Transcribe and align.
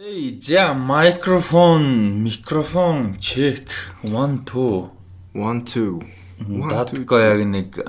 Эй, 0.00 0.38
за 0.40 0.74
микрофон, 0.74 2.22
микрофон 2.22 3.18
чек 3.18 3.68
1 4.04 4.44
2 4.44 4.90
1 5.34 5.64
2 5.64 6.70
Датко 6.70 7.16
яг 7.18 7.42
нэг 7.44 7.82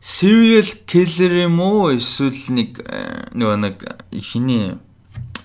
serial 0.00 0.70
killer 0.86 1.42
юм 1.42 1.58
уу? 1.58 1.90
Эсвэл 1.98 2.54
нэг 2.54 2.78
нөгөө 3.34 3.56
нэг 3.66 3.82
хиний 4.14 4.78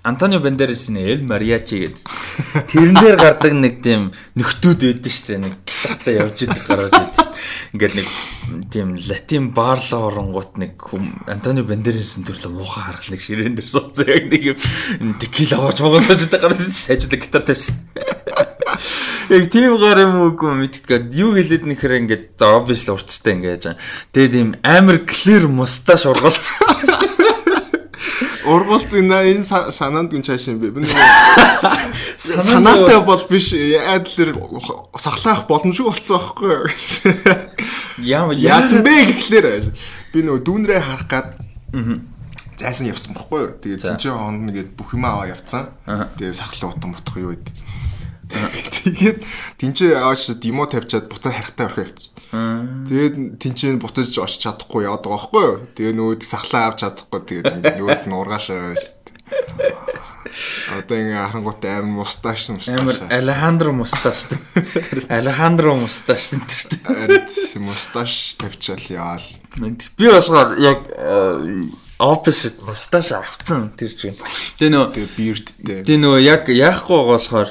Антонио 0.05 0.39
Бандерасны 0.39 1.01
Эл 1.01 1.25
Мариачи 1.25 1.81
гэж 1.81 2.05
тэрэн 2.69 2.93
дээр 2.93 3.17
гардаг 3.17 3.53
нэг 3.57 3.81
тийм 3.81 4.13
нөхдүүд 4.37 5.01
байдсан 5.01 5.09
шүү 5.09 5.25
дээ. 5.33 5.41
Нэг 5.41 5.53
гитартай 5.65 6.13
явж 6.21 6.37
идэх 6.45 6.65
гараад 6.69 6.93
байдсан 6.93 7.25
шүү 7.25 7.33
дээ. 7.33 7.73
Ингээд 7.73 7.95
нэг 7.97 8.07
тийм 8.69 8.87
латин 9.01 9.49
баарлаа 9.57 10.13
оронгууд 10.13 10.61
нэг 10.61 10.77
хүм 10.77 11.25
Антонио 11.25 11.65
Бандерасны 11.65 12.21
төрлөө 12.21 12.53
муухай 12.53 12.85
харгалыг 12.85 13.21
ширээн 13.25 13.57
дээр 13.57 13.65
суудсан 13.65 14.05
яг 14.13 14.29
нэг 14.29 14.43
юм 14.53 15.17
текила 15.17 15.65
аваач 15.65 15.81
монгосож 15.81 16.21
идэх 16.21 16.37
гараад 16.37 16.61
байдсан 16.61 16.77
шүү 16.77 16.85
дээ. 16.85 16.93
Хажуудаа 17.01 17.19
гитар 17.25 17.43
тавьчихсан. 17.49 17.77
Яг 19.29 19.49
тийм 19.49 19.77
гар 19.81 20.05
юм 20.05 20.13
уу 20.21 20.37
мэддэггүй. 20.37 21.17
Юу 21.17 21.33
хэлээд 21.33 21.65
нэхэр 21.65 21.97
ингээд 22.05 22.37
obviously 22.45 22.93
уртцтай 22.93 23.33
ингээд. 23.33 23.79
Тэгээд 24.13 24.35
ийм 24.37 24.49
амар 24.61 25.01
clear 25.01 25.49
мусташ 25.49 26.05
ургалцсан. 26.05 26.61
Ургуулсан 28.45 29.09
энэ 29.09 29.43
санаанд 29.71 30.13
гүн 30.13 30.23
чааш 30.25 30.53
юм 30.53 30.61
бэ? 30.61 30.71
Би 30.71 30.85
санаатай 32.17 33.01
бол 33.01 33.21
биш 33.29 33.53
айдлэр 33.53 34.37
сахлаах 34.97 35.45
боломжгүй 35.49 35.89
болцсон 35.89 36.21
байхгүй 36.21 36.49
юу? 36.53 36.69
Яа 38.15 38.31
яасан 38.33 38.85
бэ 38.85 39.11
гэхлээр 39.11 39.71
би 40.13 40.19
нөгөө 40.21 40.41
дүүнрээ 40.45 40.81
харах 40.81 41.09
гад 41.09 41.27
зайсан 42.55 42.87
явсан 42.87 43.13
байхгүй 43.17 43.39
юу? 43.41 43.51
Тэгээд 43.59 43.83
тэнцээ 43.83 44.13
хонд 44.15 44.47
нэгэд 44.47 44.69
бүх 44.79 44.95
юм 44.95 45.05
аваа 45.05 45.27
явцсан. 45.27 45.75
Тэгээд 45.85 46.39
сахлаа 46.39 46.71
утан 46.71 46.95
ботох 46.95 47.17
юу 47.19 47.35
гэдэг. 47.35 47.55
Тэгээд 48.85 49.19
тэнцээ 49.59 49.91
ааш 49.99 50.31
димо 50.39 50.65
тавьчаад 50.65 51.11
буцаа 51.11 51.35
харахтаа 51.35 51.67
орхио 51.67 51.91
явцсан. 51.91 52.14
Тэгээд 52.31 53.15
тэнцэн 53.41 53.79
буцаж 53.79 54.09
очиж 54.17 54.41
чадахгүй 54.45 54.85
яваад 54.85 55.05
байгаа 55.05 55.15
байхгүй 55.15 55.43
юу? 55.45 55.57
Тэгээ 55.77 55.93
нөгөөд 55.95 56.21
сахлаа 56.25 56.73
авч 56.73 56.85
чадахгүй 56.85 57.21
тэгээд 57.25 57.75
нөгөөд 57.75 58.03
нь 58.09 58.17
ургаашаа 58.17 58.75
шүү 58.75 58.93
дээ. 59.05 59.05
Одоо 60.75 60.97
ингээ 60.99 61.25
харангуйтай 61.31 61.79
амар 61.79 62.05
мусташ 62.05 62.49
мусташ. 62.49 62.75
Амар 62.75 62.97
Алехандро 63.09 63.71
мусташ. 63.71 64.19
Алехандро 65.09 65.75
мусташ 65.79 66.35
энэ 66.35 67.25
мусташ 67.61 68.35
тавьчаал 68.37 68.85
яал. 68.89 69.27
Би 69.97 70.05
болохоор 70.11 70.59
яг 70.59 70.79
opposite 71.99 72.59
мусташ 72.67 73.15
авцсан 73.15 73.71
тэр 73.79 73.91
чинь. 73.95 74.19
Тэгээ 74.59 74.71
нөө 74.75 74.85
beardтэй. 75.15 75.81
Тэгээ 75.87 76.01
нөө 76.03 76.19
яг 76.19 76.43
яахгүй 76.51 77.01
болохоор 77.07 77.49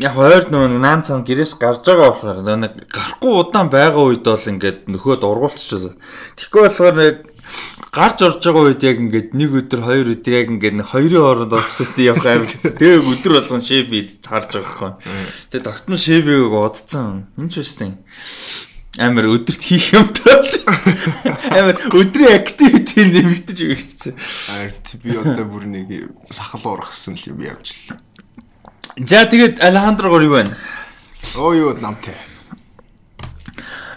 яг 0.00 0.14
ойр 0.16 0.48
нөө 0.52 0.80
наан 0.80 1.02
цан 1.06 1.24
гэрээс 1.24 1.56
гарч 1.56 1.86
байгаа 1.86 2.12
болохоор 2.12 2.40
нэг 2.44 2.88
гарахгүй 2.92 3.32
удаан 3.32 3.68
байгаа 3.72 4.04
үед 4.04 4.24
бол 4.24 4.50
ингээд 4.52 4.88
нөхөд 4.92 5.24
ургуулчихлаа. 5.24 5.96
Тэгэхгүй 6.36 6.62
болохоор 6.68 6.96
нэг 7.00 7.14
гарч 7.92 8.18
орж 8.20 8.40
байгаа 8.44 8.64
үед 8.68 8.82
яг 8.84 8.96
ингээд 9.00 9.30
нэг 9.32 9.50
өдөр 9.52 9.80
хоёр 9.80 10.06
өдөр 10.12 10.34
яг 10.36 10.48
ингээд 10.52 10.76
хоёрын 10.92 11.24
хооронд 11.24 11.52
орсотой 11.56 12.04
явах 12.12 12.26
амар 12.28 12.48
хэцүү. 12.48 12.76
Тэгээ 12.76 13.00
өдөр 13.00 13.32
болгон 13.40 13.62
шэв 13.64 13.88
харж 14.28 14.50
байгаа 14.52 14.68
байхгүй. 14.68 14.92
Тэгээ 15.52 15.64
тогтмол 15.64 16.00
шэвийг 16.00 16.52
удцсан. 16.52 17.28
Энд 17.40 17.52
ч 17.52 17.64
үстэй 17.64 17.96
амар 19.00 19.24
өдөрт 19.32 19.62
хийх 19.64 19.96
юм 19.96 20.12
тоолж 20.12 20.60
амар 21.48 21.80
өдрийн 21.96 22.36
activity 22.36 23.08
нэмэгдэж 23.08 23.58
өгчихсэн. 23.72 24.12
Аа 24.52 24.68
би 25.00 25.16
одоо 25.16 25.48
бүр 25.48 25.64
нэг 25.64 26.12
сахал 26.28 26.76
ургасан 26.76 27.16
юм 27.24 27.40
явж 27.40 27.72
л. 27.72 27.96
За 28.96 29.24
тэгээд 29.24 29.62
Алехандро 29.62 30.10
гоо 30.10 30.20
юу 30.20 30.34
байна? 30.36 30.56
Оо 31.36 31.54
юу 31.54 31.72
намтай. 31.80 32.16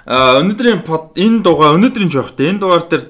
А 0.06 0.38
өнөөдрийн 0.38 0.86
энэ 0.86 1.42
дугаар 1.42 1.76
өнөөдрийн 1.82 2.14
жоохтой 2.14 2.54
энэ 2.54 2.62
дугаар 2.62 2.86
дээр 2.86 3.10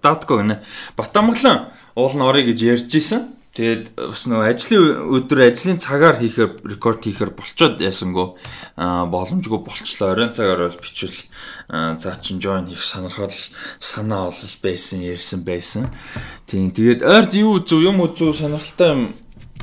датко 0.00 0.40
гэнэ. 0.40 0.64
Батамглан 0.96 1.68
уул 1.94 2.14
норыг 2.16 2.48
гэж 2.48 2.58
ярьж 2.64 2.90
исэн. 2.96 3.28
Тэгээд 3.58 3.92
бас 3.98 4.22
нөгөө 4.30 4.48
ажлын 4.54 4.84
өдөр 5.18 5.40
ажлын 5.50 5.82
цагаар 5.82 6.16
хийхээр 6.22 6.62
рекорд 6.62 7.02
хийхээр 7.02 7.34
болцоод 7.34 7.82
ясангүй 7.82 8.38
боломжгүй 8.78 9.60
болчлоо. 9.66 10.14
Оройн 10.14 10.30
цагаар 10.30 10.70
бол 10.70 10.78
бичвэл 10.78 11.26
за 11.68 12.14
чин 12.22 12.38
join 12.38 12.70
хийх 12.70 12.80
сонирхол 12.86 13.34
санаа 13.82 14.30
бол 14.30 14.52
байсан 14.62 15.02
ярьсан 15.02 15.42
байсан. 15.42 15.90
Тийм 16.46 16.70
тэгээд 16.70 17.02
ойрд 17.02 17.34
юу 17.34 17.58
үзв 17.58 17.82
юм 17.82 17.98
үзв 17.98 18.30
сонирхолтой 18.30 18.88
юм 18.94 19.02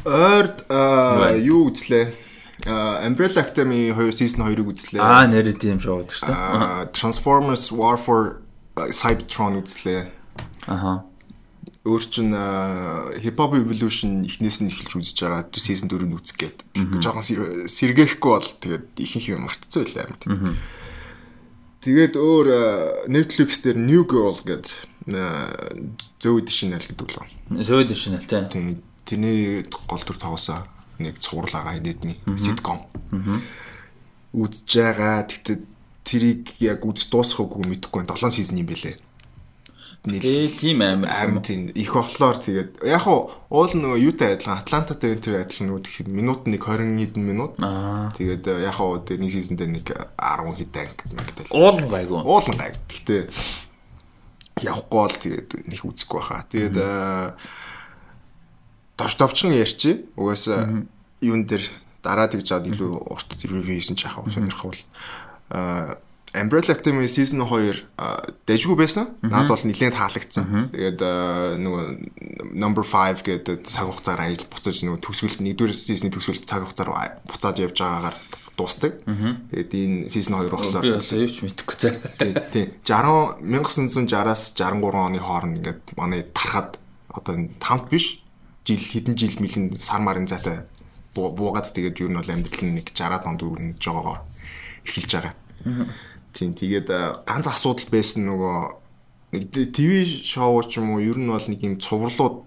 Ойрд 0.05 0.69
юу 1.41 1.73
үзлээ? 1.73 2.13
Umbrella 2.65 3.41
Academy 3.41 3.91
2 3.93 4.13
season 4.13 4.45
2-ыг 4.45 4.69
үзлээ. 4.69 5.01
Аа 5.01 5.25
нэрээ 5.29 5.57
тийм 5.57 5.77
шоу 5.81 6.01
гэдэг 6.05 6.17
шүү. 6.17 6.93
Transformers 6.93 7.69
War 7.73 7.97
for 7.97 8.41
Cybertron 8.73 9.61
үзлээ. 9.61 10.09
Аха. 10.65 11.05
Өөр 11.85 12.01
чин 12.09 12.33
Hip 13.21 13.37
Hop 13.37 13.53
Evolution 13.53 14.25
эхнээс 14.25 14.65
нь 14.65 14.73
эхэлж 14.73 14.97
үзэж 14.97 15.17
байгаа. 15.21 15.45
Season 15.53 15.85
4-ийг 15.85 16.17
үзэх 16.17 16.37
гээд. 16.41 16.57
Жохон 16.97 17.21
сэргээхгүй 17.69 18.31
бол 18.33 18.49
тэгээд 18.61 18.97
ихэнх 18.97 19.29
юм 19.29 19.45
мартцсан 19.45 19.85
байлаа 19.85 20.09
юм. 20.25 20.57
Тэгээд 21.85 22.17
өөр 22.17 22.47
Netflix 23.05 23.61
дээр 23.61 23.77
New 23.77 24.09
Girl 24.09 24.41
гэдэг 24.41 24.73
Zoe 26.17 26.41
Deschanel 26.41 26.81
гэдэг 26.81 27.05
лөө. 27.13 27.61
Zoe 27.61 27.85
Deschanel 27.85 28.25
тийм 28.25 28.81
тэрний 29.05 29.63
гол 29.69 30.03
төр 30.03 30.17
тоглосон 30.17 30.65
нэг 30.99 31.19
цуврал 31.19 31.53
байгаа 31.53 31.79
нэдний 31.79 32.19
ситком. 32.37 32.83
Үзэж 34.35 34.67
байгаа. 34.67 35.23
Тэгтээ 35.23 35.57
тэрийг 36.05 36.43
яг 36.61 36.85
үз 36.85 37.09
дуусгаагүй 37.09 37.65
мэдэхгүй 37.65 38.05
7 38.05 38.31
сизон 38.31 38.61
юм 38.61 38.69
бэлээ. 38.69 38.95
Нэлээ 40.05 40.53
тийм 40.53 40.85
амар 40.85 41.09
амар 41.09 41.41
тийм 41.41 41.65
их 41.73 41.97
болохоор 41.97 42.37
тэгээд 42.37 42.85
яг 42.85 43.09
уу 43.09 43.33
уул 43.49 43.73
нөгөө 43.73 44.05
юутай 44.05 44.37
адилхан 44.37 44.61
Атлантатай 44.61 45.17
тэр 45.17 45.41
адилхан 45.41 45.73
нөгөө 45.73 46.05
минут 46.13 46.45
нэг 46.45 46.61
20 46.61 46.93
хэдэн 46.93 47.23
минут. 47.25 47.57
Тэгээд 47.57 48.45
яг 48.61 48.77
уу 48.77 49.01
тэр 49.01 49.17
нэг 49.17 49.33
сизондээ 49.33 49.65
нэг 49.65 49.89
10 49.89 50.61
хэдэн 50.61 50.89
гэдэг. 51.09 51.45
Уулан 51.49 51.89
гайгүй. 51.89 52.21
Уулан 52.21 52.53
гайг. 52.53 52.77
Гэхдээ 52.85 53.21
явахгүй 54.61 54.99
бол 55.01 55.17
тэгээд 55.25 55.49
нэг 55.73 55.81
үзэхгүй 55.81 56.19
баха. 56.21 56.45
Тэгээд 56.53 56.75
товч 58.97 59.15
товчхон 59.19 59.53
ярьчи. 59.55 60.05
Угаасаа 60.15 60.85
юун 61.21 61.45
дээр 61.45 61.63
дараа 62.03 62.27
тэгж 62.27 62.45
чад 62.49 62.67
илүү 62.67 63.11
урт 63.11 63.29
ревю 63.43 63.63
хийсэн 63.63 63.95
ч 63.95 64.07
яхав 64.07 64.29
сонирхол. 64.31 64.77
Аа 65.49 65.97
Umbrella 66.35 66.75
Academy 66.75 67.07
season 67.07 67.39
2 67.47 67.87
дэжгүй 68.43 68.75
байсан. 68.75 69.15
Наад 69.23 69.47
бол 69.47 69.63
нэлээд 69.63 69.95
таалагдсан. 69.95 70.67
Тэгээд 70.75 70.99
нөгөө 71.63 71.83
number 72.51 72.83
5 72.83 73.23
гэдэг 73.23 73.63
цаг 73.63 73.87
хугацаар 73.87 74.27
ажил 74.27 74.43
буцаж 74.51 74.83
нөгөө 74.83 74.99
төгсгөл 74.99 75.39
нэгдүгээр 75.39 75.71
season-ы 75.71 76.11
төгсгөл 76.11 76.43
цаг 76.43 76.67
хугацаар 76.67 76.91
буцааж 77.23 77.55
явж 77.63 77.77
байгаагаар 77.79 78.17
дуустдаг. 78.59 78.99
Тэгээд 79.47 79.71
энэ 79.71 79.97
season 80.11 80.43
2 80.43 80.51
болохоор 80.51 80.83
би 80.83 80.91
одоо 80.99 81.17
юу 81.23 81.31
ч 81.31 81.39
мэдэхгүй 81.39 81.77
цаа. 81.79 81.95
Тийм. 82.51 82.67
60 82.83 83.39
1960-аас 83.39 84.59
63 84.59 84.91
оны 84.91 85.19
хооронд 85.23 85.63
ингээд 85.63 85.95
манай 85.95 86.27
тархад 86.35 86.75
одоо 87.15 87.35
тамт 87.63 87.87
биш 87.87 88.24
жил 88.65 88.81
хэдэн 88.81 89.15
жил 89.15 89.37
мэлэн 89.39 89.77
сар 89.77 90.01
марын 90.01 90.27
зайтай 90.27 90.65
буугаад 91.13 91.69
тэгээд 91.69 92.01
юу 92.01 92.09
нь 92.11 92.17
бол 92.19 92.27
амьдрал 92.33 92.63
нь 92.65 92.75
нэг 92.81 92.91
60 92.91 93.23
донд 93.23 93.41
өрнөж 93.45 93.79
байгаагаар 93.79 94.21
эхэлж 94.83 95.11
байгаа. 95.15 95.33
Тийм 96.35 96.51
тэгээд 96.51 96.89
ганц 97.23 97.45
асуудал 97.47 97.87
байсан 97.87 98.27
нөгөө 98.27 98.57
нэг 99.37 99.43
ТV 99.71 99.91
шоу 100.25 100.59
ч 100.67 100.83
юм 100.83 100.97
уу 100.97 100.99
ер 100.99 101.15
нь 101.15 101.31
бол 101.31 101.47
нэг 101.47 101.61
юм 101.63 101.79
цувралууд 101.79 102.43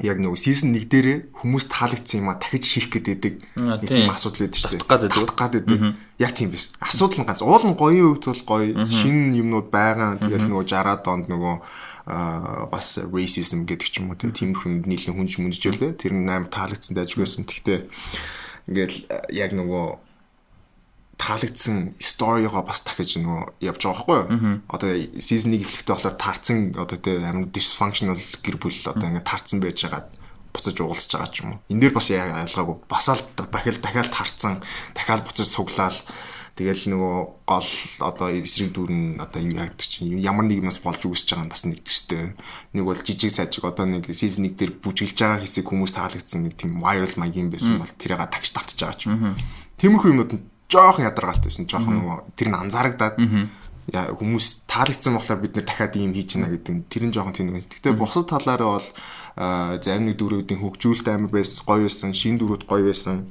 яг 0.00 0.18
нөгөө 0.18 0.40
сизон 0.40 0.72
1 0.74 0.88
дээрээ 0.88 1.18
хүмүүс 1.36 1.68
таалагдсан 1.68 2.24
юм 2.24 2.32
а 2.32 2.40
дахиж 2.40 2.64
хийх 2.64 2.88
гэдэг 2.90 3.44
нэг 3.60 3.86
тийм 3.86 4.10
асуудал 4.10 4.48
байдаг 4.48 4.58
шүү 4.58 4.72
дээ. 4.74 4.82
Татгад 4.82 5.52
байдаг. 5.52 5.78
Яг 6.18 6.32
тийм 6.32 6.50
биш. 6.50 6.72
Асуудал 6.80 7.22
нь 7.22 7.28
ганц. 7.28 7.44
Уулын 7.44 7.76
гоёын 7.76 8.16
хувьд 8.16 8.24
бол 8.24 8.42
гоё 8.48 8.82
шинэ 8.88 9.36
юмнууд 9.36 9.68
байгаа. 9.68 10.16
Тэгээд 10.18 10.48
нөгөө 10.48 10.64
60 10.64 11.04
донд 11.04 11.26
нөгөө 11.28 11.54
бас 12.06 12.98
racism 12.98 13.62
гэдэг 13.66 13.88
ч 13.88 14.02
юм 14.02 14.10
уу 14.10 14.18
тийм 14.18 14.58
хүнд 14.58 14.90
нийлэн 14.90 15.14
хүнж 15.14 15.38
мүнжжүүлээ. 15.38 15.98
Тэр 15.98 16.12
нь 16.18 16.26
аим 16.26 16.50
таалагдсан 16.50 16.98
дайжгүйсэн. 16.98 17.46
Гэхдээ 17.46 17.78
ингээл 18.66 18.96
яг 19.30 19.50
нөгөө 19.54 19.86
таалагдсан 21.22 21.94
сторигоо 22.02 22.66
бас 22.66 22.82
дахиж 22.82 23.22
нөгөө 23.22 23.62
явж 23.62 23.80
байгаа 23.86 23.94
байхгүй 23.94 24.18
юу? 24.18 24.26
Одоо 24.66 24.90
season 25.22 25.54
1 25.54 25.62
эхлэхдээ 25.62 25.94
болохоор 25.94 26.18
таарцсан 26.18 26.58
одоо 26.74 26.98
тийм 26.98 27.22
амар 27.22 27.46
dysfunctional 27.54 28.18
гэр 28.42 28.56
бүл 28.58 28.74
одоо 28.90 29.06
ингээд 29.06 29.30
таарцсан 29.30 29.62
байж 29.62 29.86
байгаа 29.86 30.10
буцаж 30.50 30.76
уулзж 30.82 31.14
байгаа 31.14 31.30
ч 31.30 31.46
юм 31.46 31.54
уу. 31.54 31.58
Энд 31.70 31.80
дээр 31.86 31.94
бас 31.94 32.10
яг 32.10 32.28
ялгаагүй. 32.34 32.76
Бас 32.90 33.06
л 33.14 33.22
дахиад 33.38 33.78
дахиад 33.78 34.10
таарцсан, 34.10 34.54
дахиад 34.98 35.22
буцаж 35.22 35.46
цуглаал 35.46 35.96
Тэгэл 36.52 36.92
нөгөө 36.92 37.16
гол 37.48 37.70
одоо 38.04 38.28
эсрэг 38.28 38.76
дүр 38.76 38.92
нь 38.92 39.16
одоо 39.16 39.40
юу 39.40 39.56
яадаг 39.56 39.80
чинь 39.80 40.20
ямар 40.20 40.44
нэг 40.44 40.60
юмас 40.60 40.84
болж 40.84 41.00
үсэж 41.00 41.32
байгаа 41.32 41.48
нь 41.48 41.52
бас 41.52 41.64
нэг 41.64 41.80
төстэй. 41.80 42.36
Нэг 42.76 42.84
бол 42.84 43.00
жижиг 43.00 43.32
сажиг 43.32 43.64
одоо 43.64 43.88
нэг 43.88 44.04
сизон 44.12 44.52
1 44.52 44.60
дээр 44.60 44.76
бүжгэлж 44.84 45.16
байгаа 45.16 45.40
хэсэг 45.40 45.64
хүмүүс 45.64 45.96
таалагдсан 45.96 46.44
нэг 46.44 46.60
тийм 46.60 46.84
viral 46.84 47.14
маягийн 47.16 47.48
байсан 47.48 47.80
бол 47.80 47.88
тэрийг 47.96 48.20
тагч 48.28 48.52
тавтаж 48.52 48.76
байгаа 48.76 49.00
ч 49.00 49.08
юм. 49.08 49.32
Тиймэрхүү 49.80 50.12
юмнууд 50.12 50.32
нь 50.36 50.44
жоохон 50.68 51.08
ядаргаалтай 51.08 51.48
байсан. 51.48 51.64
Жоохон 51.64 51.96
нөгөө 52.04 52.16
тэр 52.36 52.48
нь 52.52 52.60
анзаарагдаад 52.60 53.16
хүмүүс 53.90 54.68
таалагдсан 54.70 55.16
болохоор 55.16 55.40
бид 55.42 55.56
нэр 55.56 55.66
дахиад 55.66 55.96
ийм 55.96 56.12
хийж 56.14 56.38
гинэ 56.38 56.52
гэдэг 56.52 56.74
тэр 56.86 57.02
нь 57.08 57.14
жоохон 57.16 57.34
тэнэг. 57.34 57.66
Гэхдээ 57.66 57.96
бусад 57.98 58.30
талаараа 58.30 58.78
бол 58.78 58.88
зарим 59.82 60.06
нэг 60.06 60.16
дөрүүдийн 60.22 60.62
хөгжүүлэлт 60.62 61.08
амар 61.10 61.32
байсан, 61.34 61.66
гоё 61.66 61.88
байсан, 61.88 62.14
шин 62.14 62.38
дөрүүд 62.38 62.68
гоё 62.68 62.86
байсан 62.86 63.26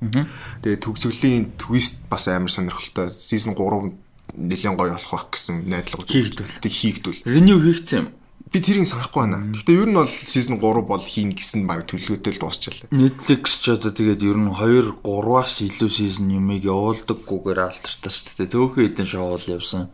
Тэгээ 0.00 0.82
төгсгөлийн 0.84 1.56
твист 1.56 2.04
бас 2.12 2.28
амар 2.28 2.52
сонирхолтой. 2.52 3.08
Season 3.08 3.56
3 3.56 3.96
нэлээд 4.36 4.76
гоё 4.76 4.92
болох 4.92 5.12
байх 5.12 5.26
гэсэн 5.32 5.64
найдлага 5.64 6.04
хийгдвэл. 6.04 6.60
Тэг 6.60 6.72
хийгдвэл. 6.72 7.22
Renew 7.24 7.58
хийгдсэн 7.62 7.98
юм. 8.04 8.08
Би 8.56 8.62
тэрийг 8.64 8.88
санахгүй 8.88 9.20
байна. 9.28 9.52
Гэхдээ 9.52 9.84
ер 9.84 9.88
нь 9.92 9.98
бол 10.00 10.08
season 10.08 10.56
3 10.56 10.88
бол 10.88 11.04
хийн 11.04 11.36
гэсэн 11.36 11.68
баг 11.68 11.84
төлөвлөгөөтэй 11.92 12.32
л 12.32 12.40
дуусчихлаа. 12.40 12.88
Netflix 12.88 13.60
ч 13.60 13.76
одоо 13.76 13.92
тэгээд 13.92 14.24
ер 14.24 14.40
нь 14.40 14.48
2 14.48 15.04
3-аас 15.04 15.60
илүү 15.60 15.90
season 15.92 16.32
юмыг 16.32 16.64
явуулдаггүйгээр 16.64 17.60
алтартаа 17.60 18.08
шүү 18.08 18.32
дээ. 18.40 18.48
Зөөхөн 18.56 18.80
хэдэн 18.96 19.08
шоуул 19.12 19.44
явсан. 19.44 19.92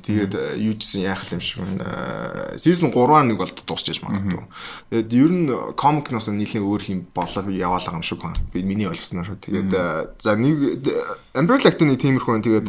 Тэгээд 0.00 0.32
э, 0.32 0.64
юу 0.64 0.80
гэсэн 0.80 1.04
яах 1.12 1.28
юм 1.28 1.44
шиг 1.44 1.60
байна. 1.60 2.56
Season 2.56 2.88
3-аар 2.88 3.28
нэг 3.28 3.36
бол 3.36 3.52
дуусчихж 3.52 4.00
магадгүй. 4.00 4.48
Тэгээд 4.96 5.10
ер 5.20 5.32
нь 5.36 5.46
comic-ноос 5.76 6.32
нэлийн 6.32 6.64
өөр 6.64 6.82
юм 6.88 7.04
болоо 7.12 7.52
яваалаа 7.52 8.00
юм 8.00 8.06
шиг 8.08 8.24
байна. 8.24 8.40
Би 8.56 8.64
миний 8.64 8.88
ойлгосноор. 8.88 9.36
Тэгээд 9.44 9.76
э, 9.76 10.16
за 10.16 10.40
нэг 10.40 10.88
Umbrella 11.36 11.68
Academy 11.68 12.00
тиймэрхүү. 12.00 12.48
Тэгээд 12.48 12.68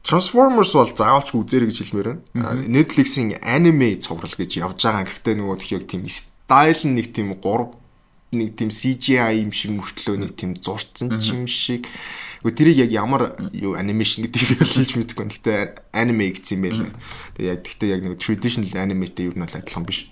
Transformers 0.00 0.72
бол 0.74 0.90
заавалч 0.90 1.36
үзээрэй 1.36 1.68
гэж 1.68 1.78
хэлмээр 1.92 2.08
байна. 2.32 2.56
Netflix-ийн 2.66 3.36
аниме 3.44 4.00
цуврал 4.00 4.32
гэж 4.32 4.58
явж 4.58 4.80
байгаа. 4.80 5.06
Гэхдээ 5.06 5.34
нөгөө 5.36 5.58
тхийг 5.60 5.84
тийм 5.86 6.08
стайл 6.08 6.82
нь 6.88 6.96
нэг 6.96 7.12
тийм 7.12 7.36
3 7.36 7.80
нэг 8.30 8.54
тийм 8.54 8.70
CGI 8.70 9.42
юм 9.42 9.50
шиг 9.50 9.74
мөртлөө 9.74 10.16
нэг 10.22 10.32
тийм 10.38 10.54
зурцсан 10.56 11.18
юм 11.18 11.44
шиг. 11.50 11.86
Гэхдээ 12.40 12.56
тэрийг 12.56 12.78
яг 12.88 12.90
ямар 12.94 13.22
юу 13.52 13.74
анимашн 13.76 14.24
гэдэг 14.24 14.40
юм 14.40 14.58
ялж 14.62 14.92
мэдэхгүй. 14.96 15.26
Гэхдээ 15.36 15.92
аниме 15.92 16.30
гэсэн 16.32 16.56
юм 16.56 16.62
байл. 16.64 16.80
Тэгээ 17.36 17.50
яг 17.50 17.60
гэхдээ 17.66 17.88
яг 17.90 18.00
нэг 18.06 18.14
traditional 18.22 18.72
animeтэй 18.78 19.28
юу 19.28 19.34
нь 19.36 19.42
бол 19.42 19.58
адилхан 19.58 19.84
биш. 19.84 20.08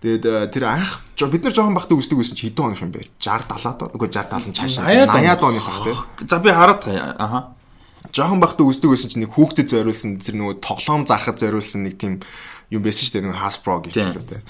Тэгээд 0.00 0.24
тэр 0.56 0.64
анх 0.64 1.04
бид 1.20 1.44
нар 1.44 1.52
жоохон 1.52 1.76
бахтай 1.76 1.98
үздэг 1.98 2.16
байсан 2.16 2.38
чи 2.38 2.48
хэдэн 2.48 2.72
хоног 2.72 2.80
юм 2.80 2.94
бэ? 2.94 3.12
60 3.20 3.52
70 3.52 3.76
доо. 3.76 3.88
Үгүй 3.92 4.08
60 4.08 4.48
70 4.48 4.56
цаашаа 4.56 4.88
80 4.88 5.44
оны 5.44 5.60
бах 5.60 5.78
тий. 5.84 5.96
За 6.24 6.40
би 6.40 6.48
хараад 6.48 6.82
аха 7.20 7.59
жоохон 8.08 8.40
бахта 8.40 8.64
үздэг 8.64 8.90
байсан 8.90 9.12
чинь 9.12 9.28
нэг 9.28 9.36
хүүхдэд 9.36 9.68
зориулсан 9.68 10.16
тэр 10.24 10.40
нөгөө 10.40 10.64
тоглоом 10.64 11.04
зархад 11.04 11.36
зориулсан 11.36 11.84
нэг 11.84 12.00
тийм 12.00 12.24
юм 12.72 12.82
байсан 12.82 13.04
шүү 13.04 13.14
дээ 13.20 13.26
нэг 13.28 13.36
Hasbro 13.36 13.84
гэх 13.84 14.00
юм 14.00 14.16
дээ. 14.16 14.42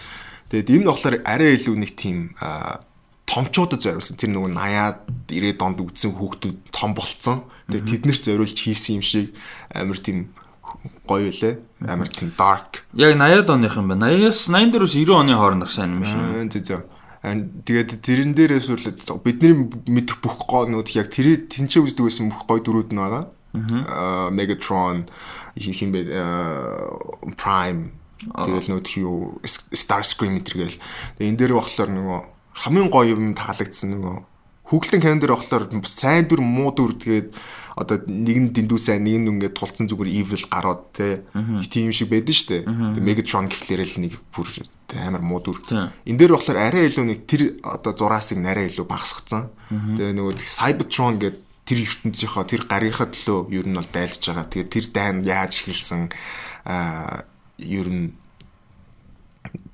Тэгээд 0.50 0.70
энэ 0.70 0.82
нь 0.82 0.88
болохоор 0.90 1.16
арай 1.26 1.58
илүү 1.58 1.76
нэг 1.78 1.92
тийм 1.98 2.34
томчуудад 3.30 3.82
зориулсан. 3.82 4.18
Тэр 4.18 4.34
нөгөө 4.34 4.50
80-аад 4.54 4.98
90-ад 5.30 5.60
онд 5.62 5.78
үдсэн 5.82 6.10
хүүхдүүд 6.14 6.56
том 6.74 6.90
болцсон. 6.94 7.46
Тэгээд 7.70 7.90
тэднэрт 7.90 8.22
зориулж 8.26 8.58
хийсэн 8.58 8.98
юм 8.98 9.04
шиг 9.06 9.34
амар 9.70 9.98
тийм 9.98 10.34
гоё 11.06 11.30
үлээ. 11.30 11.54
Амар 11.86 12.10
тийм 12.10 12.34
dark. 12.34 12.82
Яг 12.98 13.14
80-ад 13.14 13.50
оных 13.50 13.78
юм 13.78 13.94
байна. 13.94 14.10
80-аас 14.10 14.50
84-өөс 14.50 14.94
90 14.94 15.14
оны 15.14 15.34
хооронд 15.38 15.64
гарсан 15.66 15.98
юм 15.98 16.06
шиг. 16.06 16.18
Зөө 16.50 16.66
зөө. 16.66 16.82
Тэгээд 17.20 17.90
тэрэн 18.00 18.32
дээрээс 18.32 18.72
үрлээ 18.72 18.96
бидний 19.20 19.68
мэдэх 19.86 20.24
бүх 20.24 20.40
гоо 20.48 20.64
нүүд 20.64 20.88
яг 20.96 21.12
тэр 21.12 21.44
тэнцээ 21.52 21.84
үздэг 21.84 22.08
байсан 22.08 22.32
бүх 22.32 22.48
гой 22.48 22.64
дөрүүд 22.64 22.96
нь 22.96 22.98
байгаа. 22.98 23.28
Megatron 23.52 25.08
хин 25.58 25.90
бэ 25.92 26.06
Prime 27.36 27.90
тэгэл 28.20 28.70
нөт 28.76 28.88
юу 29.00 29.40
Starscream 29.44 30.44
гэл. 30.44 30.76
Энэ 31.18 31.38
дээр 31.40 31.56
болохоор 31.56 31.90
нөгөө 31.90 32.20
хамгийн 32.68 32.90
гоё 32.92 33.16
юм 33.16 33.32
таалагдсан 33.32 33.96
нөгөө 33.96 34.16
Хүүхэлдэн 34.70 35.02
календар 35.02 35.34
болохоор 35.34 35.66
сайн 35.82 36.30
дүр 36.30 36.46
муу 36.46 36.70
дүр 36.70 36.94
тэгээд 36.94 37.34
одоо 37.74 38.06
нэг 38.06 38.36
нь 38.38 38.50
дэндүү 38.54 38.78
сайн 38.78 39.02
нэг 39.02 39.18
нь 39.18 39.28
ингээд 39.34 39.58
тулцсан 39.58 39.90
зүгээр 39.90 40.14
evil 40.14 40.44
гарууд 40.46 40.94
те 40.94 41.26
тийм 41.66 41.90
шиг 41.90 42.14
байдэн 42.14 42.36
штэ. 42.38 42.56
Megatron 43.02 43.50
гэхлээр 43.50 43.82
л 43.82 43.98
нэг 43.98 44.14
бүр 44.30 44.46
амар 44.94 45.26
муу 45.26 45.42
дүр. 45.42 45.58
Энэ 46.06 46.18
дээр 46.22 46.38
болохоор 46.38 46.70
арай 46.70 46.86
илүү 46.86 47.02
нэг 47.02 47.26
тэр 47.26 47.58
одоо 47.66 47.98
зураасыг 47.98 48.38
нарай 48.38 48.70
илүү 48.70 48.86
багасгацсан. 48.86 49.50
Тэгээд 49.98 50.14
нөгөө 50.14 50.38
Cybertron 50.46 51.18
гэдэг 51.18 51.49
тэр 51.70 51.86
ертөнцийнхоо 51.86 52.44
тэр 52.50 52.66
гарийнхаа 52.66 53.14
төлөө 53.14 53.54
ер 53.54 53.66
нь 53.70 53.78
бол 53.78 53.86
дайлж 53.86 54.18
байгаа. 54.26 54.50
Тэгээ 54.50 54.74
тэр 54.74 54.86
дайн 54.90 55.16
яаж 55.22 55.62
эхэлсэн 55.62 56.10
аа 56.66 57.22
ер 57.62 57.86
нь 57.86 58.10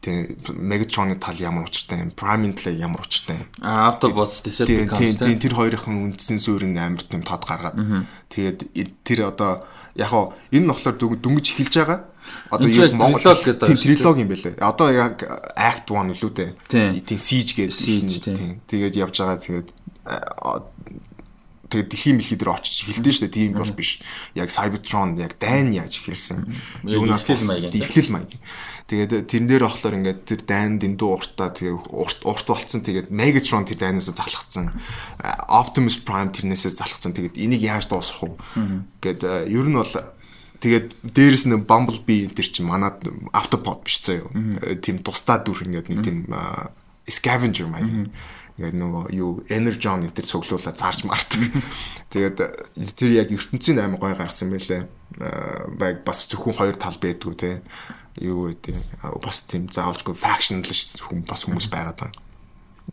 тэг 0.04 0.36
Megatron-ы 0.52 1.16
тал 1.16 1.40
ямар 1.40 1.64
учиртай 1.64 2.04
юм, 2.04 2.12
Prime-ын 2.12 2.52
ямар 2.76 3.00
учиртай 3.00 3.40
юм. 3.40 3.48
А 3.64 3.88
Autobots 3.88 4.44
Decepticons 4.44 5.24
тийм 5.24 5.40
тэр 5.40 5.56
хоёрын 5.56 6.12
үндсэн 6.12 6.36
суурийн 6.36 6.76
амар 6.76 7.00
тийм 7.00 7.24
тод 7.24 7.48
гаргаад. 7.48 7.80
Тэгээд 8.28 8.60
тэр 9.00 9.32
одоо 9.32 9.64
яг 9.96 10.12
хоо 10.12 10.36
энэ 10.52 10.68
нь 10.68 10.70
болохоор 10.70 11.00
дөнгөж 11.00 11.46
эхэлж 11.56 11.74
байгаа. 11.80 12.00
Одоо 12.52 12.68
яг 12.68 12.92
Монгол 12.92 13.24
тийм 13.24 13.56
трилоги 13.80 14.20
юм 14.20 14.30
байлээ. 14.30 14.60
Одоо 14.60 14.88
яг 14.92 15.24
Act 15.56 15.88
1 15.88 16.12
үлээ 16.12 16.52
дээ. 16.68 17.00
Тийм 17.02 17.18
Siege 17.18 17.56
гэдэг 17.56 18.20
тийм. 18.36 18.60
Тэгээд 18.68 18.94
явж 19.00 19.16
байгаа 19.16 19.40
тэгээд 19.40 19.68
тэгээд 21.66 21.90
дэлхийн 21.90 22.16
мэлхий 22.18 22.38
дээр 22.38 22.54
очиж 22.54 22.86
эхэлдэж 22.86 23.14
штэ 23.18 23.28
тийм 23.30 23.58
бол 23.58 23.70
биш. 23.74 23.98
Яг 24.38 24.50
Cybertron 24.50 25.18
яг 25.18 25.38
дайн 25.42 25.74
яаж 25.74 25.98
эхэлсэн. 25.98 26.46
Юунаас 26.86 27.26
эхлэл 27.26 28.10
маяг. 28.14 28.30
Тэгээд 28.86 29.26
тэрэн 29.26 29.48
дээр 29.50 29.66
болохоор 29.66 29.98
ингээд 29.98 30.20
тэр 30.30 30.40
дайн 30.46 30.78
дэндүү 30.78 31.10
уртаа 31.10 31.50
тэгээ 31.50 31.90
урт 31.90 32.22
урт 32.22 32.46
болцсон 32.46 32.86
тэгээд 32.86 33.10
Megatron 33.10 33.66
тэр 33.66 33.82
дайнаас 33.82 34.14
залхацсан. 34.14 34.70
Optimus 35.50 35.98
Prime 36.06 36.30
тэрнээсээ 36.30 36.70
залхацсан. 36.70 37.10
Тэгээд 37.10 37.34
энийг 37.34 37.66
яаж 37.66 37.90
дуусгах 37.90 38.38
вэ? 38.54 38.86
Гэт 39.02 39.26
ер 39.26 39.66
нь 39.66 39.74
бол 39.74 39.94
тэгээд 40.62 41.02
дээрэс 41.02 41.50
нь 41.50 41.66
Bumblebee 41.66 42.30
энэ 42.30 42.38
төр 42.38 42.46
чинь 42.46 42.70
манад 42.70 43.02
Autobot 43.34 43.82
биш 43.82 44.06
юу. 44.06 44.30
Тийм 44.78 45.02
тусдаа 45.02 45.42
дүр 45.42 45.66
ингээд 45.66 45.90
нэг 45.90 46.00
тийм 46.06 46.30
scavenger 47.10 47.66
маяг 47.66 48.14
ингээд 48.56 48.76
нөгөө 48.80 49.04
юу 49.12 49.44
energon 49.52 50.08
энэ 50.08 50.16
төр 50.16 50.26
цуглуулаад 50.32 50.80
зарж 50.80 51.04
март. 51.04 51.28
Тэгээд 52.08 52.36
тэр 52.96 53.10
яг 53.12 53.28
ертөнцийн 53.28 53.80
аймаг 53.84 54.00
гой 54.00 54.16
гаргасан 54.16 54.48
байлээ. 54.48 54.88
Баг 55.76 56.00
бас 56.08 56.24
зөвхөн 56.32 56.56
хоёр 56.56 56.76
тал 56.80 56.96
байдгүй 56.96 57.34
те. 57.36 57.60
Юу 58.16 58.48
гэдэг 58.48 58.80
бас 59.20 59.44
тийм 59.44 59.68
заавалжгүй 59.68 60.16
factionless 60.16 61.04
хүн 61.04 61.28
бас 61.28 61.44
хүмүүс 61.44 61.68
байгаад 61.68 62.00
байна. 62.00 62.16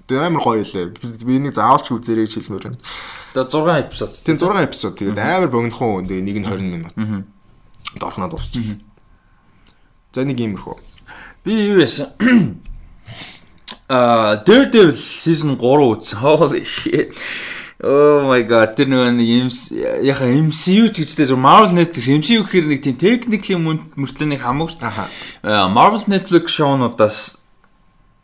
Тэгээ 0.03 0.27
амар 0.27 0.43
гоё 0.43 0.67
лээ. 0.67 0.99
Би 1.23 1.39
нэг 1.39 1.55
заавалч 1.55 1.95
үзээрэй 1.95 2.27
гэж 2.27 2.33
хэлмээр 2.43 2.65
байна. 2.67 2.79
Тэгээ 3.31 3.47
6 3.47 3.87
эпизод. 3.87 4.11
Тийм 4.27 4.35
6 4.35 4.67
эпизод. 4.67 4.93
Тэгээд 4.99 5.19
амар 5.21 5.47
богинохон 5.47 6.11
тэгээ 6.11 6.27
нэг 6.27 6.37
нь 6.43 6.47
20 6.49 6.59
минут. 6.67 6.93
Дорхноо 7.95 8.27
дуусчихсан. 8.27 8.83
За 10.11 10.27
нэг 10.27 10.43
иймэрхүү. 10.43 10.75
Би 11.45 11.55
юу 11.71 11.79
яасан? 11.79 12.11
Аа 13.89 14.39
Daredevil 14.45 14.95
season 14.95 15.57
3 15.59 15.89
үзсэн. 15.91 16.19
Holy 16.23 16.63
shit. 16.63 17.11
Oh 17.83 18.23
my 18.29 18.39
god 18.47 18.79
тэр 18.79 18.87
нэг 18.87 19.27
юм 19.27 19.49
яха 19.99 20.23
MCU 20.23 20.87
ч 20.87 21.03
гэжтэй 21.03 21.27
зөв 21.27 21.35
Marvel 21.35 21.75
Netflix 21.75 22.07
MCU 22.07 22.47
гэхээр 22.47 22.67
нэг 22.71 22.79
тийм 22.79 22.95
техниклийн 22.95 23.59
мөртлөө 23.59 24.27
нэг 24.31 24.39
хамаагүй. 24.39 24.79
Marvel 25.43 26.07
Netflix 26.07 26.55
шоунуудаас 26.55 27.43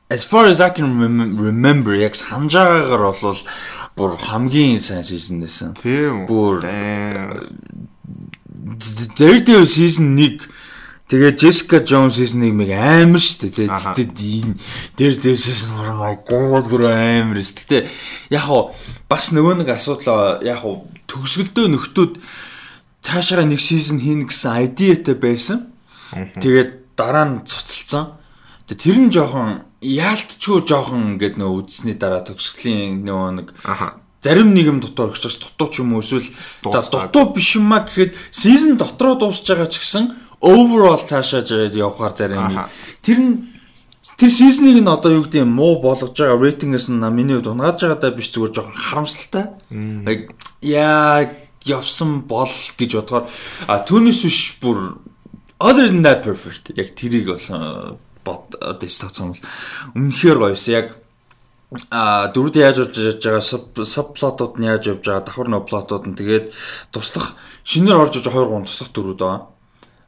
as 0.08 0.24
far 0.24 0.46
as 0.46 0.62
I 0.62 0.70
can 0.72 0.96
remember 1.36 1.92
яг 1.92 2.16
санаж 2.16 2.56
байгаагаар 2.56 3.20
бол 3.20 3.42
бүр 4.00 4.16
хамгийн 4.16 4.80
сайн 4.80 5.04
season 5.04 5.44
байсан. 5.44 5.75
Тийм. 5.75 6.24
Бүр 6.24 6.63
Daredevil 9.20 9.68
season 9.68 10.16
1 10.16 10.39
Тэгээ 11.10 11.42
Jessica 11.42 11.82
Jones 11.82 12.22
хийснийг 12.22 12.54
нэг 12.54 12.70
амар 12.70 13.18
шүү 13.18 13.50
дээ. 13.50 13.74
Тэгээд 13.74 14.13
энэ 14.13 14.54
дээр 14.94 15.16
дээрээс 15.18 15.66
нь 15.66 15.74
oh 15.74 15.98
my 15.98 16.16
god 16.22 16.70
гөр 16.70 16.86
амар 16.86 17.42
шүү. 17.42 17.66
Гэтэ 17.66 17.89
яг 18.30 18.46
хуу 18.46 18.78
бас 19.10 19.34
нөгөө 19.34 19.66
нэг 19.66 19.74
асуудал 19.74 20.38
яг 20.46 20.62
хуу 20.62 20.86
төгсгөлдөө 21.10 21.66
нөхдүүд 21.66 22.13
цаашаа 23.01 23.42
нэг 23.42 23.58
сизон 23.58 23.98
хийнэ 23.98 24.30
гэсэн 24.30 24.54
айдиатай 24.54 25.18
байсан. 25.18 25.74
Тэгээд 26.13 26.94
дараа 26.94 27.25
нь 27.25 27.42
цуцалцсан. 27.42 28.13
Тэгээд 28.70 28.84
тэр 28.86 28.98
нь 29.01 29.10
жоохон 29.10 29.66
яалтчгүй 29.82 30.62
жоохон 30.62 31.18
ингээд 31.18 31.42
нөгөө 31.42 31.58
үдсний 31.58 31.98
дараа 31.98 32.22
төгсгөлийн 32.22 33.01
нөгөө 33.01 33.32
нэг 33.34 33.50
зарим 34.22 34.54
нэг 34.54 34.66
юм 34.68 34.80
дотор 34.84 35.10
өгч 35.10 35.25
дутуу 35.25 35.68
ч 35.72 35.80
юм 35.80 35.96
уу 35.96 36.04
эсвэл 36.04 36.28
за 36.70 36.84
дутуу 36.92 37.32
биш 37.32 37.56
юм 37.56 37.72
а 37.72 37.88
гэхэд 37.88 38.13
сизон 38.30 38.75
дотроо 38.75 39.16
дуусч 39.16 39.48
байгаа 39.48 39.72
ч 39.72 39.80
гэсэн 39.80 40.29
overall 40.41 40.98
цаашаа 40.98 41.43
явахаар 41.43 42.15
зарим 42.15 42.39
нэг 42.48 42.67
тэр 43.03 43.19
нь 43.19 43.34
тэр 44.17 44.31
сизнийг 44.31 44.79
нь 44.79 44.88
одоо 44.88 45.19
юу 45.19 45.24
гэдэг 45.27 45.43
юм 45.43 45.53
муу 45.60 45.84
болгож 45.84 46.15
байгаа 46.15 46.39
рейтингээс 46.39 46.88
нь 46.88 47.03
миний 47.12 47.36
хувьд 47.36 47.51
унгааж 47.51 47.84
байгаадаа 47.84 48.12
биш 48.15 48.31
зүгээр 48.31 48.55
жоохон 48.55 48.79
харамсалтай. 48.79 49.46
Яг 50.63 51.36
явсан 51.67 52.24
бол 52.24 52.48
гэж 52.79 52.91
бодохоор 52.96 53.27
түүнээс 53.67 54.22
биш 54.24 54.39
бүр 54.63 55.00
other 55.60 55.91
than 55.91 56.03
that 56.03 56.24
perfect. 56.24 56.72
Яг 56.79 56.96
тэрийг 56.96 57.27
болсон 57.27 58.00
бод 58.24 58.55
одоо 58.55 58.89
стацсан 58.89 59.36
бол 59.36 59.43
өмнөхөр 59.96 60.39
гоёс 60.39 60.67
яг 60.72 60.96
а 61.91 62.31
дөрүүд 62.31 62.55
яаж 62.55 62.77
явж 62.88 63.19
байгаа 63.19 63.43
сабплотууд 63.43 64.55
нь 64.58 64.67
яаж 64.72 64.88
явж 64.88 65.03
байгаа 65.03 65.27
давхар 65.27 65.51
нөө 65.51 65.67
плотууд 65.67 66.08
нь. 66.08 66.15
Тэгээд 66.15 66.55
туслах 66.96 67.36
шинээр 67.67 68.00
орж 68.00 68.24
иж 68.24 68.25
2 68.31 68.31
3 68.31 68.65
туслах 68.65 68.91
дөрүүд 68.96 69.19
байгаа 69.19 69.59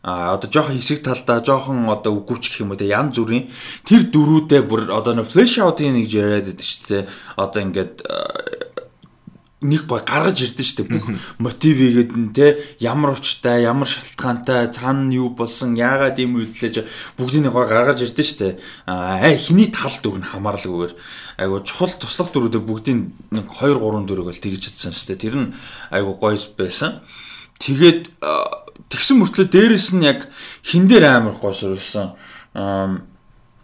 а 0.03 0.33
одоо 0.33 0.49
жоохон 0.49 0.77
хэсэг 0.81 1.05
талдаа 1.05 1.45
жоохон 1.45 1.85
одоо 1.89 2.17
үгүйч 2.17 2.49
гэх 2.49 2.61
юм 2.65 2.73
уу 2.73 2.79
те 2.81 2.89
ян 2.89 3.13
зүрийн 3.13 3.49
тэр 3.85 4.09
дөрүүдээ 4.09 4.61
бүр 4.65 4.89
одоо 4.89 5.13
нөө 5.13 5.29
флэш 5.29 5.61
аутын 5.61 5.93
нэг 5.93 6.09
яриад 6.09 6.49
байдаг 6.49 6.65
шүү 6.65 6.85
дээ. 6.89 7.03
Одоо 7.37 7.61
ингээд 7.61 7.95
нэг 9.61 9.85
гой 9.85 10.01
гаргаж 10.01 10.41
ирдэ 10.41 10.65
штэ 10.65 10.89
бүх 10.89 11.05
мотивигэд 11.37 12.17
нь 12.17 12.33
те 12.33 12.57
ямар 12.81 13.13
учиртай 13.13 13.61
ямар 13.61 13.85
шалтгаантай 13.85 14.73
цаана 14.73 15.13
юу 15.13 15.29
болсон 15.37 15.77
яагаад 15.77 16.17
ийм 16.17 16.41
үйлдэлж 16.41 16.81
бүгдийг 17.13 17.53
гой 17.53 17.69
гаргаж 17.69 18.01
ирдэ 18.01 18.25
штэ 18.25 18.47
аа 18.89 19.21
хиний 19.37 19.69
тал 19.69 19.93
дүр 20.01 20.17
нь 20.17 20.25
хамаарлаггүйгээр 20.25 20.93
айгу 21.45 21.61
чухал 21.61 21.93
туслах 21.93 22.33
дүрүүдээ 22.33 22.61
бүгдийн 22.65 22.99
нэг 23.37 23.53
2 23.53 23.77
3 23.77 24.09
дүрийг 24.09 24.33
бол 24.33 24.41
тэгж 24.41 24.61
чадсан 24.65 24.97
штэ 24.97 25.21
тэр 25.21 25.35
нь 25.37 25.53
айгу 25.93 26.17
гойс 26.17 26.49
байсан. 26.57 27.05
Тэгээд 27.61 28.17
тэгсэн 28.91 29.17
мөртлөө 29.23 29.47
дээрэс 29.47 29.95
нь 29.95 30.05
яг 30.05 30.27
хин 30.61 30.85
дээр 30.91 31.07
амар 31.07 31.39
гойсруулсан 31.39 32.13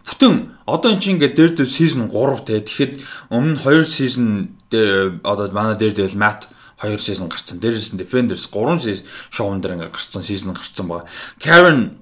бүтэн 0.07 0.33
одоо 0.63 0.89
эн 0.95 0.99
чинь 1.03 1.19
ингээд 1.19 1.35
дээр 1.35 1.51
дээр 1.59 1.69
season 1.69 2.07
3 2.07 2.47
те 2.47 2.63
тэгэхэд 2.63 2.93
өмнө 3.29 3.59
2 3.59 3.83
season 3.83 4.55
дээр 4.71 5.19
одоо 5.23 5.51
манай 5.51 5.75
дээр 5.75 5.93
дээр 5.93 6.15
Matt 6.15 6.47
2 6.79 6.95
season 7.01 7.27
гарцсан. 7.27 7.59
Дээрээс 7.59 7.93
нь 7.93 7.99
Defenders 7.99 8.47
3 8.47 8.79
season 8.79 9.05
шоун 9.31 9.59
дээр 9.59 9.75
ингээд 9.75 9.95
гарцсан 9.95 10.23
season 10.23 10.55
гарцсан 10.55 10.87
байгаа. 10.87 11.09
Karen 11.43 11.99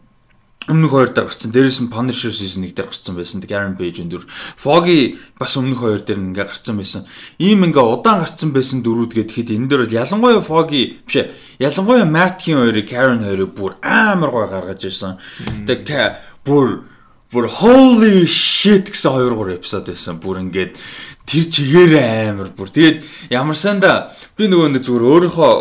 өмнөх 0.65 0.91
хоёр 0.91 1.10
дээр 1.13 1.29
гарцсан. 1.29 1.51
Дээрээс 1.53 1.79
нь 1.86 1.93
Punisher 1.93 2.34
season 2.34 2.65
1 2.65 2.74
дээр 2.74 2.89
гарцсан 2.89 3.13
байсан. 3.13 3.41
Karen 3.45 3.77
Page 3.77 4.01
өндөр. 4.01 4.25
Foggy 4.57 5.19
бас 5.38 5.53
өмнөх 5.53 5.79
хоёр 5.79 6.01
дээр 6.01 6.34
ингээ 6.34 6.45
гарцсан 6.50 6.77
байсан. 6.81 7.05
Ийм 7.38 7.69
ингээ 7.69 7.86
удаан 7.86 8.25
гарцсан 8.25 8.50
байсан 8.50 8.81
дөрүүд 8.81 9.13
гэхэд 9.13 9.53
энэ 9.53 9.69
дээр 9.69 9.86
бол 9.86 9.98
ялангуяа 10.01 10.41
Foggy 10.41 11.05
биш 11.05 11.29
ялангуяа 11.62 12.10
Matt-ийн 12.10 12.57
хоёрыг 12.57 12.89
Karen 12.89 13.22
хоёрыг 13.22 13.51
бүр 13.53 13.77
амар 13.86 14.29
гой 14.34 14.48
гаргаж 14.50 14.81
ирсэн. 14.89 15.22
Тэгээ 15.69 16.41
бүр 16.41 16.95
бүр 17.36 17.51
holy 17.51 18.24
shit 18.24 18.88
гэсэн 18.96 19.12
2 19.12 19.36
3 19.36 19.60
эпизод 19.60 19.92
байсан. 19.92 20.24
Бүр 20.24 20.39
ингээд 20.48 20.80
тэр 21.27 21.46
чигээрээ 21.51 22.32
амар 22.32 22.50
бүр. 22.56 22.72
Тэгээд 22.72 23.04
ямар 23.36 23.60
санда 23.60 24.15
би 24.39 24.48
нөгөө 24.48 24.80
нэг 24.80 24.84
зүгээр 24.88 25.04
өөрийнхөө 25.12 25.54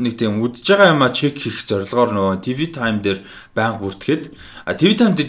нэг 0.00 0.14
тийм 0.16 0.40
үдж 0.40 0.64
байгаа 0.64 0.96
юмаа 0.96 1.12
чек 1.12 1.36
хийх 1.36 1.60
зорилгоор 1.68 2.16
нөгөө 2.16 2.40
TV 2.40 2.72
time 2.72 3.04
дээр 3.04 3.20
байнга 3.52 3.82
бүртгэхэд 3.84 4.22
а 4.64 4.72
TV 4.72 4.96
time 4.96 5.12
дээр 5.18 5.28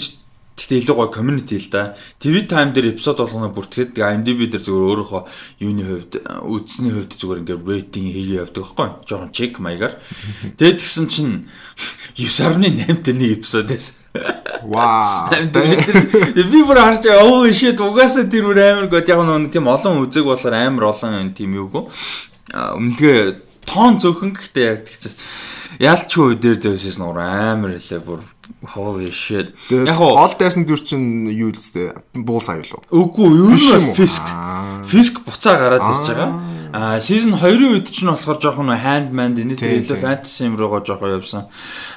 Гэхдээ 0.59 0.79
илүү 0.83 0.95
гоё 0.99 1.07
community 1.15 1.55
л 1.55 1.71
да. 1.71 1.95
TV 2.19 2.43
time 2.43 2.75
дээр 2.75 2.91
эпизод 2.91 3.23
болгоно 3.23 3.47
бүртгэхэд 3.55 3.95
IMDb 3.95 4.51
дээр 4.51 4.63
зүгээр 4.67 4.87
өөрийнхөө 4.91 5.21
юуны 5.63 5.83
хувьд 5.87 6.13
үзсний 6.43 6.91
хувьд 6.91 7.15
зүгээр 7.15 7.41
ингээд 7.47 7.63
рейтинг 7.63 8.11
хийгээ 8.11 8.41
явдаг 8.43 8.63
байхгүй. 8.67 8.89
Жохон 9.07 9.31
чек 9.31 9.53
маягаар. 9.63 9.95
Тэгээд 10.59 10.79
тэгсэн 10.83 11.07
чинь 11.07 11.47
9.8-т 12.19 13.15
нэг 13.15 13.39
эпизод 13.39 13.71
байсан. 13.71 13.95
Вау. 14.67 15.31
Би 16.51 16.59
бүр 16.67 16.83
харж 16.83 17.07
оо 17.15 17.47
shit 17.55 17.79
угаасаа 17.79 18.27
тэр 18.27 18.51
үр 18.51 18.59
амар 18.59 18.91
гот 18.91 19.07
яг 19.07 19.23
нэг 19.23 19.55
тийм 19.55 19.71
олон 19.71 20.03
үзэг 20.03 20.27
болохоор 20.27 20.59
амар 20.59 20.91
олон 20.91 21.31
тийм 21.31 21.55
юугүй. 21.55 21.87
Өмнөлгөө 22.51 23.48
тоон 23.69 24.01
зөвхөн 24.01 24.33
гэхдээ 24.33 24.65
яг 24.65 24.81
тэгсэн. 24.89 25.13
Ялчгүй 25.77 26.41
дээр 26.41 26.57
дээрээс 26.57 26.97
нуур 26.97 27.21
амар 27.21 27.77
хэлээ 27.77 28.01
бүр 28.01 28.25
Holy 28.75 29.11
shit. 29.13 29.53
Яг 29.69 29.97
гол 29.97 30.33
дайсан 30.35 30.65
дүр 30.67 30.81
чинь 30.81 31.29
юу 31.29 31.53
л 31.53 31.61
зтэй? 31.61 31.93
Буул 32.17 32.41
сая 32.43 32.59
юу? 32.65 32.81
Үгүй, 32.89 33.29
юу 33.29 33.53
юм 33.55 33.93
фиск. 33.95 34.25
Фиск 34.89 35.21
буцаа 35.23 35.55
гараад 35.55 35.85
ирж 35.85 36.09
байгаа. 36.09 36.29
Аа, 36.69 36.99
season 37.01 37.37
2-ын 37.37 37.77
үед 37.77 37.87
чинь 37.93 38.11
болохоор 38.11 38.41
жоохон 38.41 38.73
handman 38.73 39.37
энэ 39.37 39.55
тэгээд 39.57 40.01
fantasy 40.01 40.49
юм 40.49 40.57
руугаа 40.59 40.83
жоохон 40.83 41.21
явсан. 41.21 41.47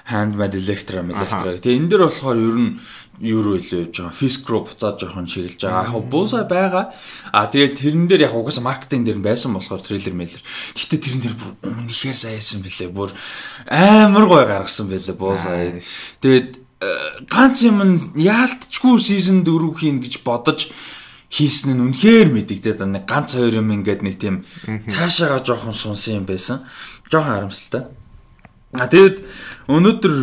Handman 0.07 0.52
electra 0.55 1.02
electra. 1.02 1.57
Тэгээ 1.59 1.76
энэ 1.83 1.91
дэр 1.91 2.07
болохоор 2.07 2.38
ер 2.38 2.57
нь 2.57 2.71
юу 3.23 3.43
руу 3.43 3.57
илүү 3.62 3.87
явж 3.87 3.97
байгаа. 4.02 4.19
Fisk 4.19 4.50
руу 4.50 4.67
буцаад 4.67 4.99
жоохон 4.99 5.31
шигэлж 5.31 5.62
байгаа. 5.62 5.95
Яг 5.95 6.07
буусаа 6.11 6.43
байгаа. 6.43 6.91
А 7.31 7.47
тэгээд 7.47 7.79
тэрэн 7.79 8.07
дээр 8.11 8.26
яг 8.26 8.35
угаасаа 8.35 8.67
маркетинг 8.67 9.07
дээр 9.07 9.23
байсан 9.23 9.55
болохоор 9.55 9.79
трейлер 9.79 10.14
мэлэр. 10.19 10.43
Гэтэ 10.75 10.99
тэрэн 10.99 11.23
дээр 11.23 11.37
бүр 11.38 11.52
үнэхээр 11.87 12.19
саяасан 12.19 12.67
билээ. 12.67 12.91
Бүр 12.91 13.14
амар 13.71 14.26
гой 14.26 14.43
гаргасан 14.43 14.91
байлээ 14.91 15.14
буусаа. 15.14 15.79
Тэгээд 16.19 16.50
э, 16.83 16.91
ганц 17.31 17.62
юм 17.62 17.79
яалтчгүй 18.19 18.99
season 18.99 19.47
4 19.47 19.71
хийн 19.79 20.02
гэж 20.02 20.26
бодож 20.26 20.75
хийсэн 21.31 21.79
нь 21.79 21.83
үнэхээр 21.95 22.29
мэдэгдээд 22.35 22.83
нэг 22.91 23.07
ганц 23.07 23.38
хоёр 23.38 23.62
юм 23.62 23.71
ингээд 23.71 24.02
нэг 24.02 24.19
тийм 24.19 24.43
цаашаага 24.91 25.47
жоохон 25.47 25.73
сунсан 25.73 26.21
юм 26.21 26.26
байсан. 26.26 26.67
Жоохон 27.07 27.49
харамсалтай. 27.49 27.87
А 28.76 28.88
тэгэд 28.88 29.25
өнөөдөр 29.69 30.14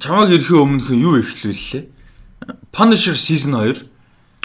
чамааг 0.00 0.32
ирэхийн 0.32 0.64
өмнөх 0.64 0.88
юу 0.96 1.20
эхлүүллээ? 1.20 1.84
Punisher 2.72 3.14
season 3.14 3.52
2. 3.52 3.86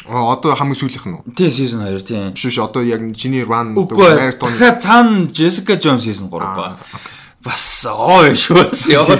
А 0.05 0.35
одоо 0.35 0.53
хамгийн 0.53 0.75
сүүлийнх 0.75 1.07
нь 1.07 1.15
үү? 1.15 1.23
Тийм 1.33 1.49
season 1.49 1.81
2 1.87 2.03
тийм. 2.03 2.35
Биш 2.35 2.45
биш 2.45 2.59
одоо 2.59 2.83
яг 2.83 2.99
чиний 3.15 3.41
run 3.47 3.73
marathon. 3.73 4.51
Тэгэхээр 4.51 4.77
цаана 4.83 5.25
Jessica 5.31 5.79
Jones 5.79 6.03
season 6.03 6.27
3 6.27 6.43
ба. 6.59 6.77
Бас 7.39 7.87
оо 7.87 8.27
шүүс 8.35 8.91
яа. 8.91 9.17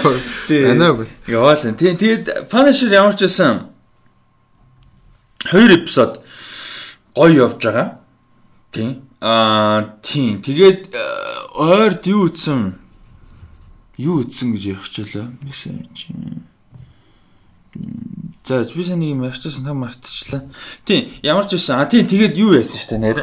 Тийм. 0.48 0.76
Анаа. 0.76 1.08
Яваал. 1.26 1.64
Тийм 1.74 1.96
тэгээд 1.96 2.52
Punisher 2.52 2.92
ямар 2.92 3.16
ч 3.16 3.26
байсан 3.26 3.72
хоёр 5.48 5.72
эпизод 5.72 6.20
гоё 7.16 7.48
явж 7.48 7.64
байгаа. 7.64 7.88
Тийм. 8.76 9.08
Аа 9.22 9.98
тийм. 10.04 10.44
Тэгээд 10.44 10.92
ойрд 11.56 12.04
юу 12.12 12.28
ütсэн? 12.28 12.85
Юу 13.98 14.24
ütсэн 14.24 14.56
гэж 14.56 14.64
ярих 14.76 14.90
чилээ. 14.90 15.28
Мессеж. 15.44 16.12
За 18.46 18.64
би 18.64 18.84
саний 18.84 19.12
юм 19.12 19.24
ярьчихсан 19.24 19.66
та 19.66 19.74
мартчихлаа. 19.74 20.44
Тийм, 20.86 21.10
ямар 21.24 21.48
ч 21.48 21.58
байсан. 21.58 21.82
А 21.82 21.90
тийм 21.90 22.06
тэгээд 22.06 22.38
юу 22.38 22.54
яасан 22.54 22.78
шүү 22.78 22.90
дээ 22.94 23.02
нэр. 23.02 23.20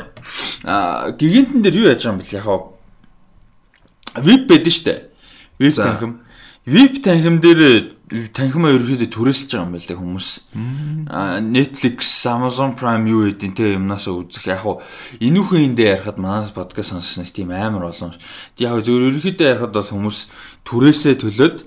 А 0.65 1.13
гигантэн 1.15 1.63
дээр 1.63 1.77
юу 1.79 1.87
яаж 1.87 2.03
байгаа 2.03 2.13
юм 2.13 2.19
бэл 2.19 2.37
яхаа. 2.37 2.59
VIP 4.19 4.43
байдэн 4.51 4.73
шүү 4.75 4.85
дээ. 4.85 5.01
VIP 5.63 5.77
танхим. 5.79 6.13
VIP 6.67 6.95
танхим 7.07 7.37
дээр 7.39 7.61
танхимаа 8.37 8.77
ерөөхдөө 8.77 9.09
түрээсэлж 9.09 9.51
байгаа 9.57 9.65
юм 9.65 9.73
байна 9.73 9.89
лээ 9.89 10.01
хүмүүс. 10.01 10.29
Аа 11.09 11.41
Netflix, 11.41 11.99
Amazon 12.29 12.77
Prime 12.77 13.09
юу 13.09 13.25
гэдэг 13.33 13.53
те 13.57 13.73
юмнаас 13.73 14.05
үзэх 14.05 14.53
яг 14.53 14.63
хуу 14.63 14.85
энүүхэн 15.17 15.73
эндээ 15.73 15.89
ярихад 15.97 16.19
манай 16.21 16.53
подкаст 16.53 16.93
сонссон 16.93 17.25
тийм 17.25 17.51
амар 17.57 17.89
олон. 17.89 18.13
Яг 18.61 18.85
зөв 18.85 19.01
ерөөхдөө 19.01 19.49
ярихад 19.49 19.73
бол 19.73 19.89
хүмүүс 19.89 20.19
түрээсээ 20.69 21.15
төлөөд 21.25 21.59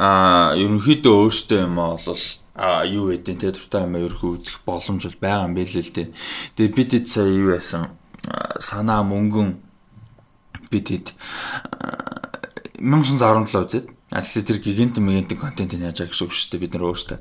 аа 0.00 0.56
ерөнхийдөө 0.56 1.14
өөртөө 1.28 1.60
юм 1.60 1.76
аа 1.76 2.00
бол 2.00 2.24
а 2.56 2.84
юу 2.84 3.12
гэдэг 3.12 3.36
те 3.36 3.52
дуртай 3.52 3.84
юм 3.84 3.96
ерхөө 4.00 4.30
үзэх 4.40 4.56
боломж 4.64 5.04
бол 5.04 5.18
байгаа 5.20 5.48
юм 5.48 5.54
байл 5.56 5.76
л 5.76 5.92
дээ. 5.92 6.08
Тэгээ 6.56 6.76
бид 6.76 6.90
хэд 6.96 7.06
сая 7.08 7.28
юу 7.28 7.52
яасан 7.52 7.96
санаа 8.60 9.04
мөнгөн 9.04 9.60
бид 10.70 10.86
хэд 10.88 11.06
1917 12.80 13.56
үзээд 13.56 13.86
А 14.12 14.20
тэгэхээр 14.20 14.48
тэр 14.48 14.58
гигантэн 14.60 15.04
мэгэнтэн 15.08 15.38
контентыг 15.40 15.80
яаж 15.80 16.04
байгаа 16.04 16.12
гэсэн 16.12 16.26
үг 16.28 16.32
шүү 16.36 16.50
дээ 16.52 16.62
бид 16.62 16.72
нар 16.76 16.86
өөрсдөө. 16.92 17.18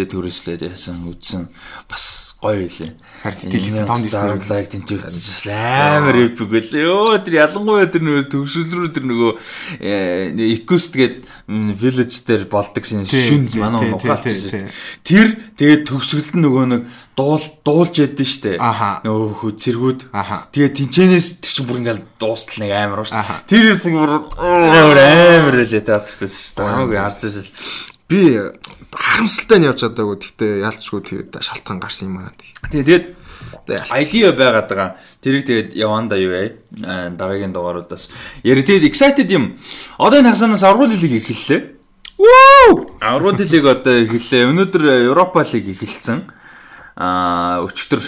Тэгээ 0.00 0.12
төрөслөө 0.16 0.54
яасан 0.64 1.04
үзсэн 1.12 1.42
бас 1.86 2.32
гоё 2.42 2.66
илээ. 2.66 2.90
Харин 3.22 3.50
дэлгэц 3.54 3.86
том 3.86 4.00
Disney 4.02 4.40
лайк 4.50 4.66
тэнцвэрсэн 4.74 5.54
амар 5.54 6.16
эпик 6.26 6.48
байлээ. 6.50 6.82
Йоо 6.88 7.22
тэр 7.22 7.34
ялангуяа 7.38 7.86
тэр 7.86 8.02
нөгөө 8.02 8.24
төгсөл 8.34 8.66
рүү 8.66 8.90
тэр 8.90 9.06
нөгөө 9.06 9.32
Ecos 10.58 10.90
тэгээд 10.90 11.16
village 11.78 12.16
дээр 12.26 12.50
болдог 12.50 12.82
шин 12.82 13.06
шүн 13.06 13.46
манай 13.62 13.94
ухаалчихсан. 13.94 14.74
Тэр 15.06 15.38
тэгээд 15.54 15.86
төгсгөлд 15.86 16.34
нөгөө 16.34 16.64
нэг 16.66 16.82
дуул 17.16 17.44
дуулж 17.64 18.00
ядсан 18.00 18.28
штэ. 18.28 18.52
Нөгөө 19.04 19.30
хөө 19.40 19.52
цэргүүд. 19.60 20.00
Тэгээд 20.52 20.74
тэнчэнээс 20.80 21.28
тэр 21.44 21.52
чинь 21.52 21.68
бүр 21.68 21.80
ингээл 21.84 22.02
дуустал 22.16 22.64
нэг 22.64 22.72
амар 22.72 23.04
шүү. 23.04 23.20
Тэр 23.44 23.62
юусэн 23.76 23.92
бүр 24.00 24.12
амар 24.40 25.56
лээ 25.60 25.84
театртээс 25.84 26.36
шүү. 26.56 26.64
Намайг 26.64 26.96
харж 26.96 27.20
байсан. 27.28 27.46
Би 28.08 28.20
харамсалтай 28.88 29.58
нь 29.60 29.68
явж 29.68 29.84
чадаагүй. 29.84 30.16
Гэхдээ 30.24 30.52
ялчгүй 30.64 31.00
тэгээд 31.04 31.30
шалтгаан 31.44 31.80
гарсан 31.84 32.08
юм 32.08 32.16
аа. 32.24 32.32
Тэгээд 32.72 33.04
idea 33.92 34.32
байгаад 34.32 34.68
байгаа. 34.68 34.90
Тэрийг 35.20 35.44
тэгээд 35.46 35.70
яванда 35.76 36.16
юу 36.16 36.32
яа. 36.32 36.48
Дараагийн 37.12 37.52
дугааруудаас. 37.52 38.08
Яри 38.42 38.64
тэгээд 38.64 38.88
excited 38.88 39.28
юм. 39.28 39.60
Одоо 40.00 40.20
энэ 40.20 40.32
хасанаас 40.32 40.64
аврал 40.64 40.88
лиг 40.88 41.12
эхэллээ. 41.12 41.60
Вуу! 42.16 42.96
Аврал 43.00 43.36
лиг 43.36 43.64
одоо 43.64 44.00
эхэллээ. 44.00 44.48
Өнөөдөр 44.48 44.82
Европа 45.08 45.44
лиг 45.44 45.68
эхэлсэн. 45.68 46.41
Аа 46.96 47.66
өчтөр 47.66 48.00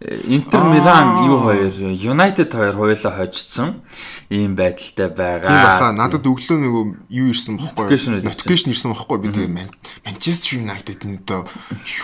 Интер 0.00 0.64
Милан 0.64 1.28
юу 1.28 1.44
хоёр 1.44 1.68
United 1.92 2.48
хоёр 2.56 2.72
хоёулаа 2.72 3.20
хожицсан 3.20 3.84
ийм 4.32 4.56
байдалтай 4.56 5.12
байгаа. 5.12 5.44
Тийм 5.44 5.60
баха 5.60 5.92
надад 5.92 6.24
өглөө 6.24 6.56
нөгөө 6.56 6.84
юу 7.20 7.28
ирсэн 7.28 7.60
бохгүй 7.60 8.24
Notification 8.24 8.72
ирсэн. 8.72 8.96
бохгүй 8.96 9.20
би 9.20 9.28
тэгээ 9.28 9.68
Manchester 10.08 10.56
United 10.56 11.04
нь 11.04 11.20
одоо 11.20 11.44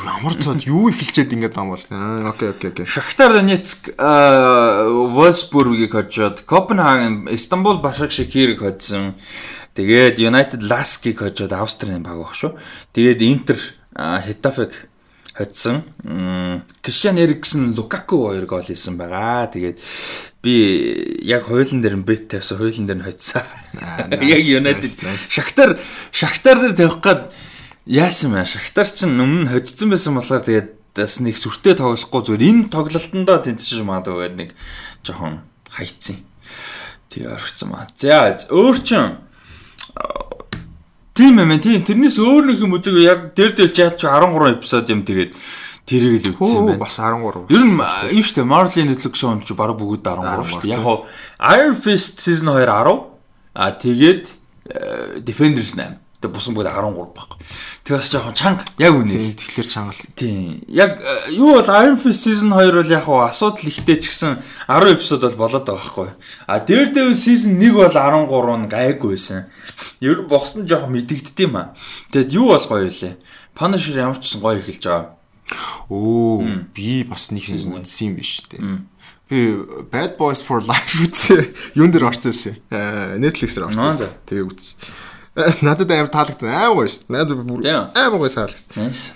ямар 0.04 0.36
тод 0.36 0.68
юу 0.68 0.92
ихэлчээд 0.92 1.40
ингээд 1.40 1.56
юм 1.56 1.72
бол 1.72 1.80
аа 1.88 2.36
окей 2.36 2.52
окей 2.52 2.68
окей 2.68 2.84
Шахтар 2.84 3.32
Донецк 3.32 3.88
Wolfsburg-ийг 3.96 5.96
хожоод 5.96 6.44
Копенгаген 6.44 7.32
Истанбул 7.32 7.80
Башакшехирийг 7.80 8.60
хоцсон. 8.60 9.16
Тэгээд 9.72 10.20
United 10.20 10.60
Lask-ийг 10.60 11.24
хожоод 11.24 11.56
Австрийн 11.56 12.04
баг 12.04 12.20
баг 12.20 12.36
шүү. 12.36 12.60
Тэгээд 12.92 13.24
Интер 13.24 13.56
Хетафыг 13.96 14.92
хоцсон. 15.36 15.84
Кристиан 16.80 17.20
Эриксэн 17.20 17.76
Лукаку 17.76 18.32
хоёр 18.32 18.46
гол 18.46 18.64
хийсэн 18.64 18.96
байгаа. 18.96 19.52
Тэгээд 19.52 19.78
би 20.40 21.20
яг 21.22 21.44
хойлон 21.44 21.84
дээр 21.84 22.00
нь 22.00 22.08
бет 22.08 22.32
тавьсан, 22.32 22.56
хойлон 22.56 22.86
дээр 22.88 23.00
нь 23.00 23.06
хоцсон. 23.06 23.44
Яг 24.24 24.40
United. 24.40 24.88
Шахтар 25.28 25.78
Шахтар 26.10 26.56
дээр 26.64 26.74
тавих 26.74 27.04
гээд 27.04 27.22
яасан 27.84 28.32
бэ? 28.32 28.48
Шахтар 28.48 28.88
ч 28.88 29.04
өмнө 29.04 29.52
хоцсон 29.52 29.92
байсан 29.92 30.16
болохоор 30.16 30.40
тэгээд 30.40 30.70
бас 30.96 31.20
нэг 31.20 31.36
сүртэй 31.36 31.76
тоглохгүй 31.76 32.22
зүгээр 32.24 32.48
энэ 32.48 32.72
тоглолтондоо 32.72 33.38
тэнцэж 33.44 33.84
магадгүй 33.84 34.32
гэдэг 34.32 34.38
нэг 34.40 34.50
жоохон 35.04 35.44
хайцсан. 35.68 36.24
Тэгээ 37.12 37.36
орчихсон 37.36 37.68
маа. 37.68 37.84
За 37.92 38.32
өөр 38.48 38.76
чин 38.80 39.20
Тийм 41.16 41.40
ээ, 41.40 41.58
тийм 41.64 41.80
тэрнээс 41.80 42.16
өөр 42.20 42.44
нэг 42.52 42.58
юм 42.60 42.76
үзэг 42.76 42.96
яг 43.00 43.20
дээр 43.32 43.56
дээр 43.56 43.72
чаалч 43.72 44.04
13 44.04 44.60
эпизод 44.60 44.84
юм 44.92 45.00
тэгээд 45.08 45.32
тэрийг 45.88 46.28
л 46.28 46.36
үзсэн 46.36 46.44
Хөө 46.44 46.66
байна. 46.76 46.82
бас 46.82 46.96
13 47.00 47.48
Ер 47.48 47.62
нь 47.64 47.78
юу 48.20 48.24
штэ 48.26 48.42
Marvel 48.44 48.84
Netflix 48.90 49.14
show 49.22 49.32
ч 49.40 49.48
бараг 49.56 49.78
бүгд 49.80 50.04
13 50.04 50.60
штэ. 50.60 50.68
Яг 50.76 50.82
хоо 50.84 51.06
Iron 51.40 51.76
Fist 51.78 52.20
season 52.20 52.52
2 52.52 52.68
10 52.68 53.16
а 53.56 53.72
тэгээд 53.72 54.24
э, 54.68 55.20
Defenders 55.24 55.72
8. 55.78 55.96
Тэгээд 56.16 56.32
бусан 56.32 56.56
бүгд 56.56 56.72
13 56.72 57.12
баг. 57.12 57.36
Тэгээд 57.84 58.00
бас 58.00 58.08
жоохон 58.08 58.32
чанга 58.32 58.64
яг 58.80 58.94
үнэ. 58.96 59.36
тэгэхээр 59.36 59.68
чангал 59.68 60.00
Тийм. 60.16 60.64
Яг 60.68 60.96
э, 60.96 61.32
юу 61.36 61.60
бол 61.60 61.68
Iron 61.68 62.00
Fist 62.00 62.24
season 62.24 62.56
2 62.56 62.72
бол 62.72 62.88
яг 62.88 63.04
хуу 63.04 63.20
асуудал 63.20 63.68
ихтэй 63.68 64.00
ч 64.00 64.08
гэсэн 64.08 64.40
10 64.64 64.96
эпизод 64.96 65.20
бол 65.28 65.44
болоод 65.44 65.68
байгаа 65.68 65.76
байхгүй. 65.76 66.10
А 66.48 66.60
Daredevil 66.64 67.12
season 67.12 67.60
1 67.60 67.76
бол 67.76 67.92
13 67.92 68.64
нь 68.64 68.68
гайгүй 68.72 69.12
байсан. 69.12 69.44
Ер 70.00 70.24
нь 70.24 70.28
богс 70.28 70.56
нь 70.56 70.64
жоохон 70.64 70.96
мэдэгддэм 70.96 71.52
юм 71.52 71.56
а. 71.60 71.76
Тэгэд 72.08 72.32
юу 72.32 72.56
бол 72.56 72.64
гоё 72.64 72.88
илээ. 72.88 73.20
Punisher 73.52 74.00
ямар 74.00 74.16
ч 74.16 74.32
гэсэн 74.32 74.40
гоё 74.40 74.56
эхэлж 74.64 74.84
байгаа. 74.88 75.20
Өө 75.92 76.72
би 76.72 77.04
бас 77.04 77.28
нэг 77.28 77.44
юм 77.52 77.76
үзсэн 77.76 78.08
юм 78.08 78.14
биш 78.16 78.40
үү 78.48 78.96
би 79.28 79.58
Bad 79.90 80.16
Boys 80.16 80.40
for 80.40 80.62
Life 80.62 80.96
үзсэн 81.04 81.50
юун 81.74 81.90
дээр 81.90 82.08
орсон 82.08 82.30
байсан 82.30 82.54
э 82.70 83.18
Netflix 83.18 83.58
дээр 83.58 83.66
Аа, 83.66 83.92
орсон 83.92 84.08
тэгээ 84.26 84.46
Э, 84.46 85.06
надад 85.62 85.90
амар 85.90 86.08
таалагдсан 86.08 86.48
амар 86.48 86.74
гоё 86.74 86.88
ш 86.88 87.04
надад 87.08 87.36
бүр 87.44 87.60
амар 87.66 88.18
гоё 88.18 88.32
таалагдсан 88.32 88.76
Nice. 88.76 89.12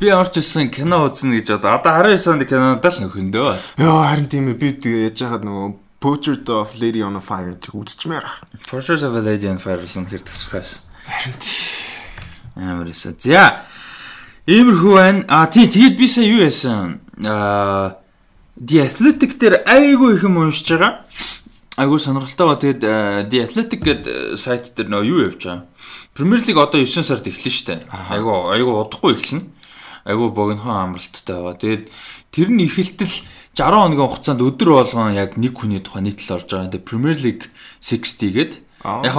Би 0.00 0.10
орж 0.10 0.36
ирсэн 0.36 0.68
кино 0.74 1.06
үзнэ 1.06 1.40
гэж 1.40 1.56
одоо 1.56 1.78
одоо 1.78 2.02
19 2.02 2.26
онд 2.34 2.44
кинонод 2.50 2.84
л 2.84 2.98
нөхөндөө. 3.06 3.50
Яа 3.78 4.10
харин 4.10 4.26
тийм 4.28 4.50
ээ 4.50 4.58
би 4.58 4.68
тэгээ 4.74 5.08
яж 5.14 5.22
хаад 5.22 5.46
нөгөө 5.46 5.80
Portrait 6.02 6.44
of 6.50 6.74
Lady 6.82 7.00
on 7.00 7.16
a 7.16 7.22
Fire 7.24 7.54
тэг 7.56 7.72
үзчихмээр. 7.72 8.26
Portrait 8.68 9.00
of 9.06 9.14
a 9.16 9.22
Lady 9.24 9.48
on 9.48 9.62
Fire 9.62 9.80
л 9.80 9.86
үнэхээр 9.86 10.26
тасхаас. 10.26 10.84
Амар 12.58 12.90
эсэ. 12.90 13.16
За. 13.22 13.64
Иймэрхүү 14.44 14.92
байна. 14.92 15.24
А 15.30 15.46
тий 15.46 15.70
тэгэд 15.70 15.96
би 15.96 16.10
сая 16.10 16.28
юу 16.28 16.44
яасан? 16.44 17.00
Аа 17.24 17.96
The 18.60 18.84
Athletic 18.84 19.38
дээр 19.38 19.62
айгүй 19.66 20.18
их 20.18 20.26
юм 20.26 20.36
уншиж 20.42 20.74
байгаа. 20.74 21.06
Айгүй 21.74 21.98
сонирхолтой 21.98 22.46
ба 22.46 22.54
тэгэд 22.54 22.82
э, 22.86 23.26
The 23.26 23.38
Athletic 23.50 23.80
гэдэг 23.82 24.38
сайт 24.38 24.70
дээр 24.78 24.88
нөө 24.94 25.02
юу 25.10 25.18
явж 25.26 25.42
байгаа. 25.42 25.66
Premier 26.14 26.38
League 26.46 26.62
одоо 26.62 26.78
9 26.78 27.02
сард 27.02 27.26
эхэлнэ 27.26 27.50
штэ. 27.50 27.74
Айгүй 28.14 28.30
айгүй 28.54 28.74
удахгүй 28.78 29.18
эхэлнэ. 29.18 29.42
Айгүй 30.06 30.28
богинохон 30.30 30.94
амралттай 30.94 31.34
байгаа. 31.34 31.58
Тэгээд 31.58 31.84
тэр 32.30 32.48
нь 32.54 32.62
эхэлтэл 32.62 33.14
60 33.58 33.74
хоногийн 33.74 34.06
хугацаанд 34.06 34.46
өдөр 34.46 34.70
болгон 34.70 35.18
яг 35.18 35.34
нэг 35.34 35.58
хүний 35.58 35.82
тухай 35.82 36.06
нийтлэл 36.06 36.38
орж 36.38 36.46
байгаа. 36.46 36.70
Тэгээд 36.70 36.86
Premier 36.86 37.16
League 37.18 37.44
60 37.82 38.30
гээд 38.30 38.52
Аа. 38.84 39.00
яг 39.02 39.16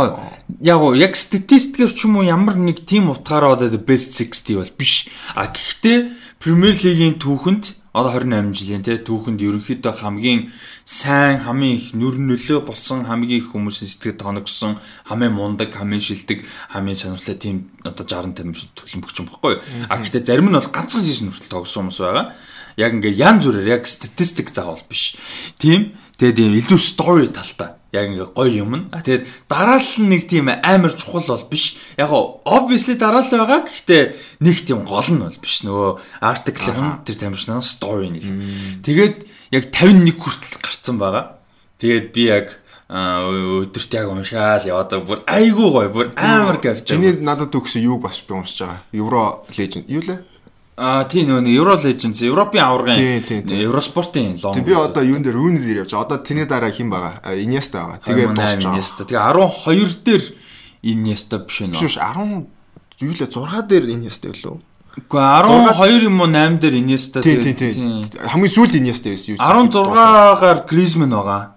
яг 0.62 0.80
яг 0.96 1.14
статистикээр 1.18 1.90
ч 1.90 2.06
юм 2.06 2.22
уу 2.22 2.24
ямар 2.24 2.54
нэг 2.54 2.86
тим 2.86 3.10
утгаараа 3.10 3.58
одоо 3.58 3.74
best 3.82 4.14
60 4.16 4.62
бол 4.62 4.72
биш. 4.78 5.10
А 5.34 5.50
гэхдээ 5.50 6.14
Premier 6.38 6.78
League-ийн 6.78 7.18
түүхэнд 7.18 7.74
одоо 7.96 8.12
28 8.12 8.52
жилийн 8.52 8.84
тий 8.84 9.00
түүхэнд 9.00 9.40
ерөнхийдөө 9.40 9.94
хамгийн 10.04 10.52
сайн 10.84 11.40
хамгийн 11.48 11.80
их 11.80 11.96
нүр 11.96 12.20
нөлөө 12.20 12.68
болсон 12.68 13.08
хамгийн 13.08 13.40
их 13.40 13.56
хүмүүсийн 13.56 13.88
сэтгэд 13.88 14.20
тоногсон 14.20 14.84
хамгийн 15.08 15.32
мундаг 15.32 15.72
хамгийн 15.72 16.04
шилдэг 16.04 16.44
хамгийн 16.76 17.00
сонирхолтой 17.00 17.40
тим 17.40 17.72
одоо 17.88 18.04
60 18.04 18.36
тим 18.36 18.52
төлөмбөгч 18.52 19.16
юм 19.24 19.32
баггүй. 19.32 19.64
А 19.88 19.96
гэхдээ 19.96 20.28
зарим 20.28 20.52
нь 20.52 20.60
бол 20.60 20.76
ганцхан 20.76 21.08
сизон 21.08 21.32
хүртэл 21.32 21.56
тогсон 21.56 21.88
хүмүүс 21.88 22.04
байгаа. 22.04 22.36
Яг 22.76 22.92
ингээ 23.00 23.16
ян 23.16 23.40
зүрээр 23.40 23.80
яг 23.80 23.88
статистик 23.88 24.52
заавал 24.52 24.84
биш. 24.92 25.16
Тийм 25.56 25.96
тэгээд 26.20 26.44
ийм 26.44 26.60
илүү 26.60 26.80
story 26.84 27.32
талтай 27.32 27.80
яг 27.96 28.12
ингээ 28.12 28.36
гоё 28.36 28.52
юм. 28.52 28.92
А 28.92 29.00
тэгээд 29.00 29.24
дараал 29.48 29.92
нь 30.04 30.12
нэг 30.12 30.28
тийм 30.28 30.52
амар 30.52 30.92
чухал 30.92 31.24
бол 31.24 31.48
биш. 31.48 31.80
Яг 31.96 32.12
obviously 32.12 33.00
дараал 33.00 33.32
байгаа. 33.32 33.64
Гэхдээ 33.64 34.04
нэг 34.44 34.58
тийм 34.68 34.84
гол 34.84 35.08
нь 35.08 35.24
бол 35.24 35.40
биш. 35.40 35.64
Нөгөө 35.64 35.90
article-ын 36.20 37.08
тэр 37.08 37.16
тамирчнаа 37.16 37.64
story 37.64 38.12
нь 38.12 38.20
л. 38.20 38.30
Тэгээд 38.84 39.24
яг 39.56 39.64
51 39.72 40.20
хүртэл 40.20 40.60
гарцсан 40.60 41.00
байгаа. 41.00 41.40
Тэгээд 41.80 42.08
би 42.12 42.24
яг 42.28 42.48
өдөрт 42.86 43.92
яг 43.98 44.08
уншаал 44.14 44.62
яваад 44.62 44.94
бүр 45.10 45.24
айгүй 45.26 45.70
гоё 45.74 45.90
бүр 45.90 46.08
амар 46.20 46.62
гавж. 46.62 46.86
Чиний 46.86 47.18
надад 47.18 47.56
өгсөн 47.56 47.82
юуг 47.82 48.06
бас 48.06 48.22
би 48.22 48.38
уншиж 48.38 48.62
байгаа. 48.62 48.86
Euro 48.94 49.42
Legend 49.50 49.90
юу 49.90 50.06
лээ? 50.06 50.35
А 50.76 51.06
тийм 51.08 51.30
нөгөө 51.32 51.56
Euro 51.56 51.78
Legends 51.80 52.20
Европын 52.20 52.60
аваргын. 52.60 53.00
Евроспортын 53.48 54.36
лон. 54.44 54.60
Би 54.60 54.76
одоо 54.76 55.04
юун 55.08 55.24
дээр 55.24 55.40
үүн 55.40 55.56
дээр 55.56 55.88
явж 55.88 55.96
байгаа. 55.96 56.04
Одоо 56.04 56.18
тэрний 56.20 56.44
дараа 56.44 56.72
хэн 56.76 56.92
байгаа? 56.92 57.24
Iniesta 57.32 57.80
байгаа. 57.80 58.04
Тэгээ 58.04 58.28
байгаа. 58.36 58.60
Iniesta. 58.60 59.08
Тэгээ 59.08 59.24
12 59.24 60.04
дээр 60.04 60.24
Iniesta 60.84 61.40
биш 61.48 61.64
нөө. 61.64 61.80
биш 61.80 61.96
10 61.96 62.52
юу 63.08 63.14
лээ 63.16 63.32
6 63.32 63.72
дээр 63.72 63.86
Iniesta 63.88 64.36
лөө. 64.36 64.60
Үгүй 65.00 65.24
12 65.80 66.12
юм 66.12 66.20
уу 66.20 66.28
8 66.28 66.60
дээр 66.60 66.76
Iniesta 66.76 67.24
тийм. 67.24 68.04
Хамгийн 68.12 68.52
сүүлд 68.52 68.76
Iniesta 68.76 69.08
байсан 69.16 69.32
юу? 69.32 69.40
16-гаар 69.40 70.60
Griezmann 70.68 71.16
байгаа. 71.16 71.56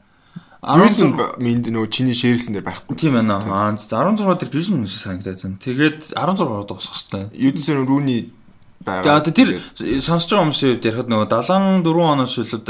16 0.63 1.11
16 1.19 1.43
минь 1.43 1.63
нөө 1.67 1.91
чиний 1.91 2.15
шэрлсэн 2.15 2.55
дээр 2.55 2.67
байхгүй. 2.71 2.95
тийм 2.95 3.19
байна. 3.19 3.43
Аа 3.43 3.75
16 3.75 4.15
дээр 4.15 4.51
Griezmann 4.55 4.87
үсэ 4.87 5.11
санагдаад 5.11 5.43
байна. 5.43 5.59
Тэгээд 5.59 6.15
16 6.15 6.67
дуусах 6.71 6.95
хэвээр. 6.99 7.31
Юдсэн 7.35 7.83
рүүний 7.87 8.38
байгаа. 8.85 9.21
Тэгээд 9.21 9.39
тэр 9.77 10.01
сонсож 10.01 10.31
байгаа 10.31 10.45
хүмүүсийн 10.49 10.71
хувьд 10.79 10.89
ярихад 10.89 11.11
нөгөө 11.11 11.29
74 11.29 12.13
оноос 12.15 12.33
шүлүүд 12.35 12.69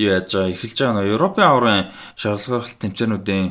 юу 0.00 0.10
яаж 0.12 0.28
байгаа 0.32 0.52
эхэлж 0.52 0.76
байгаа 0.80 0.96
нөгөө 0.96 1.14
Европын 1.16 1.46
аврын 1.46 1.82
шалгалт 2.16 2.76
тэмцээнүүдийн 2.80 3.46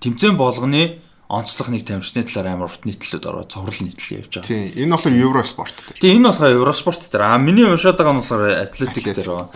тэмцээн 0.00 0.36
болгоны 0.38 0.82
онцлог 1.30 1.70
нэг 1.70 1.86
тамирчны 1.86 2.26
талаар 2.26 2.58
амар 2.58 2.66
урт 2.66 2.82
нийтлэлүүд 2.90 3.22
ороо 3.30 3.46
цоврал 3.46 3.78
нийтлэл 3.86 4.18
явж 4.18 4.42
байгаа. 4.42 4.50
Тийм. 4.50 4.66
Энэ 4.82 4.94
болохоор 4.98 5.14
Евроспорт 5.14 5.76
дээр. 5.78 5.98
Тэгээ 6.02 6.16
энэ 6.18 6.26
болохоор 6.26 6.58
Евроспорт 6.58 7.02
дээр. 7.06 7.22
А 7.22 7.38
миний 7.38 7.66
уншаад 7.70 7.98
байгаа 8.02 8.14
нь 8.18 8.20
болохоор 8.26 8.42
Атлетик 8.50 9.06
дээр 9.06 9.30
байгаа. 9.30 9.48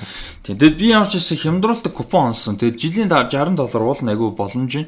Тийм. 0.47 0.55
Тэгээд 0.55 0.79
би 0.79 0.87
ямар 0.95 1.11
ч 1.11 1.19
гэсэн 1.19 1.43
хямдруулдаг 1.43 1.91
купон 1.91 2.31
онсон. 2.31 2.63
Тэгээд 2.63 2.79
жилийн 2.79 3.11
да- 3.11 3.27
60 3.27 3.59
доллар 3.59 3.83
уул 3.83 3.99
айгүй 4.07 4.31
боломж. 4.39 4.87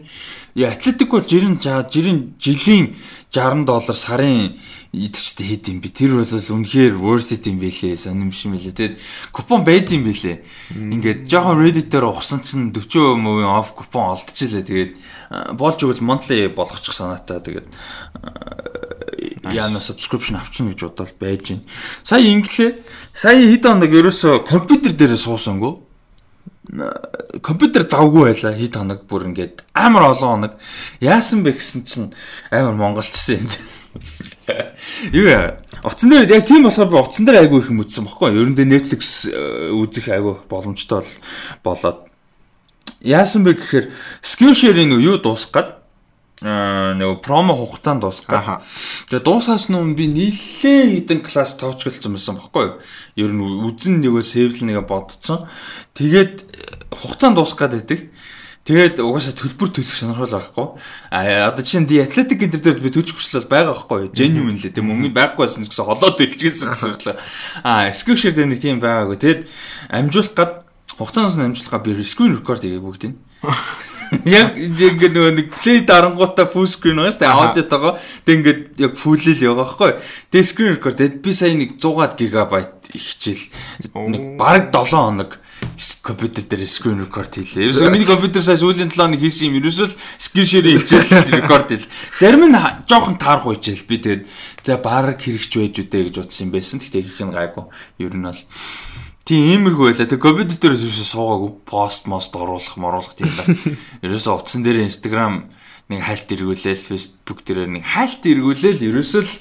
Я 0.55 0.71
Атлетик 0.71 1.11
бол 1.11 1.27
жирийн 1.27 1.59
жирийн 1.59 2.39
жилийн 2.39 2.95
60 3.35 3.67
доллар 3.67 3.97
сарын 3.99 4.55
идэвчтэй 4.97 5.47
хэд 5.53 5.65
юм 5.69 5.79
би. 5.85 5.93
Тэр 5.93 6.17
бол 6.17 6.25
үнэхээр 6.25 6.97
worth 6.97 7.31
it 7.37 7.45
юм 7.45 7.61
бэлээ. 7.61 8.01
Сонирмш 8.01 8.49
юм 8.49 8.57
бэлээ. 8.57 8.73
Тэгээд 8.73 8.97
купон 9.31 9.61
байд 9.63 9.93
юм 9.93 10.09
бэлээ. 10.09 10.41
Ингээд 10.73 11.29
жоохон 11.29 11.61
Reddit 11.61 11.93
дээр 11.93 12.09
ухсан 12.09 12.41
чинь 12.41 12.73
40% 12.73 13.45
off 13.45 13.77
купон 13.77 14.17
олдчихлээ. 14.17 14.65
Тэгээд 14.65 14.93
болж 15.61 15.79
игэл 15.85 16.01
monthly 16.01 16.49
болгочих 16.49 16.97
санаатай. 16.97 17.45
Тэгээд 17.45 17.69
яна 19.53 19.79
subscription 19.85 20.41
авчихна 20.41 20.73
гэж 20.73 20.81
бодоод 20.89 21.13
байж 21.21 21.53
байна. 21.53 21.63
Сая 22.03 22.25
инглээ. 22.25 22.81
Сая 23.13 23.45
хэд 23.45 23.65
хоног 23.69 23.93
ерөөсө 23.93 24.49
компьютер 24.49 24.97
дээр 24.97 25.17
суусангүй. 25.17 25.77
Компьютер 27.45 27.85
завгүй 27.85 28.33
байлаа 28.33 28.55
хэд 28.57 28.75
хоног 28.81 29.05
бүр 29.07 29.29
ингээд 29.31 29.63
амар 29.77 30.17
олон 30.17 30.49
хоног. 30.49 30.53
Яасан 31.01 31.45
бэ 31.45 31.55
гэсэн 31.55 31.85
чинь 31.85 32.11
амар 32.51 32.75
монголчсан 32.75 33.45
юм. 33.45 33.49
Юу 35.13 35.27
яа. 35.27 35.61
Утсан 35.85 36.11
дээр 36.11 36.31
яг 36.31 36.47
тийм 36.47 36.67
болохоор 36.67 36.91
би 36.91 36.99
утсан 37.01 37.27
дээр 37.27 37.47
айгүй 37.47 37.61
их 37.61 37.71
юм 37.71 37.83
үзсэн 37.85 38.07
баггүй. 38.09 38.37
Ер 38.37 38.49
нь 38.51 38.57
дэ 38.57 38.65
Netflix 38.65 39.29
э, 39.29 39.71
үзэх 39.73 40.09
айгүй 40.09 40.47
боломжтой 40.49 41.03
бол 41.03 41.13
болоод 41.65 41.99
яасан 43.03 43.45
бэ 43.45 43.57
гэхээр 43.59 43.87
skill 44.23 44.55
share-ийн 44.55 44.97
юу 44.97 45.19
дуусах 45.21 45.53
гээд 45.53 45.71
аа 46.45 46.93
нөгөө 47.01 47.25
промо 47.25 47.57
хугацаанд 47.57 48.05
дуусгаа. 48.05 48.61
Тэгээ 49.09 49.25
дуусаас 49.25 49.73
өмнө 49.73 49.97
би 49.97 50.05
нилээ 50.13 51.01
хідэн 51.01 51.25
класс 51.25 51.57
тоочгэлцсон 51.57 52.13
байсан 52.13 52.37
байхгүй 52.37 52.65
юу? 52.69 52.77
Ер 53.17 53.33
нь 53.33 53.41
үзэн 53.41 54.05
нөгөө 54.05 54.21
сэвл 54.21 54.61
нэгэ 54.69 54.85
бодцсон. 54.85 55.49
Тэгээд 55.97 56.35
э, 56.45 56.93
хугацаанд 56.93 57.41
дуусгаад 57.41 57.73
байдаг. 57.81 58.13
Тэгээд 58.67 58.99
угаасаа 58.99 59.39
төлбөр 59.39 59.71
төлөх 59.71 59.95
сонирхол 59.95 60.27
байхгүй. 60.27 60.67
А 61.15 61.47
одоо 61.47 61.63
чинь 61.63 61.87
ди 61.87 62.03
атлетик 62.03 62.43
энэ 62.43 62.59
төр 62.59 62.83
би 62.83 62.91
төлж 62.91 63.15
хүсэл 63.15 63.47
бол 63.47 63.63
байгаа 63.63 63.79
байхгүй? 63.79 64.11
Genuine 64.11 64.59
л 64.59 64.67
тийм 64.67 64.91
мөнгө 64.91 65.15
байгаахгүйсэн 65.15 65.63
ч 65.63 65.71
гэсэн 65.71 65.87
холоо 65.87 66.11
төлчихсэн 66.19 66.75
гэсэн 66.75 66.99
л. 66.99 67.15
А 67.63 67.95
скриншот 67.95 68.35
нэг 68.35 68.59
тийм 68.59 68.83
байгаагүй. 68.83 69.23
Тэгэд 69.23 69.41
амжуулах 69.87 70.35
гад 70.35 70.53
хугацаанаас 70.99 71.39
нь 71.39 71.47
амжуулахаа 71.47 71.79
би 71.87 71.95
screen 72.03 72.35
record 72.35 72.67
хийгээ 72.67 72.83
бүгдийг. 72.83 73.15
Яг 74.27 74.59
ингээд 74.59 75.15
нөгөө 75.15 75.35
нэг 75.39 75.49
play 75.63 75.87
дарангуудаа 75.87 76.51
full 76.51 76.67
screen 76.67 76.99
байгаа 76.99 77.15
шүү 77.15 77.23
дээ. 77.23 77.39
Аудиотойгоо 77.39 77.93
тэг 78.27 78.35
ингээд 78.35 78.63
яг 78.83 78.93
full-ил 78.99 79.47
яваа 79.47 79.63
байхгүй. 79.63 79.95
Тэг 80.35 80.43
screen 80.43 80.75
record 80.75 80.99
би 80.99 81.31
сая 81.35 81.55
нэг 81.55 81.79
100 81.79 82.19
гигабайт 82.19 82.91
их 82.95 83.03
хичээл 83.03 83.47
нэг 84.11 84.39
бараг 84.39 84.75
7 84.75 84.91
хоног 84.91 85.39
компьютер 86.03 86.45
дээр 86.45 86.67
screen 86.67 87.01
record 87.05 87.33
хийлээ. 87.33 87.69
Ерөөсөө 87.69 87.91
миний 87.93 88.09
компьютер 88.09 88.43
сая 88.43 88.59
сүүлийн 88.61 88.91
7 88.91 88.97
хоног 88.97 89.21
хийсэн 89.21 89.49
юм. 89.51 89.61
Ерөөсөө 89.61 89.87
л 89.87 89.97
screen 90.19 90.47
share 90.47 90.67
хийчихэл 90.67 91.35
record 91.41 91.69
хэл. 91.71 91.89
Зарим 92.21 92.49
нь 92.49 92.59
жоохон 92.89 93.17
таарах 93.21 93.47
үечэл 93.51 93.87
би 93.89 93.97
тэгээд 94.01 94.25
за 94.65 94.77
бараг 94.81 95.21
хэрэгч 95.21 95.53
байж 95.57 95.77
үдэ 95.83 96.11
гэж 96.11 96.17
утсан 96.23 96.49
юм 96.49 96.57
байсан. 96.57 96.81
Тэгтээ 96.81 97.05
их 97.05 97.21
юм 97.21 97.31
гайгүй. 97.35 97.65
Ер 98.01 98.15
нь 98.17 98.25
бол 98.25 98.41
Тийм 99.27 99.43
иймэрхүү 99.43 99.91
байлаа. 99.91 100.07
Тэг 100.07 100.23
компьютер 100.23 100.55
дээр 100.55 100.79
ерөөсөө 100.79 101.07
суугаагүй 101.11 101.53
пост 101.67 102.07
мост 102.07 102.31
оруулах, 102.31 102.79
моруулах 102.79 103.19
тийм 103.19 103.35
байна. 103.35 103.59
Ерөөсөө 104.07 104.39
утсан 104.39 104.63
дээр 104.63 104.87
Instagram 104.87 105.51
нэг 105.91 106.03
хайлт 106.07 106.31
эргүүлээл, 106.31 106.87
Facebook 106.87 107.43
дээр 107.43 107.67
нэг 107.67 107.83
хайлт 107.87 108.23
эргүүлээл 108.23 108.87
ерөөсөө 108.87 109.23
л 109.27 109.33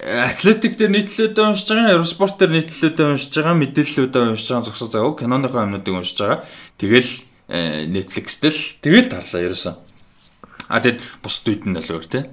атлетик 0.00 0.76
дээр 0.76 0.90
нийтлэлүүдээ 0.90 1.44
уншиж 1.44 1.68
байгаа, 1.72 1.96
Евроспорт 1.96 2.36
дээр 2.40 2.52
нийтлэлүүдээ 2.56 3.06
уншиж 3.10 3.32
байгаа, 3.36 3.56
мэдээллүүдээ 3.60 4.22
уншиж 4.32 4.48
байгаа 4.48 4.66
зогсоо 4.68 4.88
заяа 4.88 5.12
киноныхоо 5.16 5.64
юмнуудыг 5.64 5.94
уншиж 5.94 6.18
байгаа. 6.20 6.44
Тэгэл 6.76 7.10
э, 7.48 7.86
Netflix 7.88 8.40
дээр 8.40 8.56
л 8.56 8.64
тэгэл 8.80 9.08
тарлаа 9.12 9.42
ерөөсөө. 9.44 9.74
А 10.70 10.78
тэгэд 10.78 11.00
бусд 11.22 11.44
үед 11.50 11.66
нь 11.66 11.74
л 11.74 11.82
өөр 11.82 12.06
тий. 12.06 12.24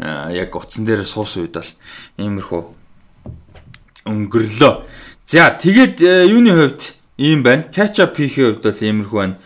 Яг 0.00 0.56
утсан 0.56 0.88
дээр 0.88 1.04
суусан 1.04 1.44
үед 1.44 1.60
бол 1.60 1.70
иймэрхүү 2.16 2.62
өнгөрлөө. 4.08 4.74
За 5.28 5.52
тэгээд 5.52 5.96
э, 6.00 6.26
юуны 6.32 6.56
хувьд 6.56 6.82
ийм 7.20 7.44
байна. 7.44 7.68
Catch 7.68 8.00
up 8.00 8.16
хийхээ 8.16 8.56
хувьд 8.56 8.64
бол 8.64 8.80
иймэрхүү 8.80 9.18
байна. 9.20 9.36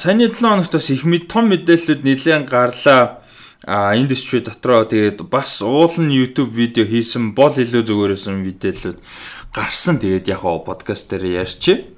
Саяны 0.00 0.32
7 0.32 0.40
хоногт 0.40 0.72
бас 0.72 0.88
их 0.88 1.04
мэд 1.04 1.28
том 1.28 1.52
мэдээллүүд 1.52 2.00
нэлээд 2.00 2.48
гарлаа. 2.48 3.20
А 3.66 3.98
индастри 3.98 4.38
дотроо 4.46 4.86
тэгээд 4.86 5.26
бас 5.26 5.58
уулын 5.58 6.06
YouTube 6.06 6.54
видео 6.54 6.86
хийсэн 6.86 7.34
бол 7.34 7.50
илүү 7.50 7.82
зүгээрсэн 7.82 8.38
мэдээллүүд 8.46 8.98
гарсан. 9.50 9.98
Тэгээд 9.98 10.30
яг 10.30 10.46
хоо 10.46 10.62
подкаст 10.62 11.10
дээр 11.10 11.42
ярьчих. 11.42 11.90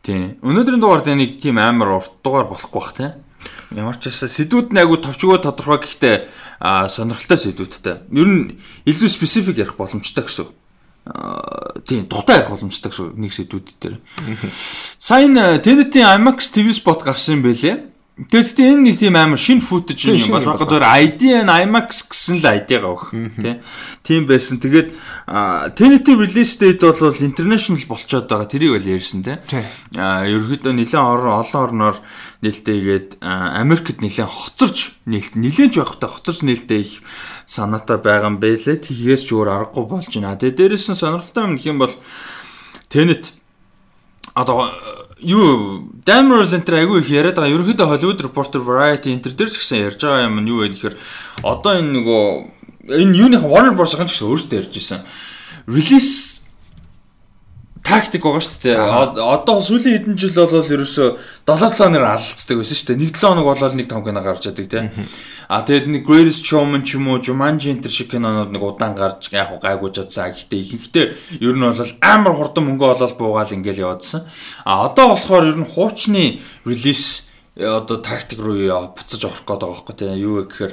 Тийм. 0.00 0.40
Өнөөдрийн 0.40 0.80
дугаард 0.80 1.12
нэг 1.12 1.44
тийм 1.44 1.60
амар 1.60 2.00
урт 2.00 2.24
дугаар 2.24 2.48
болохгүй 2.48 2.80
бах 2.80 2.96
тийм. 2.96 3.12
Ямар 3.76 4.00
ч 4.00 4.08
байсан 4.08 4.32
сэдвүүд 4.32 4.72
нь 4.72 4.80
айгу 4.80 4.96
товчгоо 4.96 5.36
тодорхой 5.44 5.84
гэхдээ 5.84 6.16
сонирхолтой 6.88 7.36
сэдвүүдтэй. 7.36 7.96
Ер 8.08 8.28
нь 8.32 8.56
илүү 8.88 9.08
специфик 9.12 9.60
ярих 9.60 9.76
боломжтой 9.76 10.24
гэсэн. 10.24 10.48
тийм 11.84 12.08
дутаа 12.08 12.40
ярих 12.40 12.48
боломжтой 12.48 12.88
гэсэн 12.88 13.12
нэг 13.20 13.32
сэдвүүд 13.36 13.68
дээр. 13.76 14.00
Сайн 15.04 15.36
Tenet-ийн 15.36 16.16
IMAX 16.16 16.48
TV 16.48 16.72
spot 16.72 17.04
гарсан 17.04 17.38
юм 17.38 17.44
байлээ. 17.44 17.76
Тэгэхдээ 18.20 18.68
энэ 18.76 18.84
нэг 18.84 18.96
тийм 19.00 19.16
амар 19.16 19.40
шинэ 19.40 19.64
Тийм, 20.20 20.36
юм 20.36 20.44
байна. 20.44 20.60
юм 20.60 20.60
Зүгээр 20.60 20.86
ID 21.08 21.20
and 21.40 21.48
IMAX 21.48 22.04
гэсэн 22.12 22.36
л 22.36 22.52
ID-гаа 22.52 22.92
өгөх 22.92 23.16
тийм. 23.40 23.64
Тийм 24.04 24.22
байсан. 24.28 24.60
Тэгээд 24.60 24.92
Tenet-ийн 25.72 26.20
release 26.20 26.60
date 26.60 26.84
бол 26.84 27.16
international 27.16 27.80
болцоод 27.88 28.28
байгаа. 28.28 28.44
Тэрийг 28.44 28.76
бол 28.76 28.92
ярьсан. 28.92 29.24
Тий. 29.24 29.64
Аа 29.96 30.28
ерөөхдөө 30.28 30.72
нэлээд 30.76 31.00
олон 31.00 31.64
орноор 31.64 31.96
нээлттэйгээд 32.44 33.24
Америкт 33.24 34.04
нэлээд 34.04 34.28
хоцорч 34.28 35.00
нээлт 35.08 35.40
нэлээд 35.40 35.72
ч 35.72 35.80
явахтай 35.80 36.12
хоцорч 36.12 36.44
нээлттэй 36.44 36.80
их 36.84 37.00
санаатай 37.48 37.96
байгаа 38.04 38.28
юм 38.28 38.36
байлээ. 38.36 38.84
Тэгээс 38.84 39.24
ч 39.24 39.32
өөр 39.32 39.48
аргагүй 39.48 39.84
болж 39.88 40.12
байна. 40.12 40.36
Тэгээ 40.36 40.76
дээрээс 40.76 40.92
нь 40.92 41.00
сонирхолтой 41.00 41.44
юм 41.48 41.56
гэх 41.56 41.72
юм 41.72 41.78
бол 41.80 41.94
Tenet 42.92 43.32
одоо 44.34 44.72
юу 45.22 45.90
Damrol 46.06 46.46
энэ 46.46 46.84
айгүй 46.84 47.00
их 47.00 47.10
яриад 47.10 47.36
байгаа. 47.36 47.54
Ерөнхийдөө 47.54 47.90
Hollywood 47.90 48.20
Reporter 48.24 48.60
Variety 48.60 49.12
энэ 49.12 49.24
төр 49.26 49.34
дээр 49.36 49.50
ч 49.50 49.56
гэсэн 49.60 49.84
ярьж 49.88 50.00
байгаа 50.00 50.28
юм 50.28 50.40
нь 50.40 50.50
юу 50.50 50.62
вэ 50.64 50.72
гэхээр 50.72 50.96
одоо 51.44 51.72
энэ 51.76 51.92
нөгөө 51.98 52.22
энэ 53.00 53.16
юуных 53.18 53.42
Warner 53.44 53.74
Bros-ын 53.76 54.08
ч 54.08 54.16
гэсэн 54.16 54.28
өөрсдөө 54.30 54.56
ярьж 54.60 54.74
исэн. 54.76 55.00
Release 55.68 56.29
тактик 57.90 58.22
байгаа 58.22 58.40
шүү 58.40 58.58
дээ. 58.62 58.76
Од- 58.78 59.18
Одоо 59.18 59.58
сүүлийн 59.58 59.94
хэдэн 60.06 60.16
жил 60.16 60.32
бол 60.38 60.62
ерөөсөө 60.62 61.08
7 61.44 61.74
7 61.74 61.90
нэр 61.90 62.06
алцдаг 62.06 62.56
байсан 62.62 62.76
шүү 62.78 62.86
дээ. 62.94 63.00
Нэг 63.02 63.10
7 63.18 63.26
хоног 63.34 63.46
болоод 63.50 63.74
нэг 63.74 63.88
5 63.90 64.04
кино 64.06 64.20
гарч 64.22 64.42
яадаг 64.46 64.66
тийм. 64.70 64.86
А 65.50 65.60
тэгээд 65.66 65.86
нэг 65.90 66.02
Greatest 66.06 66.46
Showman 66.46 66.86
ч 66.86 66.94
юм 66.94 67.10
уу 67.10 67.18
Jumanji 67.18 67.74
энэ 67.74 67.90
шиг 67.90 68.14
кинонууд 68.14 68.54
нэг 68.54 68.62
удаан 68.62 68.94
гарч 68.94 69.34
яг 69.34 69.58
гайгүй 69.58 69.90
жадсан. 69.90 70.30
Гэхдээ 70.30 70.60
ихэнхдээ 70.62 71.06
ер 71.42 71.54
нь 71.58 71.66
бол 71.66 71.92
амар 72.00 72.34
хурдан 72.38 72.64
мөнгө 72.70 72.86
олоод 72.94 73.18
буугаал 73.18 73.50
ингээл 73.58 73.82
яваадсан. 73.90 74.22
А 74.64 74.86
одоо 74.86 75.18
болохоор 75.18 75.50
ер 75.50 75.58
нь 75.58 75.66
хуучны 75.66 76.38
релиз 76.64 77.26
э, 77.58 77.66
одоо 77.66 77.98
тактик 77.98 78.38
руу 78.38 78.54
яа- 78.54 78.94
буцаж 78.94 79.18
орох 79.26 79.42
гээд 79.42 79.58
байгаа 79.58 79.74
байхгүй 79.74 79.94
тийм. 79.98 80.14
Юу 80.14 80.46
гэхээр 80.46 80.72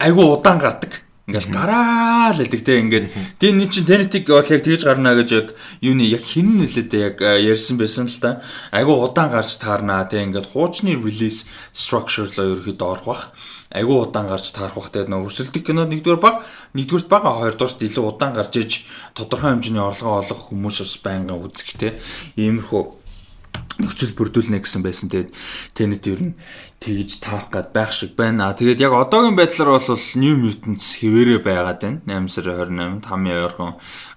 айгүй 0.00 0.24
удаан 0.24 0.58
гардаг. 0.58 1.03
Ингээл 1.24 1.56
гараа 1.56 2.36
л 2.36 2.44
гэдэг 2.44 2.62
те 2.68 2.84
ингээд 2.84 3.06
тийм 3.40 3.56
нэг 3.56 3.72
чинь 3.72 3.88
тенетик 3.88 4.28
бол 4.28 4.44
яг 4.44 4.60
тэгж 4.60 4.84
гарна 4.84 5.16
гэж 5.16 5.28
яг 5.32 5.48
юуны 5.80 6.04
яг 6.04 6.20
хин 6.20 6.60
нөлөөдөө 6.60 7.00
яг 7.00 7.16
э, 7.24 7.40
ярьсан 7.48 7.80
байсан 7.80 8.12
л 8.12 8.20
та. 8.20 8.44
Айгу 8.68 9.00
удаан 9.00 9.32
гарч 9.32 9.56
таарнаа 9.56 10.04
те 10.04 10.20
ингээд 10.20 10.52
хуучны 10.52 11.00
release 11.00 11.48
structure 11.72 12.28
л 12.28 12.60
ерөөхдөө 12.60 12.88
орох 12.92 13.08
бах. 13.08 13.22
Айгу 13.72 14.04
удаан 14.04 14.28
гарч 14.28 14.52
таарах 14.52 14.76
бах 14.76 14.92
те 14.92 15.08
нөө 15.08 15.32
өрсөлдөх 15.32 15.64
кинод 15.64 15.88
нэгдүгээр 15.96 16.20
баг 16.20 16.44
нэгдүгürt 16.76 17.08
бага 17.08 17.40
хоёрдугаарт 17.40 17.80
илүү 17.88 18.04
удаан 18.04 18.36
гарч 18.36 18.52
иж 18.60 18.72
тодорхой 19.16 19.56
хэмжээний 19.56 19.80
орлогоо 19.80 20.20
олох 20.20 20.52
хүмүүс 20.52 20.76
бас 20.84 20.96
байнга 21.00 21.40
үзэх 21.40 21.72
те. 21.80 21.96
Иймэрхүү 22.36 23.03
нөхцөл 23.78 24.14
бүрдүүлнэ 24.14 24.62
гэсэн 24.62 24.82
байсан. 24.86 25.10
Тэгээд 25.10 25.30
тэнэт 25.74 26.04
ер 26.06 26.20
нь 26.30 26.34
тэгж 26.78 27.18
таах 27.18 27.50
гад 27.50 27.74
байх 27.74 27.90
шиг 27.90 28.14
байна. 28.14 28.54
Тэгээд 28.54 28.82
яг 28.86 28.94
одоогийн 28.94 29.34
байдлаар 29.34 29.78
бол 29.78 29.98
New 30.14 30.34
Mutants 30.38 31.00
хэвээрээ 31.02 31.40
байгаад 31.42 31.80
байна. 31.82 31.98
8 32.06 32.30
сарын 32.30 33.02
28-нд 33.02 33.04
хамгийн 33.10 33.42
ойрхон 33.44 33.72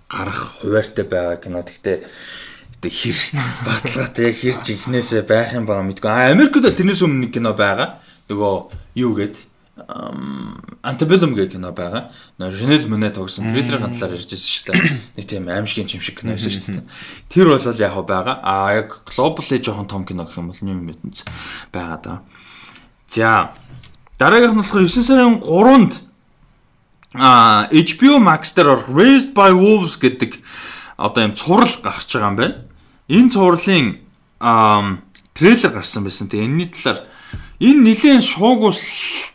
гарах 0.05 0.61
хуваартай 0.61 1.05
байгаа 1.09 1.37
кино. 1.41 1.65
Гэхдээ 1.65 1.97
тэг 2.81 2.93
хэр 2.93 3.17
баталгаатай 3.65 4.23
яг 4.29 4.37
хэр 4.41 4.57
жинхнээсээ 4.61 5.23
байх 5.25 5.57
юм 5.57 5.65
бага 5.65 5.81
мэдгүй. 5.81 6.09
А 6.09 6.29
Америкт 6.29 6.53
бол 6.53 6.69
тэрнээс 6.69 7.01
өмнө 7.01 7.27
нэг 7.27 7.31
кино 7.33 7.57
байгаа. 7.57 7.97
Нөгөө 8.29 8.53
юу 9.01 9.11
гээд 9.17 9.35
Antebellum 10.81 11.35
гэх 11.37 11.53
кино 11.53 11.71
байгаа. 11.71 12.09
Нөө 12.41 12.51
Жанел 12.51 12.87
Мөнэ 12.89 13.13
тогсон 13.13 13.51
трейлерын 13.53 13.93
талаар 13.93 14.17
ярьжсэн 14.17 14.41
шүү 14.41 14.65
дээ. 14.73 14.97
Нэг 15.21 15.25
тийм 15.29 15.45
аимшигын 15.45 15.85
чимшиг 15.85 16.17
кино 16.21 16.33
байсан 16.33 16.49
шүү 16.49 16.81
дээ. 16.81 16.85
Тэр 17.29 17.51
бол 17.53 17.61
яг 17.61 17.91
хаа 17.93 18.05
байгаа. 18.07 18.35
А 18.41 18.73
яг 18.73 19.05
globally 19.05 19.61
жоохон 19.61 19.85
том 19.85 20.05
кино 20.05 20.25
гэх 20.25 20.41
юм 20.41 20.49
бол 20.49 20.61
New 20.65 20.81
Mutants 20.81 21.29
байгаа 21.69 21.99
даа. 22.01 22.17
За 23.05 23.53
дараагийнх 24.17 24.57
нь 24.57 24.61
болохоор 24.65 24.89
9 24.89 25.05
сарын 25.05 25.39
3-нд 25.45 25.93
а 27.13 27.69
HBO 27.71 28.17
Max 28.17 28.53
дээр 28.57 28.73
орох 28.73 28.89
Raised 28.89 29.37
by 29.37 29.53
Wolves 29.53 30.01
гэдэг 30.01 30.41
одоо 30.97 31.21
юм 31.23 31.37
цуврал 31.37 31.69
гарч 31.85 32.09
байгаа 32.09 32.29
юм 32.33 32.37
байна. 32.37 32.55
Энэ 33.07 33.29
цувралын 33.29 33.85
трейлер 35.37 35.71
гарсан 35.71 36.03
байсан. 36.03 36.27
Тэгээ 36.27 36.45
энэний 36.45 36.69
талаар 36.73 37.05
энэ 37.57 37.81
нэлээд 37.89 38.21
шуугуул 38.21 38.77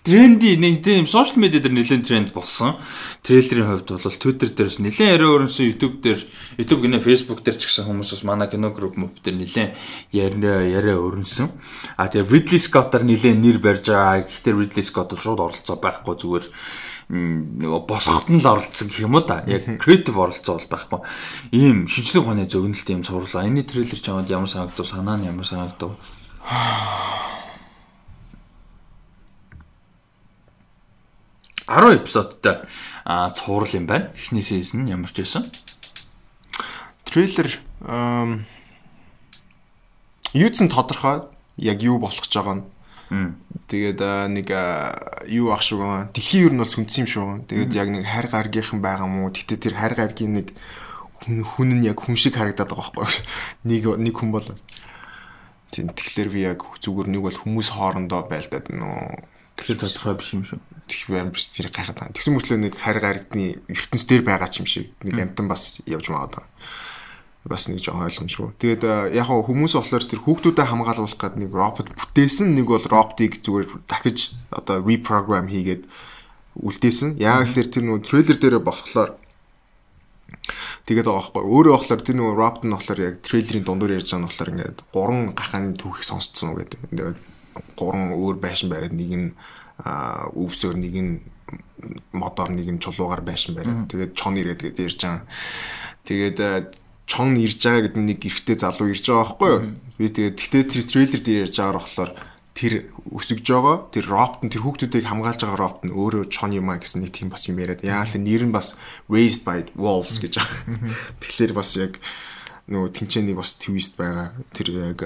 тренди 0.06 0.54
нэг 0.54 0.82
тийм 0.82 1.06
сошиал 1.10 1.42
медиа 1.42 1.58
дээр 1.58 1.74
нэлээд 1.74 2.06
тренд 2.06 2.30
болсон. 2.30 2.78
Трейлерийн 3.26 3.82
хувьд 3.82 3.98
бол 3.98 4.18
Twitter 4.22 4.50
дээрс 4.50 4.78
нэлээд 4.78 5.18
арай 5.18 5.30
өрнсөн 5.30 5.66
YouTube 5.74 5.98
дээр 5.98 6.22
YouTube 6.58 6.86
гинэ 6.86 7.02
Facebook 7.02 7.42
дээр 7.42 7.58
ч 7.58 7.66
гэсэн 7.66 7.90
хүмүүс 7.90 8.14
бас 8.14 8.22
манай 8.22 8.46
кино 8.46 8.70
групп 8.70 8.94
мөп 8.94 9.18
дээр 9.26 9.42
нэлээд 9.42 9.74
яриа 10.14 10.62
яриа 10.62 11.02
өрнсөн. 11.02 11.50
А 11.98 12.06
тэгээ 12.06 12.30
Ridley 12.30 12.62
Scott-аар 12.62 13.02
нэлээд 13.02 13.42
нэр 13.42 13.58
барьж 13.58 13.90
байгаа. 13.90 14.22
Гэхдээ 14.22 14.54
Ridley 14.54 14.86
Scott 14.86 15.10
шууд 15.18 15.42
оролцоо 15.42 15.76
байхгүй 15.82 16.14
зүгээр 16.14 16.46
нөгөө 17.12 17.82
босгоход 17.90 18.30
нь 18.30 18.38
л 18.38 18.46
оролцсон 18.46 18.86
гэх 18.86 19.02
юм 19.02 19.18
уу 19.18 19.26
да. 19.26 19.42
Яг 19.50 19.66
creative 19.82 20.14
оролцоо 20.14 20.62
бол 20.62 20.70
байхгүй. 20.70 21.00
Ийм 21.50 21.90
шинжлэх 21.90 22.22
ухааны 22.22 22.46
зөгнөлт 22.46 22.88
юм 22.88 23.02
сурлаа. 23.02 23.44
Энэний 23.44 23.66
трейлер 23.66 23.98
ч 23.98 24.06
яваад 24.06 24.30
ямар 24.30 24.48
санагдав? 24.48 24.86
Санаа 24.86 25.18
нь 25.18 25.26
ямар 25.26 25.44
санагдав? 25.44 25.98
10 31.72 32.04
эпизодтой 32.04 32.56
а 33.04 33.30
цуврал 33.30 33.68
юм 33.72 33.86
байна. 33.86 34.10
Эхний 34.14 34.42
сизон 34.42 34.86
ямар 34.86 35.10
ч 35.10 35.24
байсан. 35.24 35.46
трейлер 37.04 37.58
ам 37.80 38.44
юуцэн 40.32 40.68
тодорхой 40.68 41.22
яг 41.56 41.82
юу 41.82 41.98
болох 41.98 42.20
гэж 42.20 42.32
байгаа 42.36 42.54
нь 42.54 42.64
Тэгээд 43.68 44.00
нэг 44.32 44.48
юу 45.28 45.52
ах 45.52 45.60
шүү 45.60 45.76
гоо. 45.76 46.08
Дэлхийн 46.16 46.48
юу 46.48 46.52
нь 46.56 46.60
бол 46.64 46.72
сүнцсэн 46.72 47.04
юм 47.04 47.08
шүү. 47.12 47.44
Тэгээд 47.44 47.72
яг 47.76 47.88
нэг 47.92 48.08
хайр 48.08 48.28
гаргийнхан 48.32 48.80
байгаа 48.80 49.04
мó. 49.04 49.28
Гэтэ 49.28 49.60
тэр 49.60 49.76
хайр 49.76 49.92
гаргийн 49.92 50.32
нэг 50.40 50.56
хүн 51.20 51.44
хүн 51.44 51.68
нь 51.76 51.84
яг 51.84 52.00
хүн 52.00 52.16
шиг 52.16 52.40
харагдаад 52.40 52.72
байгаа 52.72 52.96
байхгүй. 52.96 53.20
Нэг 53.68 53.84
нэг 54.00 54.16
хүн 54.16 54.32
бол 54.32 54.48
тийм 55.68 55.92
тэгэхээр 55.92 56.30
би 56.32 56.40
яг 56.40 56.64
зүгээр 56.80 57.08
нэг 57.12 57.20
бол 57.20 57.36
хүмүүс 57.36 57.68
хоорондоо 57.76 58.24
байлдаад 58.32 58.72
нөө 58.72 59.20
Тэр 59.60 59.76
тодорхой 59.76 60.16
биш 60.16 60.32
юм 60.32 60.44
шүү. 60.48 60.58
Тэгэх 60.88 61.08
байм 61.10 61.30
биш 61.30 61.50
тэр 61.52 61.68
гайхаад 61.70 61.98
байна. 61.98 62.14
Тэгсэн 62.16 62.34
мөртлөө 62.34 62.58
нэг 62.58 62.74
хайр 62.78 62.98
гаригдны 62.98 63.60
ертөнц 63.68 64.04
дээр 64.06 64.22
байгаа 64.26 64.48
ч 64.50 64.62
юм 64.62 64.68
шиг 64.68 64.92
нэг 65.02 65.18
амтан 65.18 65.46
бас 65.48 65.82
явж 65.86 66.06
магадаа. 66.10 66.46
Бас 67.42 67.66
нэг 67.66 67.82
жоохон 67.82 68.06
ойлгомжгүй. 68.06 68.54
Тэгээд 68.58 68.82
э, 68.86 69.18
яг 69.18 69.26
хаа 69.26 69.42
хүмүүс 69.42 69.74
болохоор 69.74 70.04
тэр 70.06 70.20
хүүхдүүдэд 70.22 70.70
хамгаалуулах 70.70 71.18
гэдэг 71.18 71.40
нэг 71.42 71.50
робот 71.50 71.88
бүтээсэн 71.90 72.54
нэг 72.54 72.70
бол 72.70 72.86
роботыг 72.86 73.42
зүгээр 73.42 73.66
дахиж 73.90 74.38
одоо 74.54 74.78
reprogram 74.78 75.50
хийгээд 75.50 75.90
үлдээсэн. 76.62 77.18
Яг 77.18 77.50
л 77.50 77.58
тэр 77.58 77.82
нөгөө 77.82 78.06
трейлер 78.06 78.38
дээр 78.38 78.62
болохоор 78.62 79.18
Тэгээд 80.86 81.06
байгаа 81.06 81.22
байхгүй. 81.22 81.44
Өөрөө 81.46 81.72
болохоор 81.78 82.02
тэр 82.02 82.16
нөгөө 82.18 82.34
робот 82.34 82.62
нь 82.66 82.74
болохоор 82.74 83.00
яг 83.02 83.14
трейлерийн 83.22 83.66
дундуур 83.66 83.94
ярьж 83.94 84.10
байгаа 84.10 84.22
нь 84.22 84.26
болохоор 84.26 84.52
ингээд 84.52 84.78
гурван 84.90 85.22
гахааны 85.38 85.78
түүхийг 85.78 86.06
сонсцсон 86.06 86.50
уу 86.50 86.58
гэдэг. 86.58 86.78
Тэгээд 86.90 87.18
гурван 87.78 88.10
өөр 88.18 88.36
байшин 88.42 88.66
бариад 88.66 88.94
нэг 88.96 89.10
нь 89.14 89.28
өвсөөр 89.82 90.76
нэг 90.78 90.94
нь 90.94 91.12
модоор 92.14 92.54
нэг 92.54 92.68
нь 92.70 92.82
чулуугаар 92.82 93.22
байшин 93.26 93.58
бариад 93.58 93.90
тэгээд 93.90 94.12
чон 94.14 94.38
ирээд 94.38 94.60
тэгээд 94.62 94.82
ярьж 94.86 95.00
байгаа. 95.02 95.22
Тэгээд 96.06 96.38
чон 97.06 97.36
ирж 97.36 97.58
байгаа 97.60 97.82
гэдэг 97.90 98.02
нэг 98.02 98.20
эрэгтэй 98.22 98.56
залуу 98.56 98.88
ирж 98.94 99.04
байгаа 99.10 99.26
байхгүй 99.26 99.50
юу? 99.50 99.62
Би 99.98 100.06
тэгээд 100.08 100.38
тэгтээ 100.38 100.62
тэр 100.70 100.82
трейлер 100.86 101.20
дээр 101.22 101.42
ярьж 101.44 101.56
байгаагаар 101.58 101.82
болохоор 101.82 102.12
тэр 102.52 102.72
өсөж 103.10 103.40
байгаа 103.42 103.76
тэр 103.90 104.06
нь 104.12 104.52
тэр 104.52 104.62
хүүхдүүдийг 104.62 105.06
хамгаалж 105.08 105.40
байгаа 105.42 105.82
нь 105.82 105.92
өөрөө 105.92 106.24
чон 106.30 106.52
юм 106.54 106.70
а 106.70 106.78
гэсэн 106.78 107.02
нэг 107.02 107.12
тийм 107.16 107.28
бас 107.32 107.48
юм 107.48 107.58
яриад. 107.58 107.82
Яа 107.82 108.06
л 108.06 108.14
нэр 108.16 108.44
нь 108.46 108.54
бас 108.54 108.78
raised 109.10 109.42
by 109.42 109.66
wolves 109.74 110.20
гэж 110.22 110.38
байгаа. 110.38 110.94
Тэгэхээр 111.20 111.52
бас 111.56 111.70
яг 111.80 111.98
нөгөө 112.70 112.90
тэнцээний 112.92 113.34
бас 113.34 113.58
твист 113.58 113.98
байгаа. 113.98 114.36
Тэр 114.54 114.94
яг 114.94 115.00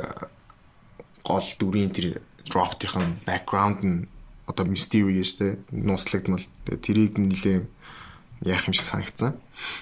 гол 1.24 1.48
дүрийн 1.58 1.90
тэр 1.94 2.20
роботын 2.52 3.22
background 3.24 3.80
нь 3.82 3.98
одоо 4.46 4.64
mysterious 4.66 5.36
те 5.36 5.58
нууцлагдмал. 5.70 6.42
Тэгээ 6.64 6.82
тэрийг 6.82 7.14
нилээ 7.18 7.66
яах 8.46 8.66
юм 8.66 8.74
шиг 8.74 8.86
санагдсан. 8.86 9.36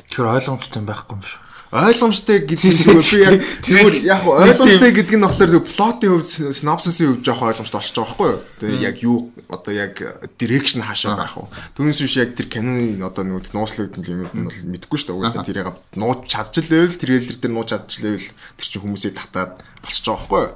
Тэгэхээр 0.09 0.33
ойлгомжтой 0.35 0.83
байхгүй 0.83 1.16
юм 1.16 1.24
шүү 1.24 1.44
ойлгомжтой 1.74 2.46
гэдгийг 2.46 3.03
би 3.03 3.18
яг 3.27 3.42
тэгвэл 3.66 3.98
яг 4.07 4.22
ойлгомжтой 4.22 4.94
гэдэг 4.94 5.18
нь 5.18 5.27
болохоор 5.27 5.59
плотын 5.66 6.11
хувьд 6.14 6.55
synopsis-ийн 6.55 7.18
хувьд 7.18 7.27
жоох 7.27 7.42
ойлгомжтой 7.42 7.79
болчих 7.83 7.96
жоох 7.98 8.14
байхгүй 8.14 8.31
юу. 8.31 8.40
Тэгээ 8.62 8.87
яг 8.87 8.96
юу 9.03 9.16
одоо 9.50 9.74
яг 9.74 9.98
direction 10.38 10.87
хаашаа 10.87 11.18
байх 11.18 11.35
вэ? 11.35 11.50
Түүнээс 11.74 11.98
биш 11.98 12.14
яг 12.22 12.38
тэр 12.38 12.46
киноны 12.46 12.94
одоо 13.03 13.27
нэг 13.27 13.50
нууцлагдсан 13.50 14.07
юм 14.07 14.22
нь 14.22 14.46
бол 14.46 14.61
мэдэхгүй 14.70 14.98
шүү 15.03 15.09
дээ. 15.11 15.18
Угаасаа 15.18 15.42
тэрийг 15.42 15.74
нууц 15.98 16.31
чадчихлээвэл 16.31 16.94
трейлер 16.94 17.37
дээр 17.42 17.55
нууц 17.59 17.74
чадчихлээвэл 17.74 18.31
тэр 18.31 18.66
чинь 18.70 18.83
хүмүүсийг 18.87 19.18
татаад 19.18 19.59
болчих 19.83 20.07
жоох 20.07 20.31
байхгүй 20.31 20.46
юу. 20.46 20.55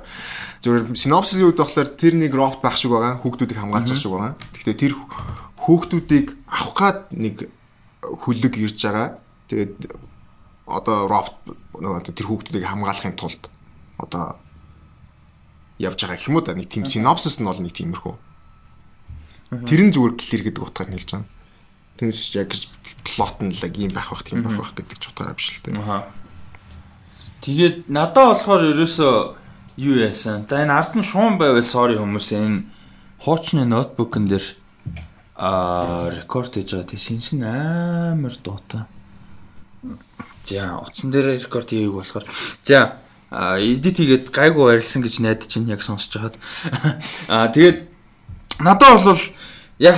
Зүгээр 0.59 0.99
synopsis-ийн 0.99 1.47
хувьд 1.55 1.63
болохоор 1.63 1.91
тэр 1.95 2.15
нэг 2.19 2.33
робот 2.35 2.63
байх 2.63 2.75
шиг 2.75 2.91
байгаа. 2.91 3.23
Хүүхдүүдийг 3.23 3.59
хамгаалж 3.63 3.87
байгаа 3.95 4.03
шиг 4.03 4.13
байгаа. 4.13 4.35
Гэхдээ 4.59 4.77
тэр 4.79 4.95
хүүхдүүдийг 5.63 6.27
авах 6.51 6.75
гад 6.75 6.99
нэг 7.15 7.37
хүлэг 8.03 8.55
ирж 8.59 8.79
байгаа. 8.83 9.23
Тэгээд 9.47 9.77
одоо 10.67 11.07
робот 11.07 11.39
нөгөө 11.79 12.11
тэр 12.11 12.27
хүүхдүүдийг 12.27 12.67
хамгаалахын 12.67 13.15
тулд 13.15 13.43
одоо 14.03 14.35
явж 15.79 15.99
байгаа 16.03 16.27
юм 16.27 16.37
уу 16.39 16.45
да 16.45 16.59
нэг 16.59 16.69
тийм 16.69 16.85
синопсис 16.85 17.39
нь 17.39 17.47
бол 17.47 17.59
нэг 17.63 17.73
тиймэрхүү. 17.73 18.15
Тэр 19.63 19.81
нь 19.87 19.95
зүгээр 19.95 20.15
гэлэр 20.19 20.43
гэдэг 20.51 20.63
утгаар 20.67 20.91
хэлж 20.91 21.11
байгаа. 21.15 21.31
Тэрс 22.03 22.35
яг 22.35 22.51
плот 23.07 23.39
нь 23.47 23.55
л 23.55 23.63
ийм 23.79 23.95
байх 23.95 24.11
бах 24.11 24.27
тийм 24.27 24.43
байх 24.43 24.59
бах 24.59 24.75
гэдэг 24.75 24.99
ч 24.99 25.07
утгаараа 25.07 25.39
биш 25.39 25.55
л 25.55 25.63
дээ. 25.71 25.79
Аа. 25.79 26.11
Тэгээд 27.47 27.87
надад 27.87 28.35
болохоор 28.35 28.75
ерөөсөө 28.75 29.15
юу 29.79 29.95
яасан. 29.95 30.45
За 30.51 30.67
энэ 30.67 30.75
ард 30.75 30.99
нь 30.99 31.07
шуун 31.07 31.39
байвал 31.39 31.63
sorry 31.63 31.95
хүмүүс 31.95 32.35
энэ 32.35 32.67
хуучны 33.23 33.63
ноутбукн 33.63 34.27
дээр 34.27 34.43
аа 35.39 36.11
рекорд 36.11 36.59
хийж 36.59 36.75
байгаа 36.75 36.91
тийм 36.91 37.23
шин 37.23 37.47
амар 37.47 38.35
дуутай. 38.43 38.91
За 40.43 40.83
утсан 40.83 41.15
дээр 41.15 41.39
рекорд 41.39 41.71
хийгээг 41.71 41.95
болохоор 41.95 42.27
за 42.67 42.99
эдит 43.31 44.03
хийгээд 44.03 44.35
гайгүй 44.35 44.67
арилсан 44.75 45.07
гэж 45.07 45.15
найдаж 45.23 45.47
чинь 45.47 45.71
яг 45.71 45.87
сонсож 45.87 46.11
хаад. 46.19 46.37
Аа 47.31 47.47
тэгээд 47.55 47.87
надад 48.59 49.07
бол 49.07 49.23
яг 49.79 49.97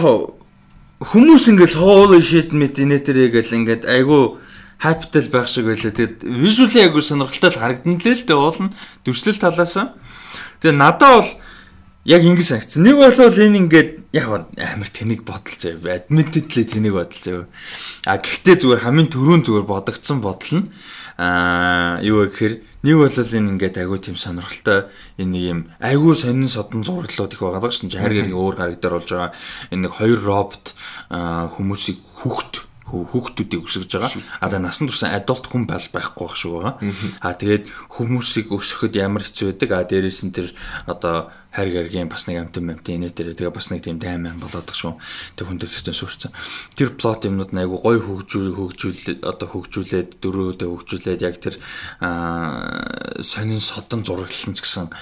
хүмүүс 1.01 1.49
ингээл 1.57 1.81
хоол 1.81 2.13
шид 2.21 2.53
мэт 2.53 2.77
инээтерээ 2.77 3.33
гэл 3.33 3.57
ингээд 3.57 3.89
айгүй 3.89 4.37
хайптай 4.81 5.23
байх 5.29 5.47
шиг 5.47 5.69
байлаа. 5.69 5.93
Тэгээд 5.93 6.25
вижюли 6.25 6.89
айгүй 6.89 7.05
сонирхолтой 7.05 7.53
харагдан 7.53 8.01
лээ 8.01 8.17
л 8.17 8.25
дээ 8.25 8.39
уулна 8.41 8.73
дүрслэл 9.05 9.37
талаас. 9.37 9.77
Тэгээд 10.65 10.81
надад 10.81 11.21
бол 11.21 11.31
яг 12.09 12.23
ингэ 12.25 12.41
санагдсан. 12.41 12.81
Нэг 12.89 12.97
бол 12.97 13.13
энэ 13.13 13.61
ингээд 13.61 13.91
яг 14.17 14.27
амар 14.57 14.89
тэнэг 14.89 15.21
бодол 15.29 15.57
заяа. 15.61 16.01
Admittedly 16.01 16.65
тэнэг 16.65 16.97
бодол 16.97 17.21
заяа. 17.21 17.47
А 18.09 18.17
гэхдээ 18.17 18.57
зүгээр 18.57 18.85
хамгийн 18.89 19.13
түрүүн 19.13 19.45
зүгээр 19.45 19.67
бодогдсон 19.69 20.25
бодол 20.25 20.65
нь 20.65 20.73
аа 21.21 22.01
юу 22.01 22.25
гэхээр 22.25 22.65
нэг 22.81 22.97
бол 22.97 23.13
энэ 23.13 23.51
ингээд 23.61 23.77
айгүй 23.85 24.01
тийм 24.01 24.17
сонирхолтой 24.17 24.89
энэ 25.21 25.29
нэг 25.29 25.45
юм 25.45 25.61
айгүй 25.77 26.17
сонин 26.17 26.49
содон 26.49 26.81
зураглууд 26.81 27.37
их 27.37 27.41
байгаа 27.45 27.69
дээ. 27.69 28.01
Хайр 28.01 28.17
гэрийн 28.17 28.33
өөр 28.33 28.57
харагдаар 28.57 28.95
болж 28.97 29.09
байгаа. 29.13 29.37
Энэ 29.69 29.85
нэг 29.85 29.93
хоёр 29.93 30.21
робот 30.25 30.73
хүмүүсийг 31.13 32.01
хүүхд 32.25 32.70
хүүхдүүдийг 32.91 33.65
өсгөж 33.65 33.91
байгаа. 33.97 34.13
А 34.43 34.47
за 34.51 34.59
насан 34.59 34.91
турш 34.91 35.07
адулт 35.07 35.47
хүн 35.47 35.65
бол 35.71 35.87
байхгүй 35.95 36.25
байх 36.27 36.37
шүү 36.37 36.53
байгаа. 36.59 36.75
А 37.23 37.35
тэгээд 37.39 37.65
хүмүүсийг 37.95 38.51
өсгөхөд 38.51 38.95
ямар 38.99 39.23
хэцүү 39.25 39.47
байдаг. 39.55 39.71
А 39.73 39.87
дээрэс 39.87 40.21
нь 40.27 40.35
тэр 40.35 40.49
одоо 40.91 41.31
хайр 41.51 41.71
гаргийн 41.75 42.09
бас 42.09 42.27
нэг 42.31 42.39
амтан 42.47 42.71
амтан 42.71 42.95
инээ 43.03 43.11
дээр 43.11 43.35
тэгээ 43.35 43.55
бас 43.55 43.71
нэг 43.75 43.83
тийм 43.83 43.99
тайман 43.99 44.39
болоод 44.39 44.71
тах 44.71 44.79
шүү. 44.79 44.95
Тэг 45.35 45.51
хүн 45.51 45.59
төрөлтөнд 45.59 45.99
suurсан. 45.99 46.31
Тэр 46.79 46.95
плот 46.95 47.27
юмнууд 47.27 47.51
айгу 47.51 47.83
гой 47.83 47.99
хөгжүүл 47.99 48.55
хөгжүүлээд 48.55 49.27
одоо 49.27 49.49
хөгжүүлээд 49.51 50.23
дөрөвдөө 50.23 50.69
хөгжүүлээд 50.71 51.27
яг 51.27 51.37
тэр 51.43 51.59
сонин 53.19 53.59
содон 53.59 54.07
зураглалсан 54.07 54.55
ч 54.55 54.63
гэсэн 54.63 54.95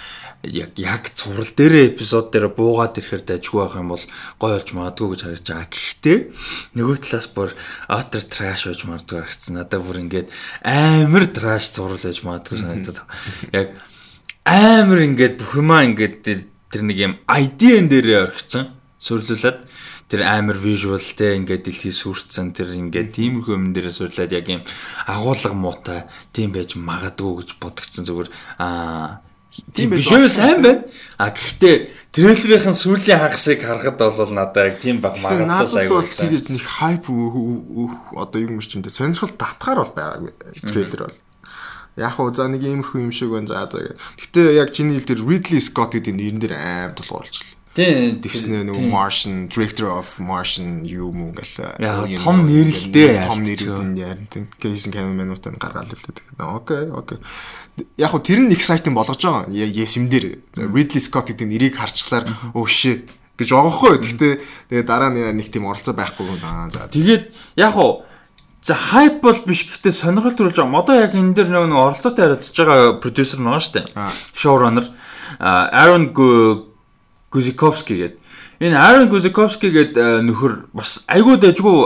яг 0.49 0.73
яг 0.81 1.11
цуврал 1.13 1.51
дээр 1.53 1.93
эпизод 1.93 2.33
дээр 2.33 2.49
буугаад 2.55 2.97
ирэхээр 2.97 3.27
дайггүй 3.27 3.59
байх 3.59 3.77
юм 3.77 3.93
бол 3.93 4.05
гой 4.39 4.51
болж 4.57 4.69
магадгүй 4.73 5.09
гэж 5.13 5.21
харж 5.27 5.47
байгаа. 5.53 5.69
Гэхдээ 5.69 6.19
нөгөө 6.79 6.97
талаас 7.03 7.29
бүр 7.35 7.51
отер 7.91 8.25
траш 8.25 8.63
болж 8.71 8.81
магадгүй 8.87 9.19
харагдсан. 9.19 9.53
Надад 9.59 9.83
бүр 9.83 10.01
ингээд 10.07 10.29
амар 10.63 11.27
цуврал 11.29 11.99
байж 11.99 12.23
магадгүй 12.23 12.57
санагдаад. 12.57 12.99
Яг 13.53 13.69
амар 14.49 15.05
ингээд 15.05 15.37
бүх 15.45 15.61
юмаа 15.61 15.85
ингээд 15.85 16.25
тэр 16.25 16.83
нэг 16.83 16.97
юм 16.97 17.15
ID-эн 17.29 17.93
дээрээ 17.93 18.33
орхисон. 18.33 18.73
Сүрлүүлээд 18.97 19.59
тэр 20.09 20.25
амар 20.25 20.57
visual 20.57 20.97
те 20.99 21.37
ингээд 21.37 21.69
дэлхий 21.69 21.93
сүрцэн 21.93 22.57
тэр 22.57 22.73
ингээд 22.73 23.13
тиймэрхүү 23.13 23.53
юм 23.53 23.77
дээрээ 23.77 23.93
сурлаад 23.93 24.33
яг 24.33 24.47
юм 24.49 24.65
агуулга 25.05 25.53
муутай 25.53 26.01
тийм 26.33 26.57
байж 26.57 26.81
магадгүй 26.81 27.45
гэж 27.45 27.51
бодгцэн 27.61 28.09
зүгээр 28.09 28.29
аа 28.57 29.21
Тийм 29.75 29.91
биш 29.91 30.07
үү 30.07 30.29
сайн 30.29 30.63
байна. 30.63 30.85
А 31.19 31.33
гэхдээ 31.33 32.13
трейлерийн 32.13 32.77
сүүлийн 32.77 33.19
хагасыг 33.19 33.65
харахад 33.65 33.99
бол 33.99 34.33
надад 34.33 34.71
яг 34.71 34.77
тийм 34.79 35.01
баг. 35.01 35.19
Надад 35.19 35.89
бол 35.89 36.05
тийм 36.05 36.37
нэг 36.37 36.65
хайп 36.69 37.05
одоо 38.13 38.39
юм 38.39 38.61
шиг 38.61 38.85
дэ 38.85 38.93
сонирхол 38.93 39.35
татгаар 39.35 39.83
бол 39.83 39.93
байгаа 39.97 40.31
трейлер 40.69 41.11
бол. 41.11 41.19
Яг 41.99 42.17
уу 42.23 42.31
за 42.31 42.47
нэг 42.49 42.63
иймэрхүү 42.63 43.05
юм 43.05 43.13
шиг 43.13 43.35
байна 43.35 43.51
за 43.51 43.67
за. 43.67 43.99
Гэхдээ 44.17 44.63
яг 44.63 44.71
чиний 44.73 44.97
хэл 44.97 45.19
тэр 45.19 45.21
Ridley 45.27 45.61
Scott 45.61 45.99
гэдэг 45.99 46.15
нэрэн 46.15 46.41
дээр 46.41 46.55
аим 46.55 46.95
тулгуурлаж 46.95 47.59
Тийм. 47.79 48.19
Disney 48.19 48.65
нөгөө 48.67 48.91
Martian 48.91 49.47
Director 49.47 49.87
of 49.93 50.17
Martian 50.19 50.83
юу 50.83 51.13
мөн 51.15 51.37
гэл. 51.39 51.79
Том 52.25 52.43
нэрлэлтэй 52.49 53.23
том 53.23 53.45
нэр 53.47 53.63
нь 53.87 54.03
яа. 54.03 54.19
Кейсэн 54.59 54.91
камерануудаа 54.91 55.55
гаргаал 55.55 55.87
л 55.87 55.95
дээ. 55.95 56.43
Окей, 56.43 56.91
окей. 56.91 57.19
Яг 57.95 58.11
хөө 58.11 58.27
тэр 58.27 58.43
нь 58.43 58.51
exciting 58.51 58.99
болгож 58.99 59.23
байгаа. 59.23 59.47
Yes 59.55 59.95
юм 59.95 60.11
дээр 60.11 60.43
Ridley 60.59 60.99
Scott 60.99 61.31
гэдэг 61.31 61.47
нэрийг 61.47 61.79
харчихлаар 61.79 62.27
өө 62.51 62.67
shit 62.67 63.07
гэж 63.39 63.55
байгаа 63.55 63.71
хгүй. 63.71 63.95
Гэхдээ 64.03 64.35
тэгээ 64.75 64.83
дараа 64.83 65.15
нь 65.15 65.23
нэг 65.39 65.47
тийм 65.47 65.71
оролцоо 65.71 65.95
байхгүй 65.95 66.27
юм 66.27 66.43
аа. 66.43 66.67
За. 66.75 66.91
Тэгээд 66.91 67.31
яг 67.63 67.79
хөө 67.79 68.08
За 68.63 68.75
хайп 68.75 69.23
бол 69.23 69.39
биш 69.47 69.65
гэхдээ 69.71 69.93
сонирхол 69.93 70.35
төрүүлж 70.37 70.59
байгаа. 70.59 70.73
Модоо 70.73 70.97
яг 70.99 71.15
энэ 71.15 71.35
дээр 71.35 71.49
нэг 71.55 71.79
оролцоотой 71.79 72.25
харилцаж 72.37 72.57
байгаа 72.59 73.01
продюсер 73.01 73.41
байгаа 73.41 73.63
шүү 73.63 73.75
дээ. 73.79 73.87
Showrunner 74.35 74.87
Aaron 75.39 76.13
Гузиковски 77.31 77.95
гэдэг. 77.95 78.19
Энэ 78.61 78.77
Aaron 78.77 79.09
Гузиковски 79.09 79.71
гэдэг 79.71 80.27
нөхөр 80.27 80.53
бас 80.75 81.05
айгүй 81.07 81.39
дэжгүй 81.39 81.79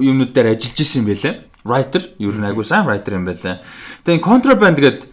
юмнууд 0.00 0.32
дээр 0.32 0.56
ажиллаж 0.56 0.80
исэн 0.80 1.04
юм 1.04 1.12
байлаа. 1.12 1.34
Writer, 1.62 2.02
ер 2.18 2.34
нь 2.40 2.48
айгүй 2.48 2.64
сайн 2.64 2.88
writer 2.88 3.14
юм 3.18 3.28
байлаа. 3.28 3.60
Тэгээ 4.02 4.24
Contraband 4.24 4.78
гэдэг 4.80 5.12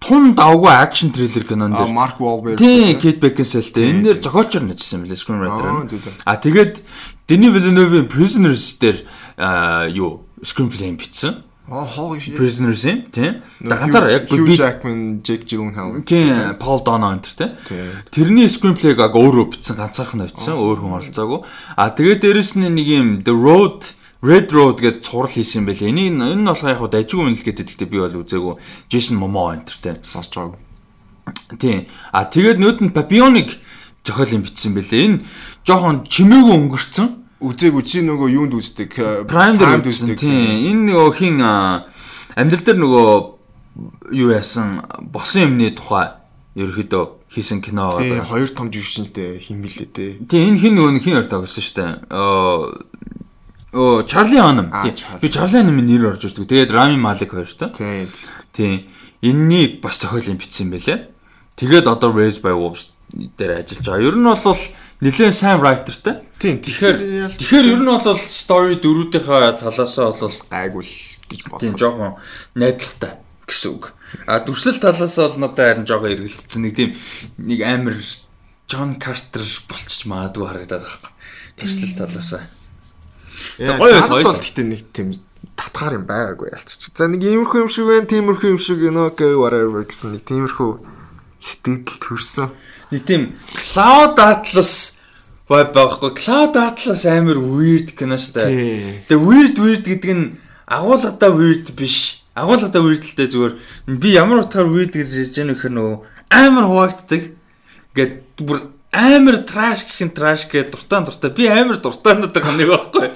тун 0.00 0.34
давгүй 0.34 0.72
акшн 0.72 1.12
трейлер 1.14 1.44
кинон 1.44 1.76
дээр. 1.76 1.92
Марк 1.92 2.18
Wahlberg. 2.18 2.56
Тийм, 2.58 2.98
Kate 2.98 3.20
Beckinsale-тэй. 3.20 3.92
Энэ 3.92 4.04
дээр 4.08 4.18
зохиолчор 4.24 4.64
нэжсэн 4.64 5.04
мөлий 5.04 5.16
screenwriter. 5.16 5.68
Аа, 5.68 5.84
нь. 5.84 5.88
зүг 5.92 6.00
зүг. 6.08 6.14
А 6.24 6.36
тэгээд 6.40 6.80
Denis 7.30 7.54
Villeneuve-ийн 7.54 8.10
Prisoners 8.10 8.74
дээр 8.82 8.98
аа, 9.38 9.86
юу 9.86 10.26
screenplay 10.42 10.90
бичсэн. 10.98 11.46
Аа 11.70 11.86
holy 11.86 12.18
shit. 12.18 12.34
Prisoners-ийн 12.34 13.06
тийм. 13.14 13.46
Нөгөө 13.62 13.70
Тэгээд 13.70 13.78
ганцаараа 13.78 14.10
яг 14.10 14.24
Hugh 14.26 14.58
Jackman, 14.58 15.22
Jake 15.22 15.46
Gyllenhaal. 15.46 16.02
Тийм, 16.02 16.58
Paul 16.58 16.82
Dano 16.82 17.14
энэ 17.14 17.22
тийм. 17.22 17.54
Тийм. 17.70 17.94
Тэрний 18.10 18.50
screenplay-г 18.50 18.98
аг 18.98 19.14
өөрөө 19.14 19.54
бичсэн, 19.54 19.78
ганцаархан 19.78 20.26
бичсэн, 20.26 20.58
өөр 20.58 20.82
хүн 20.82 20.98
оролцоогүй. 20.98 21.46
А 21.78 21.94
тэгээд 21.94 22.26
дээрэс 22.26 22.58
нь 22.58 22.66
нэг 22.66 22.88
юм 22.90 23.08
The 23.22 23.30
Road 23.30 23.86
Red 24.18 24.50
Road 24.50 24.82
гэдээ 24.82 25.06
цуврал 25.06 25.30
хийсэн 25.30 25.62
юм 25.62 25.70
байлээ. 25.70 25.94
Энийг 25.94 26.18
энэ 26.18 26.42
нь 26.42 26.50
болохоор 26.50 26.74
яг 26.74 26.80
хуу 26.82 26.90
дажгүй 26.90 27.22
үнэлэх 27.22 27.46
гэдэг 27.46 27.66
гэхдээ 27.70 27.86
би 27.86 27.98
бол 28.02 28.18
үзээгүй. 28.26 28.54
Jason 28.90 29.16
Momoa 29.22 29.62
энэ 29.62 29.70
тийм. 29.70 30.02
Сонсож 30.02 30.34
байгааг. 30.34 30.58
Тийм. 31.54 31.86
А 32.10 32.26
тэгээд 32.26 32.58
нүүд 32.58 32.78
нь 32.82 32.90
Papillon-ыг 32.90 33.54
зохиолын 34.02 34.42
бичсэн 34.42 34.74
байлээ. 34.74 35.06
Энэ 35.06 35.18
жоохон 35.62 36.04
чимээгүй 36.10 36.54
өнгөрцөн. 36.66 37.19
Үзег 37.40 37.72
үчи 37.72 38.04
нөгөө 38.04 38.28
юунд 38.36 38.52
үздэг? 38.52 38.90
э, 39.00 39.24
Prime 39.24 39.56
дээр 39.56 39.80
үздэг. 39.80 40.20
Тийм. 40.20 40.60
Энэ 40.70 40.82
нөгөө 40.92 41.12
хин 41.16 41.40
амьдрал 41.40 42.64
дээр 42.64 42.78
нөгөө 42.84 43.08
юу 44.12 44.28
яасан 44.30 44.84
босон 45.00 45.48
юмны 45.48 45.72
тухай 45.72 46.12
ерөөхдөө 46.56 47.04
хийсэн 47.32 47.62
кино 47.64 47.96
Тийм, 47.96 48.20
байгаа. 48.20 48.28
хоёр 48.28 48.48
том 48.52 48.68
жүжигчтэй 48.68 49.40
хин 49.40 49.64
мэлээ 49.64 49.88
дээ. 49.88 50.12
Тийм 50.28 50.52
энэ 50.52 50.60
хин 50.60 50.74
нөгөө 50.76 51.00
хин 51.00 51.14
хоёр 51.16 51.28
тоглосон 51.32 51.64
шүү 51.64 51.76
дээ. 51.80 51.92
Оо 52.12 52.76
Оо 53.72 54.02
Чарли. 54.02 54.36
Аа, 54.36 54.50
Тийм. 54.82 54.94
Charlie. 54.98 55.20
Би 55.22 55.28
Чарли 55.30 55.56
Ханамын 55.62 55.86
нэр 55.86 56.06
орж 56.10 56.24
ирдэг. 56.26 56.44
Тэгээд 56.50 56.74
Рами 56.74 56.98
Малик 56.98 57.30
хоёр 57.30 57.46
шүү 57.46 57.70
дээ. 57.70 57.78
Тийм. 57.78 58.08
Тийм. 58.52 58.74
Эннийг 59.22 59.80
бас 59.80 60.00
зохиолын 60.02 60.36
бичсэн 60.42 60.74
байлээ. 60.74 61.06
Тэгээд 61.54 61.86
одоо 61.86 62.10
Raised 62.10 62.42
by 62.42 62.50
Wolves 62.50 62.98
дээр 63.14 63.62
ажиллаж 63.62 63.86
байгаа. 63.86 64.02
Ер 64.02 64.16
нь 64.18 64.26
бол 64.26 64.58
нэлээд 65.00 65.34
сайн 65.38 65.62
writerтэй. 65.62 66.18
Тийм. 66.40 66.56
Тэгэхээр 66.64 66.96
тэгэхээр 67.36 67.66
ер 67.68 67.80
нь 67.84 67.92
бол 67.92 68.16
story 68.16 68.80
дөрүүдийнхээ 68.80 69.60
талаасаа 69.60 70.16
бол 70.16 70.36
айгуул 70.48 70.88
гэж 71.28 71.40
тийм 71.60 71.76
бодлоо. 71.76 71.76
жоохон 71.76 72.12
найдвартай 72.56 73.20
гэсэн 73.44 73.70
үг. 73.76 73.92
А 74.24 74.40
дүрслэл 74.40 74.80
талаасаа 74.80 75.36
бол 75.36 75.44
надад 75.44 75.60
харин 75.60 75.84
жоохон 75.84 76.16
эргэлцсэн 76.16 76.64
нэг 76.64 76.74
тийм 76.80 76.96
нэг 77.36 77.60
амар 77.60 78.00
Джон 78.64 78.96
Картер 78.96 79.44
болчих 79.68 80.08
магадгүй 80.08 80.48
харагдаад 80.48 80.84
байгаа. 80.88 81.12
Дүрслэл 81.60 81.98
талаасаа. 82.00 82.42
Яа, 83.60 83.76
гоё 83.76 84.00
гоё. 84.08 84.24
бол 84.24 84.40
гэхдээ 84.40 84.64
нэг 84.64 84.82
тийм 84.96 85.12
татгаар 85.60 86.00
юм 86.00 86.08
байгаагүй 86.08 86.56
ялцчих. 86.56 86.88
За 86.96 87.04
нэг 87.04 87.20
иймэрхүү 87.20 87.68
юм 87.68 87.68
шиг 87.68 87.84
байна, 87.84 88.08
тиймэрхүү 88.08 88.48
юм 88.56 88.60
шиг 88.60 88.80
know 88.88 89.12
okay 89.12 89.36
whatever 89.36 89.84
гэсэн 89.84 90.16
нэг 90.16 90.24
тиймэрхүү 90.24 90.70
сэтгэл 91.36 92.00
төрсөн. 92.00 92.48
Нэг 92.92 93.02
тийм 93.04 93.36
Cloud 93.52 94.16
Atlas 94.16 94.99
vibe 95.50 95.74
байхгүй. 95.74 96.14
Cloud 96.14 96.54
Atlas 96.54 97.04
амар 97.10 97.38
weird 97.42 97.90
кино 97.98 98.14
штэ. 98.14 98.46
Тэгээ 99.10 99.18
weird 99.18 99.56
weird 99.58 99.82
гэдэг 99.82 100.12
нь 100.14 100.38
агуулгадаа 100.70 101.30
weird 101.34 101.74
биш. 101.74 102.22
Агуулгадаа 102.38 102.78
weird 102.78 103.02
л 103.02 103.16
дээ 103.18 103.34
зүгээр. 103.34 103.54
Би 103.98 104.14
ямар 104.14 104.46
утгаар 104.46 104.70
weird 104.70 104.94
гэж 104.94 105.10
ярьж 105.10 105.34
байгаа 105.34 105.50
нөхөр 105.50 105.72
нөгөө 105.74 105.96
амар 106.30 106.64
хуваагддаг. 106.70 107.22
Ингээд 107.90 108.14
бүр 108.46 108.58
амар 108.94 109.42
trash 109.42 109.90
гэх 109.90 110.06
нь 110.06 110.14
trash 110.14 110.46
гэдэг 110.46 110.70
дуртай 110.70 111.02
дуртай. 111.02 111.30
Би 111.34 111.50
амар 111.50 111.82
дуртай 111.82 112.14
надад 112.14 112.46
нэг 112.54 112.70
байхгүй. 112.70 113.10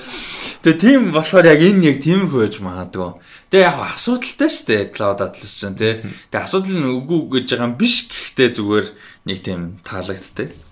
Тэгээ 0.66 0.82
тийм 0.82 1.14
болохоор 1.14 1.46
яг 1.46 1.62
энэ 1.62 1.86
яг 1.86 1.98
тиймэрхүү 2.02 2.40
байж 2.42 2.58
магадгүй. 2.58 3.10
Тэгээ 3.54 3.62
яг 3.62 3.78
асуудалтай 3.94 4.50
шүү 4.50 4.66
дээ 4.74 4.82
Cloud 4.90 5.22
Atlas 5.22 5.54
ч 5.54 5.70
юм 5.70 5.78
тий. 5.78 6.02
Тэгээ 6.34 6.46
асуудал 6.50 6.82
нь 6.82 6.90
үгүй 6.98 7.20
гэж 7.30 7.46
байгаа 7.54 7.68
юм 7.70 7.78
биш 7.78 8.10
гэхдээ 8.10 8.48
зүгээр 8.58 8.86
нэг 9.30 9.38
тийм 9.38 9.60
таалагддаг. 9.86 10.63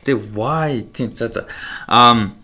Гэтэ 0.00 0.12
why 0.34 0.88
тийм 0.92 1.12
за 1.12 1.28
за. 1.28 1.46
Ам 1.86 2.40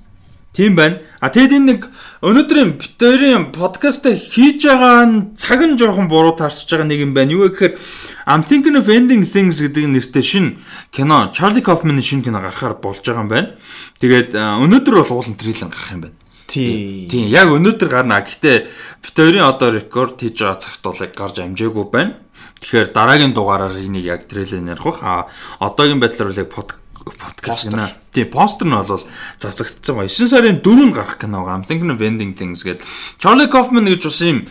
Тийм 0.57 0.73
байна. 0.73 1.05
А 1.21 1.29
тэгэд 1.29 1.53
энэ 1.53 1.69
нэг 1.69 1.81
өнөөдрийн 2.25 2.81
битэрийн 2.81 3.53
подкаст 3.53 4.09
хийж 4.09 4.65
байгаа 4.65 5.05
нь 5.05 5.37
цаг 5.37 5.61
нь 5.61 5.77
жоохон 5.77 6.09
буруу 6.09 6.33
таарч 6.33 6.65
байгаа 6.73 6.89
нэг 6.89 7.05
юм 7.05 7.13
байна. 7.13 7.37
Юу 7.37 7.53
гэхээр 7.53 7.77
I'm 8.25 8.41
thinking 8.41 8.73
of 8.81 8.89
ending 8.89 9.21
things 9.21 9.61
гэдэг 9.61 9.85
нэртэй 9.85 10.25
шин 10.25 10.57
кино 10.89 11.29
Charlie 11.37 11.61
Kaufman-ын 11.61 12.01
шин 12.01 12.25
кино 12.25 12.41
гарахаар 12.41 12.81
болж 12.81 13.05
байгаа 13.05 13.21
юм 13.21 13.29
байна. 13.29 13.53
Тэгээд 14.01 14.33
өнөөдөр 14.33 14.95
бол 15.05 15.21
уулын 15.21 15.37
трейлер 15.37 15.69
гарах 15.69 15.93
юм 15.93 16.01
байна. 16.09 16.17
Тий. 16.49 17.05
Тийм 17.05 17.29
яг 17.29 17.53
өнөөдөр 17.53 17.89
гарна. 17.93 18.25
Гэхдээ 18.25 18.57
битэрийн 19.05 19.45
одоо 19.45 19.77
рекорд 19.77 20.17
хийж 20.17 20.41
байгаа 20.41 20.57
цагт 20.57 20.81
бол 20.81 20.97
яг 21.05 21.13
гарч 21.13 21.37
амжаагүй 21.37 21.85
байна. 21.93 22.17
Тэгэхээр 22.65 22.97
дараагийн 22.97 23.37
дугаараар 23.37 23.77
энийг 23.77 24.09
яг 24.09 24.25
трейлер 24.25 24.65
ярих 24.73 24.89
бах. 24.89 25.05
А 25.05 25.29
одоогийн 25.61 26.01
байдлаар 26.01 26.33
бол 26.33 26.41
яг 26.41 26.49
под 26.49 26.81
подкаст 27.07 27.71
гэнэ. 27.71 27.95
Тийм, 28.13 28.31
постер 28.31 28.67
нь 28.67 28.75
бол 28.75 28.99
цацагдсан 29.39 29.95
ба 29.95 30.11
9 30.11 30.27
сарын 30.27 30.59
4-нд 30.59 30.95
гарах 30.95 31.19
кино. 31.19 31.47
I'm 31.47 31.63
thinking 31.63 31.95
of 31.95 32.03
ending 32.03 32.35
things 32.35 32.67
гэдэг. 32.67 32.83
Charlie 33.23 33.47
Kaufman 33.47 33.87
гэж 33.87 34.03
бас 34.11 34.21
юм 34.27 34.47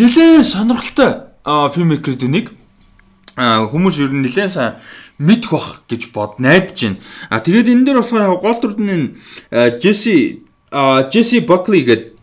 нэлээд 0.00 0.48
сонирхолтой 0.48 1.28
үнийг 1.44 2.56
а, 3.36 3.68
хүмүүс 3.68 4.00
ер 4.00 4.12
нь 4.16 4.24
нэлээд 4.24 4.50
сайн 4.50 4.80
мэдэх 5.20 5.52
бах 5.52 5.84
гэж 5.88 6.12
бод 6.16 6.40
найдаж 6.40 6.80
байна. 6.80 6.98
А 7.28 7.44
тэгээд 7.44 7.68
энэ 7.68 7.84
дээр 7.84 8.00
болохоор 8.00 8.40
гол 8.40 8.56
дүрд 8.56 8.80
нь 8.80 9.20
Джесси 9.52 10.44
Джесси 10.72 11.44
Бакли 11.44 11.84
гэдэг 11.84 12.20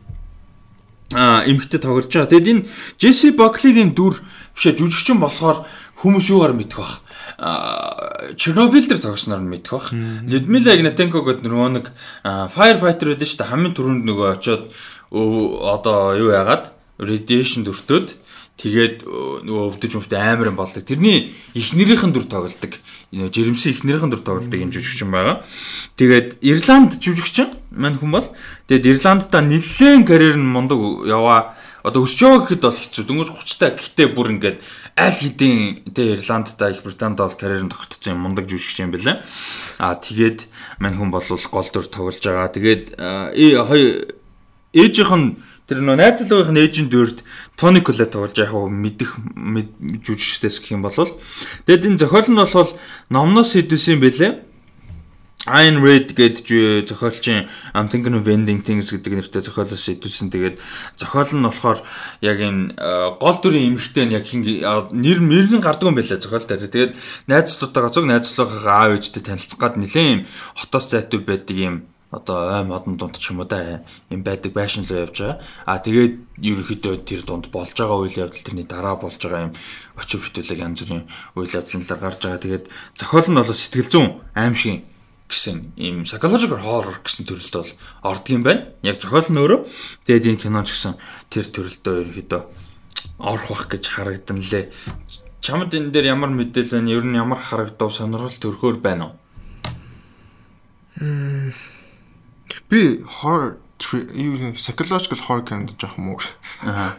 а 1.13 1.45
эмхтэй 1.45 1.79
тоглож 1.79 2.09
байгаа. 2.09 2.27
Тэгэд 2.33 2.47
энэ 2.49 2.65
Джесси 2.97 3.31
Баклигийн 3.31 3.93
дүр 3.93 4.19
бишээ 4.57 4.75
жүжигчин 4.75 5.21
болохоор 5.21 5.69
хүмүүс 6.01 6.33
юугаар 6.33 6.53
мэдэх 6.57 6.81
бах. 6.81 7.01
А 7.37 8.33
Чернобыль 8.35 8.87
дээр 8.89 9.01
тогсноор 9.01 9.45
нь 9.45 9.51
мэдэх 9.53 9.71
бах. 9.71 9.93
Людмила 9.93 10.73
Игнатенко 10.73 11.21
гэдэг 11.21 11.45
нөгөө 11.45 11.69
нэг 11.77 11.85
firefighter 12.25 13.13
шүү 13.13 13.37
дээ. 13.37 13.51
Хамгийн 13.53 13.77
түрүүнд 13.77 14.03
нөгөө 14.09 14.27
очиод 14.41 14.73
одоо 15.13 16.17
юу 16.17 16.33
яагаад 16.33 16.73
radiation 16.97 17.61
дүртөөд 17.61 18.17
тэгээд 18.57 19.05
өө, 19.05 19.45
нөгөө 19.45 19.63
өвдөж 19.69 19.91
мөвтэй 19.93 20.17
амар 20.17 20.49
юм 20.49 20.57
болдог. 20.57 20.81
Тэрний 20.81 21.29
эхнэрийнхэн 21.53 22.09
дүр 22.09 22.25
тоглодог. 22.25 22.81
Энэ 23.13 23.29
жирэмсэн 23.29 23.77
эхнэрийнхэн 23.77 24.09
дүр 24.09 24.25
тоглодог 24.25 24.57
юм 24.57 24.73
жүжигчин 24.73 25.13
байгаа. 25.13 25.45
Тэгээд 25.93 26.41
Ирланд 26.41 26.97
жүжигчин 26.97 27.53
мань 27.69 28.01
хүн 28.01 28.17
бол 28.17 28.27
тэгээд 28.65 28.97
Ирландта 28.97 29.45
нэлээд 29.45 30.09
карьер 30.09 30.41
нь 30.41 30.49
мундаг 30.49 31.05
яваа. 31.05 31.53
Одоо 31.87 32.03
өсөж 32.03 32.19
байгаа 32.19 32.43
гэхэд 32.43 32.63
бол 32.67 32.75
хэцүү. 32.75 33.03
Дөнгөж 33.07 33.29
30 33.31 33.59
та 33.63 33.67
гэхдээ 33.71 34.07
бүр 34.11 34.27
ингээд 34.35 34.57
аль 34.99 35.15
хэдийн 35.23 35.87
тэ 35.95 36.19
Ирландта 36.19 36.67
Их 36.67 36.83
Британд 36.83 37.15
бол 37.15 37.31
карьер 37.31 37.63
нь 37.63 37.71
тогтцсон 37.71 38.19
юм 38.19 38.27
мундаг 38.27 38.51
жүжигчин 38.51 38.91
юм 38.91 38.99
байна. 38.99 39.23
Аа 39.79 39.95
тэгээд 39.95 40.51
мань 40.83 40.99
хүн 40.99 41.15
бол 41.15 41.23
гол 41.23 41.69
дүр 41.71 41.87
тоглож 41.87 42.19
байгаа. 42.19 42.51
Тэгээд 42.51 42.99
хоёр 42.99 43.87
ээжийнх 44.75 45.15
нь 45.15 45.27
тэр 45.67 45.79
нөө 45.83 45.95
найзлуугийнх 45.95 46.51
нь 46.51 46.61
ээжийн 46.67 46.87
дүрд 46.91 47.23
Тони 47.55 47.79
Колет 47.79 48.11
болж 48.15 48.35
яг 48.35 48.51
хөө 48.51 48.67
мэдих 48.67 49.15
мэд- 49.35 50.03
жүжигчдээс 50.03 50.59
гэх 50.59 50.75
юм 50.75 50.83
бол 50.83 50.95
тэгэд 51.67 51.87
энэ 51.87 51.99
зохиол 52.03 52.27
нь 52.27 52.39
бол 52.39 52.71
номноос 53.11 53.55
хэдүүлсэн 53.55 53.95
юм 53.95 54.03
бэлээ. 54.03 54.31
Ayn 55.47 55.79
Rand 55.79 56.11
гэдэг 56.11 56.85
зохиолчийн 56.91 57.47
I'm 57.71 57.87
thinking 57.87 58.19
of 58.19 58.27
ending 58.27 58.61
things 58.61 58.91
гэдэг 58.91 59.23
нэртэй 59.23 59.41
зохиолоос 59.47 59.87
хэдүүлсэн. 59.87 60.29
Тэгээд 60.29 60.59
зохиол 60.99 61.31
нь 61.39 61.47
болохоор 61.47 61.79
яг 62.21 62.37
энэ 62.43 62.75
э, 62.75 63.15
гол 63.15 63.37
дүрийн 63.39 63.71
эмэгтэй 63.71 64.05
нь 64.05 64.15
яг 64.15 64.27
хин 64.27 64.43
нэр 64.43 65.19
нэрний 65.23 65.63
гардгүй 65.63 65.89
юм 65.89 65.97
байлаа 65.97 66.19
зохиол 66.19 66.43
дээр. 66.43 66.67
Тэгээд 66.67 66.93
найзлуудаагаа 67.31 67.91
зөв 67.95 68.05
найзлуугаагаа 68.05 68.75
аав 68.91 68.95
ээжтэй 68.99 69.23
танилцах 69.23 69.59
гад 69.59 69.79
нэлээд 69.79 70.11
юм 70.11 70.21
хотоос 70.59 70.91
зайтур 70.91 71.23
байдаг 71.23 71.55
юм 71.55 71.75
одоо 72.11 72.59
ой 72.59 72.63
модон 72.63 72.95
дунд 72.97 73.19
ч 73.19 73.31
юм 73.31 73.39
уу 73.39 73.47
да 73.47 73.83
юм 74.09 74.23
байдаг 74.23 74.53
байшин 74.53 74.87
руу 74.87 75.03
явж 75.03 75.19
байгаа. 75.19 75.39
А 75.67 75.79
тэгээд 75.79 76.15
ерөнхийдөө 76.39 77.03
тэр 77.03 77.21
дунд 77.27 77.51
болж 77.51 77.75
байгаа 77.75 77.99
үйл 77.99 78.21
явдал 78.23 78.43
тэрний 78.43 78.63
дараа 78.63 78.95
болж 78.95 79.19
байгаа 79.19 79.51
юм 79.51 79.53
очив 79.99 80.23
бүтээлэг 80.23 80.63
янз 80.63 80.79
бүрийн 80.87 81.03
үйл 81.35 81.51
явдлаар 81.51 81.99
гарч 81.99 82.19
байгаа. 82.23 82.43
Тэгээд 82.43 82.65
зохиол 82.95 83.27
нь 83.27 83.39
бол 83.39 83.51
сэтгэл 83.51 83.91
зүйн 83.91 84.09
аим 84.39 84.55
шиг 84.55 84.87
гэсэн 85.27 85.75
ийм 85.75 86.03
psychological 86.07 86.63
horror 86.63 86.97
гэсэн 87.03 87.27
төрөлд 87.27 87.55
бол 87.55 87.71
ордог 88.07 88.31
юм 88.31 88.43
байна. 88.43 88.71
Яг 88.81 88.99
зохиол 89.03 89.27
нь 89.27 89.39
өөрөө. 89.39 89.59
Тэгээд 90.07 90.27
энэ 90.31 90.41
кино 90.41 90.63
ч 90.63 90.71
гэсэн 90.75 90.95
тэр 91.29 91.45
төрөлдөө 91.51 91.95
ерөнхийдөө 92.07 92.41
орох 93.19 93.47
бах 93.49 93.67
гэж 93.67 93.83
харагдан 93.91 94.39
лээ. 94.39 94.71
Чамд 95.41 95.75
энэ 95.75 95.91
дээр 95.91 96.15
ямар 96.15 96.31
мэдээлэл 96.31 96.79
байна? 96.79 96.91
Ер 96.95 97.05
нь 97.05 97.19
ямар 97.19 97.39
харагдав? 97.39 97.91
Сонирхол 97.91 98.31
төрхөөр 98.39 98.77
байна 98.79 99.11
уу? 99.11 99.15
Би 102.69 103.03
horror 103.21 103.57
юу 104.13 104.53
psychological 104.57 105.19
horror 105.27 105.45
кинод 105.45 105.77
жоох 105.79 105.97
муу. 105.97 106.19
Аа. 106.63 106.97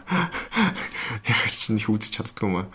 Ягас 1.27 1.67
чи 1.67 1.73
нэг 1.75 1.89
үзэж 1.91 2.15
чаддгүй 2.15 2.47
юм 2.47 2.55
аа. 2.63 2.67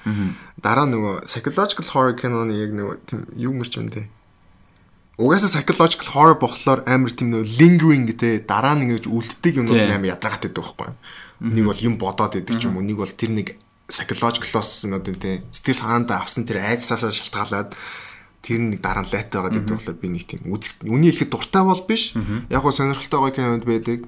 Дараа 0.61 0.87
нөгөө 0.87 1.25
psychological 1.27 1.89
horror 1.91 2.15
киноны 2.15 2.55
яг 2.55 2.71
нөгөө 2.77 2.97
тийм 3.09 3.25
юу 3.35 3.57
мөрч 3.57 3.81
юм 3.81 3.89
дээ. 3.89 4.07
Угаасаа 5.15 5.63
psychological 5.63 6.11
horror 6.11 6.39
болохоор 6.43 6.83
амар 6.91 7.15
тийм 7.15 7.31
нөгөө 7.31 7.55
lingering 7.55 8.05
гэдэг 8.11 8.51
дараа 8.51 8.75
нь 8.75 8.91
ингэж 8.91 9.07
үлддэг 9.07 9.63
юм 9.63 9.71
амар 9.71 10.11
ядрагат 10.11 10.51
байдаг 10.51 10.59
байхгүй? 10.59 10.91
Нэг 11.55 11.65
бол 11.71 11.87
юм 11.87 11.95
бодоод 12.03 12.35
байдаг 12.35 12.59
ч 12.59 12.67
юм 12.67 12.75
уу, 12.75 12.83
нэг 12.83 12.99
бол 12.99 13.15
тэр 13.15 13.31
нэг 13.31 13.55
psychological-оос 13.87 14.91
нөт 14.91 15.07
тий 15.23 15.45
сэтгэл 15.55 15.81
санаандаа 15.87 16.25
авсан 16.25 16.49
тэр 16.49 16.67
айдсаасаа 16.67 17.15
шалтгаалаад 17.15 17.77
тэр 18.43 18.59
нэг 18.59 18.81
дараа 18.83 19.05
нь 19.05 19.13
лайтай 19.13 19.39
байгаа 19.39 19.55
гэдэг 19.55 19.75
болохоор 19.77 20.03
би 20.03 20.09
нэг 20.11 20.25
тийм 20.27 20.51
үзэг 20.51 20.83
үний 20.83 21.15
хэлэхэд 21.15 21.31
дуртай 21.31 21.63
бол 21.63 21.83
биш. 21.87 22.13
Яг 22.51 22.61
гоо 22.67 22.73
сонирхолтой 22.73 23.21
гоё 23.23 23.35
кинод 23.39 23.65
байдаг. 23.65 24.05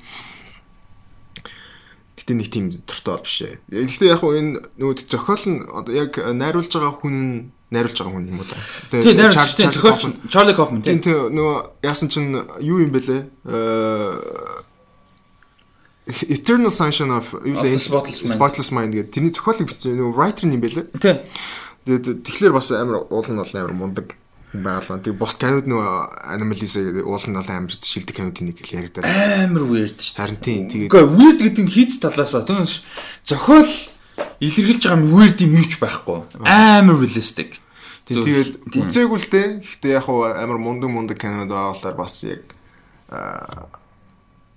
Гэтэ 2.18 2.32
нэг 2.34 2.48
тийм 2.50 2.72
дуртай 2.72 3.12
бол 3.14 3.24
биш 3.24 3.38
ээ. 3.46 3.54
Гэхдээ 3.70 4.10
яг 4.10 4.20
гоо 4.26 4.34
энэ 4.34 4.74
нөгөө 4.74 5.06
зохиол 5.06 5.44
нь 5.46 5.58
яг 5.94 6.18
найруулж 6.18 6.72
байгаа 6.72 6.94
хүн 6.98 7.14
нь 7.14 7.36
найруулж 7.70 7.98
байгаа 7.98 8.14
хүн 8.14 8.28
юм 8.30 8.40
уу 8.40 8.46
та. 8.46 8.56
Тийм 8.90 9.72
зохиолч 9.74 10.02
Чарли 10.30 10.54
Кофман 10.54 10.82
тийм 10.86 11.02
тийм 11.02 11.34
нөгөө 11.34 11.82
яасан 11.82 12.08
чинь 12.08 12.30
юу 12.62 12.78
юм 12.78 12.94
бэлээ? 12.94 13.22
Э 13.50 14.62
Eternal 16.06 16.70
Sunshine 16.70 17.10
of 17.10 17.34
Spotless 17.82 18.70
Mind 18.70 18.94
гэдэг 18.94 19.10
тэрний 19.10 19.34
зохиолыг 19.34 19.66
бичсэн 19.74 19.98
нөгөө 19.98 20.14
writer 20.14 20.46
юм 20.46 20.62
бэлээ. 20.62 20.86
Тийм. 21.02 21.18
Тэгээд 21.82 22.22
тэгэхээр 22.22 22.54
бас 22.54 22.70
амар 22.70 23.02
уул 23.10 23.26
нь 23.26 23.38
бол 23.42 23.54
амар 23.58 23.74
мундаг 23.74 24.14
байгалаа. 24.54 25.02
Тэг 25.02 25.18
бос 25.18 25.34
канууд 25.34 25.66
нөгөө 25.66 26.30
Anomalisa 26.30 26.78
гэдэг 26.78 27.02
уул 27.02 27.26
нь 27.26 27.34
бол 27.34 27.50
амар 27.50 27.74
шилдэг 27.74 28.14
кануудын 28.14 28.46
нэг 28.54 28.62
л 28.62 28.74
яригдаа. 28.78 29.02
Амар 29.02 29.66
weird 29.66 29.98
шүү. 29.98 30.14
Харин 30.14 30.38
тийм 30.38 30.70
тэгээд 30.70 30.90
Гэхдээ 30.94 31.10
weird 31.18 31.38
гэдэг 31.42 31.64
нь 31.66 31.74
хийц 31.74 31.98
талаасаа 31.98 32.46
түүнээс 32.46 32.74
зохиол 33.26 33.66
илэрхийлж 34.40 34.82
байгаа 34.84 34.98
юм 34.98 35.04
weird 35.12 35.38
юм 35.44 35.52
юуч 35.56 35.72
байхгүй. 35.80 36.18
Амар 36.44 36.96
realistic. 37.00 37.60
Тэгээд 38.06 38.70
үзээгүй 38.70 39.18
л 39.18 39.28
дээ. 39.32 39.48
Гэхдээ 39.64 39.92
яг 39.98 40.06
амар 40.06 40.58
мундаг 40.62 40.90
мундаг 40.90 41.18
канууд 41.18 41.50
байгалаар 41.50 41.96
бас 41.98 42.22
яг 42.22 42.44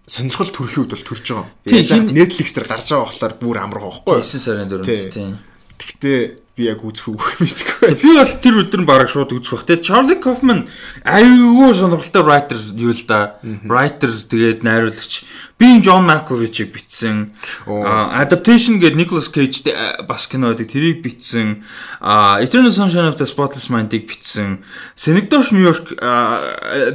сонирхол 0.10 0.50
төрхийн 0.50 0.86
үед 0.86 0.94
бол 0.94 1.06
төрж 1.06 1.26
байгаа. 1.34 1.50
Яг 1.66 2.10
Netflix 2.10 2.54
дээр 2.54 2.68
гарч 2.70 2.90
байгаа 2.90 3.10
болохоор 3.10 3.34
бүр 3.42 3.58
амарх 3.62 3.86
байхгүй. 4.06 4.22
9 4.26 4.42
сарын 4.42 4.70
4-нд 4.70 5.14
тийм. 5.14 5.38
Гэхдээ 5.78 6.20
би 6.60 6.68
яг 6.68 6.84
үзэх 6.84 7.16
үг 7.16 7.24
мэдгүй. 7.40 7.96
Би 8.04 8.10
бол 8.20 8.34
тэр 8.44 8.60
өдөр 8.68 8.84
нь 8.84 8.90
бараг 8.90 9.08
шууд 9.08 9.32
үзэх 9.32 9.64
бах. 9.64 9.68
Тэгээ 9.72 9.88
Charlie 9.88 10.20
Kaufman 10.20 10.68
аюу 11.08 11.72
сонирхолтой 11.72 12.24
writer 12.28 12.60
юу 12.76 12.92
л 12.92 13.04
да. 13.08 13.40
Writer 13.64 14.12
тэгээд 14.12 14.68
найруулагч 14.68 15.24
би 15.60 15.80
John 15.84 16.08
Malkovich-ийг 16.08 16.72
бичсэн. 16.76 17.32
Adaptation 17.68 18.80
гэдэг 18.80 18.96
Nicolas 18.96 19.32
Cage 19.32 19.72
бас 20.08 20.28
кино 20.28 20.52
гэдэг 20.52 20.68
тэрийг 20.68 21.00
бичсэн. 21.04 21.64
Eternal 22.00 22.72
Sunshine 22.72 23.08
of 23.08 23.16
the 23.16 23.28
Spotless 23.28 23.72
Mind-ийг 23.72 24.08
бичсэн. 24.08 24.64
Synecdoche 24.96 25.56
New 25.56 25.64
York 25.64 25.96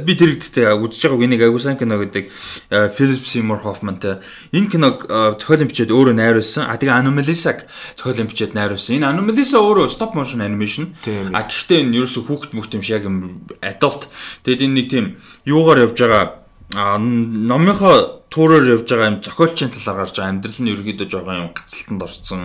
би 0.05 0.13
тэр 0.17 0.37
гэдэгтэй 0.37 0.77
үзэж 0.77 1.09
байгааг 1.09 1.25
энийг 1.25 1.41
аягүй 1.45 1.61
сайн 1.61 1.77
кино 1.77 2.01
гэдэг 2.01 2.29
Philip 2.97 3.25
Seymour 3.25 3.61
Hoffman-тай 3.65 4.21
энэ 4.53 4.69
киног 4.69 5.05
зохиолын 5.09 5.69
бичээд 5.69 5.93
өөрөө 5.93 6.17
найруулсан. 6.17 6.65
А 6.65 6.77
тэгээ 6.77 7.05
Anomalisa-г 7.05 7.69
зохиолын 8.01 8.29
бичээд 8.33 8.57
найруулсан. 8.57 8.97
Энэ 8.97 9.13
Anomalisa 9.13 9.54
өөрөө 9.61 9.87
stop 9.91 10.15
motion 10.15 10.41
animation. 10.41 10.95
А 11.35 11.45
гэхдээ 11.47 11.83
энэ 11.83 12.03
ерөөсө 12.03 12.25
хүүхэд 12.25 12.55
мөхт 12.55 12.75
юм 12.75 12.83
шиг 12.83 13.03
яг 13.03 13.05
adult. 13.61 14.09
Тэгээд 14.43 14.65
энэ 14.65 14.75
нэг 14.75 14.87
тийм 14.91 15.05
юугаар 15.45 15.87
явж 15.87 15.99
байгаа 15.99 16.45
а 16.73 16.97
номынхоо 16.97 18.25
туураар 18.29 18.65
явж 18.65 18.89
байгаа 18.89 19.11
юм 19.13 19.21
зохиолчийн 19.21 19.71
талаар 19.71 20.03
гарч 20.03 20.17
байгаа 20.17 20.31
амьдрал 20.33 20.59
нь 20.59 20.71
ерөөдөө 20.73 21.07
жоохон 21.07 21.39
юм 21.39 21.49
гацалтанд 21.53 22.01
орсон. 22.03 22.43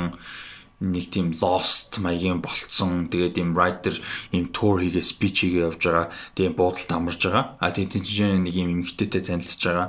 Нэг 0.81 1.13
тийм 1.13 1.33
lost 1.41 1.99
маягийн 2.01 2.41
болцсон. 2.41 3.09
Тэгээд 3.09 3.41
юм 3.41 3.57
writer 3.57 3.97
юм 4.33 4.53
tour 4.53 4.81
хийгээ 4.81 5.05
speech 5.05 5.45
хийгээ 5.45 5.67
явж 5.73 5.83
байгаа. 5.83 6.07
Тийм 6.37 6.53
буудалд 6.55 6.93
амарж 6.93 7.21
байгаа. 7.27 7.57
А 7.61 7.73
тэгээд 7.73 7.93
тийм 7.97 8.05
чинь 8.05 8.45
нэг 8.45 8.55
юм 8.55 8.81
эмгтээтэй 8.81 9.23
танилцж 9.25 9.61
байгаа. 9.61 9.89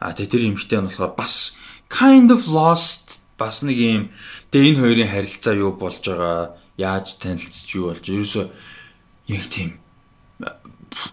А 0.00 0.12
тэгээд 0.12 0.32
тэр 0.32 0.46
эмгтээ 0.54 0.80
нь 0.80 0.88
болохоор 0.88 1.12
бас 1.16 1.56
kind 1.88 2.30
of 2.30 2.46
lost. 2.46 3.26
Бас 3.36 3.64
нэг 3.64 3.76
юм 3.80 4.02
тэгээд 4.52 4.76
энэ 4.76 4.80
хоёрын 4.80 5.12
харилцаа 5.12 5.54
юу 5.56 5.72
болж 5.76 6.04
байгаа 6.04 6.56
яаж 6.80 7.20
танилцж 7.20 7.68
юу 7.76 7.92
болж 7.92 8.08
ерөөсөө 8.08 8.46
яг 9.36 9.44
тийм 9.52 9.76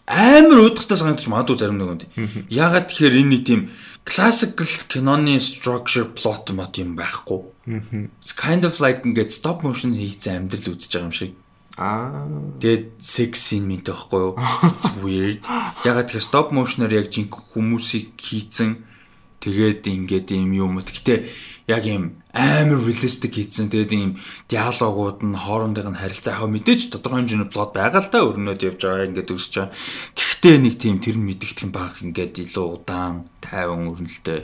амар 0.07 0.63
уудахтай 0.63 0.97
санагдаж 0.97 1.27
магадгүй 1.29 1.57
зарим 1.59 1.77
нэг 1.77 1.91
үнд. 1.91 2.03
Ягаад 2.49 2.89
тэгэхээр 2.89 3.19
энэ 3.21 3.31
нэг 3.35 3.43
тийм 3.45 3.61
classical 4.07 4.67
киноны 4.87 5.37
structure 5.43 6.07
plot 6.07 6.49
мод 6.55 6.73
юм 6.79 6.95
байхгүй. 6.97 7.43
It's 8.23 8.33
kind 8.33 8.63
of 8.65 8.79
like 8.79 9.03
ингээд 9.03 9.31
stop 9.31 9.61
motion 9.63 9.93
хийгдсэн 9.93 10.47
амьдрал 10.47 10.73
үзэж 10.73 10.91
байгаа 10.91 11.07
юм 11.11 11.15
шиг. 11.15 11.33
Аа. 11.77 12.25
Тэгээд 12.57 12.85
sex 12.97 13.31
scene 13.37 13.67
минь 13.69 13.85
таахгүй 13.85 14.33
юу? 14.33 14.33
It's 14.65 14.87
weird. 15.03 15.45
Ягаад 15.85 16.09
тэгэхээр 16.09 16.25
stop 16.25 16.49
motion-оор 16.55 16.93
яг 16.97 17.11
жинк 17.13 17.37
хүмүүсийг 17.53 18.17
хийцэн 18.17 18.81
тэгээд 19.43 19.85
ингээд 19.85 20.33
юм 20.33 20.57
юм. 20.57 20.81
Гэтэ 20.81 21.27
яг 21.67 21.83
юм 21.83 22.23
амар 22.31 22.79
realistic 22.79 23.35
хийцэн 23.35 23.67
тэгээд 23.67 23.91
ийм 23.91 24.11
диалогууд 24.47 25.19
нь 25.27 25.35
хоорондын 25.35 25.91
нь 25.91 25.99
харилцаа 25.99 26.39
яг 26.39 26.47
мэдээж 26.47 26.95
тодорхой 26.95 27.27
хэмжээний 27.27 27.51
плот 27.51 27.75
байгаа 27.75 28.01
л 28.01 28.11
та 28.11 28.23
өрнөд 28.23 28.63
явж 28.63 28.79
байгаа 28.79 29.07
ингээд 29.11 29.35
өсөж 29.35 29.53
байгаа. 29.59 29.75
Гэхдээ 30.15 30.55
нэг 30.63 30.75
тийм 30.79 30.97
тэр 31.03 31.19
нь 31.19 31.27
мэдэгдэх 31.27 31.67
юм 31.67 31.73
баг 31.75 31.93
ингээд 31.99 32.39
илүү 32.47 32.67
удаан 32.71 33.27
тайван 33.43 33.91
өрнөлтөө 33.91 34.39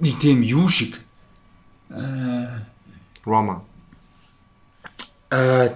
нэг 0.00 0.14
тийм 0.16 0.40
юу 0.40 0.68
шиг 0.72 0.96
Рома. 3.24 3.62
аа 5.30 5.68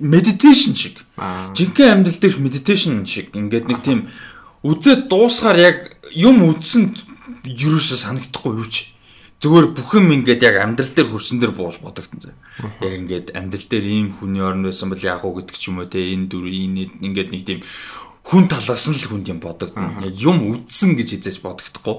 meditation 0.00 0.74
шиг. 0.74 1.04
Жинхэнэ 1.54 1.92
амьдрал 1.92 2.16
дээрх 2.16 2.38
meditation 2.40 3.04
шиг 3.04 3.36
ингээд 3.36 3.68
нэг 3.68 3.80
тийм 3.84 4.08
үзээд 4.64 5.12
дуусгаар 5.12 5.58
яг 5.60 5.76
юм 6.16 6.48
үзсэн 6.48 7.09
юусэн 7.44 7.98
санагдахгүй 7.98 8.52
юу 8.56 8.68
ч. 8.68 8.94
Зүгээр 9.40 9.72
бүх 9.72 9.96
юм 9.96 10.12
ингээд 10.12 10.44
яг 10.44 10.60
амьдрал 10.60 10.92
дээр 10.92 11.08
хөрсөн 11.16 11.40
дээр 11.40 11.56
бууж 11.56 11.80
бодогдсон 11.80 12.20
зэ. 12.20 12.36
Яг 12.84 12.92
ингээд 13.00 13.28
амьдрал 13.32 13.66
дээр 13.72 13.86
ийм 13.88 14.08
хүний 14.12 14.44
орн 14.44 14.68
байсан 14.68 14.92
бол 14.92 15.00
яг 15.00 15.24
уу 15.24 15.40
гэдэг 15.40 15.56
ч 15.56 15.72
юм 15.72 15.80
уу 15.80 15.88
те 15.88 16.12
энэ 16.12 16.28
дүр 16.28 16.44
энэ 16.44 17.00
ингээд 17.00 17.32
нэг 17.32 17.42
тийм 17.48 17.60
хүн 18.28 18.52
талаас 18.52 18.84
нь 18.84 19.00
л 19.00 19.08
хүнд 19.08 19.32
юм 19.32 19.40
бодогдно. 19.40 19.96
Яг 20.04 20.12
юм 20.20 20.52
үдсэн 20.52 20.92
гэж 20.92 21.08
хизээж 21.16 21.40
бодогдохгүй. 21.40 21.96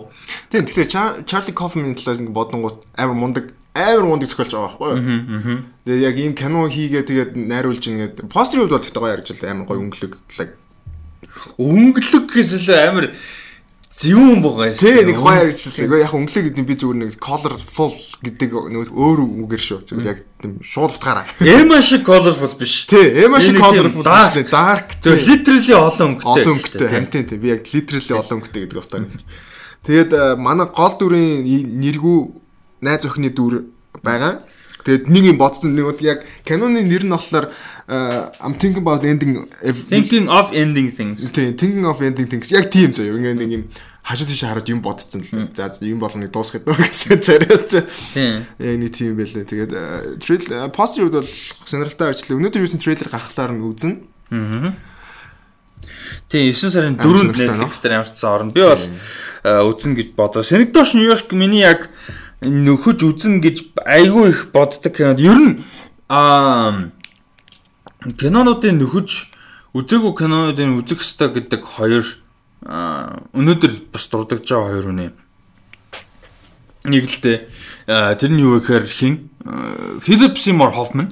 Тийм 0.53 0.69
тэгэхээр 0.69 1.25
Чарли 1.25 1.49
Кофман 1.49 1.97
талаас 1.97 2.21
ингээд 2.21 2.37
бодонгууд 2.37 2.77
амар 2.93 3.17
мундаг 3.17 3.45
амар 3.73 4.05
мундаг 4.05 4.29
зохиолч 4.29 4.53
байгаа 4.53 4.77
байхгүй 4.77 4.89
юу? 5.01 5.65
Тэгээ 5.89 6.05
яг 6.05 6.15
ийм 6.21 6.33
кино 6.37 6.69
хийгээ 6.69 7.03
тэгээд 7.09 7.31
найруулж 7.41 7.83
ингээд 7.89 8.15
постерын 8.29 8.69
хувьд 8.69 8.75
бол 8.77 8.85
ихтэй 8.85 9.01
гоё 9.01 9.13
ярьж 9.17 9.27
байна. 9.33 9.65
Амар 9.65 9.67
гоё 9.67 9.81
өнгөлөг. 9.81 10.13
Өнгөлөг 11.57 12.25
гэсэн 12.29 12.61
л 12.69 12.71
амар 12.77 13.05
зүүн 14.01 14.39
байгаа 14.41 14.69
шүү. 14.73 14.81
Тий 14.81 15.05
нэг 15.05 15.17
харагдчихлаа. 15.21 15.85
Гэхдээ 15.85 16.01
яг 16.01 16.13
өнгөлөг 16.17 16.45
гэдэг 16.49 16.61
нь 16.61 16.69
би 16.69 16.75
зүгээр 16.81 16.99
нэг 17.01 17.13
colorful 17.21 17.93
гэдэг 18.25 18.49
нэг 18.73 18.89
өөр 18.89 19.19
үгээр 19.45 19.63
шүү. 19.65 19.79
Зүгээр 19.85 20.09
яг 20.09 20.19
тийм 20.41 20.57
шууд 20.65 20.97
утгаараа. 20.97 21.25
Эма 21.41 21.81
шиг 21.85 22.01
colorful 22.01 22.53
биш. 22.57 22.89
Тий, 22.89 23.25
эма 23.25 23.37
шиг 23.37 23.61
colorful 23.61 24.01
биш 24.01 24.29
лээ. 24.35 24.49
Dark. 24.49 24.97
Зөв 25.05 25.21
literally 25.21 25.75
олон 25.77 26.07
өнгөтэй. 26.17 26.33
Олон 26.33 26.53
өнгөтэй. 26.57 26.89
Хамтын 26.89 27.25
тий. 27.29 27.37
Би 27.37 27.53
яг 27.53 27.61
literally 27.69 28.13
олон 28.17 28.35
өнгөтэй 28.41 28.61
гэдэг 28.65 28.81
утгаар. 28.81 29.05
Тэгээд 29.85 30.11
манай 30.37 30.67
гол 30.73 30.93
дүрийн 30.97 31.45
нэргүү 31.81 32.19
найз 32.81 33.05
охины 33.05 33.29
дүр 33.33 33.69
байгаа. 34.01 34.41
Тэгээд 34.85 35.09
нэг 35.13 35.23
юм 35.29 35.37
бодсон 35.37 35.77
нэг 35.77 36.01
яг 36.01 36.25
киноны 36.45 36.81
нэр 36.81 37.05
нь 37.05 37.13
болохоор 37.13 37.53
I'm 37.91 38.55
thinking 38.55 38.81
about 38.81 39.03
ending 39.03 39.49
thinking 39.89 40.29
of 40.29 40.53
ending 40.53 40.89
things. 40.89 41.27
Thinking 41.29 41.85
of 41.85 42.01
ending 42.01 42.29
things. 42.29 42.49
Яг 42.53 42.71
тийм 42.71 42.93
заяа. 42.93 43.17
Ингээ 43.17 43.35
нэг 43.35 43.51
юм 43.51 43.63
хажуу 44.03 44.27
тийш 44.27 44.43
хараад 44.43 44.69
юм 44.69 44.81
бодсон 44.81 45.21
л. 45.21 45.49
За 45.53 45.71
юм 45.85 45.99
болгоныг 46.01 46.31
дуусгах 46.33 46.65
дөө 46.65 46.81
гэсэн 46.81 47.21
царайт. 47.21 47.85
Тийм. 48.13 48.45
Яг 48.57 48.75
нэг 48.81 48.91
тийм 48.91 49.15
байлээ. 49.15 49.45
Тэгээд 49.45 49.73
трейл 50.21 50.69
постэр 50.73 51.07
үед 51.07 51.17
бол 51.21 51.29
сонирхолтой 51.65 52.09
ажил. 52.11 52.37
Өнөөдөр 52.41 52.65
юусэн 52.65 52.81
трейлер 52.81 53.09
гаргахлаар 53.13 53.53
нь 53.53 53.61
үзнэ. 53.61 53.93
Аа. 54.33 54.73
Тийм 56.29 56.53
9 56.53 56.69
сарын 56.71 56.97
4-нд 56.97 57.37
Netflix 57.37 57.81
дээр 57.81 58.01
ямарчсан 58.01 58.29
орно. 58.31 58.51
Би 58.51 58.61
бол 58.65 58.85
үзнэ 59.45 59.93
гэж 59.97 60.09
бодоо. 60.17 60.41
Сэнэгдош 60.41 60.97
Нью-Йорк 60.97 61.33
миний 61.37 61.61
яг 61.61 61.89
нөхөж 62.41 63.05
үзнэ 63.05 63.37
гэж 63.41 63.77
айгүй 63.85 64.33
их 64.33 64.49
боддог 64.49 64.93
кинод. 64.97 65.21
Ер 65.21 65.37
нь 65.37 65.53
аа 66.09 66.89
кинонуудын 68.01 68.81
нөхөж 68.81 69.29
үзээгүй 69.77 70.13
кинонуудын 70.17 70.81
үзэх 70.81 71.05
ёстой 71.05 71.29
гэдэг 71.37 71.61
хоёр 71.61 72.05
өнөөдөр 72.61 73.73
бас 73.89 74.05
дурдж 74.09 74.45
байгаа 74.45 74.69
хоёр 74.69 74.87
үнэ. 74.93 75.07
Нэг 76.85 77.05
л 77.09 77.17
дээ 77.21 77.37
тэр 78.17 78.31
нь 78.33 78.41
юу 78.41 78.61
гэхээр 78.61 78.85
хин 78.85 79.29
Philip 80.01 80.37
Seymour 80.37 80.73
Hoffman 80.77 81.09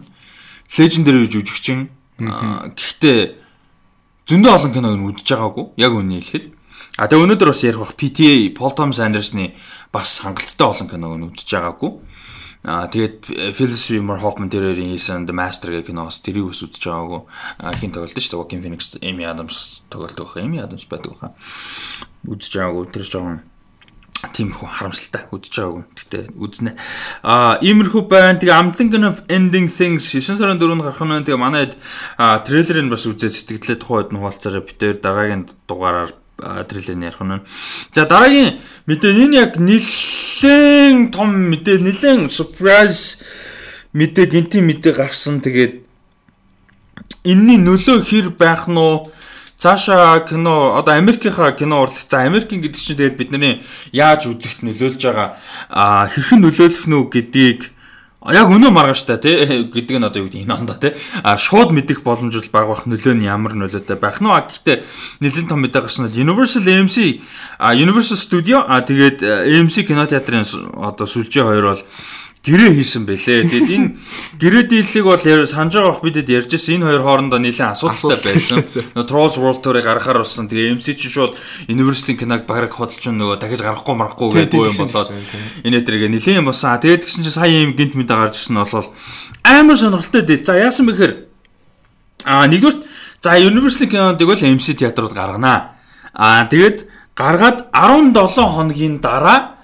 Legendary 0.78 1.26
жүжигчин. 1.26 1.90
Гэхдээ 2.20 3.20
зөндөө 4.30 4.52
олон 4.54 4.72
киног 4.74 4.94
нь 4.94 5.06
үзэж 5.10 5.28
байгаагүй. 5.34 5.66
Яг 5.82 5.94
үнэ 5.98 6.22
хэлэхэд. 6.22 6.46
А 7.02 7.10
тэгээ 7.10 7.26
өнөөдөр 7.26 7.50
бас 7.50 7.64
ярих 7.66 7.82
бах 7.82 7.98
PTA 7.98 8.54
Paul 8.54 8.74
Thomas 8.78 9.02
Anderson-ы 9.02 9.58
бас 9.90 10.22
хангалттай 10.22 10.68
олон 10.70 10.86
киног 10.86 11.18
нь 11.18 11.26
үзэж 11.34 11.50
байгаагүй. 11.50 11.92
Аа 12.68 12.92
тэгээд 12.92 13.56
Philip 13.56 13.80
Seymour 13.80 14.20
Hoffman 14.20 14.52
тэрээр 14.52 14.76
хийсэн 14.76 15.24
The 15.24 15.32
Master 15.32 15.72
гэх 15.80 15.88
киноос 15.88 16.20
тэрийг 16.20 16.52
ус 16.52 16.60
үзэж 16.60 16.92
байгаагүй. 16.92 17.22
Хин 17.80 17.96
тоглолт 17.96 18.20
шүү 18.20 18.20
дээ. 18.20 18.36
Joaquin 18.36 18.60
Phoenix, 18.60 19.00
Amy 19.00 19.24
Adams 19.24 19.88
тоглолт 19.88 20.20
байх. 20.20 20.36
Amy 20.36 20.60
Adams 20.60 20.84
байдаг 20.92 21.16
баха. 21.16 21.32
Үзэж 22.28 22.52
байгаагүй. 22.60 22.92
Тэр 22.92 23.08
жоохон 23.08 23.40
тиймэрхүү 24.20 24.68
харамсалтай 24.68 25.24
үдчихэж 25.32 25.56
байгаагүй. 25.56 25.84
Гэтэ 25.96 26.20
үзнэ. 26.36 26.72
Аа 27.24 27.64
иймэрхүү 27.64 28.04
байна. 28.12 28.36
Тэгээ 28.44 28.76
thinking 28.76 29.08
of 29.08 29.24
ending 29.32 29.72
things 29.72 30.12
9 30.12 30.36
сарын 30.36 30.60
4-нд 30.60 30.84
гарах 30.84 31.00
нь. 31.00 31.24
Тэгээ 31.24 31.40
манай 31.40 31.72
трейлерыг 32.20 32.92
бас 32.92 33.08
үзээд 33.08 33.40
сэтгэлдээ 33.40 33.80
тухайд 33.80 34.12
нь 34.12 34.20
хуваалцаараа 34.20 34.68
битээр 34.68 35.00
дараагийн 35.00 35.48
дугаараар 35.64 36.12
трейлерыг 36.40 37.04
ярих 37.04 37.22
нь. 37.22 37.44
За 37.94 38.06
дараагийн 38.06 38.60
мэдээ 38.88 39.14
энэ 39.28 39.36
яг 39.38 39.54
нэлээд 39.60 41.14
том 41.14 41.30
мэдээ 41.52 41.78
нэлээд 41.84 42.32
surprise 42.32 43.22
мэдээ 43.94 44.26
гинти 44.32 44.60
мэдээ 44.64 44.94
гарсан. 44.96 45.44
Тэгээд 45.44 45.84
энэний 47.28 47.60
нөлөө 47.60 48.04
хэр 48.08 48.28
байх 48.34 48.72
нь 48.72 48.80
уу? 48.80 49.12
цаашаа 49.60 50.20
кино 50.24 50.80
одоо 50.80 50.96
Америкийнхаа 50.96 51.52
кино 51.52 51.84
урлах 51.84 52.08
за 52.10 52.24
Америкийн 52.24 52.64
гэдэг 52.64 52.80
чинь 52.80 52.96
тэгэл 52.96 53.20
бидний 53.20 53.62
яаж 53.92 54.32
үзэгт 54.32 54.64
нөлөөлж 54.64 55.04
байгаа 55.04 55.36
а 55.68 56.08
хэрхэн 56.08 56.40
нөлөөлөх 56.40 56.88
нь 56.88 56.96
гэдгийг 57.12 57.68
яг 58.28 58.52
өнөө 58.52 58.72
маргааштай 58.76 59.18
тий 59.24 59.36
гэдэг 59.74 59.96
нь 59.96 60.04
одоо 60.04 60.20
юу 60.20 60.28
гэдэг 60.28 60.44
энэ 60.44 60.56
ондоо 60.60 60.76
тий. 60.76 60.92
А 61.24 61.40
шууд 61.40 61.72
мэдэх 61.72 62.04
боломж 62.04 62.36
бол 62.36 62.52
баг 62.52 62.68
бах 62.68 62.84
нөлөө 62.84 63.16
нь 63.16 63.24
ямар 63.24 63.56
нөлөөтэй 63.56 63.96
байх 63.96 64.20
нь 64.20 64.28
гэхдээ 64.28 64.84
нэлээд 65.24 65.48
том 65.48 65.64
мэдээ 65.64 65.88
гарсан 65.88 66.12
нь 66.12 66.20
Universal 66.20 66.68
AMC 66.68 67.24
а 67.56 67.72
Universal 67.72 68.20
Studio 68.20 68.60
а 68.68 68.84
тэгээд 68.84 69.24
AMC 69.24 69.88
кинотеатрын 69.88 70.44
одоо 70.76 71.08
сүлжээ 71.08 71.48
хоёр 71.48 71.66
бол 71.72 71.84
гэрээ 72.40 72.72
хийсэн 72.80 73.04
бэлээ. 73.04 73.52
Тэгэд 73.52 73.70
энэ 73.76 73.88
гэрээ 74.40 74.64
дийллийг 74.72 75.06
бол 75.06 75.20
санаж 75.20 75.76
байгаа 75.76 75.92
бох 75.92 76.04
бидэд 76.08 76.32
ярьжсэн 76.32 76.80
энэ 76.80 76.88
хоёр 76.88 77.04
хоорондоо 77.04 77.40
нэлээд 77.44 77.76
асуудалтай 77.76 78.32
байсан. 78.32 78.64
Trolls 78.96 79.36
World 79.36 79.60
Tour-ыг 79.60 79.84
гаргахаар 79.84 80.24
болсон. 80.24 80.48
Тэгээ 80.48 80.80
MC 80.80 80.96
чи 80.96 81.12
шууд 81.12 81.36
Universal 81.68 82.16
киног 82.16 82.48
баграг 82.48 82.72
хөдөлж 82.72 83.12
нөгөө 83.12 83.44
дахиж 83.44 83.60
гарахгүй 83.60 83.96
марахгүй 84.00 84.32
гэдэг 84.32 84.72
юм 84.72 84.88
болоод 84.88 85.12
энэ 85.68 85.84
тэрэг 85.84 86.04
нэлээд 86.16 86.40
юм 86.40 86.48
болсон. 86.48 86.80
Тэгээд 86.80 87.04
гисэн 87.04 87.24
чи 87.28 87.32
сая 87.36 87.52
юм 87.52 87.76
гинт 87.76 88.00
мэдээ 88.00 88.16
гарч 88.16 88.36
ирсэн 88.40 88.56
нь 88.56 88.64
бол 88.64 88.88
амар 89.44 89.76
сонирхолтой 89.76 90.24
дээ. 90.24 90.40
За 90.48 90.56
яасан 90.56 90.88
бэхээр 90.88 91.14
аа 92.24 92.48
нэгдүгээр 92.48 92.78
за 93.20 93.36
Universal 93.36 93.92
киноныг 93.92 94.24
бол 94.24 94.40
MC 94.40 94.80
театрууд 94.80 95.12
гарганаа. 95.12 95.76
Аа 96.16 96.48
тэгээд 96.48 96.88
гаргаад 97.20 97.68
17 97.76 98.16
хоногийн 98.16 99.04
дараа 99.04 99.59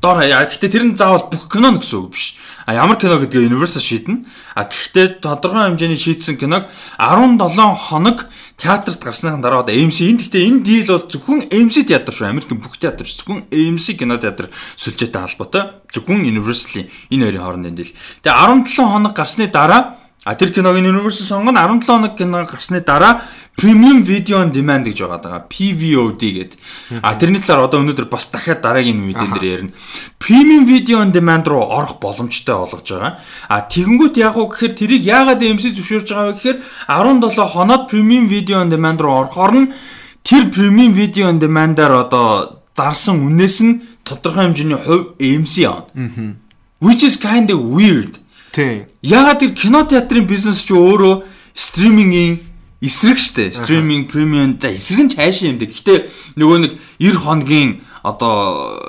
дор 0.00 0.24
хаяа. 0.24 0.48
Гэхдээ 0.48 0.70
тэр 0.72 0.84
нь 0.88 0.96
заавал 0.96 1.28
бүх 1.28 1.52
кино 1.52 1.76
гэсэн 1.76 1.98
үг 2.00 2.16
биш. 2.16 2.40
А 2.64 2.72
ямар 2.72 2.96
кино 2.96 3.20
гэдгийг 3.20 3.52
Universal 3.52 3.84
шийднэ. 3.84 4.24
А 4.56 4.64
гэхдээ 4.64 5.20
тодорхой 5.20 5.68
хэмжээний 5.68 6.00
шийдсэн 6.00 6.40
киног 6.40 6.72
17 6.96 7.36
хоног 7.76 8.24
театрт 8.56 9.00
гарсныхан 9.04 9.44
дараа 9.44 9.60
одоо 9.60 9.76
AMC 9.76 10.08
энэ 10.08 10.20
гэхдээ 10.24 10.48
энэ 10.48 10.64
дийл 10.64 10.88
бол 10.96 11.04
зөвхөн 11.04 11.40
AMC 11.52 11.76
театр 11.84 12.16
шүү. 12.16 12.32
Америкийн 12.32 12.60
бүх 12.64 12.80
театр 12.80 13.04
зөвхөн 13.04 13.44
AMC 13.52 14.00
кино 14.00 14.16
театр 14.16 14.48
сүлжээтэй 14.80 15.20
холбоотой. 15.20 15.84
Зөвхөн 15.92 16.24
Universal-ийн 16.24 16.88
энэ 17.12 17.24
хоёрын 17.28 17.44
хоорондын 17.44 17.76
дийл. 17.76 17.92
Тэгээ 18.24 18.40
17 18.72 18.88
хоног 18.88 19.12
гарсны 19.12 19.52
дараа 19.52 19.99
А 20.24 20.34
тэр 20.34 20.52
киног 20.52 20.76
Universal 20.76 21.24
сонгоно 21.24 21.60
17 21.64 21.86
хоног 21.86 22.16
кино 22.16 22.44
гарсны 22.44 22.80
дараа 22.80 23.22
Premium 23.56 24.04
Video 24.04 24.36
on 24.36 24.52
Demand 24.52 24.84
гэж 24.84 25.00
байгаа 25.00 25.20
даа. 25.20 25.46
PVOD 25.48 26.20
гэдэг. 26.20 26.58
А 27.00 27.16
тэрний 27.16 27.40
талаар 27.40 27.72
одоо 27.72 27.80
өнөөдөр 27.80 28.04
бас 28.04 28.28
дахиад 28.28 28.60
дараагийн 28.60 29.00
мэдэн 29.00 29.32
дээр 29.32 29.44
ярина. 29.48 29.72
Premium 30.20 30.68
Video 30.68 31.00
on 31.00 31.12
Demand 31.12 31.48
руу 31.48 31.64
орох 31.64 32.00
боломжтой 32.04 32.52
болгож 32.52 32.84
байгаа. 32.84 33.16
А 33.48 33.64
тэгэнгүүт 33.64 34.20
яг 34.20 34.36
уу 34.36 34.52
гэхээр 34.52 34.76
тэрийг 34.76 35.02
яагаад 35.08 35.40
MC 35.40 35.72
зөвшөөрж 35.72 36.12
байгаа 36.12 36.28
вэ 36.28 36.36
гэхээр 36.36 36.58
17 36.84 37.56
хоноод 37.56 37.88
Premium 37.88 38.28
Video 38.28 38.60
on 38.60 38.68
Demand 38.68 39.00
руу 39.00 39.24
орохоор 39.24 39.52
нь 39.56 39.72
тэр 40.20 40.52
Premium 40.52 40.92
Video 40.92 41.32
on 41.32 41.40
Demand-аар 41.40 41.96
одоо 42.04 42.60
зарсан 42.76 43.24
үнээс 43.24 43.56
нь 43.64 43.80
тодорхой 44.04 44.52
хэмжээний 44.52 44.76
хувь 44.76 45.16
MC 45.16 45.64
авна. 45.64 46.36
Which 46.80 47.04
is 47.04 47.16
kind 47.16 47.48
of 47.48 47.60
weird. 47.72 48.20
Тийм. 48.52 48.86
Ягаад 49.02 49.40
тэр 49.40 49.54
кино 49.54 49.86
театрын 49.86 50.26
бизнес 50.26 50.64
ч 50.66 50.74
өөрөө 50.74 51.22
стримингийн 51.54 52.40
эсрэг 52.80 53.18
штэ. 53.18 53.52
Стриминг, 53.52 54.10
премиум 54.10 54.58
за 54.58 54.74
эсрэг 54.74 55.06
нь 55.06 55.12
цаашаа 55.12 55.54
юм 55.54 55.58
дэ. 55.60 55.70
Гэхдээ 55.70 55.98
нөгөө 56.40 56.58
нэг 56.64 56.72
90 56.98 57.20
хоногийн 57.20 57.68
одоо 58.02 58.80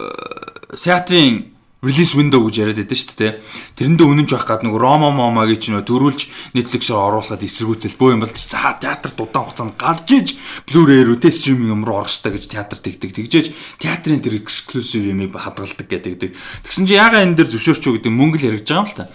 театрын 0.80 1.51
релиз 1.82 2.14
window 2.14 2.46
гэж 2.46 2.62
яриад 2.62 2.78
байдаг 2.78 2.94
шүү 2.94 3.18
дээ. 3.18 3.42
Тэрэндээ 3.74 4.06
үнэнч 4.06 4.30
байх 4.30 4.46
гад 4.46 4.62
нөгөө 4.62 4.78
Рома 4.78 5.10
Момагийн 5.10 5.58
ч 5.58 5.74
нөгөө 5.74 5.90
төрүүлж 5.90 6.54
Netflix-ээр 6.54 7.10
оруулахад 7.10 7.42
эсэргүүцэл 7.42 7.98
бөө 7.98 8.14
юм 8.14 8.22
бол 8.22 8.30
за 8.38 8.78
театрт 8.78 9.18
удаан 9.18 9.50
хугацаанд 9.50 9.82
гарч 9.82 10.14
иж 10.14 10.38
Blu-ray 10.70 11.02
рүү 11.10 11.18
тэ 11.18 11.34
стриминг 11.34 11.74
юм 11.74 11.82
руу 11.82 12.06
орохтой 12.06 12.38
гэж 12.38 12.54
театрт 12.54 12.86
тэгдэг. 12.86 13.18
Тэгжээж 13.18 13.82
театрын 13.82 14.22
тэр 14.22 14.38
exclusive 14.38 15.10
юмыг 15.10 15.34
хадгалдаг 15.34 15.90
гэдэг. 15.90 16.38
Тэгсэн 16.38 16.86
чи 16.86 17.02
ягаа 17.02 17.26
энэ 17.26 17.42
дэр 17.42 17.50
зөвшөөрч 17.50 17.82
үү 17.82 17.98
гэдэг 17.98 18.14
мөнгө 18.14 18.46
л 18.46 18.54
яригдж 18.54 18.70
байгаа 18.70 18.86
юм 18.86 18.86
л 18.86 19.02
та. 19.02 19.10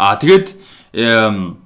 Аа 0.00 0.16
тэгээд 0.16 0.56
17 0.96 1.60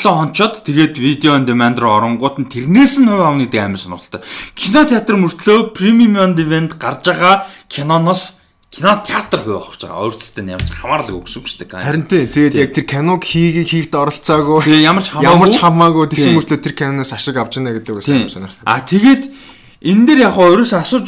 хончоод 0.00 0.64
тэгээд 0.64 0.96
видео 0.96 1.36
on 1.36 1.44
demand 1.44 1.76
руу 1.76 1.92
оронгууд 1.92 2.40
нь 2.40 2.48
тэрнээс 2.48 3.04
нь 3.04 3.08
хувь 3.08 3.20
авны 3.20 3.52
дэм 3.52 3.76
амар 3.76 3.80
сонирхолтой. 3.80 4.24
Кино 4.56 4.88
театр 4.88 5.20
мөртлөө 5.20 5.76
премиум 5.76 6.16
on 6.16 6.32
demand 6.32 6.80
гарч 6.80 7.04
байгаа 7.04 7.44
киноноос 7.68 8.45
кино 8.76 9.00
театр 9.00 9.40
хувь 9.40 9.56
авах 9.56 9.72
гэж 9.72 9.82
байгаа. 9.88 10.04
Өөрсдөө 10.04 10.44
ямар 10.52 10.66
ч 10.68 10.72
хамаарлаг 10.76 11.16
өгсөн 11.16 11.42
шүү 11.48 11.58
дээ. 11.64 11.80
Харин 11.80 12.04
тий. 12.04 12.28
Тэгээд 12.28 12.60
яг 12.60 12.70
тэр 12.76 12.84
киног 12.84 13.24
хийгийг 13.24 13.68
хийгд 13.72 13.94
оролцоогүй. 13.96 14.68
Тэгээ 14.68 14.84
ямар 14.84 15.00
ч 15.00 15.08
хамаагүй. 15.16 15.32
Ямар 15.32 15.48
ч 15.48 15.56
хамаагүй 15.56 16.04
тэгсэн 16.12 16.36
мөртлөө 16.36 16.60
тэр 16.60 16.74
киноноос 16.76 17.12
ашиг 17.16 17.40
авч 17.40 17.56
байна 17.56 17.72
гэдэг 17.72 17.92
үгээс 17.96 18.08
сонирхолтой. 18.36 18.68
А 18.68 18.84
тэгээд 18.84 19.22
энэ 19.80 20.04
дээр 20.04 20.20
яг 20.28 20.36
хоо 20.36 20.52
ерөөс 20.52 20.72
асууж 20.76 21.06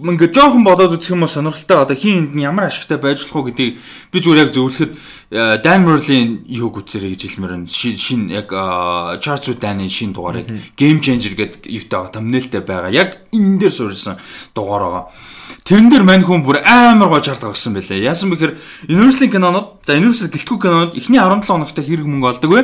ингээ 0.00 0.32
жоохон 0.32 0.64
бодоод 0.64 0.96
үзэх 0.96 1.12
юм 1.12 1.26
бол 1.26 1.30
сонирхолтой 1.30 1.76
одоо 1.76 1.96
хин 1.96 2.30
энд 2.30 2.32
нь 2.38 2.46
ямар 2.46 2.72
ашигтай 2.72 2.96
байж 2.96 3.20
болох 3.20 3.36
уу 3.36 3.46
гэдгийг 3.52 3.76
би 4.10 4.18
зүгээр 4.18 4.42
яг 4.48 4.50
зөвлөхөд 4.54 4.92
Dan 5.30 5.86
Merlin 5.86 6.42
юуг 6.50 6.82
үзэрэй 6.82 7.14
гэж 7.14 7.38
хэлмээр 7.38 7.54
нь 7.62 7.70
шин 7.70 8.34
яг 8.34 8.50
Charles 9.22 9.46
Dany 9.62 9.86
шин 9.86 10.10
дугаарыг 10.10 10.50
Game 10.74 10.98
Changer 10.98 11.38
гэдэг 11.38 11.70
юутай 11.70 12.10
thumbnailтэй 12.10 12.62
байгаа. 12.66 12.90
Яг 12.90 13.30
энэ 13.30 13.62
дээр 13.62 13.70
суурилсан 13.70 14.18
дугаар 14.58 14.82
байгаа. 14.82 15.04
Тэрэн 15.64 15.90
дээр 15.90 16.04
мань 16.04 16.24
хүн 16.24 16.42
бүр 16.42 16.60
амар 16.64 17.08
гоо 17.08 17.20
чардаг 17.20 17.54
болсон 17.54 17.74
байлээ. 17.74 18.04
Яасан 18.04 18.30
бэхээр 18.30 18.58
Universal 18.88 19.30
кинонууд 19.30 19.68
за 19.86 19.98
Universal 19.98 20.30
гэлтгүү 20.30 20.58
кинонууд 20.58 20.92
эхний 20.98 21.20
17 21.20 21.46
хоногтой 21.46 21.84
хэрэг 21.84 22.06
мөнгө 22.06 22.30
олдог 22.30 22.50
вэ? 22.50 22.60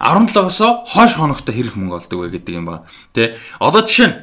17-оос 0.00 0.58
хойш 0.92 1.12
хоногтой 1.16 1.54
хэрэг 1.54 1.74
мөнгө 1.76 1.96
олдог 2.00 2.18
вэ 2.20 2.28
гэдэг 2.36 2.54
юм 2.56 2.66
ба. 2.66 2.84
Тэ. 3.12 3.36
Одоо 3.60 3.84
жишээ 3.84 4.08
нь 4.08 4.16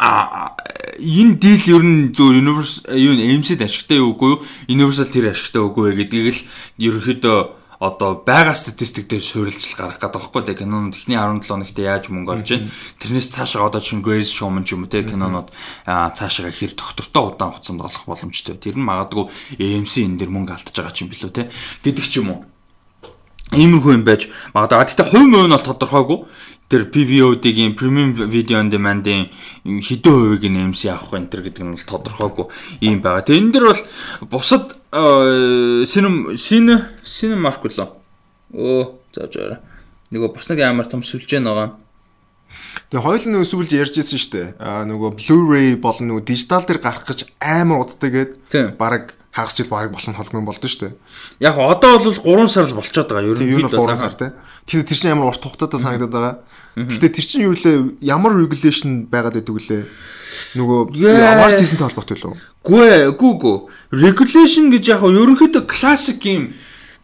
а 0.00 0.56
энэ 0.96 1.36
дийл 1.36 1.76
ер 1.76 1.84
нь 1.84 2.12
зөв 2.16 2.32
universe 2.32 2.88
юу 2.88 3.12
AMC-д 3.20 3.60
ашигтай 3.64 4.00
юу 4.00 4.16
үгүй 4.16 4.30
юу? 4.32 4.42
Universal 4.68 5.12
тэр 5.12 5.32
ашигтай 5.36 5.60
үгүй 5.60 5.92
гэдгийг 5.92 6.32
л 6.32 6.40
ерөөхдөө 6.80 7.59
одоо 7.80 8.20
байгаа 8.20 8.52
статистик 8.52 9.08
дээр 9.08 9.24
суурилж 9.24 9.64
гаргах 9.72 9.96
гэдэг 9.96 10.20
байхгүй 10.20 10.42
те 10.44 10.52
кинонууд 10.52 11.00
эхний 11.00 11.16
17 11.16 11.48
хоногт 11.48 11.78
яаж 11.80 12.12
мөнгө 12.12 12.32
олж 12.36 12.48
байна. 12.52 12.68
Тэрнээс 13.00 13.32
цаашаа 13.32 13.72
одоо 13.72 13.80
чинь 13.80 14.04
Grace 14.04 14.28
Showman 14.28 14.68
ч 14.68 14.76
юм 14.76 14.84
уу 14.84 14.92
те 14.92 15.00
кинонууд 15.00 15.48
цаашаа 15.88 16.52
хэр 16.52 16.76
доктортой 16.76 17.32
удаан 17.32 17.56
хугацаанд 17.56 17.80
олох 17.80 18.04
боломжтой. 18.04 18.60
Тэр 18.60 18.76
нь 18.76 18.84
магадгүй 18.84 19.32
AMC 19.56 20.04
энэ 20.04 20.20
дэр 20.20 20.28
мөнгө 20.28 20.60
алдчихж 20.60 20.76
байгаа 20.76 21.00
юм 21.00 21.08
билүү 21.08 21.32
те 21.32 21.48
гэдэг 21.80 22.04
ч 22.04 22.20
юм 22.20 22.28
уу. 22.36 22.40
Иймэрхүү 23.56 23.92
юм 23.96 24.04
байж 24.04 24.28
магадгүй. 24.52 24.84
Гэхдээ 24.84 25.08
хувь 25.08 25.24
мөн 25.24 25.48
нь 25.48 25.54
бол 25.56 25.64
тодорхойгүй 25.64 26.18
тэр 26.70 26.86
PVOD-гийн 26.86 27.74
Premium 27.74 28.14
Video 28.14 28.62
on 28.62 28.70
Demand-ийн 28.70 29.34
хэдэн 29.66 30.14
хувийг 30.14 30.46
нь 30.46 30.70
MC 30.70 30.94
авах 30.94 31.18
энэ 31.18 31.26
төр 31.26 31.42
гэдэг 31.50 31.66
нь 31.66 31.74
бол 31.74 31.90
тодорхойгүй 31.90 32.46
юм 32.86 33.02
байгаа. 33.02 33.26
Тэгээ 33.26 33.42
энэ 33.42 33.52
дэр 33.58 33.66
бол 33.66 33.82
бусад 34.30 34.78
синем 35.90 36.38
син 36.38 36.70
синем 37.02 37.42
марк 37.42 37.66
лөө. 37.66 37.90
Өө 38.54 38.82
зааж 39.10 39.34
байгаа. 39.34 39.58
Нөгөө 40.14 40.30
бас 40.30 40.46
нэг 40.46 40.62
амар 40.62 40.86
том 40.86 41.02
сүлжээ 41.02 41.42
байгаа. 41.42 41.74
Тэгээ 42.94 43.02
хоёул 43.02 43.26
нэг 43.34 43.46
сүлж 43.50 43.70
ярьжсэн 43.74 44.18
шүү 44.18 44.30
дээ. 44.30 44.48
Аа 44.62 44.86
нөгөө 44.86 45.18
Blu-ray 45.18 45.74
болон 45.74 46.06
нөгөө 46.14 46.26
дижитал 46.26 46.62
дээр 46.62 46.78
гарах 46.82 47.06
гэж 47.06 47.34
амар 47.42 47.82
удаа 47.82 48.10
гээд 48.10 48.78
баг 48.78 49.18
хагас 49.34 49.58
жил 49.58 49.70
баг 49.70 49.90
болох 49.90 50.10
нь 50.10 50.18
холгүй 50.18 50.42
болдсон 50.42 50.70
шүү 50.70 50.82
дээ. 50.86 50.94
Яг 51.42 51.58
одоо 51.58 51.98
бол 51.98 52.14
3 52.14 52.50
сар 52.50 52.66
л 52.66 52.78
болчиход 52.78 53.10
байгаа. 53.10 53.30
Ер 53.30 53.62
нь 53.62 53.70
3 53.70 53.98
сар 53.98 54.14
тий. 54.14 54.30
Тэр 54.66 54.82
чинь 54.86 55.14
ямар 55.14 55.30
урт 55.30 55.42
хугацаатай 55.42 55.78
санагдаад 55.78 56.14
байгаа. 56.14 56.34
Гэтэ 56.76 57.08
тэр 57.10 57.24
чинь 57.26 57.46
юу 57.48 57.54
лээ 57.54 57.98
ямар 58.04 58.36
regulation 58.38 59.10
байгаад 59.10 59.40
байдаг 59.40 59.56
лээ? 59.58 59.84
Нөгөө 60.54 60.94
ямар 61.02 61.50
seasonтэй 61.50 61.86
холбоотой 61.90 62.18
лөө? 62.18 62.34
Гүй 62.62 62.88
гүй 63.18 63.32
гүй. 63.42 63.56
Regulation 63.90 64.70
гэж 64.70 64.84
яг 64.94 65.02
ерөнхийдөө 65.02 65.66
classic 65.66 66.22
юм 66.26 66.54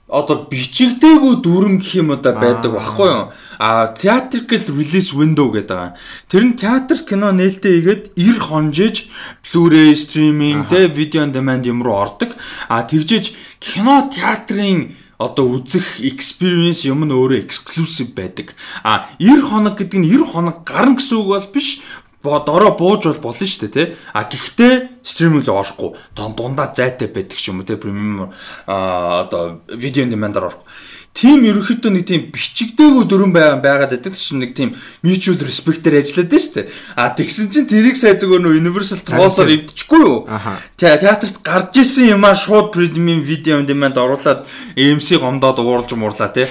одоо 0.07 0.47
бичигдээгүй 0.47 1.43
дүрм 1.43 1.83
гэх 1.83 1.99
юм 1.99 2.15
удаа 2.15 2.39
байдаг 2.39 2.79
багхгүй 2.79 3.11
юу? 3.11 3.25
А 3.59 3.91
theatrical 3.91 4.63
release 4.79 5.11
window 5.11 5.51
гэдэг 5.51 5.67
байгаа. 5.67 5.99
Тэр 6.31 6.43
нь 6.47 6.55
театр 6.55 7.03
кино 7.03 7.35
нээлттэй 7.35 7.83
игээд 7.83 8.03
90 8.15 8.39
хонжиж 8.39 9.11
Blu-ray 9.51 9.99
streaming 9.99 10.71
тэ 10.71 10.87
video 10.95 11.27
on 11.27 11.35
demand 11.35 11.67
юм 11.67 11.83
руу 11.83 12.07
ордог. 12.07 12.39
А 12.71 12.87
тэгжиж 12.87 13.35
кино 13.59 14.07
театрын 14.07 14.95
одоо 15.19 15.57
үзэх 15.57 16.01
experience 16.05 16.85
юм 16.85 17.05
нь 17.05 17.13
өөрөө 17.13 17.41
exclusive 17.41 18.13
байдаг. 18.13 18.53
А 18.85 19.09
90 19.19 19.49
хоног 19.49 19.75
гэдэг 19.81 19.99
нь 20.01 20.09
90 20.13 20.33
хоног 20.33 20.57
гарна 20.65 20.97
гэсэн 21.01 21.17
үг 21.21 21.29
бол 21.33 21.49
биш. 21.53 21.81
дороо 22.23 22.75
бууж 22.77 23.07
бол 23.07 23.33
болно 23.33 23.47
шүү 23.47 23.69
дээ 23.69 23.73
тий. 23.73 23.87
А 24.13 24.27
гэхдээ 24.29 25.01
стриминг 25.01 25.47
рүү 25.47 25.57
орохгүй. 25.57 25.91
Дундаа 26.13 26.75
зайтай 26.75 27.09
байдаг 27.09 27.39
ч 27.39 27.49
юм 27.49 27.63
уу 27.63 27.69
тий. 27.69 27.81
Премиум 27.81 28.35
а 28.67 29.25
одоо 29.25 29.63
видео 29.73 30.05
on 30.05 30.13
demand-аар 30.13 30.53
орохгүй. 30.53 30.69
Тим 31.17 31.47
ерөөхдөө 31.49 31.93
нэг 31.97 32.05
тийм 32.05 32.29
бичигдээгүй 32.29 33.05
дүрэн 33.09 33.33
байгаа 33.33 33.65
байгаад 33.65 33.97
байдаг 33.97 34.13
чинь 34.21 34.45
нэг 34.45 34.53
тийм 34.53 34.77
mutual 35.01 35.41
respect-ээр 35.41 36.05
ажиллаад 36.05 36.29
байна 36.29 36.45
шүү 36.45 36.55
дээ. 36.61 36.67
А 36.93 37.09
тэгсэн 37.17 37.49
чинь 37.49 37.65
тэрийг 37.65 37.97
сая 37.97 38.21
зүгээр 38.21 38.45
нөө 38.45 38.61
Universal 38.61 39.01
Troll-оор 39.01 39.49
эвдчихгүй 39.49 40.01
юу? 40.05 40.29
Театрт 40.77 41.41
гарч 41.41 41.73
исэн 41.81 42.21
юмаа 42.21 42.37
шууд 42.37 42.69
premium 42.77 43.25
video 43.25 43.57
on 43.57 43.65
demand 43.65 43.97
оруулаад 43.97 44.45
AMC 44.77 45.17
гомдоод 45.17 45.57
уурлж 45.65 45.97
муурлаа 45.97 46.29
тий. 46.37 46.45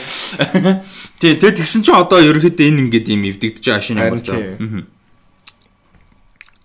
Тий, 1.22 1.38
тэгээ 1.40 1.62
тэгсэн 1.62 1.86
чинь 1.86 1.94
одоо 1.94 2.26
ерөөхдөө 2.26 2.66
энэ 2.66 2.90
ингээд 2.90 3.14
юм 3.14 3.22
эвдэгдэж 3.30 3.62
байгаа 3.70 3.86
шинэ 3.86 4.02
юм 4.02 4.14
болж 4.18 4.26
байгаа. 4.34 4.95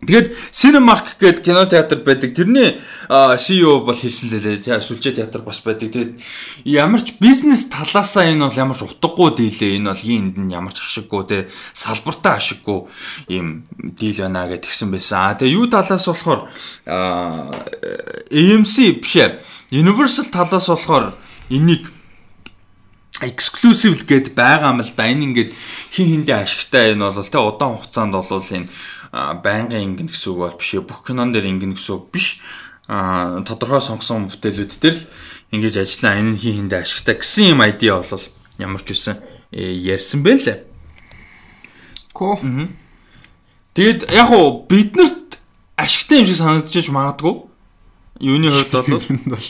Тэгээд 0.01 0.33
Cinemark 0.49 1.21
гэдэг 1.21 1.45
кино 1.45 1.69
театр 1.69 2.01
байдаг. 2.01 2.33
Тэрний 2.33 2.81
CEO 3.13 3.85
бол 3.85 3.93
хэлсэн 3.93 4.33
лээ. 4.33 4.81
Сүлжээ 4.81 5.21
театр 5.21 5.45
бас 5.45 5.61
байдаг. 5.61 5.93
Тэгээд 5.93 6.17
ямар 6.65 7.05
ч 7.05 7.21
бизнес 7.21 7.69
талаасаа 7.69 8.33
энэ 8.33 8.49
бол 8.49 8.57
ямар 8.57 8.81
ч 8.81 8.89
утгагүй 8.89 9.37
дийлээ. 9.37 9.77
Энэ 9.77 9.93
бол 9.93 10.01
хийнд 10.01 10.41
нь 10.41 10.57
ямар 10.57 10.73
ч 10.73 10.89
ашиггүй 10.89 11.23
те 11.29 11.39
салбартаа 11.77 12.41
ашиггүй 12.41 12.89
ийм 13.29 13.69
дийл 13.77 14.25
байна 14.25 14.49
гэж 14.49 14.73
тэгсэн 14.73 14.89
байсан. 14.89 15.37
Тэгээ 15.37 15.57
юу 15.61 15.69
талаас 15.69 16.09
болохоор 16.09 16.49
AMC 16.89 19.05
биш 19.05 19.15
ээ. 19.21 19.37
Universal 19.69 20.33
талаас 20.33 20.65
болохоор 20.65 21.13
энийг 21.53 21.93
exclusive 23.21 24.09
гэд 24.09 24.33
байгаа 24.33 24.73
юм 24.73 24.81
л 24.81 24.93
да. 24.97 25.13
Энэ 25.13 25.29
ингээд 25.29 25.53
хин 25.93 26.25
хиндэ 26.25 26.41
ашигтай 26.41 26.97
энэ 26.97 27.13
бол 27.13 27.21
те 27.21 27.37
удаан 27.37 27.77
хугацаанд 27.77 28.17
бол 28.17 28.33
энэ 28.33 28.73
байнгын 29.13 29.99
ингэн 29.99 30.07
гэсэн 30.07 30.31
үг 30.33 30.39
бол 30.39 30.57
биш. 30.59 30.71
Бүх 30.79 31.03
кинон 31.07 31.35
дээр 31.35 31.51
ингэн 31.51 31.75
гэсэн 31.75 31.95
үг 31.99 32.11
биш. 32.15 32.39
А 32.87 33.43
тодорхой 33.43 33.83
сонгосон 33.83 34.31
бүтээлүүд 34.31 34.73
дээр 34.79 34.97
л 34.99 35.07
ингэж 35.51 35.75
ажиллаа 35.83 36.19
энэ 36.23 36.39
хин 36.39 36.71
хиндэ 36.71 36.83
ашигтай 36.83 37.19
гэсэн 37.19 37.59
юм 37.59 37.61
айдиа 37.63 38.03
бол 38.03 38.25
ямар 38.59 38.83
ч 38.83 38.95
үсэн 38.95 39.19
ярьсан 39.51 40.23
бэ 40.23 40.33
лээ. 40.47 40.59
Ко. 42.15 42.39
Тэгэд 43.75 44.11
яг 44.15 44.31
уу 44.31 44.67
биднэрт 44.71 45.43
ашигтай 45.75 46.23
юм 46.23 46.27
шиг 46.27 46.39
санагдчихж 46.39 46.91
магадгүй. 46.95 47.50
Юуны 48.21 48.53
хувьд 48.53 48.73
бол 48.73 49.01
бол 49.33 49.47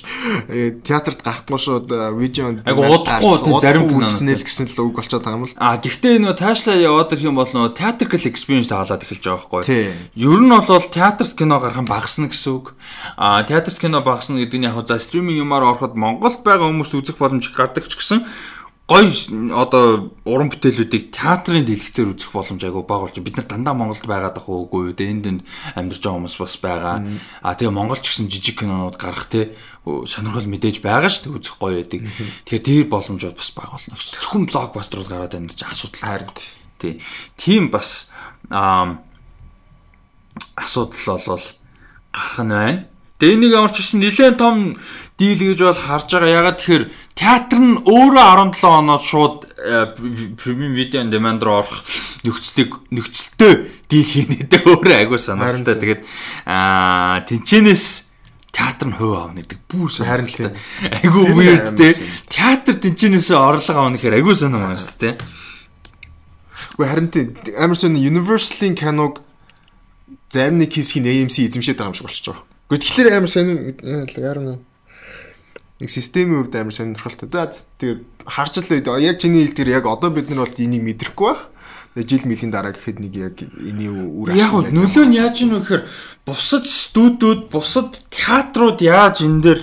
э, 0.46 0.78
театрт 0.86 1.26
гарахгүй 1.26 1.58
шууд 1.58 1.90
видео 2.14 2.54
айгу 2.62 2.86
удахгүй 2.86 3.58
зарим 3.58 3.90
кинонэл 3.90 4.46
гэсэн 4.46 4.70
л 4.70 4.86
үг 4.86 4.94
болчиход 4.94 5.26
байгаа 5.26 5.42
юм 5.42 5.50
л. 5.50 5.58
А 5.58 5.74
гэхдээ 5.82 6.22
нөө 6.22 6.38
цаашлаа 6.38 6.78
яваад 6.78 7.10
ирэх 7.10 7.26
юм 7.26 7.42
бол 7.42 7.50
нөө 7.50 7.74
theatrical 7.74 8.22
experience 8.30 8.70
аваад 8.70 9.02
эхэлж 9.02 9.26
байгаа 9.26 9.66
байхгүй. 9.66 9.90
Ер 10.14 10.38
нь 10.38 10.54
бол 10.54 10.86
театрт 10.86 11.34
кино 11.34 11.58
гарах 11.58 11.82
нь 11.82 11.90
багасна 11.90 12.30
гэсэн 12.30 12.52
үг. 12.54 12.78
А 13.18 13.42
театрт 13.42 13.82
кино 13.82 14.06
багасна 14.06 14.38
гэдэг 14.38 14.58
нь 14.62 14.68
яг 14.70 14.78
за 14.86 15.02
стриминг 15.02 15.42
юмар 15.42 15.66
ороход 15.66 15.98
Монголд 15.98 16.46
байгаа 16.46 16.70
хүмүүс 16.70 16.94
үзэх 16.94 17.18
боломж 17.18 17.50
гардаг 17.50 17.90
ч 17.90 17.98
гэсэн 17.98 18.22
гой 18.90 19.06
одоо 19.54 20.10
уран 20.26 20.50
бүтээлүүдийг 20.50 21.14
театрын 21.14 21.62
дэлгэцээр 21.62 22.10
үзэх 22.10 22.34
боломж 22.34 22.58
айгүй 22.58 22.82
бага 22.82 23.06
болж 23.06 23.22
бид 23.22 23.38
нар 23.38 23.46
дандаа 23.46 23.74
Монголд 23.78 24.02
байгаад 24.02 24.42
ах 24.42 24.50
уугүй 24.50 24.90
үү 24.90 24.98
энд 24.98 25.26
энд 25.30 25.42
амьдарч 25.78 26.02
байгаа 26.02 26.18
хүмүүс 26.18 26.36
бас 26.42 26.54
байгаа. 26.58 26.96
А 27.38 27.54
тэгээ 27.54 27.70
Монголч 27.70 28.02
гэсэн 28.02 28.26
жижиг 28.26 28.58
кинонууд 28.58 28.98
гарах 28.98 29.30
те 29.30 29.54
сонирхол 29.86 30.50
мэдээж 30.50 30.82
байгаа 30.82 31.06
шүү 31.06 31.22
дээ 31.22 31.38
үзэх 31.38 31.56
гоё 31.62 31.78
байдаг. 31.78 32.02
Тэгээ 32.50 32.66
тэр 32.66 32.90
боломжууд 32.90 33.38
бас 33.38 33.50
бага 33.54 33.78
болно 33.78 33.94
гэсэн. 33.94 34.18
Зөвхөн 34.18 34.44
блокбастерууд 34.50 35.06
гараад 35.06 35.34
байна 35.38 35.46
гэж 35.54 35.60
асуудал 35.70 36.02
хард. 36.02 36.36
Тий. 36.82 36.98
Тийм 37.38 37.70
бас 37.70 38.10
аа 38.50 38.98
асуудал 40.58 41.22
бол 41.30 41.46
гарах 42.10 42.42
нь 42.42 42.50
байна. 42.50 42.90
Тэгээ 43.20 43.36
энийг 43.36 43.52
ямар 43.52 43.70
ч 43.70 43.84
гэсэн 43.84 44.00
нэлээд 44.00 44.40
том 44.40 44.80
дийл 45.20 45.52
гэж 45.52 45.60
бол 45.60 45.76
харж 45.76 46.08
байгаа. 46.16 46.36
Ягаад 46.40 46.56
тэгэхээр 46.56 46.84
театр 47.12 47.58
нь 47.60 47.76
өөрөө 47.84 48.24
17 48.56 48.64
оноод 48.64 49.04
шууд 49.04 49.38
премиум 50.40 50.72
видео 50.72 51.04
on 51.04 51.12
demand 51.12 51.44
руу 51.44 51.60
орох 51.60 51.84
нөхцөлийг 52.24 52.80
нөхцөлтөө 52.88 53.52
дийл 53.92 54.08
хийнэдээ 54.08 54.60
өөрөө 54.64 54.96
агүй 55.04 55.20
санаатай. 55.20 55.76
Тэгээд 55.76 56.02
аа 56.48 57.20
тэнчэнээс 57.28 57.84
театр 58.48 58.88
нь 58.88 58.96
хувь 58.96 59.20
аавна 59.20 59.44
гэдэг 59.44 59.60
бүр 59.68 59.92
харин 59.92 60.24
л 60.24 60.56
айгүй 61.04 61.24
weird 61.36 61.76
те 61.76 61.92
театр 62.32 62.80
тэнчэнээс 62.80 63.28
орлого 63.36 63.92
авна 63.92 64.00
гэхээр 64.00 64.16
айгүй 64.24 64.34
сонирхол 64.34 64.72
байна 64.72 64.80
шүү 64.80 64.96
дээ. 65.04 65.14
Гэхдээ 66.80 66.88
харин 66.88 67.08
амар 67.60 67.76
сонь 67.76 68.00
Universal-ийн 68.00 68.74
киног 68.74 69.20
зарим 70.32 70.58
нэг 70.58 70.72
хэсгийг 70.72 71.04
AMC 71.04 71.36
эзэмшээд 71.52 71.78
байгаа 71.78 71.92
юм 71.92 71.98
шиг 71.98 72.06
болчихж 72.08 72.26
байгаа. 72.32 72.44
Гэхдээ 72.70 72.80
тэгэхээр 72.80 73.16
амар 73.20 73.30
сонь 73.30 73.52
яар 74.16 74.40
нь 74.40 74.69
нэг 75.80 75.88
системийн 75.88 76.44
хувьд 76.44 76.56
амар 76.60 76.76
сонирхолтой. 76.76 77.28
За 77.32 77.48
тэгээд 77.80 78.00
харж 78.28 78.54
л 78.60 79.00
яг 79.00 79.16
чиний 79.16 79.48
хэлдгээр 79.48 79.80
яг 79.80 79.84
одоо 79.88 80.12
бид 80.12 80.28
нар 80.28 80.44
бол 80.44 80.60
энийг 80.60 80.84
мэдрэхгүй 80.84 81.32
байх. 81.32 81.48
Жил 81.96 82.22
мөлийн 82.22 82.52
дараа 82.52 82.76
гэхэд 82.76 83.00
нэг 83.00 83.12
яг 83.16 83.36
эний 83.40 83.88
үр 83.88 84.30
ашиг. 84.30 84.44
Яг 84.44 84.52
нөлөө 84.70 85.04
нь 85.08 85.16
яаж 85.16 85.36
юм 85.40 85.58
гэхээр 85.58 85.88
бусад 86.28 86.68
студиуд, 86.68 87.48
бусад 87.50 87.96
театрууд 88.12 88.78
яаж 88.84 89.24
энэ 89.24 89.40
дээр 89.40 89.60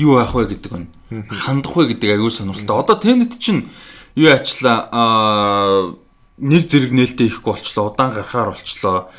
юу 0.00 0.16
авах 0.18 0.34
вэ 0.34 0.58
гэдэг 0.58 0.72
нь 0.72 0.88
хандах 1.30 1.76
вэ 1.76 1.94
гэдэг 1.94 2.16
аягүй 2.16 2.32
сонирхолтой. 2.32 2.76
Одоо 2.82 2.96
Tenet 2.98 3.38
чинь 3.38 3.68
юу 4.16 4.32
ачлаа 4.32 4.88
аа 4.90 5.94
нэг 6.38 6.66
зэрэг 6.66 6.92
нээлттэй 6.96 7.28
ихгүй 7.28 7.54
болчлоо, 7.54 7.92
удаан 7.92 8.10
гарахаар 8.10 8.56
болчлоо. 8.56 9.10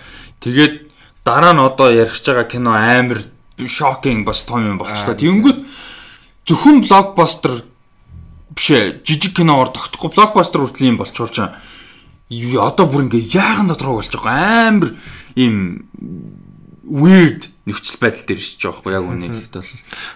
Тэгээд 0.41 0.89
дараа 1.23 1.53
нь 1.53 1.61
одоо 1.63 1.89
ярих 1.93 2.19
байгаа 2.19 2.43
кино 2.43 2.75
амар 2.75 3.21
шокинг 3.59 4.25
бас 4.25 4.43
том 4.43 4.65
юм 4.65 4.77
болчлоо. 4.77 5.15
Тэнгүүд 5.15 5.59
зөвхөн 6.49 6.81
блокбастер 6.83 7.61
биш 8.57 8.67
ээ 8.73 9.05
жижиг 9.05 9.37
киноор 9.37 9.69
тогтохгүй 9.69 10.09
блокбастер 10.17 10.65
хүртэл 10.65 10.89
юм 10.89 10.97
болчоор 10.97 11.29
ч 11.29 11.45
одоо 12.57 12.85
бүр 12.89 13.05
ингээ 13.05 13.37
яахан 13.37 13.69
дотроо 13.69 14.01
болж 14.01 14.09
байгаа 14.09 14.73
амар 14.73 14.91
ийм 15.37 15.85
weird 16.89 17.49
нөхцөл 17.69 18.01
байдал 18.01 18.25
дээр 18.25 18.41
шиж 18.41 18.65
байгаа 18.65 18.81
хгүй 18.81 18.93
яг 18.97 19.05
үнэ 19.05 19.25
хэлэхэд 19.29 19.53
бол 19.53 19.69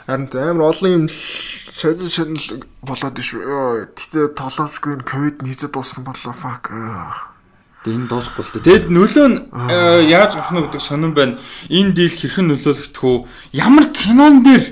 харин 0.10 0.30
амар 0.34 0.66
олон 0.74 0.92
юм 0.94 1.06
сонир 1.10 2.10
сонир 2.10 2.66
болоод 2.82 3.18
шүү. 3.22 3.94
Гэтэ 3.94 4.34
толомжгүй 4.34 4.94
энэ 4.98 5.06
ковид 5.06 5.38
нийцээ 5.46 5.70
дуусгах 5.70 6.06
болоо 6.06 6.34
fuck. 6.34 6.70
Тэгээ 7.86 7.98
энэ 7.98 8.10
дуусахгүй 8.10 8.44
л 8.46 8.54
дээ. 8.58 8.66
Тэгэд 8.66 8.86
нөлөө 8.90 9.28
нь 9.30 9.38
яаж 10.10 10.32
гарах 10.34 10.54
нь 10.54 10.62
гэдэг 10.66 10.82
сонирн 10.82 11.14
байна. 11.14 11.38
Энэ 11.70 11.94
дийл 11.94 12.18
хэрхэн 12.18 12.48
нөлөөлөгдөх 12.50 13.04
вэ? 13.06 13.26
Ямар 13.54 13.86
кинон 13.94 14.42
дээр 14.42 14.66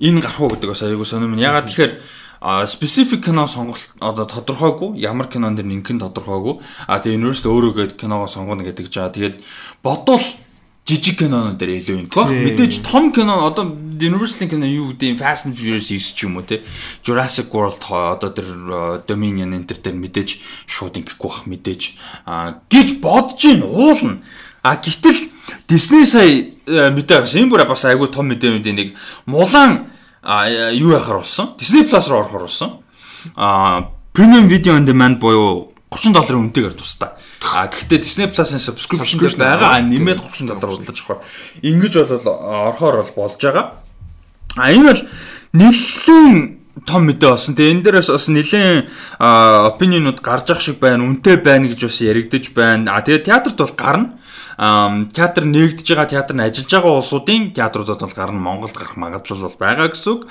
энэ 0.00 0.20
гарах 0.20 0.40
уу 0.40 0.50
гэдэг 0.52 0.70
бас 0.70 0.82
аягүй 0.84 1.06
сонирм. 1.08 1.38
Ягаад 1.40 1.68
тэгэхээр 1.72 1.92
specific 2.68 3.24
кино 3.24 3.48
сонголт 3.48 3.80
одоо 4.00 4.28
тодорхойгүй 4.28 5.00
ямар 5.00 5.26
кинон 5.26 5.56
дэр 5.56 5.66
нэгэн 5.66 6.04
тодорхойгүй. 6.04 6.60
А 6.86 7.00
тэгээ 7.00 7.16
universal 7.16 7.48
өөрөө 7.48 7.72
гээд 7.74 7.92
киногоо 7.96 8.28
сонгоно 8.28 8.62
гэдэг 8.62 8.92
жаа. 8.92 9.08
Тэгээд 9.08 9.40
бодвол 9.80 10.20
жижиг 10.86 11.18
кинонууд 11.18 11.58
дээр 11.58 11.80
илүү 11.80 11.96
юм. 11.96 12.06
Гоо 12.12 12.28
мэдээж 12.28 12.84
том 12.84 13.10
кино 13.10 13.48
одоо 13.48 13.72
universal 13.72 14.46
кино 14.46 14.68
юу 14.68 14.92
гэдэг 14.92 15.18
Fast 15.18 15.50
and 15.50 15.56
Furious 15.56 15.90
9 15.90 15.98
ч 15.98 16.28
юм 16.28 16.36
уу 16.38 16.46
те 16.46 16.62
Jurassic 17.02 17.50
World 17.50 17.80
одоо 17.88 18.30
тэр 18.30 19.02
Dominion 19.08 19.50
энэ 19.56 19.66
төр 19.66 19.96
мэдээж 19.96 20.38
шууд 20.68 21.00
ингэхгүй 21.00 21.26
бах 21.26 21.48
мэдээж. 21.48 21.82
Гэж 22.70 22.88
бодож 23.02 23.42
ийн 23.42 23.66
уулна. 23.66 24.22
А 24.62 24.78
гэтэл 24.78 25.35
Disney 25.68 26.06
сая 26.06 26.54
э, 26.66 26.90
мэдээ 26.90 27.26
гарсан. 27.26 27.42
Энэ 27.42 27.50
бүр 27.50 27.66
бас 27.66 27.84
айгүй 27.84 28.08
том 28.14 28.30
мэдээ 28.30 28.50
мэдээ 28.58 28.74
нэг 28.74 28.88
Мулан 29.26 29.90
юу 30.26 30.90
яхаар 30.94 31.22
болсон? 31.22 31.54
Disney 31.58 31.86
Plus 31.86 32.06
руу 32.08 32.22
орохоор 32.22 32.46
болсон. 32.46 32.82
А 33.34 33.90
Premium 34.14 34.48
Video 34.48 34.74
on 34.74 34.86
Demand 34.86 35.18
буюу 35.18 35.74
30 35.90 36.12
долларын 36.14 36.50
үнэтэйгээр 36.50 36.74
тустай. 36.74 37.10
А 37.42 37.66
гэхдээ 37.70 38.02
Disney 38.02 38.26
Plus-ын 38.30 38.58
subscription 38.58 39.18
дээр 39.22 39.38
байгаа 39.38 39.82
нэмээд 39.86 40.22
30 40.22 40.50
доллар 40.50 40.82
удаж 40.82 40.98
авах. 41.06 41.22
Ингэж 41.62 41.94
бол 42.10 42.26
орохоор 42.26 43.02
бол 43.02 43.12
болж 43.14 43.38
байгаа. 43.38 43.66
А 44.58 44.72
энэ 44.72 44.90
бол 44.90 45.02
нэлээд 45.54 46.56
том 46.84 47.02
мэдээ 47.06 47.30
болсон. 47.30 47.54
Тэгээ 47.54 47.72
энэ 47.72 47.84
дээрээс 47.86 48.10
бас 48.10 48.26
нэлээд 48.28 48.90
опинионууд 49.22 50.20
гарч 50.20 50.46
ах 50.52 50.60
шиг 50.60 50.82
байна, 50.82 51.06
үнэтэй 51.06 51.38
байна 51.38 51.70
гэж 51.70 51.80
бас 51.86 51.98
яригдж 52.02 52.50
байна. 52.50 52.98
А 52.98 53.00
тэгээ 53.00 53.24
театрт 53.30 53.56
бол 53.56 53.74
гарна 53.78 54.18
театр 54.56 55.44
нэгдэж 55.44 55.84
байгаа 55.84 56.08
театр 56.08 56.34
нь 56.36 56.44
ажиллаж 56.48 56.72
байгаа 56.72 56.96
улсуудын 56.96 57.52
театруудад 57.52 58.00
бол 58.00 58.16
гарна 58.16 58.40
Монголд 58.40 58.72
гарах 58.72 58.96
магадлал 58.96 59.52
бол 59.52 59.60
байгаа 59.60 59.92
гэсэн 59.92 60.12
үг. 60.16 60.22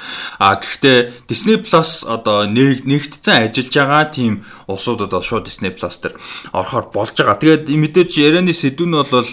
А 0.41 0.57
гэхдээ 0.57 1.29
Disney 1.29 1.61
Plus 1.61 2.01
одоо 2.01 2.49
нэгдсэн 2.49 3.53
ажиллаж 3.53 3.69
байгаа 3.69 4.05
тийм 4.09 4.41
улсуудад 4.65 5.13
бол 5.13 5.21
шууд 5.21 5.45
Disney 5.45 5.69
Plus 5.69 6.01
дээр 6.01 6.17
орохоор 6.57 6.89
болж 6.89 7.13
байгаа. 7.13 7.37
Тэгээд 7.37 7.69
мэдээж 7.69 8.11
ярианы 8.17 8.53
сэдв 8.53 8.89
нь 8.89 8.97
бол 8.97 9.25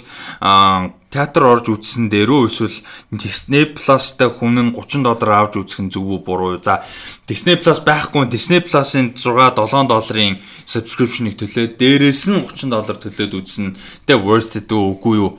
театр 1.12 1.44
орж 1.44 1.68
үзсэн 1.68 2.08
дээрөө 2.08 2.48
эсвэл 2.48 2.78
Disney 3.12 3.68
Plus-тай 3.68 4.32
хүн 4.32 4.56
нь 4.56 4.72
30 4.72 5.04
доллар 5.04 5.44
авч 5.44 5.60
үзэх 5.60 5.84
нь 5.84 5.92
зөв 5.92 6.08
үү 6.08 6.24
буруу 6.24 6.56
юу? 6.56 6.64
За 6.64 6.80
Disney 7.28 7.60
Plus 7.60 7.84
байхгүй 7.84 8.32
Disney 8.32 8.64
Plus-ын 8.64 9.12
6 9.12 9.20
7 9.20 9.92
долларын 9.92 10.40
subscription-ыг 10.64 11.36
төлөөд 11.36 11.76
дээрээс 11.76 12.32
нь 12.32 12.40
30 12.48 12.72
доллар 12.72 12.96
төлөөд 12.96 13.32
үзсэн. 13.36 13.76
Тэ 14.08 14.16
worth 14.16 14.56
it 14.56 14.72
үгүй 14.72 15.20
юу 15.20 15.36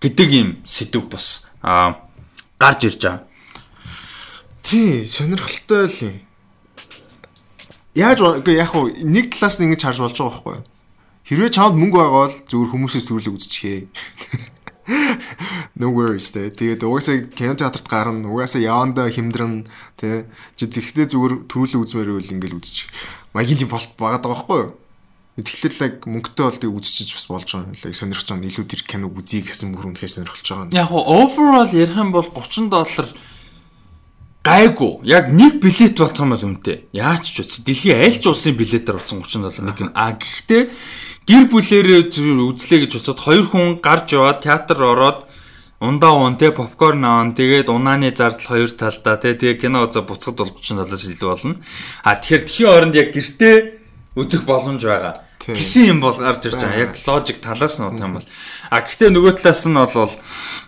гэдэг 0.00 0.28
юм 0.32 0.48
сэдв 0.64 1.04
бас 1.12 1.52
аа 1.60 2.00
гарч 2.56 2.88
ирж 2.88 3.04
байгаа. 3.04 3.28
Тий, 4.64 5.04
сонирхолтой 5.04 5.84
л 5.84 6.00
юм. 6.00 6.16
Яаж 7.92 8.24
яг 8.48 8.72
хуу 8.72 8.88
нэг 8.88 9.36
талаас 9.36 9.60
нь 9.60 9.68
ингэж 9.68 9.84
харж 9.84 10.00
болж 10.00 10.16
байгаа 10.16 10.32
байхгүй 10.32 10.54
юу? 10.56 10.64
Хэрвээ 11.28 11.50
чамд 11.52 11.76
мөнгө 11.76 11.98
байгаа 12.00 12.16
бол 12.24 12.36
зүгээр 12.48 12.72
хүмүүсээс 12.72 13.06
төрүүлэг 13.06 13.36
үзчихье. 13.36 13.86
No 15.80 15.94
worries 15.94 16.30
тэ. 16.34 16.50
Тэгээд 16.50 16.82
угаасаа 16.82 17.30
кино 17.30 17.54
театрт 17.54 17.86
гарна, 17.86 18.26
угаасаа 18.26 18.60
яванда 18.60 19.06
хэмдрэн 19.06 19.66
тэ. 19.96 20.26
Жигтэй 20.58 21.06
зүгээр 21.06 21.46
төрүүлэг 21.46 21.80
үзмээр 21.80 22.18
үйл 22.18 22.34
ингээл 22.34 22.58
үзчих. 22.58 22.90
Маягийн 23.32 23.70
болт 23.70 23.94
багаад 23.96 24.26
байгаа 24.26 24.34
байхгүй 24.34 24.58
юу? 24.66 24.70
Тэгэхээр 25.40 25.72
л 25.72 25.84
яг 25.86 25.94
мөнгөтэй 26.04 26.44
бол 26.44 26.60
тийг 26.60 26.74
үзчихэж 26.74 27.10
бас 27.16 27.26
болж 27.30 27.48
байгаа 27.48 27.68
юм 27.70 27.78
лээ. 27.78 27.96
Сонирхож 27.96 28.28
байгаа 28.28 28.50
илүү 28.50 28.66
тэр 28.66 28.82
киног 28.84 29.14
үзье 29.16 29.40
гэсэн 29.46 29.72
мөр 29.72 29.94
үнэхээр 29.94 30.14
сонирхолж 30.20 30.46
байгаа. 30.50 30.74
Яг 30.74 30.88
хоо 30.90 31.02
overall 31.06 31.70
ярих 31.70 31.96
юм 31.96 32.10
бол 32.12 32.26
30 32.26 32.68
доллар 32.68 33.08
гайгүй. 34.44 34.92
Яг 35.06 35.30
нэг 35.32 35.62
билет 35.62 35.96
болох 35.96 36.18
юм 36.18 36.34
бол 36.34 36.46
үнэтэй. 36.50 36.90
Яаж 36.92 37.24
ч 37.24 37.40
үз. 37.40 37.62
Дэлхийн 37.64 38.04
аль 38.04 38.18
ч 38.20 38.24
улсын 38.26 38.58
билетээр 38.58 38.98
утсан 39.00 39.22
30 39.22 39.48
доллар 39.48 39.64
нэг 39.70 39.78
нь. 39.80 39.94
А 39.94 40.12
гэхдээ 40.18 40.62
гэр 41.30 41.46
бүлэрээ 41.46 42.10
үзлээ 42.10 42.78
гэж 42.90 42.90
бодсод 42.98 43.20
хоёр 43.22 43.46
хүн 43.46 43.78
гарч 43.78 44.18
яваад 44.18 44.42
театр 44.42 44.82
ороод 44.82 45.30
ундаа 45.78 46.12
уун 46.18 46.34
те 46.36 46.50
попкорн 46.50 47.06
аан 47.06 47.38
тэгээд 47.38 47.70
унааны 47.70 48.10
зардал 48.10 48.58
хоёр 48.58 48.70
талдаа 48.74 49.14
те 49.16 49.38
тэгээ 49.38 49.62
кино 49.62 49.86
үзэ 49.86 50.02
буцахад 50.02 50.42
бол 50.42 50.50
30 50.50 50.74
доллараас 50.74 51.06
илүү 51.06 51.28
болно. 51.30 51.56
А 52.02 52.18
тэгэхээр 52.18 52.42
тхийн 52.50 52.68
оронд 52.74 52.94
яг 52.98 53.08
гэртээ 53.14 53.56
үзэх 54.18 54.42
боломж 54.42 54.82
байгаа. 54.82 55.22
Гэсэн 55.40 55.88
юм 55.88 55.98
бол 56.04 56.18
гарч 56.18 56.50
ирж 56.50 56.60
байгаа. 56.60 56.84
Яг 56.84 56.92
логик 57.06 57.38
талаас 57.40 57.78
нь 57.80 57.86
бодох 57.88 58.04
юм 58.04 58.14
бол. 58.20 58.28
А 58.68 58.84
гэхдээ 58.84 59.08
нөгөө 59.08 59.32
талаас 59.40 59.64
нь 59.64 59.78
бол 59.78 60.12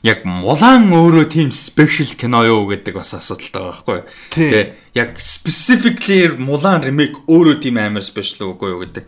яг 0.01 0.19
мулаан 0.25 0.89
өөрөө 0.89 1.27
тийм 1.29 1.53
спешиал 1.53 2.17
кино 2.17 2.41
юу 2.49 2.65
гэдэг 2.73 2.97
бас 2.97 3.13
асуудалтай 3.13 3.69
байгаа 3.69 3.85
байхгүй. 3.85 4.01
Тэгээ 4.33 4.65
яг 4.97 5.21
specifically 5.21 6.33
мулаан 6.41 6.81
ремейк 6.89 7.21
өөрөө 7.29 7.61
тийм 7.61 7.77
амар 7.77 8.01
спешиал 8.01 8.57
үгүй 8.57 8.73
юу 8.73 8.81
гэдэг. 8.89 9.05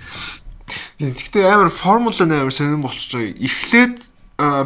Гэхдээ 0.98 1.44
амар 1.44 1.70
формула 1.70 2.24
амар 2.24 2.52
сонирн 2.52 2.82
болчих 2.82 3.10
жоо. 3.10 3.22
Эхлээд 3.22 4.00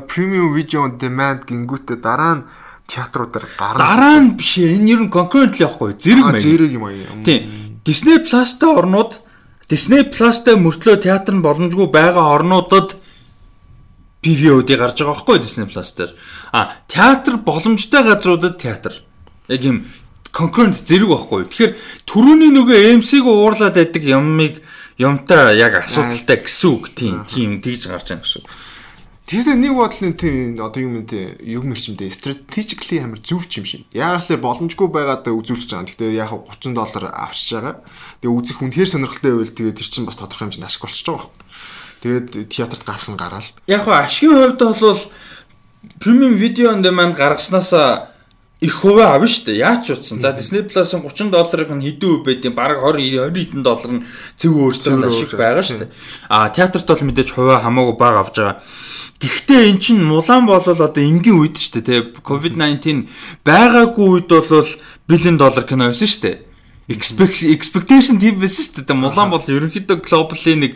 премиум 0.08 0.54
видео 0.54 0.86
on 0.86 0.98
demand 0.98 1.44
гингүүтээ 1.44 1.98
дараа 2.00 2.34
нь 2.40 2.44
театруудаар 2.88 3.46
гарна. 3.58 3.78
Дараа 3.78 4.18
нь 4.24 4.36
биш 4.36 4.58
энэ 4.58 4.88
ер 4.88 5.00
нь 5.04 5.12
concurrently 5.12 5.66
явахгүй 5.66 5.98
зэрэг 6.00 6.24
маяг. 6.24 6.42
Зэрэг 6.42 6.72
юм 6.72 6.84
аа. 6.88 7.24
Тийм. 7.24 7.80
Disney 7.84 8.18
Plus-тай 8.24 8.68
орнууд 8.68 9.20
Disney 9.68 10.02
Plus-тай 10.08 10.56
мөртлөө 10.56 10.96
театр 11.04 11.36
нь 11.36 11.44
боломжгүй 11.44 11.88
байгаа 11.92 12.32
орнуудад 12.32 12.96
PVOD 14.24 14.70
гарч 14.80 15.04
байгаа 15.04 15.14
байхгүй 15.14 15.36
Disney 15.44 15.68
Plus 15.68 15.92
дээр. 15.92 16.16
А 16.52 16.80
театр 16.88 17.36
боломжтой 17.36 18.02
газруудад 18.08 18.56
театр. 18.56 18.96
Яг 19.48 19.64
юм 19.64 19.84
concurrent 20.32 20.80
зэрэг 20.80 21.12
байхгүй. 21.12 21.44
Тэгэхээр 21.52 21.72
түрүүний 22.08 22.50
нөгөө 22.56 22.76
AMC-г 22.88 23.26
уурлаад 23.28 23.76
байдаг 23.76 24.04
юмыг 24.04 24.64
юмтай 24.98 25.56
яг 25.58 25.78
асуудалтай 25.78 26.42
гэсэн 26.42 26.68
үг 26.74 26.90
тийм 26.92 27.22
тийм 27.24 27.62
тэгж 27.62 27.86
гарч 27.86 28.10
байгаа 28.10 28.26
гэсэн 28.26 28.42
үг. 28.42 28.50
Тэгэхээр 29.28 29.60
нэг 29.60 29.72
бодлын 29.76 30.16
тийм 30.16 30.56
одоо 30.56 30.80
юм 30.82 31.04
те 31.04 31.36
юг 31.44 31.68
мэрчмдээ 31.68 32.08
strategically 32.08 32.98
амар 33.04 33.20
зөв 33.20 33.44
юм 33.44 33.66
шиг. 33.68 33.84
Яг 33.92 34.24
л 34.24 34.40
боломжгүй 34.40 34.88
байгаад 34.88 35.28
үзүүлж 35.28 35.68
байгаа. 35.68 35.84
Гэхдээ 35.84 36.16
яг 36.16 36.32
30 36.32 36.72
доллар 36.72 37.12
авчиж 37.12 37.60
байгаа. 37.60 37.84
Тэгээ 38.24 38.36
үзэх 38.40 38.64
үнэхээр 38.64 38.88
сонирхолтой 38.88 39.32
байвал 39.36 39.52
тэгээ 39.52 39.76
тэр 39.76 39.88
чинь 39.92 40.08
бас 40.08 40.16
тодорхой 40.16 40.48
хэмжээнд 40.48 40.64
ашиг 40.64 40.80
болчихж 40.80 41.06
байгаа 41.12 41.28
юм. 41.28 41.36
Тэгээд 42.00 42.28
театрт 42.48 42.82
гарах 42.88 43.08
нь 43.12 43.20
гараал. 43.20 43.48
Яг 43.68 43.84
хоо 43.84 44.00
ашигын 44.00 44.56
хувьд 44.56 44.62
бол 44.64 45.02
премиум 46.00 46.34
видео 46.40 46.72
on 46.72 46.80
demand 46.80 47.12
гаргаснаас 47.12 47.70
их 48.60 48.74
хувь 48.74 48.98
авна 48.98 49.30
шүү 49.30 49.54
дээ. 49.54 49.62
Яаж 49.62 49.86
ч 49.86 49.94
утсан. 49.94 50.18
За 50.18 50.34
Disney 50.34 50.66
Plus-ын 50.66 51.06
30 51.06 51.30
долларыг 51.30 51.70
нь 51.70 51.84
хэдэн 51.86 52.10
үе 52.10 52.24
байдیں۔ 52.26 52.50
Бараг 52.50 52.82
20 52.82 53.30
20 53.30 53.54
хэдэн 53.54 53.62
доллар 53.62 53.92
нь 54.02 54.04
зөв 54.34 54.52
өөрчлөлт 54.58 55.06
ашиг 55.06 55.38
байгаа 55.38 55.62
шүү 55.62 55.78
дээ. 55.86 55.90
А 56.26 56.50
театрт 56.50 56.86
бол 56.90 57.06
мэдээж 57.06 57.30
хувь 57.38 57.54
хамаагүй 57.54 57.94
бага 57.94 58.26
авч 58.26 58.36
байгаа. 58.42 58.58
Гэхдээ 59.18 59.62
эн 59.70 59.78
чинь 59.78 60.02
мулаан 60.02 60.46
болол 60.46 60.74
одоо 60.74 61.02
энгийн 61.02 61.38
үед 61.38 61.54
шүү 61.58 61.82
дээ. 61.86 62.00
COVID-19 62.22 63.06
байгаагүй 63.46 64.06
үед 64.10 64.30
бол 64.30 64.70
бэлэн 65.06 65.38
доллар 65.38 65.62
кино 65.62 65.90
байсан 65.90 66.10
шүү 66.10 66.22
дээ. 66.26 66.36
Expectation 66.90 68.18
тийм 68.18 68.42
байсан 68.42 68.62
шүү 68.62 68.86
дээ. 68.86 68.94
Мулаан 68.94 69.30
бол 69.30 69.42
ерөнхийдөө 69.42 70.02
globally 70.02 70.54
нэг 70.54 70.72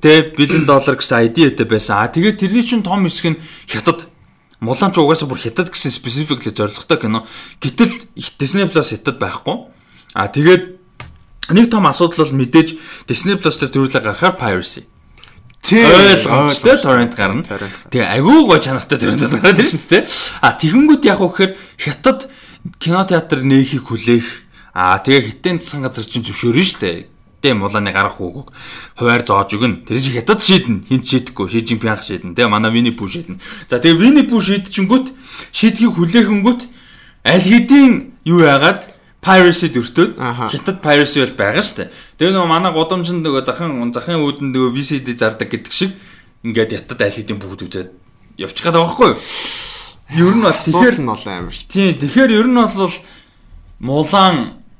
тэ 0.00 0.32
бэлэн 0.36 0.64
доллар 0.68 0.96
гэсэн 0.96 1.32
ID-тэй 1.32 1.64
байсан. 1.68 2.04
А 2.04 2.12
тэгээд 2.12 2.40
тэрний 2.40 2.64
чинь 2.64 2.84
том 2.84 3.04
хэсэг 3.08 3.36
нь 3.36 3.40
хятад 3.68 4.08
Мулан 4.60 4.90
ч 4.92 4.98
угаасаа 4.98 5.28
бүр 5.30 5.38
хятад 5.38 5.70
гэсэн 5.70 5.94
specifically 5.94 6.50
зорилготой 6.50 6.98
кино. 6.98 7.26
Гэтэл 7.62 7.94
Disney 8.38 8.66
Plus 8.66 8.94
хятад 8.94 9.18
байхгүй. 9.22 9.70
А 10.14 10.28
тэгээд 10.28 10.78
нэг 11.54 11.70
том 11.70 11.86
асуудал 11.86 12.26
бол 12.26 12.42
мэдээж 12.42 12.78
Disney 13.06 13.38
Plus 13.38 13.58
дээр 13.58 13.72
төрүүлээ 13.72 14.02
гарахаар 14.02 14.34
piracy. 14.34 14.86
Тийм 15.62 15.86
ойлгомжтой 15.86 16.76
torrent 16.82 17.14
гарна. 17.14 17.46
Тэгээ 17.90 18.10
агуу 18.18 18.50
гоо 18.50 18.58
чанартай 18.58 18.98
torrent 18.98 19.22
гараад 19.26 19.62
ирж 19.62 19.74
шүү 19.74 19.90
дээ. 19.90 20.02
А 20.42 20.54
тэгэнгүүт 20.58 21.02
яг 21.06 21.22
уу 21.22 21.30
гэхээр 21.30 21.52
хятад 21.78 22.26
кинотеатр 22.82 23.46
нээхийг 23.46 23.86
хүлээх 23.86 24.48
А 24.78 24.94
тэгээ 25.02 25.42
хитэн 25.42 25.58
засгийн 25.58 25.82
газар 25.82 26.06
чинь 26.06 26.22
зөвшөөрнө 26.22 26.62
шүү 26.62 26.80
дээ 26.86 26.98
тэ 27.40 27.54
мулааны 27.54 27.92
гарах 27.94 28.18
үгүйг 28.18 28.50
хуваар 28.98 29.22
зоож 29.22 29.54
өгнө. 29.54 29.86
Тэр 29.86 29.98
чинь 30.02 30.18
хятад 30.18 30.42
шийднэ. 30.42 30.86
Хинт 30.90 31.06
шийдэхгүй. 31.06 31.46
Ши 31.46 31.62
Жинпинг 31.62 32.02
шийднэ. 32.02 32.34
Тэ 32.34 32.50
манай 32.50 32.70
Вини 32.74 32.90
Пүү 32.90 33.08
шийднэ. 33.08 33.38
За 33.70 33.78
тэгээ 33.78 33.98
Вини 33.98 34.22
Пүү 34.26 34.40
шийдчихэнгүүт 34.42 35.06
шийдгийг 35.54 35.94
хүлээхэнгүүт 35.94 36.60
аль 37.24 37.46
хэдийн 37.46 37.92
юу 38.26 38.42
яагаад 38.42 38.98
piracy 39.22 39.68
дөртөөд 39.74 40.18
хятад 40.18 40.78
piracy 40.82 41.22
бол 41.22 41.34
байгаа 41.36 41.62
дээ. 41.62 41.90
Тэгээ 42.18 42.34
нөгөө 42.34 42.48
манай 42.48 42.72
гудамжинд 42.72 43.22
нөгөө 43.26 43.42
захын 43.44 43.92
захын 43.92 44.22
үүдэн 44.22 44.48
нөгөө 44.54 44.70
VCD 44.78 45.18
зардаг 45.18 45.50
гэдэг 45.50 45.72
шиг 45.74 45.92
ингээд 46.46 46.86
хятад 46.86 47.02
аль 47.02 47.16
хэдийн 47.18 47.38
бүгд 47.42 47.66
үзээд 47.66 47.90
явчих 48.38 48.62
гээд 48.64 48.78
байгаа 48.78 48.88
байхгүй 48.88 49.08
юу? 49.10 49.18
Ер 50.08 50.34
нь 50.38 50.44
бол 50.46 50.54
тэгэхээр 50.54 50.98
нь 51.02 51.10
бол 51.10 51.26
амар. 51.26 51.56
Тийм. 51.68 51.98
Тэгэхээр 51.98 52.30
ер 52.32 52.48
нь 52.48 52.56
бол 52.56 52.94
мулаан 53.82 54.36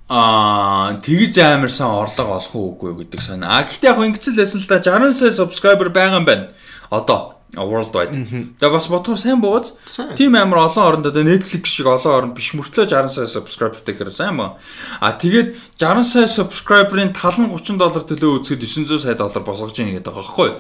Аа 0.09 0.97
тэгж 1.05 1.37
амарсан 1.37 1.93
орлого 1.93 2.41
олох 2.41 2.55
уугүй 2.57 3.05
гэдэг 3.05 3.21
сонь. 3.21 3.45
А 3.45 3.61
гэхдээ 3.61 3.93
яг 3.93 4.01
ингэцэл 4.01 4.41
байсан 4.41 4.65
л 4.65 4.69
да 4.69 4.81
60 4.81 5.13
сая 5.13 5.37
subscriber 5.37 5.93
байгаа 5.93 6.17
юм 6.17 6.25
байна. 6.25 6.49
Одоо 6.89 7.37
worldwide. 7.57 8.13
Тэгээ 8.61 8.73
бас 8.73 8.89
бодохоор 8.89 9.21
сайн 9.21 9.41
бууз. 9.41 9.77
Тим 10.17 10.37
амар 10.37 10.69
олон 10.69 10.85
оронд 10.85 11.07
одоо 11.13 11.25
Netflix 11.25 11.73
шиг 11.73 11.93
олон 11.93 12.33
оронд 12.33 12.35
биш 12.37 12.53
мөртлөө 12.53 12.89
60 12.89 13.13
сая 13.13 13.29
subscriberтэй 13.29 13.97
хэрэг 13.97 14.13
сайн 14.13 14.37
ба. 14.37 14.57
А 15.01 15.13
тэгээд 15.13 15.77
60 15.77 16.05
сая 16.05 16.29
subscriber-ын 16.29 17.13
тал 17.17 17.37
нь 17.41 17.53
30 17.53 17.77
доллар 17.77 18.05
төлөө 18.05 18.49
үзэхэд 18.49 18.65
900 18.65 19.01
сая 19.01 19.17
доллар 19.17 19.45
босгож 19.45 19.77
ийн 19.81 19.97
гэдэг 19.97 20.13
байгаа 20.13 20.25
байхгүй. 20.25 20.51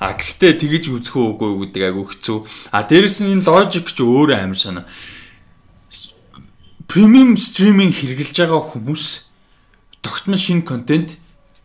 А 0.00 0.12
гэхдээ 0.16 0.52
тэгж 0.60 0.84
үзэх 0.92 1.16
уугүй 1.16 1.64
гэдэг 1.64 1.82
айгүй 1.92 2.04
хэцүү. 2.12 2.38
А 2.72 2.84
дээрэс 2.84 3.24
нь 3.24 3.40
энэ 3.40 3.44
logic 3.48 3.88
ч 3.88 4.00
өөрөө 4.04 4.36
амар 4.36 4.60
санаа 4.60 4.84
премиум 6.88 7.36
стриминг 7.36 7.94
хэрэгжилж 7.94 8.36
байгаа 8.44 8.62
хүмүүс 8.74 9.04
тогтмол 10.04 10.40
шинэ 10.40 10.66
контент 10.68 11.16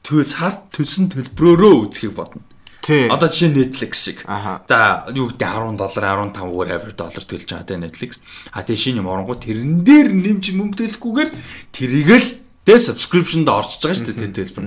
төлс 0.03 0.39
хард 0.39 0.72
төлсөн 0.72 1.11
төлбөрөөрөө 1.11 1.74
үзхийг 1.86 2.15
бодно. 2.15 2.41
Тий. 2.82 3.05
Одоо 3.11 3.30
жишээ 3.30 3.53
Netflix 3.53 4.01
шиг. 4.01 4.24
За 4.26 5.05
юу 5.13 5.30
гэдэг 5.30 5.45
10 5.45 5.78
доллар 5.78 6.32
15 6.34 6.49
whatever 6.49 6.89
доллар 6.95 7.24
төлж 7.28 7.45
байгаа 7.45 7.67
те 7.67 7.76
Netflix. 7.78 8.17
А 8.49 8.63
тий 8.63 8.80
шинэ 8.80 9.03
юм 9.03 9.11
оронгууд 9.11 9.43
тэрэн 9.43 9.84
дээр 9.84 10.09
нэмж 10.15 10.55
мөнгө 10.55 10.88
төлөхгүйгээр 10.88 11.30
тэрийг 11.76 12.09
л 12.09 12.30
тэ 12.65 12.80
subscription-д 12.80 13.51
орчиж 13.51 13.84
байгаа 13.84 13.99
шүү 13.99 14.15
дээ 14.15 14.34
төлбөр. 14.34 14.65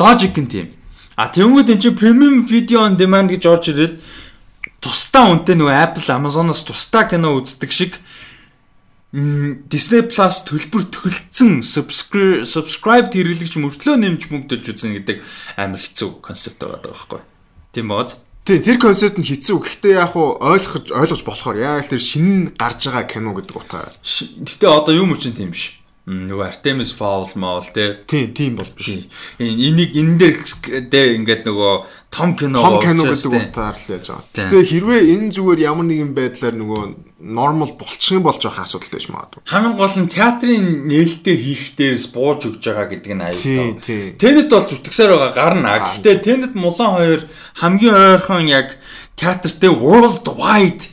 Logic 0.00 0.34
нь 0.40 0.50
тийм. 0.50 0.66
А 1.14 1.28
тэгвэл 1.28 1.68
энэ 1.68 1.80
чинь 1.80 1.94
premium 1.94 2.42
video 2.42 2.82
on 2.82 2.96
demand 2.96 3.30
гэж 3.30 3.44
орж 3.46 3.70
ирээд 3.70 3.94
тусдаа 4.80 5.30
үнэтэй 5.32 5.56
нөгөө 5.56 5.76
Apple 5.76 6.08
Amazon-оос 6.12 6.66
тусдаа 6.66 7.08
кино 7.08 7.36
үздэг 7.38 7.70
шиг 7.70 7.96
Disney 9.16 10.02
Plus 10.04 10.42
төлбөр 10.44 10.82
төгөлцсөн 10.92 11.64
subscribe 11.64 13.08
хэрэглэгч 13.08 13.56
мөртлөө 13.56 13.96
нэмж 13.96 14.28
мөнгө 14.28 14.48
төлж 14.52 14.76
үзэн 14.76 14.92
гэдэг 15.00 15.24
амар 15.56 15.80
хэцүү 15.80 16.20
концепт 16.20 16.60
байгаа 16.60 16.92
байхгүй. 16.92 17.20
Тийм 17.72 17.88
бооз. 17.88 18.20
Тийм 18.44 18.60
тэр 18.60 18.76
концепт 18.76 19.16
нь 19.16 19.24
хэцүү. 19.24 19.56
Гэхдээ 19.56 19.96
яг 19.96 20.20
уу 20.20 20.36
ойлгож 20.36 20.92
ойлгож 20.92 21.22
болохоор 21.24 21.56
яг 21.56 21.88
л 21.88 21.96
тэр 21.96 22.02
шинэ 22.04 22.60
гарч 22.60 22.92
байгаа 22.92 23.08
кино 23.08 23.32
гэдэг 23.32 23.56
утгаараа. 23.56 23.96
Гэтэ 24.04 24.68
одоо 24.68 24.92
юм 24.92 25.16
үчин 25.16 25.32
тийм 25.32 25.56
биш. 25.56 25.80
Нөгөө 26.06 26.46
Artemis 26.46 26.94
Fowl 26.94 27.26
маа 27.34 27.58
те. 27.66 27.98
Тийм, 28.06 28.30
тийм 28.30 28.54
бол 28.54 28.70
биш. 28.78 28.94
Энийг 29.42 29.90
энэ 29.90 30.14
дээр 30.22 30.36
дэ 30.86 31.18
ингээд 31.18 31.42
нөгөө 31.50 31.74
том 32.14 32.38
кино 32.38 32.62
Том 32.62 32.78
кино 32.78 33.10
гэдэг 33.10 33.50
утгаар 33.50 33.74
л 33.74 33.90
яаж 33.90 34.06
байгаа. 34.14 34.30
Тийм. 34.30 34.46
Гэтэ 34.54 34.70
хэрвээ 34.70 35.02
энэ 35.18 35.34
зүгээр 35.34 35.60
ямар 35.66 35.86
нэгэн 35.90 36.14
байдлаар 36.14 36.54
нөгөө 36.62 36.82
нормал 37.26 37.74
болчих 37.74 38.14
юм 38.14 38.22
болж 38.22 38.38
байгаа 38.38 38.62
асуудалтай 38.62 39.02
ч 39.02 39.10
магадгүй. 39.10 39.42
хамгийн 39.50 39.74
гол 39.74 39.96
нь 39.98 40.06
театрын 40.14 40.66
нээлттэй 40.86 41.36
хийх 41.42 41.64
дээрс 41.74 42.06
бууж 42.14 42.40
өгж 42.54 42.62
байгаа 42.62 42.86
гэдэг 42.86 43.10
нь 43.10 43.24
аюул 43.26 43.42
Тий, 43.42 43.58
таа. 43.74 43.82
тий. 43.82 44.04
Тэнэд 44.14 44.46
бол 44.46 44.62
зүтгэсээр 44.62 45.10
байгаа 45.10 45.32
гарна. 45.34 45.74
Гэхдээ 45.90 46.16
тэнэд 46.22 46.52
мулан 46.54 46.92
хоёр 47.02 47.20
хамгийн 47.58 47.98
ойрхон 47.98 48.46
яг 48.46 48.78
театртээ 49.18 49.74
world 49.74 50.22
wide 50.38 50.86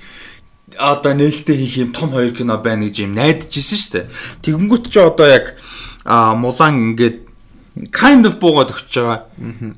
одоо 0.77 1.13
нээлттэй 1.13 1.57
хийх 1.57 1.77
юм 1.77 1.91
том 1.93 2.11
хоёр 2.11 2.33
кино 2.33 2.57
байна 2.57 2.87
гэж 2.87 3.05
юм 3.05 3.13
найдаж 3.13 3.51
ирсэн 3.51 3.79
шүү 3.79 3.93
дээ. 3.93 4.05
Тэгэнгүүт 4.45 4.85
ч 4.89 4.95
одоо 5.01 5.27
яг 5.27 5.55
мулан 6.05 6.93
ингээд 6.93 7.23
kind 7.89 8.25
of 8.25 8.37
буугаад 8.37 8.73
өгч 8.73 8.93
байгаа. 8.93 9.25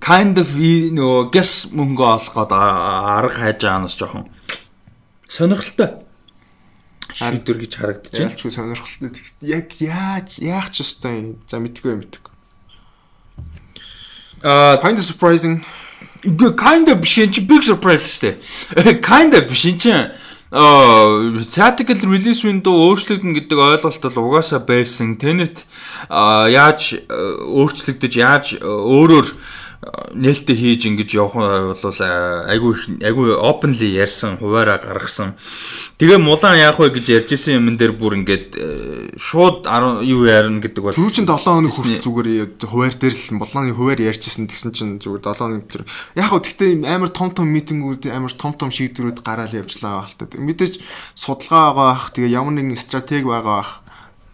Kind 0.04 0.36
of 0.42 0.52
нөгөө 0.56 1.32
guess 1.32 1.72
мөнгө 1.72 2.04
олоход 2.04 2.52
арга 2.52 3.32
хайж 3.32 3.64
байгаа 3.64 3.80
нь 3.80 3.88
бас 3.88 3.96
жоохон 3.96 4.26
сонирхолтой. 5.30 5.90
Шийдвэр 7.16 7.58
гэж 7.64 7.74
харагдаж 7.80 8.12
байна. 8.12 8.28
Ялчгүй 8.28 8.52
сонирхолтой. 8.52 9.12
Яг 9.48 9.72
яаж 9.80 10.40
яах 10.44 10.70
ч 10.76 10.84
ёстой 10.84 11.14
юм. 11.16 11.30
За 11.48 11.64
мэдгүй 11.64 11.96
мэдгүй. 11.96 12.34
Аа 14.44 14.82
Kind 14.84 15.00
of 15.00 15.06
surprising. 15.08 15.64
Kind 16.60 16.92
of 16.92 17.00
биш 17.00 17.16
энэ 17.24 17.48
big 17.48 17.64
surprise 17.64 18.04
шүү 18.20 18.36
дээ. 18.76 19.00
Kind 19.10 19.32
of 19.32 19.48
биш 19.48 19.64
энэ 19.72 20.25
theatrical 20.56 22.00
release 22.08 22.46
window 22.48 22.72
өөрчлөгдөн 22.88 23.36
гэдэг 23.36 23.60
ойлголт 23.60 24.00
бол 24.08 24.32
угаасаа 24.32 24.64
байсан. 24.64 25.18
Tenet 25.20 25.68
яаж 26.08 26.96
э, 26.96 27.02
өөрчлөгдөж 27.44 28.14
яаж 28.16 28.46
э, 28.56 28.64
өөрөөр 28.64 29.28
нээлттэй 30.16 30.56
хийж 30.56 30.88
ингэж 30.90 31.10
явах 31.14 31.36
бол 31.78 32.00
айгүй 32.50 32.74
айгүй 33.04 33.28
openly 33.38 33.94
ярьсан, 33.94 34.38
хуваараа 34.42 34.82
гаргасан. 34.82 35.36
Тэгээ 36.02 36.20
мулан 36.20 36.58
яах 36.58 36.80
вэ 36.82 36.90
гэж 36.96 37.06
ярьжсэн 37.24 37.60
юм 37.62 37.78
дээр 37.78 37.94
бүр 37.94 38.18
ингээд 38.20 38.58
э, 38.58 39.16
шууд 39.20 39.68
10 39.68 40.04
юу 40.08 40.26
ярина 40.26 40.60
гэдэг 40.60 40.82
бол 40.82 40.96
Түрүү 40.96 41.14
чин 41.14 41.30
7 41.30 41.38
хоног 41.38 41.72
хүртэл 41.76 42.04
зүгээр 42.04 42.30
хуваар 42.66 42.96
дээр 42.96 43.16
л 43.16 43.40
болооны 43.40 43.72
хуваар 43.76 44.00
ярьжсэн 44.10 44.50
тэгсэн 44.50 44.72
чинь 44.74 44.98
зүгээр 45.00 45.24
7 45.24 45.40
хоног 45.40 45.68
тэр 45.70 45.84
яг 46.18 46.32
хөө 46.34 46.42
тэгтээ 46.50 46.72
амар 46.90 47.12
том 47.14 47.30
том 47.32 47.48
митингүүд 47.48 48.10
амар 48.10 48.34
том 48.34 48.54
том 48.58 48.74
шийдвэрүүд 48.74 49.22
гараал 49.22 49.54
явжлаа 49.54 50.08
та. 50.10 50.28
Мэдээж 50.36 50.82
судалгаа 51.16 51.72
байгаа 51.72 51.96
бах 51.96 52.12
тэгээ 52.16 52.36
ямар 52.36 52.56
нэгэн 52.58 52.80
стратеги 52.80 53.28
байгаа 53.28 53.62
бах. 53.62 53.72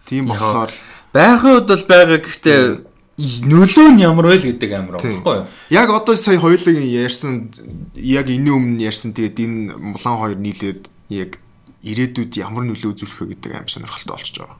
Тийм 0.08 0.26
болохоор 0.32 0.70
байхын 1.12 1.62
хувьд 1.62 1.68
бол 1.68 1.84
байгаа 1.86 2.18
гэхдээ 2.18 2.91
нөлөө 3.22 3.88
нь 3.94 4.02
ямар 4.02 4.26
вэ 4.26 4.36
л 4.42 4.48
гэдэг 4.50 4.70
амар 4.74 4.98
байхгүй 4.98 5.22
юу? 5.22 5.46
яг 5.70 5.88
одоо 5.94 6.16
сая 6.18 6.42
хоёулын 6.42 6.82
ярьсан 6.82 7.54
яг 7.94 8.26
энэ 8.26 8.50
өмнө 8.50 8.82
ярьсан 8.82 9.14
тэгээд 9.14 9.38
энэ 9.38 9.58
мулан 9.78 10.16
хоёр 10.18 10.38
нийлээд 10.42 10.90
яг 11.08 11.38
ирээдүйд 11.86 12.32
ямар 12.42 12.66
нөлөө 12.66 12.90
үзүүлэх 12.98 13.18
вэ 13.22 13.26
гэдэг 13.38 13.50
аим 13.54 13.68
сонирхолтой 13.70 14.14
болчихж 14.14 14.36
байгаа. 14.42 14.58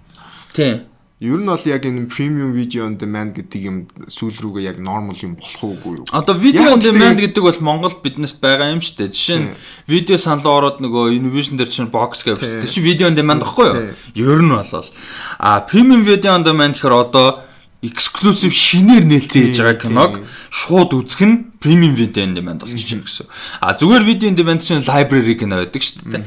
Тийм. 0.54 0.76
Ер 1.22 1.38
нь 1.38 1.46
бол 1.46 1.66
яг 1.70 1.86
энэ 1.86 2.10
premium 2.10 2.50
video 2.50 2.82
on 2.82 2.98
demand 2.98 3.38
гэдэг 3.38 3.60
юм 3.62 3.76
сүүл 4.10 4.42
рүүгээ 4.42 4.74
яг 4.74 4.78
normal 4.82 5.14
юм 5.22 5.38
болох 5.38 5.62
уугүй 5.62 6.02
юу? 6.02 6.06
Одоо 6.10 6.34
Яг 6.34 6.74
on 6.74 6.82
demand 6.82 7.22
гэдэг 7.22 7.38
бол 7.46 7.60
Монголд 7.62 8.02
биднэрт 8.02 8.42
байгаа 8.42 8.74
юм 8.74 8.82
шүү 8.82 9.06
дээ. 9.06 9.14
Жишээ 9.14 9.38
нь 9.38 9.54
видео 9.86 10.18
санал 10.18 10.50
ороод 10.50 10.82
нөгөө 10.82 11.14
Univision 11.14 11.62
дээр 11.62 11.70
чинь 11.70 11.94
box 11.94 12.26
гэж 12.26 12.42
Тийм. 12.42 12.66
чи 12.66 12.82
видео 12.82 13.06
on 13.06 13.14
demand 13.14 13.46
баггүй 13.46 13.70
юу? 13.70 13.94
Ер 14.18 14.42
нь 14.42 14.50
болол. 14.50 14.90
А 15.38 15.62
premium 15.62 16.02
video 16.02 16.34
on 16.34 16.42
demand 16.42 16.74
гэхээр 16.74 16.90
одоо 16.90 17.46
exclusive 17.82 18.54
шинээр 18.54 19.02
нээлттэй 19.02 19.50
хийж 19.50 19.58
байгаа 19.58 19.78
киног 19.82 20.12
шууд 20.54 20.94
үзэх 21.02 21.26
нь 21.26 21.50
premium 21.58 21.98
video 21.98 22.22
on 22.22 22.34
demand 22.38 22.62
болж 22.62 22.78
чинь 22.78 23.02
гэсэн. 23.02 23.26
А 23.58 23.74
зүгээр 23.74 24.06
video 24.06 24.30
on 24.30 24.38
demand 24.38 24.62
чинь 24.62 24.86
library 24.86 25.34
кино 25.34 25.58
байдаг 25.58 25.82
шүү 25.82 26.14
дээ. 26.14 26.22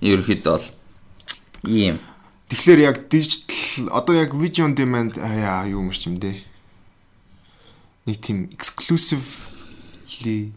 Ерөнхийдөө 0.00 0.52
бол 0.56 0.66
ийм. 1.68 2.00
Тэгэхээр 2.48 2.80
яг 2.88 2.96
digital 3.12 3.92
одоо 3.92 4.16
яг 4.16 4.32
video 4.32 4.64
on 4.64 4.72
demand 4.72 5.20
аа 5.20 5.68
юу 5.68 5.84
мэрч 5.84 6.08
юм 6.08 6.16
дээ. 6.16 6.40
Нэг 8.08 8.16
тийм 8.24 8.48
exclusive 8.48 9.44
ли 10.24 10.56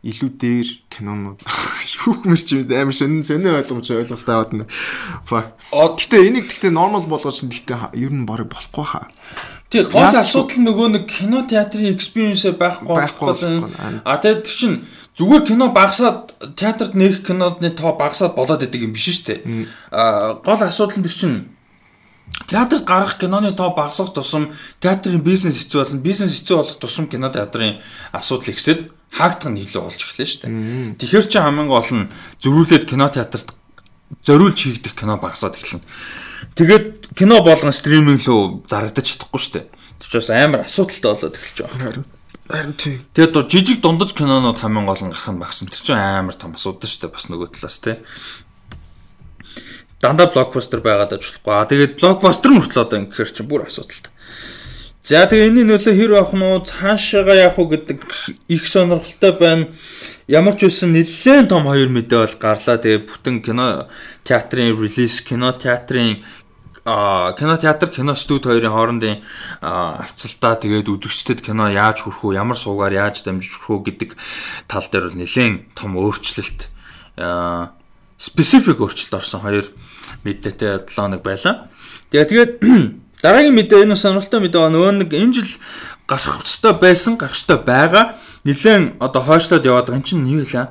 илүү 0.00 0.30
дээр 0.40 0.68
кинонууд 0.88 1.44
юу 1.44 2.16
юм 2.16 2.64
дээ 2.64 2.82
амар 2.88 2.96
сонин 2.96 3.20
сонин 3.20 3.52
ойлгомж 3.52 3.90
ойлголт 3.92 4.28
аваад 4.28 4.52
нэ. 4.56 4.64
Фак. 5.28 5.60
Гэтэ 5.68 6.24
энийг 6.24 6.48
гэтэ 6.48 6.72
normal 6.72 7.04
болгооч 7.04 7.44
нь 7.44 7.52
ха- 7.68 7.92
ер 7.92 8.08
нь 8.08 8.24
барыг 8.24 8.48
болохгүй 8.48 8.84
хаа. 8.84 9.12
Тий, 9.68 9.84
гол 9.84 10.02
асуудал 10.16 10.56
нөгөө 10.56 10.88
нэг 10.96 11.04
кино 11.04 11.44
театрын 11.44 11.92
experience 11.92 12.48
байхгүй 12.48 12.96
Байхгүй. 12.96 14.00
А 14.02 14.16
тэгээд 14.18 14.42
тэр 14.48 14.56
чин 14.56 14.72
зүгээр 15.20 15.44
кино 15.46 15.70
багасаад 15.70 16.32
театрт 16.56 16.96
нээх 16.96 17.20
кинодны 17.22 17.70
тоо 17.76 17.92
багасаад 17.94 18.34
болоод 18.34 18.64
идэг 18.64 18.88
юм 18.88 18.96
биш 18.96 19.20
шүү 19.20 19.36
дээ. 19.44 19.68
А 19.92 20.40
гол 20.40 20.58
асуудал 20.64 20.98
нь 20.98 21.06
тэр 21.06 21.14
чин 21.14 21.34
театрт 22.48 22.82
гарах 22.88 23.18
киноны 23.20 23.52
тоо 23.54 23.70
багасах 23.76 24.10
тусам 24.10 24.50
театрын 24.80 25.22
бизнес 25.22 25.60
хэцүү 25.60 25.78
болно. 25.84 26.00
Бизнес 26.02 26.34
хэцүү 26.34 26.56
болох 26.56 26.78
тусам 26.82 27.06
кино 27.06 27.30
театрын 27.30 27.78
асуудал 28.10 28.50
ихсэд 28.50 28.90
хаагдах 29.10 29.50
нь 29.50 29.62
илүү 29.66 29.82
болж 29.82 30.00
эхлэв 30.00 30.28
шүү 30.30 30.40
дээ. 30.46 30.98
Тэгэхээр 31.02 31.26
чи 31.26 31.38
хамгийн 31.42 31.68
гол 31.68 31.90
нь 31.90 32.10
зөрүүлээд 32.40 32.84
кино 32.86 33.10
театрт 33.10 33.58
зориулж 34.22 34.58
хийгдэх 34.58 34.94
кино 34.94 35.18
багасаад 35.18 35.58
эхэлнэ. 35.58 35.86
Тэгээд 36.54 37.14
кино 37.14 37.42
болгон 37.42 37.74
стриминг 37.74 38.22
рүү 38.22 38.70
зарагдаж 38.70 39.06
чадахгүй 39.06 39.40
шүү 39.42 39.54
дээ. 39.58 39.66
Тэр 39.98 40.08
ч 40.08 40.14
бас 40.18 40.30
амар 40.30 40.60
асуудалтай 40.66 41.10
болоод 41.10 41.36
эхэлж 41.36 41.58
байгаа. 41.58 41.78
Харин 41.90 42.06
харин 42.50 42.74
тийм. 42.74 42.98
Тэгээд 43.14 43.32
доо 43.34 43.44
жижиг 43.46 43.78
дундаж 43.80 44.10
кинонууд 44.14 44.58
хамгийн 44.58 44.86
гол 44.86 45.02
нь 45.06 45.12
гарах 45.14 45.30
нь 45.30 45.42
багсан. 45.42 45.68
Тэр 45.70 45.82
чинь 45.82 45.98
амар 45.98 46.34
том 46.34 46.54
асуудал 46.54 46.90
шүү 46.90 47.02
дээ. 47.06 47.14
Бас 47.14 47.26
нөгөө 47.30 47.48
талаас 47.54 47.78
тий. 47.78 47.96
Дандаа 50.00 50.26
блокбастер 50.32 50.80
байгаад 50.80 51.14
ажиллахгүй. 51.14 51.52
Аа 51.54 51.68
тэгээд 51.68 52.00
блокбастер 52.00 52.50
мөртлөө 52.50 52.82
одоо 52.82 52.98
ингэхэр 53.04 53.30
чинь 53.30 53.50
бүр 53.50 53.68
асуудалтай. 53.68 54.10
За 55.10 55.26
тэгээ 55.26 55.50
энэний 55.50 55.66
нөлөө 55.66 55.90
хэр 55.98 56.12
авах 56.22 56.38
нь 56.38 56.46
уу 56.46 56.62
цаашаага 56.62 57.34
явах 57.34 57.58
уу 57.58 57.74
гэдэг 57.74 57.98
их 58.46 58.62
сонирхолтой 58.62 59.34
байна. 59.34 59.66
Ямар 60.30 60.54
ч 60.54 60.70
байсан 60.70 60.94
нэлээд 60.94 61.50
том 61.50 61.66
хоёр 61.66 61.90
мэдээ 61.90 62.30
бол 62.30 62.36
гарлаа. 62.38 62.78
Тэгээ 62.78 63.10
бүтэн 63.10 63.42
кино 63.42 63.90
театрын 64.22 64.70
релиз, 64.70 65.18
кино 65.26 65.50
театрын 65.58 66.22
а 66.86 67.34
кино 67.34 67.58
театр, 67.58 67.90
кино 67.90 68.14
студи 68.14 68.54
хоёрын 68.54 68.70
хоорондын 68.70 69.26
авцалтаа 69.58 70.62
тэгээд 70.62 70.86
үзэгчдэд 70.86 71.42
кино 71.42 71.66
яаж 71.66 72.06
хүрэх 72.06 72.30
үү, 72.30 72.38
ямар 72.38 72.54
суугаар 72.54 72.94
яаж 72.94 73.26
дамжиж 73.26 73.58
хүрэх 73.66 73.82
үү 73.82 73.82
гэдэг 73.90 74.10
тал 74.70 74.86
дээр 74.94 75.10
бол 75.10 75.18
нэлээд 75.26 75.74
том 75.74 75.98
өөрчлөлт 75.98 76.70
специфик 78.14 78.78
өөрчлөлт 78.78 79.18
орсон 79.18 79.42
хоёр 79.42 79.66
мэдээтэй 80.22 80.86
7 80.86 80.94
хоног 80.94 81.26
байлаа. 81.26 81.66
Тэгээ 82.14 82.30
тэгээд 82.30 82.52
дараагийн 83.22 83.54
мэдээ 83.54 83.84
энэ 83.84 83.96
сонирхолтой 83.96 84.40
мэдээ 84.40 84.60
байгаа 84.60 84.74
нөгөө 84.74 84.92
нэг 85.04 85.10
энэ 85.14 85.34
жил 85.36 85.52
гарах 86.08 86.42
хөстэй 86.42 86.74
байсан, 86.74 87.14
гарах 87.16 87.34
хөстэй 87.36 87.58
байгаа. 87.60 88.04
Нилээн 88.44 88.98
одоо 88.98 89.22
хойшлоод 89.22 89.64
яваад 89.64 89.86
байгаа. 89.88 90.00
Энд 90.00 90.08
чинь 90.08 90.26
юу 90.26 90.44
вэ? 90.44 90.68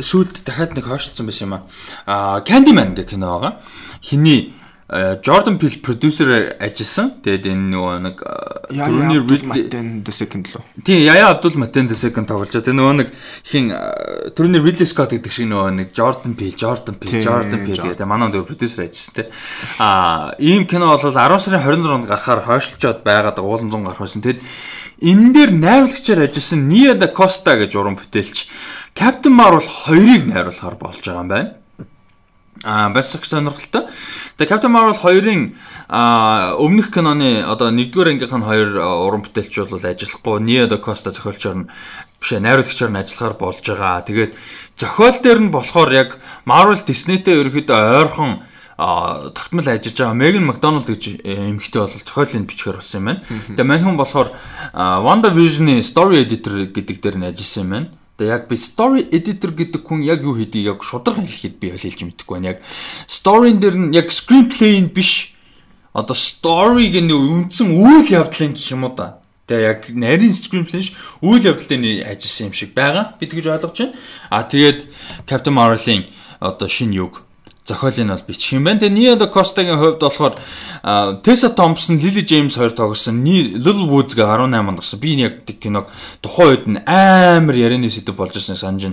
Сүүлд 0.00 0.44
дахиад 0.44 0.74
нэг 0.78 0.86
хойшлцсон 0.86 1.26
байсан 1.26 1.46
юм 1.48 1.54
аа. 1.58 1.62
Аа 2.06 2.40
Candyman 2.46 2.94
гэх 2.94 3.12
кино 3.12 3.38
байгаа. 3.38 3.52
Хиний 4.00 4.54
Jordan 4.86 5.56
Peele 5.56 5.80
продюсер 5.80 6.56
ажилласан. 6.60 7.16
Тэгээд 7.24 7.48
энэ 7.48 7.72
нөгөө 7.72 7.94
нэг 8.04 8.16
э, 8.20 8.84
Rooney 8.84 9.16
Ridley- 9.24 10.04
the 10.04 10.12
second 10.12 10.44
лөө. 10.52 10.60
Тийм 10.84 11.00
Яя 11.00 11.32
Абдул 11.32 11.56
Матен 11.56 11.88
the 11.88 11.96
second 11.96 12.28
тоглож 12.28 12.52
байгаа. 12.52 12.68
Тэр 12.68 12.76
нөгөө 12.76 12.94
нэг 13.00 13.08
хин 13.48 13.72
э, 13.72 14.28
түрүүний 14.36 14.60
Ridley 14.60 14.84
Scott 14.84 15.16
гэдэг 15.16 15.32
шиг 15.32 15.48
нөгөө 15.48 15.72
нэг 15.72 15.88
Jordan 15.96 16.36
Peele, 16.36 16.52
Jordan 16.52 17.00
Peele, 17.00 17.24
Jordan 17.24 17.64
Peele 17.64 17.80
гэдэг 17.96 18.04
манай 18.04 18.28
дөр 18.28 18.44
продюсер 18.44 18.84
ажилласан 18.84 19.14
те. 19.16 19.32
Аа 19.80 20.36
ийм 20.36 20.68
кино 20.68 20.92
бол 20.92 21.00
10 21.00 21.16
сарын 21.16 21.40
26-нд 21.40 22.04
гарахаар 22.04 22.44
хойшлцоод 22.44 23.00
байгаад 23.08 23.40
уулан 23.40 23.72
зун 23.72 23.88
гарах 23.88 24.04
байсан. 24.04 24.20
Тэгэд 24.20 24.44
энэ 25.00 25.32
дээр 25.32 25.50
найруулагчаар 25.64 26.28
ажилласан 26.28 26.68
Nia 26.68 26.92
da 26.92 27.08
Costa 27.08 27.56
гэж 27.56 27.72
уран 27.72 27.96
бүтээлч 27.96 28.52
Captain 28.92 29.32
Marvel 29.32 29.64
2-ыг 29.64 30.28
найруулахаар 30.28 30.76
болж 30.76 31.00
байгаа 31.00 31.24
юм 31.24 31.32
байна. 31.32 31.63
А 32.64 32.88
бас 32.90 33.14
их 33.14 33.24
сонирхолтой. 33.24 33.86
Тэгээ 34.40 34.50
Captain 34.50 34.72
Marvel 34.72 34.96
2-ын 34.96 35.54
а 35.88 36.56
өмнөх 36.56 36.90
киноны 36.90 37.44
одоо 37.44 37.68
1-р 37.70 38.08
ангийнх 38.08 38.32
нь 38.32 38.48
хоёр 38.48 38.68
а, 38.80 39.04
уран 39.04 39.22
бүтээлч 39.22 39.68
бол 39.68 39.84
ажиллахгүй 39.84 40.40
Nia 40.40 40.64
da 40.66 40.80
Costa 40.80 41.12
зохиолчоор 41.12 41.56
нь 41.60 41.68
биш 42.18 42.32
ээ 42.32 42.40
найруулагчаар 42.40 42.90
нь 42.90 43.00
ажиллахаар 43.04 43.36
болж 43.36 43.60
байгаа. 43.60 44.00
Тэгээд 44.08 44.32
зохиол 44.80 45.18
дээр 45.20 45.40
нь 45.44 45.52
болохоор 45.52 45.90
яг 45.92 46.10
Marvel 46.48 46.80
Disney-тэй 46.80 47.36
ерөөхдөө 47.44 47.78
ойрхон 48.00 48.32
тогтмол 48.76 49.68
ажиллаж 49.68 49.94
байгаа 49.94 50.18
Megan 50.18 50.48
McDonald 50.48 50.88
гэж 50.88 51.22
э, 51.22 51.52
эмэгтэй 51.52 51.78
бол 51.78 51.94
зохиолын 51.94 52.48
бичгээр 52.48 52.80
болсон 52.80 52.98
юм 52.98 53.06
байна. 53.06 53.20
Тэгээ 53.54 53.68
мань 53.70 53.84
хүн 53.86 54.00
болохоор 54.00 54.28
а, 54.72 54.98
WandaVision-ы 55.04 55.84
story 55.84 56.26
editor 56.26 56.66
гэдэг 56.72 56.98
дээр 56.98 57.16
нь 57.22 57.28
ажилласан 57.30 57.62
юм 57.62 57.70
байна. 57.70 57.88
Тэгээ 58.14 58.30
яг 58.30 58.44
би 58.46 58.54
story 58.54 59.02
editor 59.10 59.50
гэдэг 59.50 59.82
хүн 59.82 60.06
яг 60.06 60.22
юу 60.22 60.38
хийдгийг 60.38 60.78
яг 60.78 60.86
шударга 60.86 61.26
хэлэхэд 61.26 61.58
би 61.58 61.74
хэлж 61.74 62.00
мэдэхгүй 62.06 62.34
байна. 62.38 62.54
Яг 62.54 62.62
story-н 63.10 63.58
дээр 63.58 63.74
нь 63.74 63.94
яг 63.98 64.14
screenplay-н 64.14 64.94
биш 64.94 65.34
одоо 65.90 66.14
story-г 66.14 67.02
нь 67.02 67.10
үндсэн 67.10 67.74
үйл 67.74 68.06
явдлын 68.06 68.54
гэх 68.54 68.70
юм 68.70 68.86
уу 68.86 68.94
да. 68.94 69.18
Тэгээ 69.50 69.66
яг 69.66 69.80
нарийн 69.90 70.30
screenplay 70.30 70.86
ш 70.86 70.94
үйл 71.26 71.42
явдлын 71.42 72.06
ажилласан 72.06 72.48
юм 72.48 72.54
шиг 72.54 72.70
байгаа. 72.70 73.18
Би 73.18 73.26
тэгж 73.26 73.50
ойлгож 73.50 73.74
байна. 73.82 73.98
А 74.30 74.46
тэгээд 74.46 74.86
Captain 75.26 75.58
Marvel-ийн 75.58 76.06
одоо 76.38 76.70
шинэ 76.70 77.02
юг 77.02 77.23
зохиолыг 77.64 78.04
нь 78.04 78.12
бол 78.12 78.28
бичих 78.28 78.52
юм 78.52 78.64
байна. 78.64 78.80
Тэгээ 78.80 78.92
Nia 78.92 79.16
Da 79.16 79.26
Costa-гийн 79.32 79.80
хувьд 79.80 80.00
болохоор 80.04 80.36
Tessa 81.24 81.48
Thompson, 81.56 81.96
Lily 81.96 82.24
James 82.24 82.56
хоёр 82.56 82.76
тоглосон. 82.76 83.24
Little 83.24 83.88
Woods-гээ 83.88 84.24
18 84.24 84.52
онд 84.52 84.78
гарсан. 84.80 85.00
Би 85.00 85.16
яг 85.16 85.48
тэг 85.48 85.60
киног 85.64 85.88
тухайн 86.20 86.48
үед 86.52 86.64
нь 86.68 86.80
амар 86.84 87.56
ярианы 87.56 87.88
сэдв 87.88 88.12
болж 88.12 88.36
ирсэн 88.36 88.56
санаж 88.60 88.92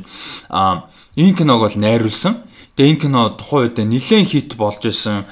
байна. 0.49 0.87
Энэ 1.19 1.35
киног 1.35 1.59
бол 1.67 1.75
найруулсан. 1.75 2.47
Тэгээ 2.79 2.91
энэ 2.95 3.01
кино 3.03 3.35
тухайн 3.35 3.67
үед 3.67 3.77
нэлээд 3.83 4.27
хит 4.31 4.55
болж 4.55 4.87
исэн 4.87 5.27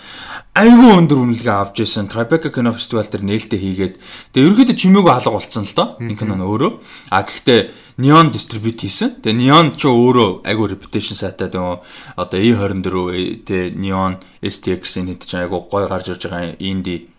айгүй 0.59 0.91
өндөр 0.99 1.19
үнэлгээ 1.23 1.55
авч 1.55 1.87
ирсэн. 1.87 2.11
Tribeca 2.11 2.51
кино 2.51 2.75
фестивал 2.75 3.07
дээр 3.07 3.23
нээлттэй 3.23 3.59
хийгээд 3.63 3.95
тэгээ 4.35 4.47
ерөөхдөө 4.49 4.75
чимээгүй 4.75 5.13
алга 5.15 5.31
болцсон 5.31 5.63
л 5.63 5.75
доо. 5.77 5.87
Энэ 6.03 6.19
кино 6.19 6.35
нь 6.35 6.43
өөрөө. 6.43 6.71
А 7.15 7.23
гэхдээ 7.23 7.88
Neon 7.99 8.31
distribute 8.31 8.79
хийсэн. 8.87 9.19
Тэгээ 9.19 9.35
Neon 9.43 9.75
ч 9.75 9.91
өөрөө 9.91 10.47
айгүй 10.47 10.71
reputation 10.71 11.19
сайтай 11.19 11.51
тэгээ 11.51 11.83
одоо 12.15 12.39
E24 12.39 13.43
тэгээ 13.43 13.75
Neon 13.75 14.23
STX 14.39 15.03
энэ 15.03 15.19
ч 15.19 15.35
айгүй 15.35 15.67
гой 15.67 15.83
гарч 15.91 16.15
ирж 16.15 16.31
байгаа 16.31 16.55
инди 16.63 17.11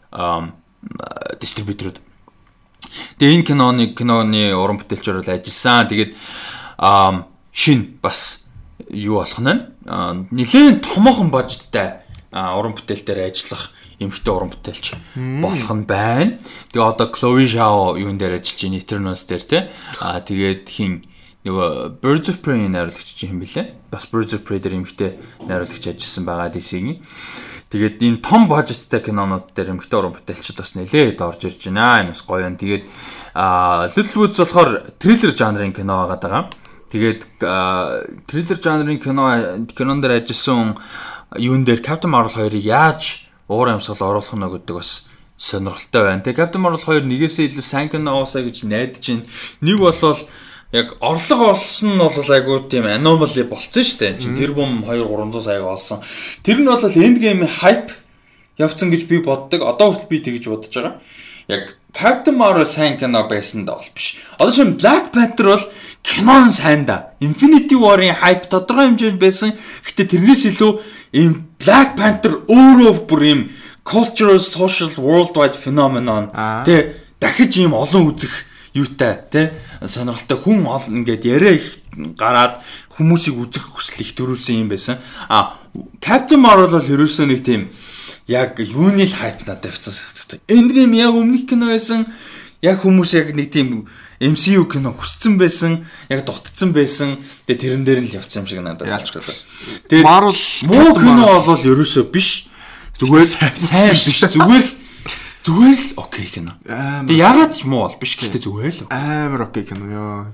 дистрибьюторууд. 1.36 2.00
Тэгээ 3.20 3.34
энэ 3.36 3.44
киноны 3.44 3.84
киноны 3.92 4.56
уран 4.56 4.80
бүтээлчээр 4.80 5.20
бол 5.20 5.34
ажилласан. 5.36 5.84
Тэгээд 5.92 6.16
шин 7.52 8.00
бас 8.00 8.48
юу 8.88 9.20
болох 9.20 9.36
нь 9.36 9.52
нэлээд 10.32 10.80
томоохон 10.80 11.28
бажеттай 11.28 12.00
уран 12.30 12.74
бүтээл 12.78 13.04
дээр 13.06 13.30
ажиллах 13.30 13.74
эмхтэй 13.98 14.32
уран 14.32 14.50
бүтээлч 14.54 14.86
болох 15.42 15.70
нь 15.74 15.84
байна. 15.84 16.38
Тэгээ 16.72 16.86
одоо 16.86 17.08
Chloe 17.10 17.44
Zhao 17.44 17.98
юун 17.98 18.16
дээр 18.16 18.38
ажиллаж 18.38 18.60
байна 18.62 18.78
Eternals 18.80 19.22
дээр 19.26 19.44
те. 19.44 19.58
Аа 19.98 20.22
тэгээд 20.22 20.64
хин 20.70 21.04
нөгөө 21.44 22.00
Birds 22.00 22.30
of 22.30 22.38
Prey 22.40 22.70
найруулагч 22.70 23.18
юм 23.26 23.42
бэлээ. 23.42 23.90
Бас 23.90 24.06
Birds 24.06 24.32
of 24.36 24.46
Prey 24.46 24.62
дээр 24.62 24.78
эмхтэй 24.78 25.18
найруулагч 25.44 25.84
ажилласан 25.90 26.24
байгаа 26.24 26.48
DC-ийн. 26.54 27.02
Тэгээд 27.70 28.02
энэ 28.02 28.22
том 28.24 28.48
бажеттай 28.50 29.00
кинонууд 29.00 29.54
дээр 29.54 29.78
эмхтэй 29.78 29.98
уран 29.98 30.14
бүтээлчд 30.16 30.58
бас 30.58 30.74
нэлээд 30.74 31.22
орж 31.22 31.40
ирж 31.46 31.60
байна. 31.70 32.02
Энэ 32.02 32.12
бас 32.14 32.22
гоё 32.24 32.46
юм. 32.46 32.56
Тэгээд 32.56 32.84
аа 33.34 33.88
Little 33.90 34.16
Woods 34.16 34.38
болохоор 34.42 34.70
триллер 34.98 35.32
жанрын 35.32 35.72
кино 35.72 36.10
байгаа. 36.10 36.50
Тэгээд 36.90 37.22
триллер 38.26 38.58
жанрын 38.58 38.98
кино 38.98 39.24
кинон 39.70 40.02
дээр 40.02 40.24
ажилласан 40.24 40.76
юун 41.38 41.64
дээр 41.64 41.82
Captain 41.82 42.10
Marvel 42.10 42.50
2-ыг 42.50 42.64
яаж 42.64 43.30
уур 43.46 43.68
амьсгал 43.70 44.18
оруулах 44.18 44.34
нь 44.34 44.46
гэдэг 44.50 44.74
бас 44.74 45.10
сонирхолтой 45.38 46.02
байна. 46.02 46.22
Тэгээ 46.22 46.38
Captain 46.38 46.62
Marvel 46.62 46.82
2 46.82 47.06
нэгээсээ 47.06 47.54
илүү 47.54 47.64
сайн 47.66 47.88
кино 47.88 48.18
оосаа 48.18 48.42
гэж 48.42 48.66
найдаж 48.66 49.04
байна. 49.06 49.26
Нэг 49.62 49.76
болвол 49.78 50.20
яг 50.72 50.88
орлого 51.00 51.54
олсон 51.54 51.94
нь 51.94 52.02
бол 52.02 52.14
айгүй 52.14 52.58
тийм 52.70 52.86
anomaly 52.90 53.42
болцсон 53.46 53.82
шүү 53.82 53.98
дээ. 54.02 54.18
Чин 54.18 54.34
тэр 54.34 54.52
бум 54.58 54.82
2 54.82 55.06
300 55.06 55.42
сая 55.42 55.62
олсон. 55.62 56.02
Тэр 56.42 56.58
нь 56.62 56.68
бол 56.68 56.82
end 56.82 57.18
game 57.22 57.46
hype 57.46 57.94
явцсан 58.58 58.90
гэж 58.90 59.06
би 59.06 59.22
боддог. 59.22 59.62
Одоо 59.62 59.94
хүртэл 59.94 60.10
би 60.10 60.18
тэгж 60.18 60.44
бодож 60.50 60.74
байгаа. 60.74 60.94
Яг 61.48 61.74
Captain 61.90 62.36
Marvel 62.36 62.66
сайн 62.66 62.98
кино 62.98 63.26
байсан 63.26 63.64
да 63.64 63.74
бол 63.78 63.90
биш. 63.94 64.18
Одоо 64.38 64.52
шин 64.52 64.76
Black 64.78 65.10
Panther 65.10 65.56
бол 65.56 65.66
кинон 66.02 66.50
сайн 66.50 66.84
да. 66.86 67.16
Infinity 67.20 67.74
War-ын 67.74 68.14
hype 68.14 68.46
тодорхой 68.46 68.94
хэмжээнд 68.94 69.18
байсан. 69.18 69.56
Гэтэ 69.82 70.14
тэрнээс 70.14 70.54
илүү 70.54 70.99
ийм 71.12 71.50
Black 71.58 71.98
Panther 71.98 72.44
өөрөө 72.46 72.94
бүр 73.10 73.22
ийм 73.26 73.40
cultural 73.84 74.38
social 74.38 74.90
worldwide 74.96 75.58
phenomenon 75.58 76.30
тэ 76.64 76.94
дахиж 77.18 77.58
ийм 77.58 77.74
олон 77.74 78.10
үзэх 78.14 78.46
юутай 78.74 79.18
тэ 79.30 79.50
сонирхолтой 79.82 80.38
хүн 80.38 80.66
олон 80.66 81.02
ингээд 81.02 81.24
яриа 81.26 81.58
их 81.58 81.82
гараад 82.14 82.62
хүмүүсийг 82.94 83.34
үзэх 83.34 83.74
хүсэл 83.74 84.04
их 84.06 84.14
төрүүлсэн 84.14 84.62
юм 84.62 84.68
байсан. 84.70 85.02
А 85.26 85.58
Captain 85.98 86.38
Marvel 86.38 86.70
бол 86.70 86.92
ерөөсөө 86.94 87.26
нэг 87.26 87.42
тийм 87.42 87.74
яг 88.30 88.60
юуны 88.62 89.06
л 89.10 89.14
хайп 89.18 89.42
надад 89.42 89.74
авцсан. 89.74 90.38
Endgame 90.46 91.02
яг 91.02 91.14
өмнөх 91.14 91.50
кино 91.50 91.74
байсан. 91.74 92.06
Яг 92.62 92.84
хүмүүс 92.86 93.10
яг 93.18 93.34
нэг 93.34 93.50
тийм 93.50 93.90
MCU 94.20 94.68
кино 94.68 94.92
хүссэн 94.92 95.40
байсан, 95.40 95.88
яг 96.12 96.28
дутцсан 96.28 96.76
байсан. 96.76 97.16
Тэгээ 97.48 97.60
тэрэн 97.64 97.84
дээр 97.88 98.00
нь 98.04 98.08
л 98.12 98.16
явцсан 98.20 98.44
юм 98.44 98.48
шиг 98.52 98.60
надад 98.60 98.92
санагдав. 98.92 99.24
Тэгээд 99.88 100.04
Marvel 100.04 100.36
муу 100.68 100.92
кино 100.92 101.40
бол 101.40 101.56
ерөөсөө 101.56 102.04
биш. 102.12 102.52
Зүгээр 103.00 103.24
сайн 103.24 103.96
биш. 103.96 104.20
Зүгээр 104.20 104.60
л 104.60 104.72
зүгээр 105.40 105.80
л 105.80 105.92
окей 106.04 106.28
кино. 106.28 106.52
Тэгээ 106.68 107.16
ягаад 107.16 107.56
ч 107.56 107.64
муу 107.64 107.88
бол 107.88 107.96
биш. 107.96 108.20
Гэхдээ 108.20 108.44
зүгээр 108.44 108.74
л 108.84 108.92
амар 108.92 109.48
окей 109.48 109.64
кино 109.64 109.88
ёо. 109.88 110.28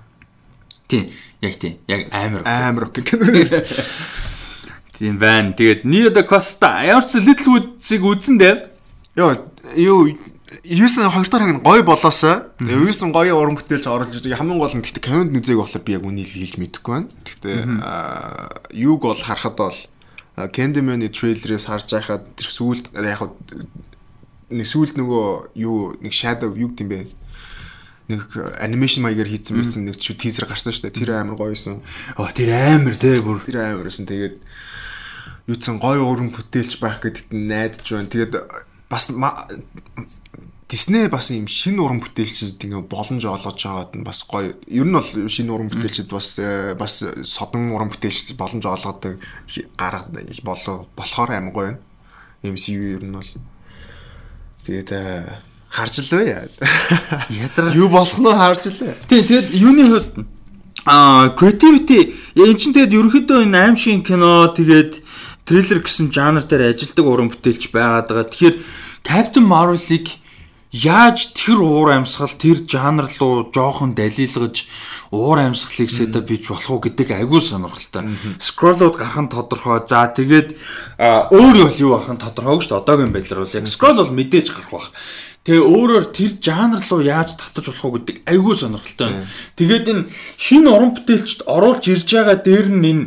Тийм, 0.90 1.06
яг 1.38 1.54
тийм. 1.54 1.78
Яг 1.86 2.10
амар 2.10 2.42
амар 2.42 2.90
окей 2.90 3.06
кино. 3.06 3.22
Тийм 4.98 5.20
байна. 5.20 5.54
Тэгээд 5.54 5.86
Neo 5.86 6.10
da 6.10 6.26
Costa 6.26 6.82
ямар 6.82 7.04
ч 7.06 7.20
Littlewood-ыг 7.20 8.02
үзэн 8.02 8.34
дээ. 8.40 8.54
Йоо, 9.14 9.36
юу 9.76 10.16
Юусэн 10.64 11.10
2 11.10 11.28
дахь 11.28 11.42
ханг 11.42 11.62
гоё 11.62 11.82
болоосаа. 11.82 12.52
Юусэн 12.60 13.12
гоё 13.12 13.36
уран 13.36 13.56
бүтээлч 13.56 13.86
оруулж 13.90 14.22
байгаа. 14.22 14.40
Хамгийн 14.40 14.60
гол 14.60 14.74
нь 14.76 14.84
гэхдээ 14.84 15.04
кинонд 15.04 15.32
нүзээг 15.34 15.58
болохоор 15.58 15.84
би 15.84 15.92
яг 15.92 16.04
үнийг 16.06 16.30
хэлж 16.30 16.54
мэдэхгүй 16.56 16.92
байна. 16.94 17.10
Гэхдээ 17.26 17.58
юуг 18.78 19.00
бол 19.02 19.18
харахад 19.18 19.56
бол 19.56 19.78
Candyman-ы 20.36 21.08
трейлерээс 21.08 21.66
харж 21.66 21.88
байхад 21.96 22.24
тэр 22.36 22.48
сүүлд 22.48 22.94
яг 22.94 23.20
нэг 24.52 24.66
сүүлд 24.68 25.00
нөгөө 25.00 25.56
юу 25.58 25.96
нэг 26.00 26.12
shadow 26.12 26.52
юу 26.52 26.70
гэдэм 26.72 26.88
бэ? 26.88 27.08
нэг 28.06 28.22
анимашн 28.62 29.02
маягаар 29.02 29.26
хийсэн 29.26 29.58
байсан 29.58 29.82
нэг 29.90 29.98
ч 29.98 30.14
тийзер 30.14 30.46
гарсан 30.46 30.70
шүү 30.70 30.86
дээ. 30.86 30.94
Тэр 30.94 31.10
амар 31.18 31.34
гоёсэн. 31.34 31.82
Оо 32.14 32.30
тэр 32.30 32.54
амар 32.54 32.94
те 32.94 33.18
бүр. 33.18 33.42
Тэр 33.42 33.66
амар 33.66 33.90
байсан. 33.90 34.06
Тэгээд 34.06 34.38
юуцсан 35.50 35.82
гоё 35.82 36.06
уран 36.06 36.30
бүтээлч 36.30 36.78
байх 36.78 37.02
гэдэгт 37.02 37.34
найдаж 37.34 37.82
байна. 37.82 38.06
Тэгээд 38.06 38.32
бас 38.86 39.10
Дисней 40.68 41.06
бас 41.06 41.30
юм 41.30 41.46
шинэ 41.46 41.78
уран 41.78 42.02
бүтээлчд 42.02 42.58
ингээ 42.58 42.90
боломж 42.90 43.22
олгож 43.22 43.54
байгаад 43.54 43.94
нь 43.94 44.02
бас 44.02 44.26
гоё. 44.26 44.58
Ер 44.66 44.82
нь 44.82 44.98
бол 44.98 45.30
шинэ 45.30 45.54
уран 45.54 45.70
бүтээлчд 45.70 46.10
бас 46.10 46.42
э, 46.42 46.74
бас 46.74 47.06
содон 47.22 47.70
уран 47.70 47.94
бүтээлч 47.94 48.34
боломж 48.34 48.66
олгодог 48.66 49.22
гаргад 49.78 50.10
болоо 50.42 50.90
болохоор 50.98 51.30
аим 51.30 51.54
гоё. 51.54 51.78
MCU 52.42 52.98
ер 52.98 53.04
нь 53.06 53.14
бол 53.14 53.30
тэгээд 54.66 54.90
э, 54.90 55.38
харж 55.70 56.02
л 56.02 56.18
бай. 56.18 56.50
Ядраа. 57.30 57.70
Юу 57.70 57.86
болох 57.86 58.18
нь 58.18 58.26
харж 58.26 58.66
л 58.66 58.90
бай. 58.90 58.94
Тийм 59.06 59.22
тэгээд 59.22 59.48
юуны 59.54 59.84
хувьд 59.86 60.26
а 60.82 61.30
creativity 61.38 62.10
энэ 62.34 62.58
чинь 62.58 62.74
тэгээд 62.74 62.90
ерөөхдөө 62.90 63.46
энэ 63.46 63.58
аим 63.58 63.76
шиг 63.78 64.02
кино 64.02 64.50
тэгээд 64.50 64.98
триллер 65.46 65.78
гэсэн 65.78 66.10
жанр 66.10 66.42
дээр 66.42 66.74
ажилдаг 66.74 67.06
уран 67.06 67.30
бүтээлч 67.30 67.70
байгаад 67.70 68.10
байгаа. 68.10 68.26
Тэгэхээр 68.26 68.56
Captain 69.06 69.46
Marvel-ыг 69.46 70.25
яаж 70.72 71.32
тэр 71.32 71.62
уур 71.62 71.94
амьсгал 71.94 72.34
тэр 72.34 72.66
жанр 72.66 73.06
руу 73.18 73.50
жоохон 73.54 73.94
далилгаж 73.94 74.66
уур 75.10 75.38
амьсгалыг 75.38 75.90
сетап 75.90 76.26
хийж 76.26 76.50
болох 76.50 76.70
уу 76.70 76.80
гэдэг 76.82 77.08
айгүй 77.14 77.40
сонирхолтой. 77.40 78.10
Scroll-ууд 78.42 78.96
гарах 78.98 79.20
нь 79.22 79.30
тодорхой. 79.30 79.80
За 79.86 80.10
тэгээд 80.10 80.58
өөр 80.98 81.56
бол 81.70 81.78
юу 81.78 81.90
байх 81.96 82.10
нь 82.10 82.20
тодорхойг 82.20 82.62
шүү 82.66 82.72
дээ. 82.74 82.82
Одоогийн 82.82 83.14
байдлаар 83.14 83.42
бол 83.46 83.56
яг 83.56 83.66
scroll 83.70 83.96
бол 84.02 84.12
мэдээж 84.18 84.46
гарах 84.50 84.72
бах. 84.74 84.90
Тэгээ 85.46 85.62
өөрөөр 85.62 86.06
тэр 86.10 86.32
жанр 86.42 86.82
руу 86.90 87.02
яаж 87.06 87.38
татаж 87.38 87.70
болох 87.70 87.84
уу 87.86 87.94
гэдэг 88.02 88.16
айгүй 88.26 88.54
сонирхолтой. 88.58 89.22
Тэгээд 89.54 89.86
энэ 89.86 90.02
шинэ 90.34 90.66
уран 90.66 90.90
бүтээлчд 90.98 91.46
оруулж 91.46 91.86
ирж 91.86 92.08
байгаа 92.10 92.42
дээр 92.42 92.66
нь 92.74 92.82
энэ 92.90 93.04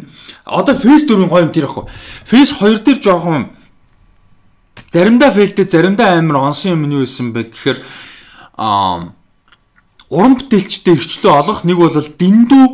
одоо 0.48 0.76
Phase 0.80 1.04
4-ийн 1.12 1.28
гоё 1.28 1.44
юм 1.44 1.52
тэр 1.52 1.68
ахгүй. 1.68 1.92
Phase 2.24 2.56
2 2.56 2.80
дээр 2.88 3.00
жоохон 3.04 3.59
Заримдаа 4.90 5.32
фейлтэй, 5.32 5.66
заримдаа 5.70 6.18
амар 6.18 6.50
онсон 6.50 6.74
юм 6.74 6.84
нь 6.90 6.96
юу 6.98 7.06
байсан 7.06 7.30
бэ 7.34 7.54
гэхээр 7.54 7.80
аа 8.58 9.14
уран 10.10 10.36
бүтээлчтэй 10.42 10.98
ирчлөө 10.98 11.34
олох 11.38 11.62
нэг 11.62 11.78
бол 11.78 11.94
дэндүү 11.94 12.66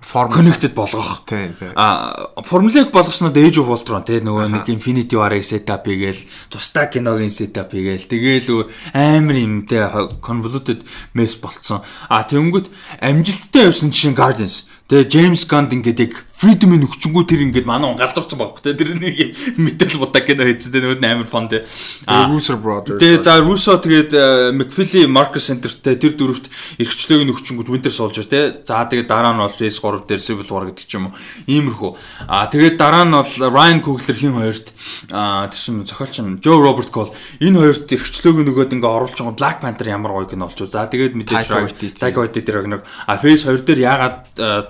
форм 0.00 0.32
connected 0.32 0.74
болгох. 0.74 1.24
Тийм 1.26 1.54
тийм. 1.54 1.72
А 1.76 2.32
формулыг 2.44 2.90
болгосноо 2.90 3.32
Age 3.32 3.60
of 3.60 3.68
Ultron 3.68 4.04
тий 4.04 4.20
нөгөө 4.20 4.48
нэг 4.48 4.68
Infinity 4.68 5.14
War-ыг 5.16 5.44
setup 5.44 5.86
хийгээл, 5.86 6.24
тусдаа 6.50 6.88
киногийн 6.90 7.30
setup 7.30 7.70
хийгээл, 7.70 8.08
тэгээл 8.08 8.68
амар 8.96 9.36
юм 9.36 9.64
тий 9.68 9.80
convoluted 10.20 10.82
mess 11.14 11.36
болцсон. 11.38 11.84
А 12.08 12.24
тэнгүүт 12.24 12.72
амжилттай 13.00 13.68
явсан 13.68 13.92
жишээ 13.92 14.16
Guardians. 14.16 14.72
Тэгээ 14.88 15.08
James 15.12 15.44
Gunn 15.46 15.70
ингээд 15.70 16.00
яг 16.00 16.14
Freedom-ийн 16.40 16.86
өгчөнгүү 16.88 17.24
тэр 17.28 17.40
ингээд 17.44 17.68
манай 17.68 17.92
галзуурсан 18.00 18.40
байхгүй 18.40 18.62
те. 18.64 18.72
Тэр 18.72 18.96
нэг 18.96 19.12
юм 19.12 19.60
метал 19.60 19.92
будаг 20.00 20.24
кино 20.24 20.48
хийсэн 20.48 20.72
те 20.72 20.80
нөгөө 20.80 21.04
амар 21.04 21.28
фон 21.28 21.52
те. 21.52 21.68
Russo 22.08 22.56
Brothers. 22.56 22.96
Тэгээ 22.96 23.20
за 23.20 23.44
Russo 23.44 23.76
тэгээд 23.76 24.16
McFeely 24.56 25.04
Marcus 25.04 25.52
Center-тэй 25.52 26.00
тэр 26.00 26.16
дөрөвт 26.16 26.48
эрхчлөөг 26.80 27.28
нь 27.28 27.32
өгчөнгүүд 27.36 27.68
Winter 27.68 27.92
Soldier 27.92 28.24
те. 28.24 28.64
За 28.64 28.88
тэгээд 28.88 29.04
дараа 29.04 29.36
нь 29.36 29.42
бол 29.44 29.52
PS3 29.52 30.08
дээр 30.08 30.22
Civil 30.24 30.48
War 30.48 30.64
гэдэг 30.72 30.86
ч 30.88 30.96
юм 30.96 31.12
уу. 31.12 31.20
Иймэрхүү. 31.44 31.90
А 32.24 32.48
тэгээд 32.48 32.80
дараа 32.80 33.04
нь 33.04 33.12
бол 33.12 33.28
Ryan 33.28 33.84
Coogler 33.84 34.16
хин 34.16 34.40
хоёрт 34.40 34.72
тэр 35.12 35.52
чинь 35.52 35.84
зохиолч 35.84 36.24
нь 36.24 36.40
Joe 36.40 36.56
Robert 36.56 36.88
Cole. 36.88 37.12
Энэ 37.44 37.68
хоёрт 37.68 37.92
эрхчлөөг 37.92 38.40
нөгөөд 38.48 38.72
ингээ 38.80 38.88
оруулж 38.88 39.12
байгаа 39.20 39.36
Black 39.36 39.60
Panther 39.60 39.92
ямар 39.92 40.16
гоё 40.16 40.24
кино 40.24 40.48
болчих. 40.48 40.72
За 40.72 40.88
тэгээд 40.88 41.12
мэдээж 41.20 42.00
Taika 42.00 42.24
Waititi. 42.24 42.48
Тэр 42.48 42.64
нэг 42.64 42.88
а 43.04 43.20
Phase 43.20 43.52
2 43.52 43.68
дээр 43.68 43.84
яагаад 43.84 44.16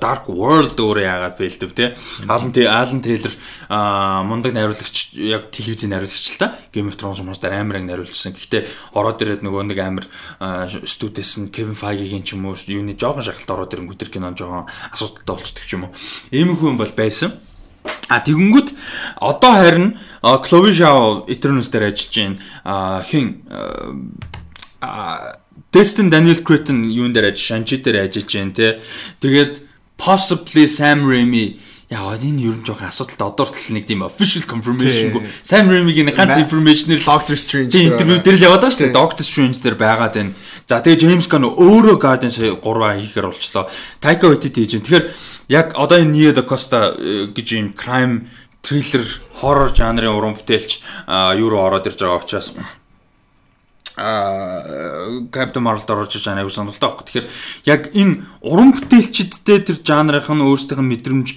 Dark 0.02 0.26
World 0.26 0.74
өөрөө 0.74 1.06
яагаад 1.06 1.38
фейлдэв 1.61 1.72
те 1.74 1.96
Alan 2.26 2.52
Alan 2.52 3.00
Taylor 3.02 3.32
мундаг 4.24 4.52
найруулагч 4.54 5.12
яг 5.14 5.50
телевизийн 5.50 5.92
найруулагч 5.92 6.32
л 6.32 6.38
та 6.38 6.56
Game 6.72 6.88
of 6.88 6.96
Thrones 6.96 7.20
хүмүүс 7.20 7.40
дээр 7.40 7.61
амар 7.61 7.76
аг 7.76 7.84
найруулсан. 7.84 8.32
Гэхдээ 8.32 8.96
ороод 8.96 9.20
ирээд 9.20 9.44
нөгөө 9.44 9.62
нэг 9.68 9.78
амар 9.78 10.06
студиэс 10.40 11.44
нь 11.44 11.52
Kevin 11.52 11.76
Feige-ийн 11.76 12.24
ч 12.24 12.34
юм 12.34 12.48
уу 12.48 12.56
юуны 12.56 12.96
жоохон 12.96 13.24
шахалт 13.24 13.50
ороод 13.50 13.74
ирэнгүүт 13.74 14.00
тэр 14.00 14.11
кино 14.11 14.32
жоохон 14.32 14.66
асуудалтай 14.92 15.34
болчихдаг 15.36 15.64
ч 15.68 15.76
юм 15.76 15.84
уу. 15.84 15.94
Иймэрхүү 16.32 16.68
юм 16.72 16.80
бол 16.80 16.94
байсан. 16.96 17.36
А 18.08 18.20
тэгэнгүүт 18.20 18.68
одоо 19.20 19.52
харин 19.52 19.98
Chloe 20.22 20.72
Zhao 20.72 21.24
Eternals 21.28 21.68
дээр 21.68 21.92
ажиллаж 21.92 22.40
байна. 22.64 23.04
Хин 23.04 23.44
Destin 25.70 26.11
Daniel 26.11 26.42
Cretton 26.42 26.82
юун 26.90 27.14
дээр 27.14 27.30
ажиллаж, 27.30 27.46
Shang-Chi 27.46 27.78
дээр 27.84 28.11
ажиллаж 28.11 28.32
байна 28.34 28.52
те. 28.52 28.80
Тэгээд 29.22 29.69
possibly 30.01 30.64
Sam 30.64 31.05
Raimi 31.05 31.61
яа 31.90 32.14
энэ 32.14 32.46
ер 32.46 32.55
нь 32.55 32.62
жоохон 32.62 32.86
асуудалтай 32.86 33.26
одоортол 33.26 33.74
нэг 33.74 33.84
тийм 33.84 34.07
official 34.07 34.46
confirmation-гүй 34.46 35.26
Sam 35.42 35.66
Raimi-гийн 35.68 36.14
ганц 36.14 36.38
information-ээр 36.38 37.03
Doctor 37.03 37.34
Strange 37.34 37.74
тийм 37.74 37.98
интервью 37.98 38.22
дээр 38.22 38.38
л 38.38 38.46
яваад 38.46 38.62
байгаа 38.62 38.74
шүү 38.78 38.84
дээ. 38.86 38.94
Doctor 38.94 39.24
Strange 39.26 39.59
дээр 39.59 39.74
байгаад 39.74 40.14
байна. 40.14 40.32
За 40.70 40.78
тэгээ 40.78 41.03
James 41.03 41.26
Gunn 41.26 41.51
өөрөө 41.51 41.96
Guardians 41.98 42.38
3 42.38 42.62
хийхээр 42.62 43.26
болчлоо. 43.26 43.66
Taika 43.98 44.30
Waititi 44.30 44.62
хийж 44.62 44.78
байна. 44.78 44.86
Тэгэхээр 44.86 45.05
яг 45.51 45.66
одоо 45.74 45.98
энэ 45.98 46.14
Nia 46.14 46.30
Da 46.30 46.46
Costa 46.46 46.94
гэж 46.94 47.46
юм 47.59 47.74
crime 47.74 48.30
thriller 48.62 49.03
horror 49.42 49.74
жанрын 49.74 50.14
уран 50.14 50.38
бүтээлч 50.38 50.70
юу 51.42 51.48
руу 51.51 51.66
ороод 51.66 51.90
ирж 51.90 51.98
байгаа 51.98 52.22
учраас 52.22 52.55
а 53.97 55.26
Captain 55.32 55.62
Marvel-д 55.62 55.91
орж 55.91 56.16
иж 56.18 56.26
аягүй 56.28 56.51
сонирхолтой 56.51 56.91
байхгүй. 56.91 57.07
Тэгэхээр 57.07 57.26
яг 57.66 57.82
энэ 57.95 58.14
уран 58.43 58.70
бүтээлчдтэй 58.74 59.59
тэр 59.66 59.78
жанрынх 59.82 60.30
нь 60.30 60.45
өөрсдийнх 60.47 60.82
нь 60.82 60.91
мэдрэмж 60.91 61.28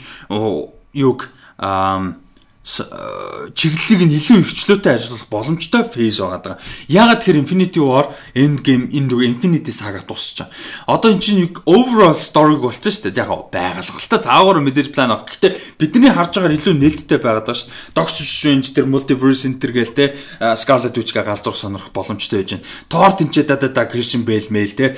юуг 0.93 1.29
аа 1.57 2.17
чиглэлийг 2.63 4.07
нь 4.07 4.15
илүү 4.23 4.47
ихчлөөтэй 4.47 4.95
ажиллах 4.95 5.27
боломжтой 5.27 5.83
фейз 5.83 6.23
байгаа 6.23 6.39
даа. 6.39 6.55
Ягаад 6.87 7.19
тэгэхээр 7.19 7.43
Infinity 7.43 7.83
War 7.83 8.07
Endgame 8.31 8.87
энэ 8.87 9.07
дүү 9.11 9.21
Infinity 9.35 9.75
Saga 9.75 9.99
дуусч 9.99 10.39
байгаа. 10.39 10.55
Одоо 10.87 11.11
эн 11.11 11.19
чинь 11.19 11.51
overall 11.67 12.15
story-г 12.15 12.63
болчихсон 12.63 13.11
шүү 13.11 13.11
дээ. 13.11 13.19
Яг 13.19 13.51
байгалгалтай 13.51 14.19
цаагаар 14.23 14.63
мэдээж 14.63 14.95
план 14.95 15.11
авах. 15.11 15.27
Гэхдээ 15.27 15.51
бидний 15.75 16.07
харж 16.07 16.39
байгаагаар 16.39 16.55
илүү 16.55 16.75
нээлттэй 16.79 17.19
байгаад 17.19 17.51
байгаа 17.51 17.59
шүү 17.59 17.67
дээ. 17.67 17.99
Doctor 17.99 18.23
Strange 18.23 18.67
тэр 18.71 18.87
multiverse 18.87 19.43
enter 19.43 19.71
гээл 19.75 19.91
те 19.91 20.15
Scarlet 20.55 20.95
Witch-гээ 20.95 21.27
галзуур 21.27 21.59
сонирх 21.59 21.91
боломжтой 21.91 22.47
байж 22.47 22.55
байна. 22.55 22.67
Thor 22.87 23.11
тэнцээ 23.11 23.43
да 23.43 23.59
да 23.59 23.67
да 23.67 23.83
Christian 23.91 24.23
Bale 24.23 24.47
мэйл 24.47 24.71
те 24.71 24.95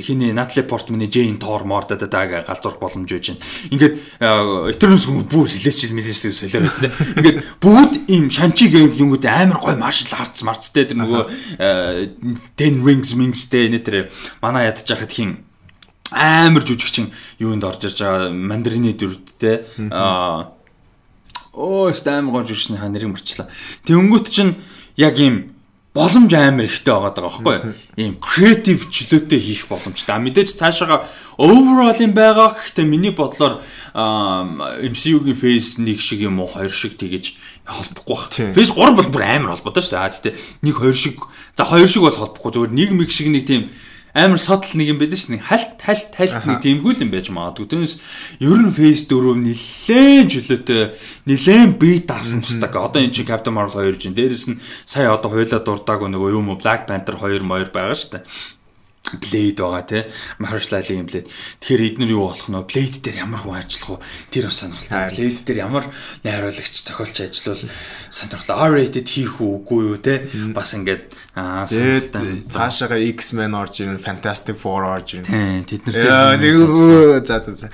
хиний 0.00 0.32
Natalie 0.32 0.64
Portman-ы 0.64 1.12
Jane 1.12 1.36
Thor 1.36 1.68
мор 1.68 1.84
да 1.84 2.00
да 2.00 2.08
да 2.08 2.24
галзуур 2.24 2.80
боломж 2.80 3.12
байж 3.12 3.36
байна. 3.36 3.44
Ингээд 3.68 3.94
Eternals 4.72 5.04
бүр 5.28 5.44
хэлээч 6.06 6.22
хэлээсээ 6.22 6.50
солиороо 6.54 6.70
тийм. 6.78 6.94
Ингээд 7.18 7.38
бүгд 7.58 7.94
ийм 8.06 8.30
шанчиг 8.30 8.72
юмуд 8.74 9.26
амар 9.26 9.58
гой 9.58 9.74
маршал 9.74 10.14
артс 10.22 10.46
марцтэй 10.46 10.86
тэр 10.86 11.02
нөгөө 11.02 11.22
ten 12.54 12.72
rings 12.86 13.18
mingsтэй 13.18 13.66
нэ 13.68 13.82
тэр 13.82 14.14
манай 14.38 14.70
ядж 14.70 14.86
хахад 14.86 15.10
хин 15.10 15.42
амар 16.14 16.62
жүжигчин 16.62 17.10
юунд 17.42 17.66
орж 17.66 17.90
ирж 17.90 17.98
байгаа 17.98 18.30
мандарины 18.30 18.94
дүрдтэй 18.94 19.66
аа 19.90 20.54
оо 21.56 21.90
стам 21.92 22.30
гоо 22.30 22.44
жүжигчний 22.46 22.78
ха 22.78 22.86
нэрийг 22.86 23.10
марчлаа. 23.16 23.48
Тэнгүүт 23.88 24.28
чинь 24.30 24.54
яг 24.94 25.18
ийм 25.18 25.55
боломж 25.96 26.32
амар 26.36 26.68
ихтэй 26.68 26.92
байгаа 26.92 27.12
даа 27.16 27.24
байхгүй 27.24 27.56
ийм 27.96 28.14
креатив 28.20 28.84
чөлөөтэй 28.92 29.40
хийх 29.40 29.64
боломжтой. 29.72 30.20
Мэдээж 30.20 30.52
цаашаага 30.60 31.08
overall-ын 31.40 32.12
байгаа 32.12 32.60
гэхдээ 32.60 32.84
миний 32.84 33.16
бодлоор 33.16 33.64
MCU-гийн 33.96 35.40
phase 35.40 35.80
1 35.80 35.96
шиг 35.96 36.20
юм 36.20 36.44
уу 36.44 36.52
2 36.52 36.68
шиг 36.68 37.00
тэгэж 37.00 37.40
холбохгүй 37.64 38.12
баг. 38.12 38.28
Phase 38.52 38.72
3 38.76 38.92
бол 38.92 39.08
бүр 39.08 39.24
амар 39.24 39.56
холбоотой 39.56 39.80
шүү 39.80 39.96
дээ. 39.96 40.04
А 40.04 40.12
тэгтээ 40.12 40.34
1 40.60 40.76
2 40.76 40.92
шиг 40.92 41.16
за 41.56 41.64
2 41.64 41.88
шиг 41.88 42.04
бол 42.04 42.20
холбохгүй 42.20 42.52
зүгээр 42.52 42.72
нэг 42.76 42.90
мэг 42.92 43.10
шиг 43.10 43.32
нэг 43.32 43.48
тийм 43.48 43.72
амар 44.16 44.40
сотл 44.40 44.72
нэг 44.80 44.96
юм 44.96 44.98
байдаг. 44.98 45.20
Нэг 45.28 45.44
хальт 45.44 45.76
хальт 45.76 46.08
хальт 46.16 46.48
нэг 46.48 46.64
тиймгүй 46.64 46.96
юм 46.96 47.12
байж 47.12 47.28
магадгүй. 47.28 47.68
Түүнээс 47.68 47.94
ер 48.40 48.60
нь 48.64 48.72
Phase 48.72 49.04
4 49.12 49.36
нилээн 49.44 50.26
чөлөөтэй 50.32 50.82
нилээн 51.28 51.76
бие 51.76 52.00
даасан 52.00 52.40
тусдаг. 52.40 52.72
Одоо 52.72 53.04
эн 53.04 53.12
чинь 53.12 53.28
Captain 53.28 53.52
Marvel 53.52 53.92
2 53.92 54.00
чинь 54.00 54.16
дээрэс 54.16 54.48
нь 54.48 54.60
сая 54.88 55.12
одоо 55.12 55.36
хойлоо 55.36 55.60
дурдаагүй 55.60 56.08
нөгөө 56.08 56.32
юм 56.32 56.56
Black 56.56 56.88
Panther 56.88 57.20
2 57.20 57.44
моёр 57.44 57.68
байгаа 57.68 57.92
шүү 57.92 58.16
дээ. 58.16 58.24
Blade 59.14 59.54
байгаа 59.54 59.84
тий. 59.86 60.02
Mahershala-ийн 60.42 61.06
Blade. 61.06 61.30
Тэгэхээр 61.62 61.86
эднэр 61.94 62.10
юу 62.10 62.26
болох 62.26 62.50
нөө 62.50 62.66
Blade 62.66 62.98
дээр 63.06 63.22
ямар 63.22 63.40
хүн 63.46 63.54
ажиллах 63.62 64.02
вэ? 64.02 64.06
Тэр 64.34 64.44
бас 64.50 64.58
сонирхолтой. 64.58 65.10
Blade 65.14 65.42
дээр 65.46 65.58
ямар 65.62 65.84
найруулагч 66.26 66.74
зохиолч 66.82 67.16
ажиллавал 67.22 67.70
сонирхолтой. 68.10 68.56
R-rated 68.66 69.06
хийх 69.06 69.38
үгүй 69.38 69.80
юу 69.94 69.98
тий. 70.02 70.26
Бас 70.50 70.74
ингээд 70.74 71.14
аа 71.38 71.70
сонирхолтой. 71.70 72.42
Цаашаага 72.42 72.98
X-Men 72.98 73.54
орж 73.54 73.86
ирэн, 73.86 74.02
Fantastic 74.02 74.58
Four 74.58 74.82
орж 74.90 75.22
ирэн. 75.22 75.62
Тий, 75.62 75.78
тэд 75.78 75.86
нар 75.86 76.42
дээр. 76.42 77.22
За 77.22 77.38
за 77.46 77.54
за. 77.54 77.70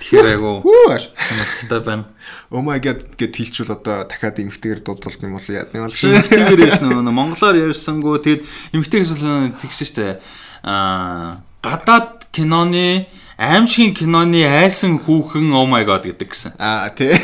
Тэгэхээр 0.00 0.32
айгу 0.32 0.64
сонирхолтой 0.64 1.80
байна. 1.84 2.08
Oh 2.50 2.64
my 2.64 2.80
god 2.80 3.04
гэд 3.20 3.36
хэлчихвэл 3.36 3.76
одоо 3.76 4.06
дахиад 4.08 4.38
эмгтэйгээр 4.40 4.80
дуудвал 4.80 5.18
юм 5.22 5.36
бол 5.36 5.48
яа. 5.50 5.66
Эмгтэйгээр 5.70 6.66
ярьсан 6.66 6.90
нөгөө 6.90 7.14
монголоор 7.14 7.56
ярьсангүй 7.70 8.18
тэгэд 8.22 8.42
эмгтэйгээс 8.74 9.12
бол 9.14 9.54
тэгсэн 9.54 9.86
шүү 9.86 9.96
дээ 9.98 10.14
а 10.62 11.40
гадаад 11.62 12.28
киноны 12.32 13.06
аимшигын 13.38 13.94
киноны 13.94 14.44
айсан 14.44 15.00
хүүхэн 15.00 15.52
oh 15.56 15.66
my 15.66 15.84
god 15.84 16.04
гэдэг 16.04 16.28
гисэн. 16.28 16.52
Аа 16.58 16.90
тий. 16.92 17.16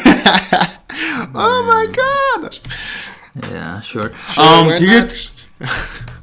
Oh 1.35 1.61
my 1.69 1.87
god. 1.93 2.57
Yeah, 3.53 3.81
sure. 3.85 4.13
Um 4.41 4.73
тэгээд 4.73 5.13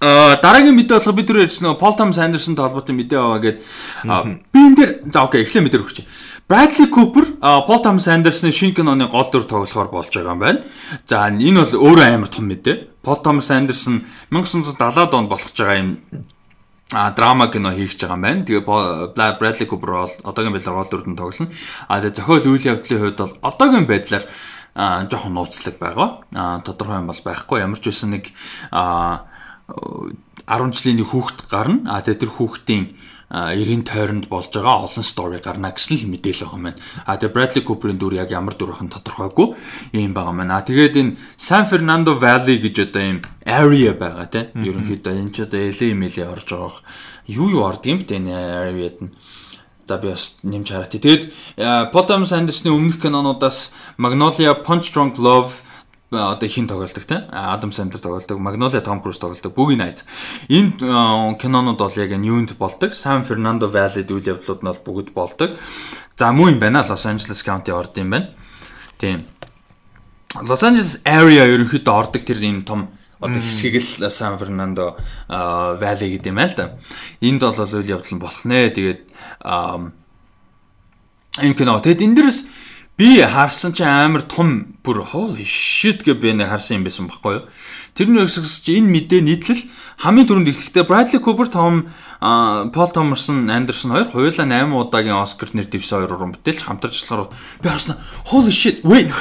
А 0.00 0.40
дараагийн 0.40 0.72
мэдээ 0.80 0.96
болох 0.96 1.12
бид 1.12 1.28
түр 1.28 1.44
ярьсан 1.44 1.76
Пол 1.76 1.92
Томс 1.92 2.16
Андерсонтой 2.16 2.64
холбоотой 2.64 2.96
мэдээ 2.96 3.20
аваа 3.20 3.36
гээд 3.36 3.58
би 4.48 4.58
энэ 4.64 4.76
дээр 4.80 4.92
за 5.12 5.28
окей 5.28 5.44
эхлээ 5.44 5.60
мэдээ 5.60 5.76
өгч. 5.76 6.08
Брэдли 6.48 6.88
Купер 6.88 7.36
Пол 7.36 7.80
Томс 7.84 8.08
Андерсны 8.08 8.48
шинэ 8.48 8.72
киноны 8.72 9.12
гол 9.12 9.28
дүр 9.28 9.44
тоглохоор 9.44 9.92
болж 9.92 10.08
байгаа 10.08 10.32
юм 10.32 10.40
байна. 10.40 10.64
За 11.04 11.28
энэ 11.28 11.68
бол 11.68 11.84
өөрөө 11.84 12.16
амар 12.16 12.32
том 12.32 12.48
мэдээ. 12.48 12.89
Пол 13.02 13.16
Томас 13.16 13.50
Андерсон 13.50 14.04
1970-ад 14.30 15.14
онд 15.14 15.28
болох 15.28 15.52
байгаа 15.56 15.78
юм 15.80 15.90
а 16.92 17.10
драма 17.12 17.48
кино 17.48 17.70
хийх 17.72 17.94
гэж 17.94 18.02
байгаа 18.02 18.16
юм 18.18 18.22
байна. 18.22 18.44
Тэгээ 18.44 19.38
Брэдли 19.38 19.64
Купер 19.64 19.90
бол 19.90 20.14
одоогийн 20.24 20.52
байдлаар 20.52 20.76
гол 20.82 20.90
дүрдэн 20.90 21.16
тоглоно. 21.16 21.50
А 21.86 22.00
тэгээ 22.02 22.18
зохиол 22.18 22.46
үйл 22.50 22.66
явдлын 22.66 23.00
хувьд 23.00 23.18
бол 23.22 23.34
одоогийн 23.40 23.86
байдлаар 23.86 24.24
жоохон 24.74 25.34
нууцлаг 25.34 25.76
байгаа. 25.78 26.08
А 26.34 26.60
тодорхой 26.60 26.98
юм 26.98 27.06
бол 27.06 27.22
байхгүй. 27.24 27.62
Ямар 27.62 27.78
ч 27.78 27.88
байсан 27.88 28.10
нэг 28.10 28.34
а 28.74 29.30
10 30.50 30.74
жилийн 30.74 31.06
хүүхэд 31.06 31.46
гарна. 31.46 31.94
А 31.94 32.02
тэгээ 32.02 32.26
тэр 32.26 32.32
хүүхдийн 32.34 32.84
90-ийн 33.30 33.86
тойронд 33.86 34.26
болж 34.26 34.50
байгаа 34.50 34.90
олон 34.90 35.06
стори 35.06 35.38
гарна 35.38 35.70
гэсэн 35.70 36.02
л 36.02 36.10
мэдээлэл 36.10 36.50
байгаа 36.50 36.58
маань. 36.58 36.82
А 37.06 37.14
тэгээ 37.14 37.30
Bradley 37.30 37.62
Cooper-ийн 37.62 37.98
дүр 38.02 38.18
яг 38.18 38.34
ямар 38.34 38.58
дүр 38.58 38.74
нь 38.74 38.90
тодорхойгүй 38.90 39.54
юм 39.94 40.10
байгаа 40.10 40.34
маань. 40.34 40.50
А 40.50 40.66
тэгээд 40.66 40.98
энэ 40.98 41.14
San 41.38 41.70
Fernando 41.70 42.18
Valley 42.18 42.58
гэж 42.58 42.90
одоо 42.90 43.02
юм 43.06 43.18
area 43.46 43.94
байгаа 43.94 44.26
тийм. 44.26 44.50
Ерөнхийдөө 44.66 45.14
энэ 45.14 45.30
ч 45.30 45.46
одоо 45.46 45.62
LA 45.62 45.88
мэлээ 45.94 46.26
орж 46.26 46.48
байгаа. 46.50 46.82
Юу 47.30 47.46
юу 47.54 47.62
орд 47.62 47.86
юм 47.86 48.02
бэ 48.02 48.18
энэ 48.18 48.34
area-д 48.34 48.98
нь? 48.98 49.14
За 49.86 50.02
би 50.02 50.10
бас 50.10 50.42
нэмж 50.42 50.66
хараа. 50.66 50.90
Тэгээд 50.90 51.22
Paul 51.94 52.06
Thomas 52.10 52.34
Anderson-ы 52.34 52.74
өмнөх 52.74 52.98
кинонуудаас 52.98 53.78
Magnolia, 53.94 54.58
Punch 54.58 54.90
Drunk 54.90 55.22
Love 55.22 55.69
одоо 56.10 56.48
хин 56.48 56.66
тоглолдог 56.66 57.04
те? 57.04 57.24
Адам 57.30 57.70
Сэндлер 57.72 58.00
тоглолдог 58.00 58.38
Магнолиа 58.38 58.80
Том 58.80 59.00
Круз 59.00 59.18
тоглолдог 59.18 59.54
Бүгийн 59.54 59.78
найз 59.78 60.04
энэ 60.48 61.38
кинонууд 61.38 61.78
бол 61.78 61.94
яг 61.94 62.10
энэ 62.10 62.26
юунд 62.26 62.58
болдог. 62.58 62.94
Сан 62.94 63.24
Фернандо 63.24 63.68
Валид 63.68 64.10
үйл 64.10 64.34
явдлууд 64.34 64.62
нь 64.62 64.66
бол 64.66 64.82
бүгд 64.82 65.14
болдог. 65.14 65.58
За 66.18 66.32
муу 66.32 66.50
юм 66.50 66.58
байна. 66.58 66.82
Лос 66.82 67.06
Анжелес 67.06 67.46
County 67.46 67.70
орд 67.70 67.94
юм 67.98 68.10
байна. 68.10 68.30
Тийм. 68.98 69.22
Лос 70.34 70.62
Анжелес 70.66 71.02
area 71.06 71.46
ерөнхийдөө 71.46 71.94
ордог 71.94 72.26
тэр 72.26 72.42
юм 72.42 72.66
том 72.66 72.90
одоо 73.20 73.38
хэсгийг 73.38 73.78
л 73.78 74.10
Сан 74.10 74.34
Фернандо 74.38 74.98
Вали 75.28 76.10
гэдэг 76.18 76.26
юм 76.26 76.42
аа 76.42 76.50
л 76.50 76.54
да. 76.58 76.74
Энд 77.22 77.38
бол 77.38 77.54
үйл 77.54 77.86
явдал 77.86 78.18
нь 78.18 78.18
болох 78.18 78.42
нэ. 78.42 78.74
Тэгээд 78.74 79.00
юм 81.38 81.54
кино. 81.54 81.78
Тэгэд 81.78 82.02
энэ 82.02 82.16
дээрс 82.18 82.50
би 82.98 83.22
харсан 83.22 83.72
чи 83.72 83.86
амар 83.86 84.26
том 84.26 84.69
бүр 84.84 85.04
holy 85.12 85.44
shit 85.44 86.04
гэж 86.04 86.16
би 86.20 86.32
нэг 86.32 86.48
харсан 86.48 86.80
юм 86.80 86.84
байсан 86.88 87.08
баггүй 87.10 87.40
юу. 87.40 87.44
Тэр 87.92 88.08
нэрсгс 88.08 88.64
чи 88.64 88.80
энэ 88.80 88.88
мэдээ 88.88 89.20
нийтлэл 89.20 89.62
хамгийн 90.00 90.28
түрүүнд 90.28 90.50
ихлэхдээ 90.50 90.88
Bradley 90.88 91.20
Cooper, 91.20 91.48
Tom 91.52 91.92
Paul 92.72 92.90
Thomerson, 92.96 93.52
Anderson 93.52 93.92
хоёр 93.92 94.08
хоёулаа 94.08 94.48
8 94.48 94.72
удаагийн 94.72 95.20
Оскар 95.20 95.52
нэр 95.52 95.68
дэвсэн 95.68 96.00
хоёр 96.00 96.16
уран 96.16 96.32
бүтээлч 96.32 96.64
хамтарч 96.64 97.04
болохоор 97.04 97.28
би 97.60 97.68
харсан 97.68 98.00
holy 98.32 98.52
shit 98.52 98.80
wait 98.80 99.12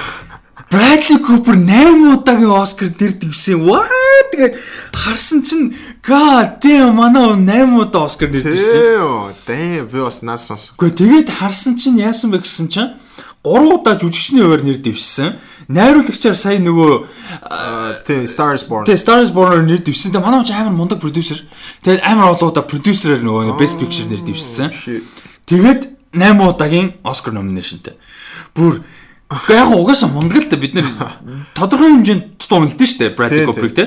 Bradley 0.72 1.20
Cooper 1.20 1.58
8 1.60 2.14
удаагийн 2.14 2.56
Оскар 2.56 2.94
нэр 2.94 3.14
дэвсэн. 3.20 3.66
What? 3.66 3.92
Тэгээд 4.32 4.56
харсан 4.94 5.42
чинь 5.42 5.76
god 6.06 6.62
damn 6.64 6.94
манай 6.96 7.36
8 7.36 7.76
удаа 7.76 8.06
Оскар 8.06 8.30
нэр 8.30 8.48
дэвсэн. 8.48 9.36
Дээ 9.44 9.84
би 9.90 10.00
бас 10.00 10.22
наас 10.24 10.46
сонс. 10.48 10.72
Гэхдээ 10.78 11.28
тэгээд 11.28 11.30
харсан 11.42 11.74
чинь 11.76 11.98
яасан 11.98 12.30
бэ 12.30 12.46
гэсэн 12.46 12.70
чинь 12.70 12.96
3 13.44 13.72
удаа 13.72 13.96
жүжигчний 13.96 14.44
хуваар 14.44 14.64
нэр 14.68 14.84
дэвшсэн. 14.84 15.40
Найруулагчаар 15.72 16.36
сая 16.36 16.60
нөгөө 16.60 18.04
тий 18.04 18.28
Star 18.28 18.52
is 18.60 18.68
Born. 18.68 18.84
Тий 18.84 19.00
Star 19.00 19.24
is 19.24 19.32
Born-оор 19.32 19.64
нэр 19.64 19.80
дэвшсэн. 19.80 20.12
Тэгээ 20.12 20.26
манай 20.28 20.44
ч 20.44 20.52
амар 20.52 20.76
мундаг 20.76 21.00
продюсер. 21.00 21.48
Тэгээд 21.80 22.04
амар 22.04 22.36
олон 22.36 22.52
удаа 22.52 22.68
продюсераар 22.68 23.24
нөгөө 23.24 23.56
Best 23.56 23.80
Picture 23.80 24.12
нэр 24.12 24.28
дэвшсэн. 24.28 24.76
Тэгээд 25.48 25.82
8 26.12 26.36
удаагийн 26.36 27.00
Oscar 27.08 27.32
nomination-тэй. 27.32 27.96
Бүр 28.52 28.84
Гэхдээ 29.30 29.62
яг 29.62 29.70
угаасаа 29.78 30.10
мундаг 30.10 30.42
л 30.42 30.50
да 30.50 30.58
бид 30.58 30.74
нэр 30.74 30.90
тодорхой 31.54 31.94
хэмжээнд 32.02 32.42
тутамлдсан 32.42 32.88
шүү 32.90 32.98
дээ 32.98 33.14
Bradley 33.14 33.46
Cooper-ыг 33.46 33.74
те. 33.78 33.86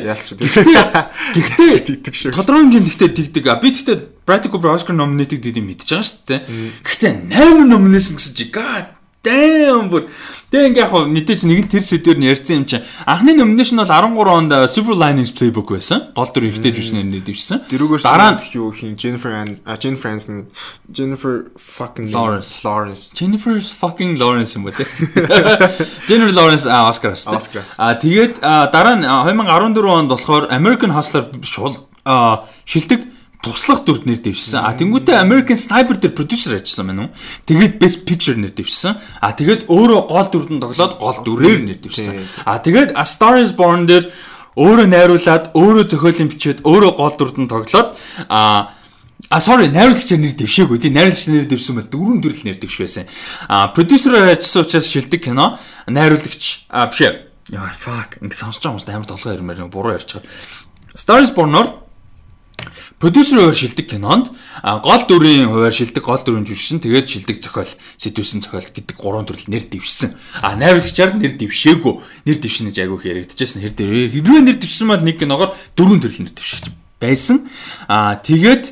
Гэхдээ 1.35 2.31
тодорхой 2.31 2.71
хэмжээнд 2.71 2.87
ихтэй 2.87 3.11
тэгдэг. 3.11 3.51
Би 3.59 3.75
тэгтээ 3.75 4.23
Bradley 4.23 4.55
Cooper 4.55 4.71
Oscar 4.71 4.95
nominated 4.95 5.43
гэдэг 5.43 5.59
юм 5.59 5.75
мэдчихэж 5.75 5.91
байгаа 5.91 6.07
шүү 6.07 6.25
дээ. 6.31 6.41
Гэхдээ 6.87 7.13
8 7.35 7.67
nomination 7.67 8.15
гэсэн 8.15 8.39
чи 8.39 8.55
god 8.55 9.02
damn 9.23 9.87
бүр 9.91 10.11
тэг 10.51 10.75
ингээ 10.75 10.83
яг 10.83 10.93
мэдээж 11.07 11.47
нэг 11.47 11.59
нь 11.63 11.71
тэр 11.71 11.87
сэдвэр 11.87 12.19
нь 12.19 12.27
ярьсан 12.27 12.63
юм 12.63 12.67
чинь 12.67 12.83
анхны 13.07 13.39
номинашн 13.39 13.79
бол 13.79 13.87
13 13.87 14.19
онд 14.19 14.53
Silver 14.67 14.99
Linings 14.99 15.31
Playbook 15.31 15.71
байсан. 15.71 16.11
Гол 16.19 16.27
дүр 16.35 16.51
ихтэй 16.51 16.75
жүжигчнэр 16.75 17.07
нэрлэвчсэн. 17.07 17.71
Дөрөвгөөс 17.71 18.03
дараа 18.03 18.35
нь 18.35 18.43
юу 18.59 18.75
хин 18.75 18.99
Jennifer 18.99 19.31
Jennifer 19.79 20.11
Aniston 20.11 20.51
Jennifer 20.91 21.55
fucking 21.55 22.11
Lawrence 22.11 22.67
Lawrence 22.67 23.15
Jennifer 23.15 23.63
fucking 23.63 24.19
Lawrence 24.19 24.59
юм 24.59 24.67
ба 24.67 24.75
тэ. 24.75 24.91
Jennifer 26.11 26.35
Lawrence 26.35 26.67
Oscar 26.67 27.15
Oscar. 27.15 27.63
А 27.79 27.95
тэгээд 27.95 28.43
дараа 28.43 28.99
нь 28.99 29.07
2014 29.07 29.87
онд 29.87 30.11
болохоор 30.11 30.51
American 30.51 30.91
Hustler 30.91 31.31
шул 31.47 31.79
шилдэг 32.67 33.22
туслах 33.43 33.83
дүрд 33.83 34.07
нэр 34.07 34.23
дэвшсэн. 34.23 34.63
А 34.63 34.73
тэнгуүтээ 34.79 35.19
American 35.19 35.59
Sniper 35.59 35.99
дээр 35.99 36.15
продюсер 36.15 36.57
ажилласан 36.57 36.87
байна 36.87 37.03
уу? 37.11 37.15
Тэгээд 37.45 37.83
Best 37.83 38.07
Picture 38.07 38.39
нэр 38.39 38.55
дэвшсэн. 38.55 38.95
А 39.19 39.35
тэгээд 39.35 39.67
өөрөө 39.67 40.01
гол 40.07 40.29
дүрдэн 40.31 40.63
тоглоод 40.63 40.95
гол 41.03 41.19
дүрээр 41.27 41.61
нэр 41.67 41.79
дэвшсэн. 41.83 42.47
А 42.47 42.63
тэгээд 42.63 42.95
A 42.95 43.03
Star 43.03 43.43
is 43.43 43.51
Born 43.51 43.91
дээр 43.91 44.15
өөрөө 44.55 44.87
найруулад, 44.87 45.45
өөрөө 45.59 45.85
зохиолын 45.91 46.31
бичээд, 46.31 46.63
өөрөө 46.63 46.93
гол 46.95 47.15
дүрдэн 47.19 47.51
тоглоод 47.51 47.99
а 48.31 48.79
А 49.33 49.41
sorry 49.41 49.73
найруулагчаар 49.73 50.21
нэр 50.21 50.37
дэвшээгүй. 50.37 50.77
Тий 50.77 50.93
найруулагч 50.93 51.25
нэр 51.33 51.49
дэвсэн 51.49 51.81
бол 51.81 51.89
дөрвөн 51.89 52.21
төрөл 52.21 52.45
нэр 52.45 52.59
дэвшвэсэн. 52.61 53.09
А 53.49 53.73
продюсераар 53.73 54.29
ажилласан 54.29 54.67
учраас 54.67 54.91
шилдэг 54.93 55.25
кино, 55.25 55.57
найруулагч 55.89 56.69
а 56.69 56.93
биш 56.93 57.01
ээ. 57.01 57.33
Яа 57.49 57.73
fuck 57.73 58.21
ингэ 58.21 58.37
сонсож 58.37 58.61
байгаа 58.61 58.77
хүмүүс 58.77 58.93
амар 58.93 59.09
толгой 59.09 59.33
ирмээр 59.33 59.73
буруу 59.73 59.97
ярьж 59.97 60.21
байгаа. 60.21 60.29
Star 60.93 61.25
is 61.25 61.33
Born-оор 61.33 61.81
Продюсерийн 63.03 63.51
хуваар 63.51 63.59
шилдэг 63.59 63.87
кинонд 63.91 64.31
гол 64.63 65.03
дүрийн 65.11 65.51
хуваар 65.51 65.75
шилдэг 65.75 66.07
гол 66.07 66.23
дүрийн 66.23 66.47
жүжигчин 66.47 66.79
тэгээд 66.79 67.11
шилдэг 67.11 67.43
зохиол 67.43 67.75
сэтгүүлсэн 67.99 68.47
зохиол 68.47 68.63
гэдэг 68.63 68.95
гурван 68.95 69.27
төрөл 69.27 69.51
нэр 69.51 69.67
дэвшсэн. 69.67 70.15
А 70.39 70.55
найруулагчаар 70.55 71.19
нэр 71.19 71.35
дэвшээгүй. 71.35 71.99
Нэр 71.99 72.39
дэвшнэ 72.39 72.71
гэж 72.71 72.79
айгүйх 72.79 73.03
яригдчихсэн. 73.03 73.59
Хэр 73.67 73.75
дээр 73.75 74.23
хэрвээ 74.23 74.43
нэр 74.47 74.59
дэвшсэн 74.63 74.87
бол 74.87 75.03
нэг 75.03 75.19
киногоор 75.19 75.51
дөрвөн 75.75 75.99
төрөл 75.99 76.31
нэр 76.31 76.35
дэвшиж 76.39 76.71
байсан. 77.03 77.51
А 77.91 78.23
тэгээд 78.23 78.71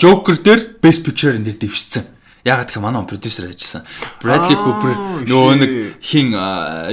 Joker 0.00 0.40
дээр 0.40 0.80
Best 0.80 1.04
Picture 1.04 1.36
нэр 1.36 1.60
дэвшсэн. 1.60 2.15
Яг 2.46 2.62
гэх 2.70 2.78
манай 2.78 3.02
продюсер 3.02 3.50
ажилласан. 3.50 3.82
Bradley 4.22 4.54
Cooper 4.54 4.94
нөгөө 5.26 5.54
нэг 5.58 5.70
хин 5.98 6.30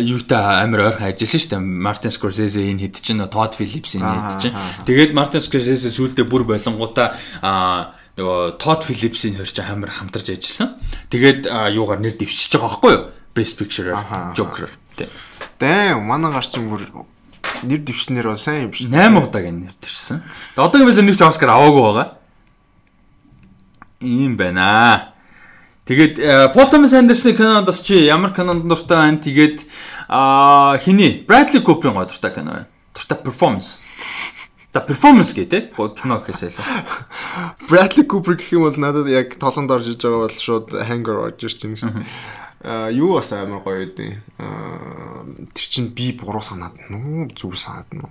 юутай 0.02 0.66
амар 0.66 0.90
ойрхон 0.90 1.14
ажилласан 1.14 1.40
шүү 1.40 1.52
дээ. 1.54 1.62
Martin 1.62 2.10
Scorsese 2.10 2.58
энэ 2.58 2.90
хэд 2.90 2.98
чинь 3.06 3.22
Todd 3.30 3.54
Phillips 3.54 3.94
энэ 3.94 4.34
хэд 4.34 4.50
чинь. 4.50 4.58
Тэгээд 4.90 5.14
Martin 5.14 5.46
Scorsese 5.46 5.94
сүүлдээ 5.94 6.26
бүр 6.26 6.50
болонгуудаа 6.50 7.14
нөгөө 8.18 8.58
Todd 8.58 8.82
Phillips-ийн 8.90 9.38
хоёр 9.38 9.46
чинь 9.46 9.70
амар 9.70 9.94
хамтарч 9.94 10.34
ажилласан. 10.34 10.74
Тэгээд 11.14 11.46
юугаар 11.78 12.02
нэр 12.02 12.18
дэвшиж 12.18 12.58
байгаа 12.58 12.74
байхгүй 12.74 12.92
юу? 12.98 13.14
Best 13.38 13.62
Picture 13.62 13.94
Joker. 14.34 14.74
Дээ 15.62 16.02
манай 16.02 16.34
гарчин 16.34 16.66
бүр 16.66 16.90
нэр 17.62 17.82
дэвшнэр 17.86 18.26
бол 18.34 18.42
сайн 18.42 18.70
юм 18.70 18.74
шүү. 18.74 18.90
8 18.90 19.22
удаагийн 19.22 19.70
нэр 19.70 19.78
дэвшсэн. 19.78 20.26
Одоогийн 20.58 20.90
байдлаар 20.90 21.08
нэг 21.10 21.18
ч 21.18 21.22
Оскар 21.22 21.54
аваагүй 21.54 21.84
байгаа. 21.86 22.08
Ийм 24.02 24.34
байна 24.38 24.62
аа. 24.66 25.13
Тэгээд 25.84 26.54
Пол 26.56 26.68
Томас 26.72 26.94
Андерсны 26.96 27.36
кинонд 27.36 27.68
бас 27.68 27.82
чи 27.84 28.08
ямар 28.08 28.32
кинонд 28.32 28.64
дуртай 28.64 28.98
байна? 28.98 29.20
Тэгээд 29.20 29.68
аа 30.08 30.80
хиний 30.80 31.28
Bradley 31.28 31.60
Cooper-ийн 31.60 32.00
гоо 32.00 32.08
дуртай 32.08 32.32
кино 32.32 32.52
байна. 32.64 32.68
Дуртай 32.96 33.20
performance. 33.20 33.84
За 34.72 34.80
performance 34.80 35.36
гэдэг 35.36 35.76
кино 35.76 36.24
гэхээсээ 36.24 36.56
л. 36.56 36.64
Bradley 37.68 38.08
Cooper 38.08 38.40
гэх 38.40 38.56
юм 38.56 38.64
бол 38.64 38.80
надад 38.80 39.12
яг 39.12 39.36
толгонд 39.36 39.76
орж 39.76 39.92
иж 39.92 40.00
байгаа 40.00 40.24
бол 40.24 40.40
шууд 40.40 40.72
Hanger 40.72 41.20
орж 41.20 41.44
ирж 41.44 41.60
байна. 41.68 42.08
Аа 42.64 42.88
юу 42.88 43.20
бас 43.20 43.36
амар 43.36 43.60
гоё 43.60 43.84
үдээ. 43.84 44.24
Аа 44.40 45.28
тэр 45.52 45.68
чин 45.68 45.92
би 45.92 46.16
буруу 46.16 46.40
санаад 46.40 46.80
нүү 46.88 47.36
зүг 47.36 47.60
санаад 47.60 47.92
нүү. 47.92 48.08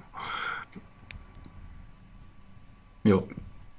Йоо 3.09 3.25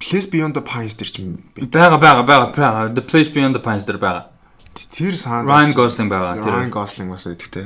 Place 0.04 0.28
Beyond 0.28 0.52
the 0.52 0.60
Pines 0.60 0.94
тэр 1.00 1.08
чинь 1.08 1.40
байгаа 1.56 1.96
байгаа 1.96 2.24
байгаа. 2.28 2.92
The 2.92 3.00
Place 3.00 3.32
Beyond 3.32 3.56
the 3.56 3.64
Pines 3.64 3.88
дээр 3.88 3.96
байгаа. 3.96 4.34
Тэр 4.74 5.14
саанд 5.16 5.48
Ryan 5.48 5.72
Gosling 5.72 6.10
байгаа. 6.12 6.42
Тэр 6.44 6.52
Ryan 6.52 6.72
Gosling 6.74 7.08
бас 7.08 7.24
байдаг 7.24 7.48
те. 7.48 7.62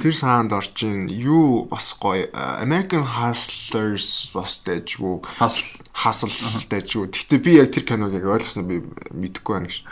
Тэр 0.00 0.14
саанд 0.16 0.54
орчин 0.54 1.10
юу 1.12 1.66
бас 1.68 1.92
гоё 1.98 2.30
American 2.32 3.04
Hustlers 3.04 4.30
бас 4.32 4.62
дэжгүй. 4.64 5.20
Hustle 5.42 5.60
Hustle 5.92 6.32
дэжгүй. 6.72 7.10
Гэтэ 7.12 7.36
би 7.42 7.58
яг 7.58 7.74
тэр 7.74 7.84
киног 7.84 8.14
яг 8.16 8.24
ойлгосноо 8.24 8.64
би 8.64 8.80
мэдэхгүй 9.12 9.52
байна 9.52 9.68
гэж. 9.68 9.82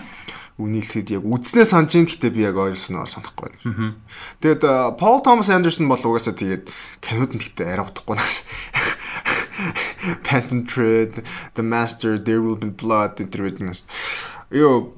Үнийлэхэд 0.62 1.18
яг 1.18 1.26
үдснээ 1.26 1.66
санаж 1.66 1.98
ин 1.98 2.06
гэтээ 2.06 2.30
би 2.30 2.46
яг 2.46 2.54
ойлгосноо 2.54 3.10
санахгүй 3.10 3.58
байна. 3.58 3.98
Тэгээд 4.38 4.62
Paul 4.96 5.18
Thomas 5.20 5.50
Anderson 5.50 5.90
бол 5.90 5.98
угаасаа 5.98 6.38
тэгээд 6.38 6.70
кинод 7.02 7.34
нь 7.34 7.42
гэтээ 7.42 7.74
арай 7.74 7.90
утгагүй 7.90 8.14
нас. 8.14 8.46
Phantom 10.22 10.66
Thread, 10.66 11.24
The 11.54 11.62
Master, 11.62 12.18
There 12.18 12.40
Will 12.42 12.58
Be 12.60 12.70
Blood 12.70 13.16
гэдэг 13.18 13.40
биднээс. 13.60 13.84
Йоо 14.52 14.92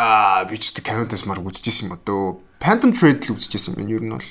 аа 0.00 0.44
би 0.48 0.56
ч 0.56 0.72
Canada-с 0.80 1.26
мар 1.26 1.42
үзчихсэн 1.44 1.90
юм 1.90 1.98
одоо. 1.98 2.40
Phantom 2.60 2.92
Thread 2.92 3.24
л 3.28 3.36
үзчихсэн 3.36 3.76
юм 3.80 3.88
ер 3.88 4.02
нь 4.04 4.12
бол. 4.12 4.28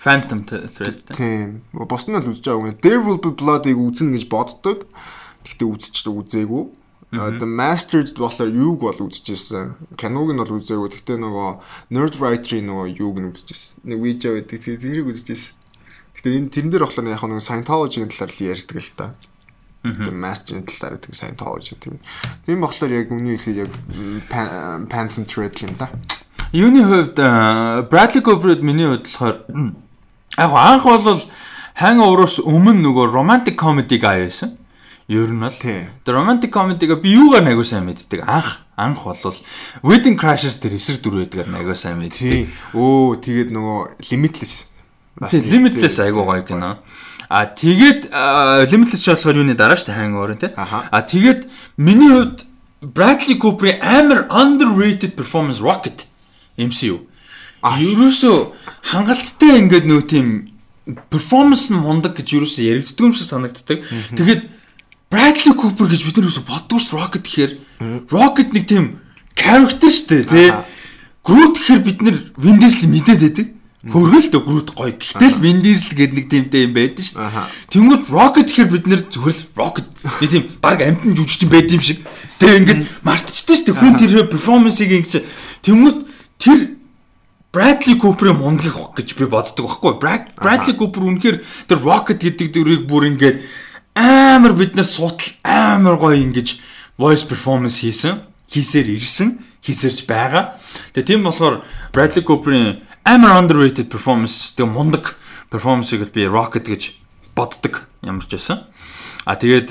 Phantom 0.00 0.44
Thread. 0.44 1.08
Тийм. 1.12 1.64
Бос 1.72 2.08
нь 2.08 2.16
л 2.16 2.24
үзэж 2.24 2.44
байгаа 2.44 2.72
юм. 2.72 2.80
There 2.80 3.00
Will 3.00 3.20
Be 3.20 3.32
Blood-ыг 3.32 3.76
үзнэ 3.76 4.16
гэж 4.16 4.24
боддог. 4.28 4.88
Гэхдээ 5.44 5.68
үзэж 5.68 6.04
үзээгүй. 6.08 6.64
The 7.12 7.44
Mastered 7.44 8.16
болохоор 8.16 8.48
юуг 8.48 8.80
бол 8.88 9.00
үзчихсэн. 9.08 9.76
Киног 10.00 10.32
нь 10.32 10.40
бол 10.40 10.56
үзээгүй. 10.56 10.88
Гэхдээ 10.96 11.18
нөгөө 11.20 11.50
Nerd 11.92 12.16
Writer-ийн 12.16 12.68
нөгөө 12.72 12.86
юуг 12.96 13.16
нь 13.20 13.28
үзчихсэн. 13.28 13.84
Нэг 13.84 14.00
видео 14.00 14.32
байдаг. 14.36 14.64
Тэрийг 14.64 15.12
үзчихсэн. 15.12 15.60
Гэтэ 16.22 16.38
энэ 16.38 16.54
тэрэн 16.54 16.70
дээр 16.70 16.86
болохоор 16.86 17.10
яг 17.10 17.18
нэг 17.26 17.42
Scientology-гийн 17.42 18.06
талаар 18.14 18.30
л 18.30 18.46
ярьдаг 18.46 18.78
л 18.78 18.94
та. 18.94 19.06
Тэгээ 19.82 20.14
master-ийн 20.14 20.62
талаар 20.62 20.94
гэдэг 21.02 21.18
Scientology 21.18 21.74
тийм. 21.82 21.98
Тийм 22.46 22.62
болохоор 22.62 22.94
яг 22.94 23.10
үний 23.10 23.34
хэлээ 23.34 23.66
яг 23.66 23.74
Phantom 24.86 25.26
Thread 25.26 25.58
юм 25.66 25.74
да. 25.74 25.90
Юуны 26.54 26.86
хувьд 26.86 27.18
Bradley 27.90 28.22
Cooper-д 28.22 28.62
миний 28.62 28.86
хувьд 28.86 29.10
болохоор 29.10 29.42
яг 30.38 30.50
анх 30.54 30.86
бол 30.86 31.22
Hangover-оос 31.74 32.38
өмнө 32.46 32.78
нөгөө 32.86 33.10
romantic 33.10 33.58
comedy 33.58 33.98
guy 33.98 34.22
байсан. 34.22 34.54
Ер 35.10 35.26
нь 35.26 35.42
бол. 35.42 35.50
The 35.58 36.12
romantic 36.14 36.54
comedy-г 36.54 37.02
би 37.02 37.18
юугаар 37.18 37.42
найгуу 37.42 37.66
сайн 37.66 37.90
мэддэг. 37.90 38.22
Анх 38.22 38.62
анх 38.78 39.02
бол 39.02 39.34
Wedding 39.82 40.14
Crashers 40.14 40.62
дээр 40.62 40.78
эсрэг 40.78 41.02
дүр 41.02 41.26
байдгаар 41.26 41.50
найгуу 41.50 41.74
сайн 41.74 41.98
мэддэг. 41.98 42.46
Өө 42.78 43.18
тэгээд 43.18 43.50
нөгөө 43.50 44.06
Limitless 44.06 44.71
Limitless 45.20 45.98
айгуу 46.00 46.24
гоё 46.24 46.42
кино. 46.46 46.78
А 47.28 47.46
тэгээд 47.46 48.12
Limitless 48.72 49.04
болохоор 49.08 49.36
юуны 49.40 49.54
дараа 49.54 49.76
шүү 49.76 49.92
дээ 49.92 50.00
Hangover 50.00 50.36
тий. 50.36 50.50
А 50.56 51.02
тэгээд 51.02 51.48
миний 51.76 52.08
хувьд 52.08 52.44
Bradley 52.82 53.38
Cooper-ийн 53.38 53.78
амар 53.80 54.26
underrated 54.28 55.14
performance 55.14 55.62
Rocket 55.62 56.06
MCU. 56.58 57.06
Ерөөсөө 57.62 58.36
хангалттай 58.90 59.62
ингээд 59.62 59.86
нөө 59.86 60.02
тийм 60.10 60.26
перформанс 61.08 61.70
нь 61.70 61.78
мундаг 61.78 62.18
гэж 62.18 62.42
ерөөсөө 62.42 62.64
яригддаг 62.66 63.06
юм 63.06 63.14
шиг 63.14 63.30
санагддаг. 63.30 63.86
Тэгээд 64.18 64.50
Bradley 65.12 65.54
Cooper 65.54 65.86
гэж 65.86 66.02
бид 66.02 66.16
нэрээс 66.18 66.42
боддгоо 66.42 66.82
ш 66.82 66.90
Rocket 66.90 67.22
гэхээр 67.22 67.52
Rocket 68.10 68.50
нэг 68.50 68.64
тийм 68.66 68.98
character 69.38 69.86
шүү 69.86 70.08
дээ 70.10 70.24
тий. 70.26 70.50
Groot 71.22 71.54
гэхэр 71.54 71.80
бид 71.86 71.98
нэр 72.02 72.16
Vin 72.34 72.58
Diesel 72.58 72.90
мэдээд 72.90 73.20
байдаг. 73.22 73.46
Хөргөл 73.82 74.28
тө 74.30 74.38
Groot 74.46 74.68
гоё. 74.78 74.94
Гэтэл 74.94 75.42
Vin 75.42 75.58
Diesel 75.58 75.98
гэдэг 75.98 76.14
нэг 76.14 76.26
тимтэй 76.30 76.70
юм 76.70 76.72
байдаг 76.76 77.02
шүү 77.02 77.18
дээ. 77.18 77.50
Тэнгүүд 77.66 78.02
Rocket 78.14 78.46
гэхэр 78.46 78.70
бид 78.70 78.86
нэр 78.86 79.02
зүгээр 79.10 79.34
л 79.34 79.46
Rocket 79.58 79.88
нэг 80.22 80.30
тийм 80.30 80.44
баг 80.62 80.78
амтан 80.86 81.18
жүжигчин 81.18 81.50
байд 81.50 81.66
юм 81.74 81.82
шиг. 81.82 81.98
Тэгээ 82.38 82.58
ингээд 82.62 82.82
мартчихдаг 83.02 83.56
шүү 83.58 83.66
дээ. 83.66 83.80
Хүн 83.82 83.94
тэр 83.98 84.12
перформансыг 84.30 84.86
ингэж 84.86 85.14
тэнгүүд 85.66 85.98
тэр 86.38 86.60
Bradley 87.52 87.98
Cooper-ийн 87.98 88.38
мундаг 88.38 88.70
хөх 88.70 88.94
гэж 88.96 89.08
би 89.18 89.26
боддог 89.26 89.66
байхгүй. 89.66 89.98
Brad- 89.98 90.30
Bradley 90.38 90.78
Cooper 90.78 91.02
үнэхээр 91.02 91.36
тэр 91.68 91.78
Rocket 91.82 92.22
гэдэг 92.22 92.48
дүрийг 92.54 92.82
бүр 92.86 93.10
ингээд 93.10 93.42
амар 93.98 94.54
биднээс 94.56 94.94
суутал 94.94 95.26
амар 95.42 95.98
гоё 95.98 96.16
ингэж 96.22 96.62
voice 96.96 97.26
performance 97.26 97.82
хийсэн. 97.82 98.22
Хийсээр 98.46 98.94
ирсэн, 98.96 99.42
хийсэрч 99.60 100.06
байгаа. 100.06 100.54
Тэгээ 100.94 101.18
тийм 101.18 101.26
болохоор 101.26 101.60
Bradley 101.92 102.22
Cooper-ийн 102.24 102.80
амар 103.04 103.38
underrated 103.42 103.88
performance 103.90 104.54
тэгээ 104.56 104.70
мундаг 104.70 105.14
performance-ыг 105.52 106.08
би 106.12 106.26
Rocket 106.26 106.66
гэж 106.68 106.96
боддог 107.36 107.88
ямар 108.02 108.24
ч 108.24 108.36
байсан. 108.36 108.64
А 109.24 109.36
тэгээд 109.36 109.70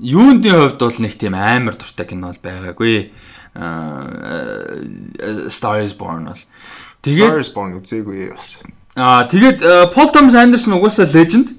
юундын 0.00 0.58
хувьд 0.58 0.80
бол 0.82 0.98
нэг 1.00 1.14
тийм 1.16 1.34
амар 1.38 1.74
дуртай 1.78 2.06
кино 2.06 2.32
бол 2.34 2.42
байгаагүй. 2.42 3.10
Аа 3.54 5.48
Star 5.48 5.80
is 5.80 5.94
Born 5.94 6.28
бол. 6.28 6.42
Тэгээд 7.02 7.30
Star 7.30 7.40
is 7.40 7.50
Born 7.54 7.78
үзээгүй 7.80 8.34
бас. 8.34 8.58
аа 8.96 9.24
тэгээд 9.30 9.92
Paul 9.94 10.10
Thomas 10.12 10.34
Anderson 10.34 10.76
угаасаа 10.76 11.06
legend. 11.14 11.54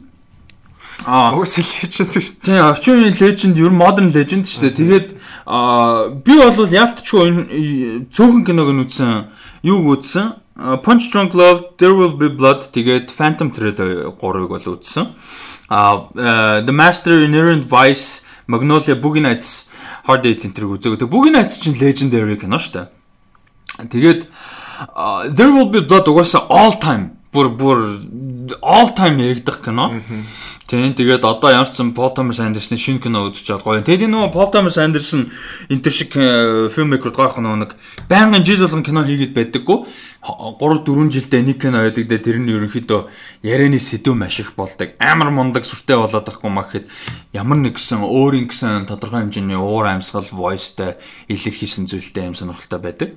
Аа 1.06 1.32
личэд 1.34 2.12
гэж. 2.12 2.28
тийм 2.44 2.62
орчин 2.62 3.00
үеийн 3.00 3.18
legend, 3.18 3.56
ер 3.58 3.72
нь 3.72 3.78
modern 3.80 4.12
legend 4.12 4.46
шүү 4.46 4.62
дээ. 4.68 4.78
Тэгээд 4.78 5.08
аа 5.48 6.12
би 6.12 6.34
бол 6.36 6.68
яалтчгүй 6.68 7.24
энэ 7.24 8.12
цөөхөн 8.12 8.44
киног 8.44 8.70
нь 8.76 8.84
үзсэн. 8.84 9.32
Юуг 9.64 10.04
үзсэн? 10.04 10.47
Punch 10.58 11.12
Drunk 11.14 11.34
Love, 11.38 11.78
There 11.78 11.94
Will 11.94 12.18
Be 12.18 12.30
Blood 12.34 12.74
тэгээд 12.74 13.14
Phantom 13.14 13.54
Thread 13.54 13.78
3-ыг 13.78 14.50
бол 14.50 14.68
үзсэн. 14.74 15.14
А 15.70 16.10
The 16.18 16.74
Master 16.74 17.22
Inherent 17.22 17.70
Vice, 17.70 18.26
Magnolia, 18.50 18.98
Boogie 18.98 19.22
Nights, 19.22 19.70
Hard 20.10 20.26
Eight 20.26 20.42
энэ 20.50 20.58
үзээг. 20.58 20.98
Тэгээд 20.98 21.14
Boogie 21.14 21.30
Nights 21.30 21.62
чинь 21.62 21.78
legendary 21.78 22.42
кино 22.42 22.58
шүү 22.58 22.74
дээ. 22.74 22.88
Тэгээд 23.86 24.22
There 25.38 25.54
Will 25.54 25.70
Be 25.70 25.86
Blood 25.86 26.10
угаасаа 26.10 26.50
all 26.50 26.74
time 26.82 27.22
бүр 27.30 27.54
бүр 27.54 28.02
all 28.64 28.96
time 28.98 29.22
яригдах 29.22 29.62
кино. 29.62 30.02
Тийм 30.68 30.92
тэгээд 31.00 31.24
одоо 31.24 31.48
ямар 31.48 31.72
ч 31.72 31.80
сан 31.80 31.96
Paul 31.96 32.12
Thomas 32.12 32.44
Anderson-ы 32.44 32.76
шинэ 32.76 33.00
кино 33.00 33.32
үзэж 33.32 33.56
чад 33.56 33.64
гоё. 33.64 33.80
Тэгээд 33.80 34.12
энэ 34.12 34.20
нөгөө 34.20 34.36
Paul 34.36 34.52
Thomas 34.52 34.76
Anderson 34.76 35.32
энэ 35.72 35.80
төр 35.80 35.94
шиг 35.96 36.12
фильммейкер 36.12 37.16
гоох 37.16 37.40
нөгөө 37.40 37.60
нэг 37.64 37.72
байнгын 38.12 38.44
жил 38.44 38.68
болгон 38.68 38.84
кино 38.84 39.08
хийгээд 39.08 39.32
байдаггүй. 39.32 39.88
3 40.28 40.84
4 40.84 41.08
жилдээ 41.08 41.42
нэг 41.48 41.64
кино 41.64 41.88
байдаг 41.88 42.12
дээ 42.12 42.20
тэр 42.20 42.44
нь 42.44 42.52
ерөнхийдөө 42.52 43.02
ярианы 43.48 43.80
сэдв 43.80 44.12
маш 44.12 44.44
их 44.44 44.60
болдог. 44.60 44.92
Амар 45.00 45.32
мундаг 45.32 45.64
сүртэй 45.64 45.96
болоод 45.96 46.28
байхгүй 46.28 46.52
маа 46.52 46.68
гэхэд 46.68 46.92
ямар 47.32 47.64
нэгсэн 47.64 48.04
өөрийн 48.04 48.52
гэсэн 48.52 48.92
тодорхой 48.92 49.24
хэмжээний 49.24 49.56
уур 49.56 49.88
амьсгал 49.88 50.28
voiceтэй 50.36 51.00
илэрхийлсэн 51.32 51.88
зүйлтэй 51.88 52.28
юм 52.28 52.36
сонирхолтой 52.36 52.84
байдаг. 52.84 53.16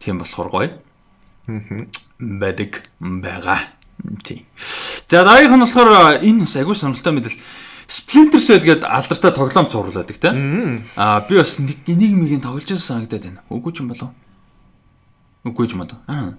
Тийм 0.00 0.24
болохоор 0.24 0.48
гоё 0.48 0.72
байдаг 2.16 2.88
байгаа. 2.96 3.68
Тийм. 4.24 4.48
За 5.10 5.24
дараагийнх 5.24 5.58
нь 5.58 5.64
болохоор 5.66 6.22
энэ 6.22 6.46
бас 6.46 6.54
агүй 6.54 6.76
сонирхолтой 6.78 7.14
мэдэл 7.18 7.38
Splinter 7.90 8.38
Cell 8.38 8.62
гэдэг 8.62 8.86
алдартай 8.86 9.34
тоглоом 9.34 9.66
цууруулдаг 9.66 10.06
тийм. 10.06 10.86
Аа 10.94 11.26
би 11.26 11.34
бас 11.34 11.58
нэг 11.58 11.82
нэг 11.82 12.14
мигийн 12.14 12.38
тоглож 12.38 12.70
байсан 12.70 13.10
санагдаад 13.10 13.26
байна. 13.26 13.42
Үгүй 13.50 13.74
ч 13.74 13.82
юм 13.82 13.90
болов. 13.90 14.14
Үгүй 15.42 15.66
ч 15.66 15.74
юм 15.74 15.82
болов. 15.82 15.98
Аа. 16.06 16.38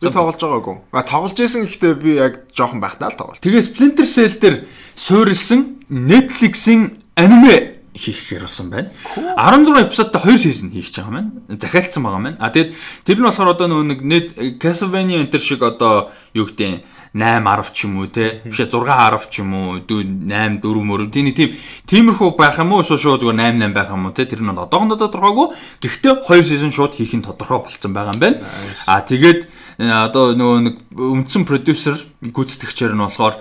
Би 0.00 0.08
тоглож 0.08 0.40
байгаагүй. 0.40 0.76
А 0.96 1.04
тоглож 1.04 1.36
исэн 1.36 1.68
гэхдээ 1.68 1.92
би 2.00 2.16
яг 2.16 2.48
жоохон 2.56 2.80
байхдаа 2.80 3.12
л 3.12 3.20
тоглолт. 3.20 3.44
Тэгээ 3.44 3.68
Splinter 3.68 4.08
Cell 4.08 4.40
дээр 4.40 4.64
суурилсан 4.96 5.84
Netflix-ийн 5.92 7.04
аниме 7.20 7.75
хийх 7.96 8.20
гэсэн 8.30 8.70
байна. 8.70 8.92
16 9.16 9.88
эпизодтой 9.88 10.20
2 10.36 10.38
сизон 10.38 10.70
хийх 10.70 10.86
гэж 10.86 10.96
байгаа 11.00 11.12
маань. 11.16 11.30
Захиалцсан 11.48 12.02
байгаа 12.04 12.22
маань. 12.22 12.38
А 12.38 12.52
тэгээд 12.52 12.70
тэр 13.08 13.18
нь 13.18 13.26
болохоор 13.26 13.52
одоо 13.56 13.66
нөгөө 13.72 13.86
нэг 13.90 14.00
net 14.04 14.26
Castlevania 14.60 15.24
энэ 15.24 15.40
шиг 15.40 15.64
одоо 15.64 16.12
юу 16.36 16.46
гэдэг 16.46 16.84
8 17.16 17.40
10 17.40 17.72
ч 17.72 17.84
юм 17.88 17.96
уу 17.96 18.06
те 18.12 18.42
биш 18.44 18.60
6 18.60 18.68
10 18.68 19.30
ч 19.32 19.40
юм 19.40 19.54
уу 19.56 19.80
8 19.80 20.60
4 20.60 20.84
мөр 20.84 21.08
тийм 21.08 21.32
тийм 21.32 21.56
тиймэрхүү 21.88 22.36
байх 22.36 22.60
юм 22.60 22.76
уу 22.76 22.84
шууд 22.84 23.00
шууд 23.00 23.20
зүгээр 23.24 23.56
8 23.56 23.72
8 23.72 23.72
байх 23.72 23.88
юм 23.88 24.04
уу 24.06 24.12
те 24.12 24.28
тэр 24.28 24.44
нь 24.44 24.52
бол 24.52 24.68
одоохондоо 24.68 25.00
тодорхойгүй 25.00 25.48
гэхдээ 25.80 26.14
2 26.28 26.44
сизон 26.44 26.72
шууд 26.76 26.92
хийх 26.92 27.16
нь 27.16 27.24
тодорхой 27.24 27.64
болцсон 27.64 27.96
байгаа 27.96 28.12
юм 28.12 28.20
байна 28.20 28.44
а 28.84 29.00
тэгээд 29.00 29.48
одоо 29.76 30.32
нөгөө 30.32 30.58
нэг 30.64 30.76
өмцөн 30.96 31.44
продюсер 31.44 32.00
гүйцэтгэгчээр 32.24 32.96
нь 32.96 33.04
болохоор 33.04 33.36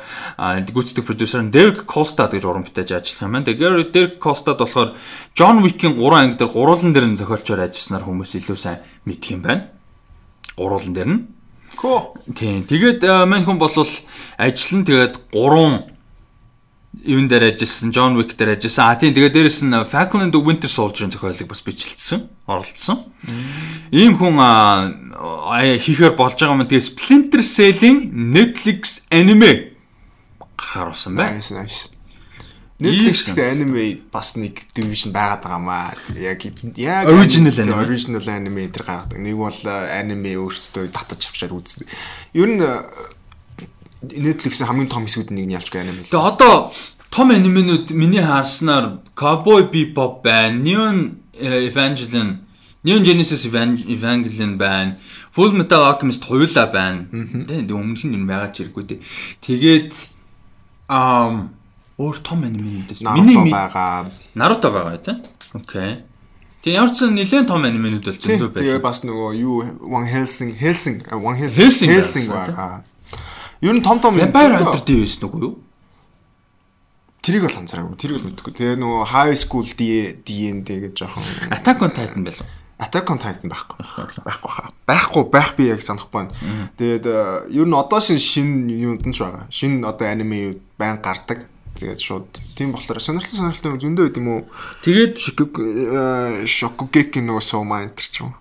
гүйцэтгэх 0.68 1.08
продюсер 1.08 1.48
нь 1.48 1.52
Derek 1.56 1.88
Kolstad 1.88 2.36
гэж 2.36 2.44
уран 2.44 2.68
бүтээж 2.68 2.92
ажиллах 2.92 3.24
юм 3.24 3.34
байна. 3.40 3.48
Тэгээд 3.48 3.96
Derek 3.96 4.16
Kolstad 4.20 4.60
болохоор 4.60 5.00
John 5.32 5.64
Wick-ийн 5.64 5.96
3 5.96 6.20
анги 6.20 6.36
дээр 6.36 6.52
гурван 6.52 6.92
дээр 6.92 7.08
нь 7.08 7.20
зохиолчоор 7.20 7.72
ажилласнаар 7.72 8.04
хүмүүс 8.04 8.36
илүү 8.36 8.58
сайн 8.60 8.84
мэдх 9.08 9.32
юм 9.32 9.48
байна. 9.48 9.72
Гурван 10.60 10.92
дээр 10.92 11.08
нь 11.08 11.22
Коо. 11.76 12.16
Тийм. 12.36 12.64
Тэгээд 12.64 13.04
э, 13.04 13.26
мань 13.28 13.44
хүн 13.44 13.60
бол 13.60 13.72
ажил 13.72 14.76
нь 14.80 14.88
тэгээд 14.88 15.32
3 15.32 15.95
юун 17.04 17.28
дээр 17.28 17.58
ажилласан, 17.58 17.92
John 17.92 18.16
Wick 18.16 18.38
дээр 18.38 18.56
ажилласан. 18.56 18.86
А 18.88 18.96
тийм 18.96 19.12
тэгээд 19.12 19.36
дээрэс 19.36 19.62
нь 19.68 19.76
Falcon 19.92 20.24
and 20.24 20.32
the 20.32 20.40
Winter 20.40 20.70
Soldier-ын 20.72 21.12
зохиолыг 21.12 21.50
бас 21.50 21.66
бичлэлсэн, 21.66 22.30
оролцсон. 22.48 23.12
Ийм 23.92 24.16
хүн 24.16 24.40
а, 24.40 24.94
хийхээр 25.60 26.16
болж 26.16 26.40
байгаа 26.40 26.56
юм. 26.56 26.64
Тэгээд 26.64 26.90
Splinter 26.96 27.42
Cell-ийн 27.44 28.14
Netflix 28.32 29.10
аниме 29.12 29.76
харуулсан 30.76 31.16
байна. 31.16 31.38
Nice 31.40 31.52
nice. 31.52 31.80
Ийм 32.80 32.92
Netflix 32.92 33.24
сан. 33.24 33.36
гэдэг 33.36 33.52
anime 33.56 33.84
бас 34.12 34.36
нэг 34.36 34.60
division 34.76 35.16
байгаад 35.16 35.42
байгаа 35.48 35.62
маа. 35.64 35.96
Яг 36.20 36.44
яг 36.76 37.08
Original 37.08 37.56
anime- 37.56 37.80
original 37.80 38.26
anime 38.28 38.68
тэр 38.68 38.84
гаргадаг. 38.84 39.20
Нэг 39.20 39.36
бол 39.40 39.56
э, 39.64 39.76
anime 39.96 40.36
өөрсдөө 40.36 40.92
татаж 40.92 41.24
авчаад 41.32 41.56
үздэг. 41.56 41.88
Ер 42.36 42.50
нь 42.52 42.60
э, 42.60 42.84
Netflix-ийн 44.14 44.68
хамгийн 44.70 44.90
том 44.90 45.06
хэсгүүд 45.06 45.32
нэг 45.34 45.46
нь 45.50 45.56
ялчгүй 45.58 45.80
anime. 45.82 46.02
л. 46.04 46.10
Тэгээ 46.12 46.30
одоо 46.36 46.72
том 47.10 47.32
анименууд 47.32 47.92
миний 47.96 48.22
харснаар 48.22 49.00
Cowboy 49.16 49.72
Bebop 49.72 50.22
байна, 50.24 50.60
Neon 50.60 51.18
э, 51.34 51.70
Evangelion, 51.72 52.44
Neon 52.84 53.02
Genesis 53.04 53.46
Evan- 53.50 53.82
Evangelion 53.88 54.58
байна, 54.58 54.98
Full 55.34 55.52
Metal 55.56 55.82
Alchemist 55.82 56.22
хоёулаа 56.28 56.68
байна. 56.72 57.08
Тэгээ 57.12 57.72
өмнөх 57.72 58.04
нь 58.06 58.14
юм 58.14 58.28
байгаа 58.28 58.52
ч 58.54 58.62
хэрэггүй 58.68 58.84
дээ. 58.86 59.00
Тэгээд 59.42 59.92
ам 60.90 61.50
өөр 61.98 62.18
том 62.22 62.44
Naruto 62.44 63.42
мэд- 63.42 63.52
байгаа. 63.56 64.12
Naruto 64.36 64.68
байгаа 64.72 64.98
тийм. 65.02 65.18
Окей. 65.56 66.04
Тэгээ 66.62 66.76
ямар 66.78 66.92
ч 66.94 66.98
сан 67.00 67.16
нэлээд 67.16 67.48
том 67.48 67.64
анименууд 67.64 68.04
бол 68.06 68.14
зөндөө 68.20 68.52
Тэгээ 68.54 68.80
байна. 68.80 68.86
бас 68.86 69.00
нөгөө 69.08 69.30
юу 69.40 69.56
One 69.86 70.06
Helsing 70.10 70.52
Helsing 70.58 70.98
One 71.14 71.38
Helsing 71.40 71.90
Helsing 71.90 72.28
байгаа. 72.30 72.84
Ер 73.62 73.74
нь 73.74 73.84
том 73.84 74.00
том 74.00 74.18
Vampire 74.18 74.60
Hunter 74.60 74.84
D 74.84 75.00
байсан 75.04 75.30
уу 75.30 75.40
юу? 75.40 75.54
Тэрийг 77.26 77.48
бол 77.48 77.58
анзаараагүй. 77.58 77.98
Тэрийг 77.98 78.22
бол 78.22 78.30
мэдгүй. 78.30 78.54
Тэгээ 78.54 78.78
нөгөө 78.78 79.04
High 79.10 79.38
School 79.40 79.66
D 79.66 79.82
D&D 80.22 80.70
гэж 80.84 80.94
жоохон 80.94 81.26
Attack 81.50 81.82
on 81.82 81.92
Titan 81.96 82.22
байлаа. 82.22 82.46
Attack 82.78 83.10
on 83.10 83.18
Titan 83.18 83.50
байхгүй. 83.50 83.82
Байхгүй 84.28 84.52
хаа. 84.52 84.70
Байхгүй 84.86 85.24
байх 85.34 85.56
би 85.58 85.72
яг 85.72 85.82
санахгүй 85.82 86.28
байна. 86.28 86.36
Тэгээд 86.78 87.06
э, 87.10 87.50
ер 87.50 87.66
нь 87.66 87.74
одоо 87.74 87.98
шин 87.98 88.22
шин 88.22 88.70
юунд 88.70 89.08
нь 89.10 89.16
ч 89.16 89.26
байгаа. 89.26 89.50
Шин 89.50 89.82
одоо 89.82 90.06
аниме 90.06 90.60
байн 90.78 91.02
гардаг. 91.02 91.48
Тэгээд 91.80 92.00
шууд 92.04 92.30
тийм 92.54 92.78
болохоор 92.78 93.02
сонирхолтой 93.02 93.40
сонирхолтой 93.42 93.80
зөндөө 93.82 94.06
байд 94.06 94.20
юм 94.20 94.28
уу? 94.30 94.42
Тэгээд 94.86 95.16
Шокугеки 96.46 97.26
нөгөө 97.26 97.42
Сома 97.42 97.82
энтер 97.88 98.06
ч 98.06 98.22
юм. 98.22 98.38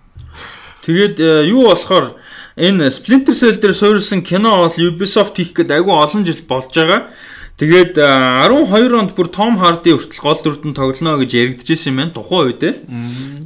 Тэгээд 0.85 1.17
э, 1.17 1.49
юу 1.49 1.73
болохоор 1.73 2.13
энэ 2.55 2.91
Splinter 2.91 3.35
Cell 3.35 3.59
дээр 3.59 3.75
суурилсан 3.75 4.23
кино 4.23 4.63
бол 4.63 4.75
Ubisoft 4.75 5.35
хийх 5.35 5.55
гээд 5.55 5.75
айгүй 5.75 5.91
олон 5.91 6.23
жил 6.23 6.39
болж 6.47 6.71
байгаа. 6.71 7.11
Тэгээд 7.55 7.95
э, 7.95 8.47
12 8.51 8.91
онд 8.99 9.11
бүр 9.15 9.31
Tom 9.31 9.55
Hardy 9.55 9.95
хүртэл 9.95 10.19
гол 10.19 10.39
дүрдэн 10.43 10.75
тоглоно 10.75 11.15
гэж 11.23 11.31
яригдчихсэн 11.39 11.95
юм 11.95 11.99
байна 12.03 12.11
тухайн 12.11 12.51
үедээ. 12.51 12.73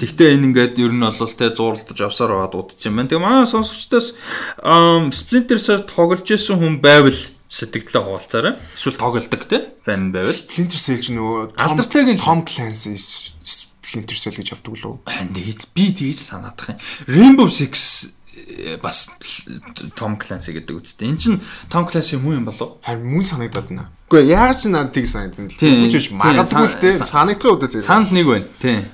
Тэгвэл 0.01 0.33
энэ 0.33 0.45
ингээд 0.49 0.81
ер 0.81 0.93
нь 0.97 1.05
бол 1.05 1.33
те 1.37 1.53
зурлаж 1.53 1.93
авсаар 1.93 2.33
байгаа 2.33 2.49
дуудсан 2.49 2.89
юм 2.89 2.97
байна. 2.97 3.09
Тэгээ 3.13 3.21
манай 3.21 3.45
сонсогчдоос 3.45 4.17
Splinter 5.13 5.61
Cell 5.61 5.85
тоглож 5.85 6.25
исэн 6.25 6.57
хүн 6.57 6.81
байвал 6.81 7.13
сэтгэлдээ 7.13 8.01
хуваалцаарай. 8.01 8.57
Эсвэл 8.73 8.97
тоглодог 8.97 9.45
те 9.45 9.77
фэн 9.85 10.09
байвал. 10.09 10.33
Splinter 10.33 10.81
Cell 10.81 11.01
ч 11.05 11.13
нөгөө 11.13 11.53
Алдартай 11.53 12.17
Tom 12.17 12.41
Clancy 12.49 12.97
Splinter 12.97 14.17
Cell 14.17 14.37
гэж 14.37 14.57
авдаг 14.57 14.73
лөө. 14.73 15.01
Би 15.77 15.85
тэгэж 15.93 16.17
санаадах 16.17 16.73
юм. 16.73 16.81
Rainbow 17.09 17.49
Six 17.49 17.73
э, 17.73 18.18
бас 18.81 19.09
Tom 19.95 20.17
Clancy 20.19 20.53
гэдэг 20.55 20.75
үстэй. 20.79 21.09
Эн 21.09 21.17
чин 21.17 21.39
Tom 21.69 21.87
Clancy 21.89 22.17
хүн 22.19 22.41
юм 22.41 22.45
болов? 22.45 22.77
Харин 22.85 23.05
мөн 23.09 23.23
санагдаад 23.23 23.67
байна. 23.69 23.89
Гэхдээ 24.09 24.29
яаж 24.33 24.57
ч 24.61 24.71
надад 24.71 24.93
тийг 24.93 25.07
санагдана. 25.07 25.49
Тийм, 25.49 25.85
магадгүй 26.17 26.67
л 26.67 26.79
те 26.81 26.97
сан- 26.97 27.07
санагдах 27.29 27.53
удаа 27.59 27.69
зэрэг. 27.69 27.85
Санал 27.85 28.11
нэг 28.13 28.25
байна. 28.27 28.47
Тийм. 28.61 28.85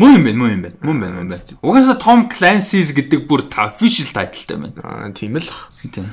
Мөн 0.00 0.16
юм 0.16 0.24
байна, 0.24 0.38
мөн 0.40 0.50
юм 0.54 0.62
байна. 0.64 0.76
Мөн 0.80 0.96
байна, 1.00 1.14
мөн 1.20 1.28
байна. 1.28 1.58
Угаасаа 1.60 1.98
Tom 2.00 2.20
Clancy's 2.32 2.92
гэдэг 2.96 3.26
бүр 3.28 3.44
official 3.52 4.08
title-тай 4.14 4.56
байна. 4.56 4.80
Аа 4.80 5.10
тийм 5.12 5.36
л. 5.36 5.44
Тийм. 5.92 6.08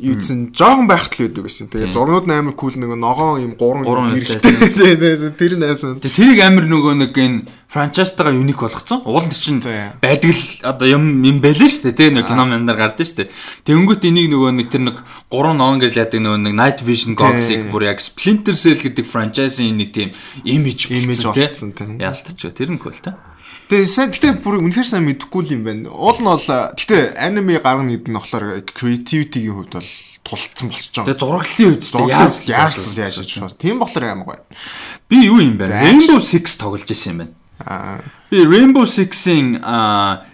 Юу 0.00 0.16
гэсэн 0.16 0.56
жоохон 0.56 0.88
байхад 0.88 1.12
л 1.20 1.28
байдаг 1.28 1.44
гэсэн. 1.44 1.68
Тэгээ 1.68 1.92
зурнууд 1.92 2.24
нь 2.24 2.32
амар 2.32 2.56
кул 2.56 2.72
нэг 2.72 2.96
ногоон 2.96 3.44
юм 3.44 3.52
гурван 3.60 4.08
гэрэлтэй. 4.08 5.32
тэр 5.36 5.60
нь 5.60 5.64
аймсан. 5.68 6.00
Тэгээ 6.00 6.16
тэрийг 6.16 6.40
амар 6.40 6.64
нөгөө 6.64 6.94
нэг 7.04 7.12
энэ 7.12 7.44
франчайзтайгаа 7.68 8.32
юник 8.32 8.64
болгоцсон. 8.64 9.04
Уул 9.04 9.28
нь 9.28 9.36
чинь 9.36 9.60
байдаг 9.60 10.32
л 10.32 10.44
одоо 10.64 10.88
юм 10.88 11.20
юм 11.20 11.44
байлээ 11.44 11.68
шүү 11.68 11.92
дээ. 11.92 11.98
Тэгээ 12.00 12.16
нэг 12.16 12.26
кино 12.32 12.48
мяндар 12.48 12.80
гардаг 12.80 13.04
шүү 13.04 13.28
дээ. 13.28 13.32
Тэнгүүт 13.68 14.08
энийг 14.08 14.32
нөгөө 14.32 14.50
нэг 14.56 14.68
тэр 14.72 14.82
нэг 14.88 14.96
гурван 15.28 15.60
ноон 15.60 15.84
гэж 15.84 16.00
яадаг 16.00 16.18
нөгөө 16.24 16.40
нэг 16.48 16.54
Night 16.56 16.80
Vision 16.80 17.12
Goggles-ыг 17.12 17.68
бүр 17.68 17.92
яг 17.92 18.00
Splinter 18.00 18.56
Cell 18.56 18.80
гэдэг 18.80 19.04
франчайзын 19.04 19.76
нэг 19.76 19.92
тийм 19.92 20.16
имиж 20.42 20.88
тийм. 20.88 22.00
Яалтч 22.02 22.40
юу 22.40 22.56
тэр 22.56 22.72
нь 22.74 22.80
cool 22.80 22.96
та. 22.98 23.20
Тэгээ 23.70 23.86
сайн 23.86 24.10
гэтээ 24.10 24.32
бүр 24.42 24.58
үнэхээр 24.66 24.88
сайн 24.88 25.06
мэдэхгүй 25.06 25.42
л 25.46 25.54
юм 25.54 25.62
байна. 25.62 25.94
Уул 25.94 26.18
нь 26.18 26.26
бол 26.26 26.42
гэтээ 26.74 27.14
аниме 27.14 27.62
гарна 27.62 27.94
гэдэг 27.94 28.10
нь 28.10 28.18
болохоор 28.18 28.44
creativity-ийн 28.66 29.54
хувьд 29.54 29.78
бол 29.78 29.90
тулцсан 30.26 30.66
болчихж 30.68 30.94
байгаа. 30.98 31.06
Тэгээ 31.06 31.22
зураглалын 31.22 31.68
үед 31.70 31.84
Яаж 32.10 32.36
яаж 32.50 32.74
л 32.82 32.98
яаж 32.98 33.16
байна. 33.22 33.54
Тийм 33.54 33.78
болохоор 33.78 34.04
амар 34.10 34.26
гоё. 34.26 34.42
би 35.06 35.16
юу 35.26 35.38
юм 35.38 35.54
бэ? 35.54 35.70
Rainbow 35.70 36.18
Six 36.18 36.58
тоглож 36.58 36.82
байсан 36.82 37.10
юм 37.14 37.18
байна. 37.22 38.02
Би 38.30 38.42
Rainbow 38.42 38.86
Six-ийн 38.86 39.62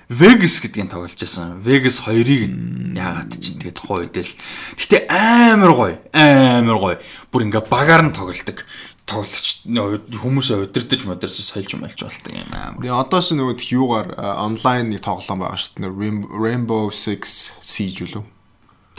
Vegas 0.08 0.62
гэдгийг 0.62 0.90
тоглож 0.90 1.18
байсан. 1.18 1.58
Vegas 1.60 1.98
2-ыг 2.06 2.46
нь 2.46 2.94
яагаад 2.94 3.34
чинь 3.36 3.58
тэгээд 3.58 3.76
тухайн 3.76 4.06
үед 4.06 4.16
л. 4.22 4.32
Гэтэ 4.78 5.10
амар 5.10 5.72
гоё. 5.74 5.94
Амар 6.14 6.78
гоё. 6.78 6.96
Бүр 7.34 7.50
ингээ 7.50 7.66
багаар 7.66 8.06
нь 8.06 8.14
тоглолдог. 8.14 8.62
Тоглогч 9.06 9.70
хүмүүсээ 9.70 10.66
удирдах 10.66 11.06
модерч 11.06 11.38
сольж 11.38 11.78
мэлж 11.78 11.94
болдог 12.02 12.32
юм 12.34 12.50
амар. 12.50 12.82
Тэгээ 12.82 12.90
одоо 13.06 13.20
ч 13.22 13.38
нөгөө 13.38 13.54
их 13.54 13.70
юугаар 13.70 14.08
онлайн 14.18 14.90
нэг 14.90 15.00
тоглоом 15.06 15.46
байгаа 15.46 15.58
шүү 15.62 15.78
дээ. 15.78 15.94
Rain- 15.94 16.26
Rainbow 16.26 16.90
Six 16.90 17.54
Siege 17.62 18.02
үлээ. 18.02 18.26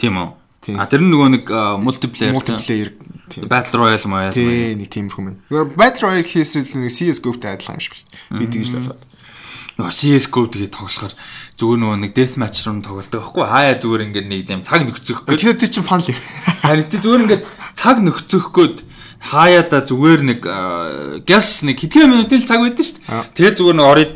Тийм 0.00 0.16
үү? 0.16 0.28
Тийм. 0.64 0.80
А 0.80 0.88
тэр 0.88 1.04
нөгөө 1.04 1.28
нэг 1.28 1.44
мультиплеер 1.84 2.32
тийм. 3.28 3.44
Battle 3.52 3.76
Royale 3.84 4.08
маяг. 4.08 4.32
Тий, 4.32 4.72
нэг 4.80 4.88
тиймэрхүү 4.88 5.20
юм. 5.28 5.36
Нөгөө 5.52 5.76
Battle 5.76 6.04
Royale 6.08 6.24
хийсэл 6.24 6.64
нэг 6.72 6.88
CS:GO-тэй 6.88 7.52
адилхан 7.60 7.76
юм 7.76 7.84
шиг 7.84 7.94
л. 8.00 8.40
Би 8.40 8.48
тэгж 8.48 8.68
л 8.72 8.80
болоод. 8.80 9.04
Нөгөө 9.76 9.92
CS:GO 9.92 10.40
тэгээд 10.48 10.72
тоглохоор 10.72 11.12
зүгээр 11.60 11.78
нөгөө 11.84 11.98
нэг 12.00 12.12
death 12.16 12.36
match 12.40 12.64
руу 12.64 12.80
тоглолдог 12.80 13.20
байхгүй 13.28 13.44
хаяа 13.44 13.76
зүгээр 13.76 14.02
ингээ 14.08 14.24
нэг 14.24 14.40
тийм 14.48 14.60
цаг 14.64 14.82
нөхцөх. 14.88 15.28
Тэгэхээр 15.28 15.60
тий 15.60 15.68
чин 15.68 15.84
фан 15.84 16.00
л 16.00 16.08
юм. 16.10 16.18
Харин 16.64 16.88
тий 16.88 16.98
зүгээр 16.98 17.22
ингээд 17.28 17.44
цаг 17.78 17.96
нөхцөхгүйд 18.02 18.76
хаяада 19.18 19.82
зүгээр 19.88 20.20
нэг 20.30 20.40
гяс 21.26 21.62
нэг 21.66 21.76
хэдхэн 21.82 22.08
минутын 22.10 22.38
л 22.42 22.48
цаг 22.48 22.60
байдсан 22.62 22.84
шүү 22.86 23.02
дээ. 23.02 23.34
Тэгээ 23.34 23.54
зүгээр 23.58 23.76
нэг 23.78 23.86
орой 23.90 24.06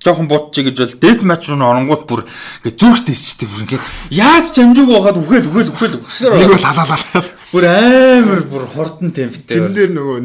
жоохон 0.00 0.26
буудчих 0.32 0.64
гэж 0.72 0.76
бол 0.80 0.94
death 1.04 1.22
match 1.28 1.44
руу 1.52 1.60
оронгууд 1.60 2.04
бүр 2.08 2.22
ингээд 2.64 2.76
зүрхтэй 2.80 3.14
шүү 3.14 3.36
дээ. 3.44 3.50
Бүр 3.52 3.62
ингээд 3.68 3.84
яаж 4.16 4.46
чамжууг 4.56 4.88
байгаад 4.90 5.18
үхэл 5.20 5.48
үхэл 5.52 5.72
үхэл 5.76 5.96
Нэг 6.40 6.50
бол 6.50 6.64
халаалаа. 6.66 7.22
бүр 7.52 7.64
амар 7.68 8.40
бүр 8.48 8.64
хурдан 8.74 9.10
темптэй. 9.12 9.60
Тэн 9.60 9.70
дээр 9.76 9.92
нөгөө 9.94 10.18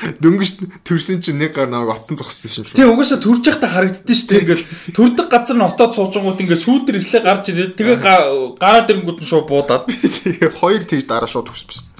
дөнгөж 0.00 0.50
төрсөн 0.88 1.20
чинь 1.20 1.36
нэг 1.36 1.52
гар 1.52 1.68
наваг 1.68 2.00
оцсон 2.00 2.16
зогссон 2.16 2.48
юм 2.48 2.64
шүү. 2.64 2.72
Тий 2.72 2.88
угаасаа 2.88 3.20
төрж 3.20 3.44
явахдаа 3.44 3.68
харагддээ 3.68 4.16
шүү 4.16 4.28
дээ. 4.32 4.40
Ингээд 4.40 4.62
төрдөг 4.96 5.26
газар 5.28 5.56
нь 5.60 5.66
отоод 5.68 5.92
суужгууд 5.92 6.40
ингээд 6.40 6.64
сүүдэр 6.64 6.96
ихлэ 7.04 7.20
гарч 7.20 7.44
ирээд 7.52 7.76
тэгээ 7.76 7.98
га- 8.00 8.56
гараад 8.56 8.88
ирэнгүүт 8.88 9.20
нь 9.20 9.28
шууд 9.28 9.44
буудаад. 9.44 9.84
Хоёр 10.56 10.88
тэгж 10.88 11.04
дараа 11.04 11.28
шууд 11.28 11.52
төссөн. 11.52 11.92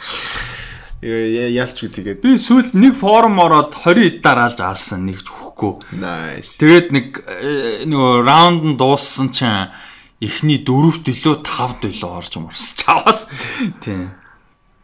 Үү 1.00 1.88
тэгээд. 1.88 2.20
Би 2.20 2.36
сүүл 2.36 2.76
нэг 2.76 2.92
форум 3.00 3.40
ороод 3.40 3.72
20 3.72 4.20
дараалж 4.20 4.60
алсан 4.60 5.08
нэг 5.08 5.24
ч 5.24 5.32
хөхгүй. 5.32 5.96
Nice. 5.96 6.60
Тэгээд 6.60 6.86
нэг 6.92 7.06
э, 7.24 7.88
нөгөө 7.88 8.20
раунд 8.28 8.62
нь 8.68 8.76
дууссан 8.76 9.32
чинь 9.32 9.72
эхний 10.20 10.60
дөрөвт 10.60 11.08
төлөө 11.08 11.40
тавд 11.40 11.80
төлөө 11.88 12.10
орж 12.20 12.36
морс 12.36 12.76
чаваас. 12.76 13.32
Тийм. 13.80 14.12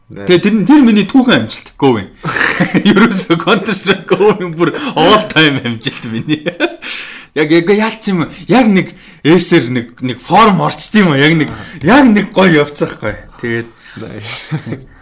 Тэгээ 0.09 0.40
тэр 0.40 0.55
тэр 0.64 0.80
миний 0.80 1.05
түүхэн 1.05 1.44
амжилт 1.44 1.76
говийн. 1.76 2.09
Ерөөсө 2.88 3.36
Counter 3.36 3.76
Strike 3.76 4.09
говийн 4.09 4.56
бүр 4.56 4.72
all 4.97 5.20
time 5.28 5.60
амжилт 5.68 6.09
миний. 6.09 6.48
Яг 7.36 7.52
яг 7.52 7.68
яалц 7.68 8.09
юм 8.09 8.24
яг 8.48 8.72
нэг 8.72 8.97
эсэр 9.20 9.68
нэг 9.68 10.01
нэг 10.01 10.24
форум 10.24 10.64
орчт 10.64 10.97
юм 10.97 11.12
яг 11.12 11.36
нэг 11.36 11.52
яг 11.84 12.09
нэг 12.09 12.32
гоё 12.32 12.64
явцаахгүй. 12.64 13.20
Тэгээд 13.36 13.68
Nice. 13.97 14.52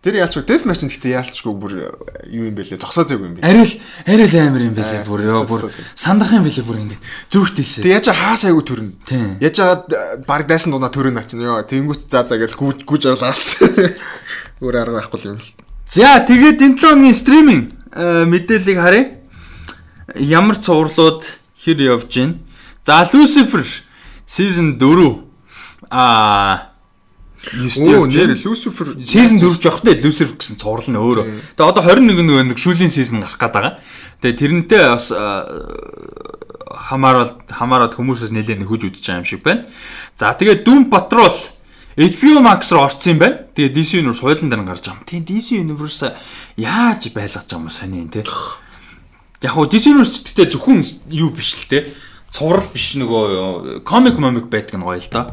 Тэр 0.00 0.16
яалч 0.16 0.40
үү 0.40 0.48
Death 0.48 0.64
Match 0.64 0.80
гэхдээ 0.80 1.12
яалчгүй 1.12 1.52
бүр 1.60 1.72
юу 2.32 2.48
юм 2.48 2.56
бэлээ 2.56 2.80
зогсоо 2.80 3.04
зээг 3.04 3.20
юм 3.20 3.36
бэ. 3.36 3.44
арай 3.44 3.68
л 3.68 3.74
арай 4.08 4.28
л 4.32 4.36
амар 4.48 4.62
юм 4.64 4.72
байлээ 4.72 5.04
бүр 5.04 5.28
ёо 5.28 5.44
бүр 5.44 5.68
сандах 5.92 6.32
юм 6.32 6.40
байлээ 6.40 6.64
бүр 6.64 6.80
ингэ 6.88 6.96
зүрхтэйсээ. 7.28 7.84
Тэг 7.84 7.92
яаж 8.00 8.08
хаас 8.16 8.48
айгу 8.48 8.64
төрнө. 8.64 8.96
Яаж 9.44 9.60
жаад 9.60 9.92
баг 10.24 10.48
дайсан 10.48 10.72
дунаа 10.72 10.88
төрнө 10.88 11.20
ачин 11.20 11.44
ёо 11.44 11.60
тэнгүүт 11.68 12.08
заа 12.08 12.24
заа 12.24 12.40
гэж 12.40 12.56
гүйж 12.56 12.88
гүйж 12.88 13.12
оруулсан. 13.12 13.92
Өөр 14.64 14.80
арга 14.80 15.04
байхгүй 15.04 15.36
юм 15.36 15.36
л. 15.36 15.52
За 15.84 16.16
тэгээд 16.24 16.64
энэ 16.64 16.80
7 16.80 16.96
өдрийн 16.96 17.16
стриминг 17.20 17.64
э, 17.92 18.24
мэдээллийг 18.24 18.80
харъя. 18.80 19.20
Ямар 20.16 20.56
цувралууд 20.56 21.28
хэр 21.60 21.76
явж 21.76 22.08
байна? 22.08 22.40
За 22.88 23.04
Lucifer 23.12 23.68
season 24.24 24.80
4 24.80 25.28
аа 25.92 26.69
Оо 27.40 28.04
нэр 28.04 28.36
Lucifer 28.36 28.92
Season 29.00 29.40
4 29.40 29.64
жоох 29.64 29.80
тэ 29.80 29.96
Lucifer 30.04 30.36
гэсэн 30.36 30.60
цуврал 30.60 30.84
нь 30.92 31.00
өөрөө. 31.00 31.56
Тэгээ 31.56 31.70
одоо 31.72 31.82
21 31.88 32.20
нөгөө 32.28 32.44
нэг 32.52 32.60
шүүлийн 32.60 32.92
season 32.92 33.24
гарах 33.24 33.40
гээд 33.40 33.54
байгаа. 33.56 33.74
Тэгээ 34.20 34.40
тэрнтэй 34.68 34.82
бас 34.92 35.08
аа, 35.08 35.48
хамаарал 36.68 37.40
хамаарад 37.48 37.96
хүмүүсээс 37.96 38.36
нэлээд 38.36 38.60
нөхөж 38.60 38.92
үзэж 38.92 39.04
байгаа 39.08 39.20
юм 39.24 39.28
шиг 39.28 39.40
байна. 39.40 39.64
За 40.20 40.36
тэгээд 40.36 40.68
Doom 40.68 40.92
Patrol 40.92 41.32
HBO 41.96 42.44
Max 42.44 42.68
руу 42.76 42.84
орсон 42.84 43.16
юм 43.16 43.18
байна. 43.24 43.48
Тэгээ 43.56 43.72
DC 43.72 43.90
Universe 44.04 44.20
хуулийн 44.20 44.52
нь 44.52 44.68
гарч 44.68 44.84
байгаа 44.84 45.00
юм. 45.00 45.08
Тийм 45.08 45.24
DC 45.24 45.48
Universe 45.64 46.12
яаж 46.60 47.08
байлгаж 47.08 47.48
байгаа 47.48 47.56
юм 47.56 47.72
сони 47.72 48.04
энэ 48.04 48.20
те. 48.20 48.28
Яг 49.40 49.56
хоо 49.56 49.64
DC 49.64 49.96
Universe 49.96 50.28
гэхдээ 50.28 50.52
зөвхөн 50.52 50.84
юу 51.08 51.32
биш 51.32 51.56
л 51.56 51.72
те. 51.72 51.88
Цуврал 52.28 52.68
биш 52.68 53.00
нөгөө 53.00 53.80
комик 53.88 54.20
момик 54.20 54.52
байдаг 54.52 54.76
нь 54.76 54.84
гоё 54.84 55.00
л 55.00 55.08
доо 55.08 55.32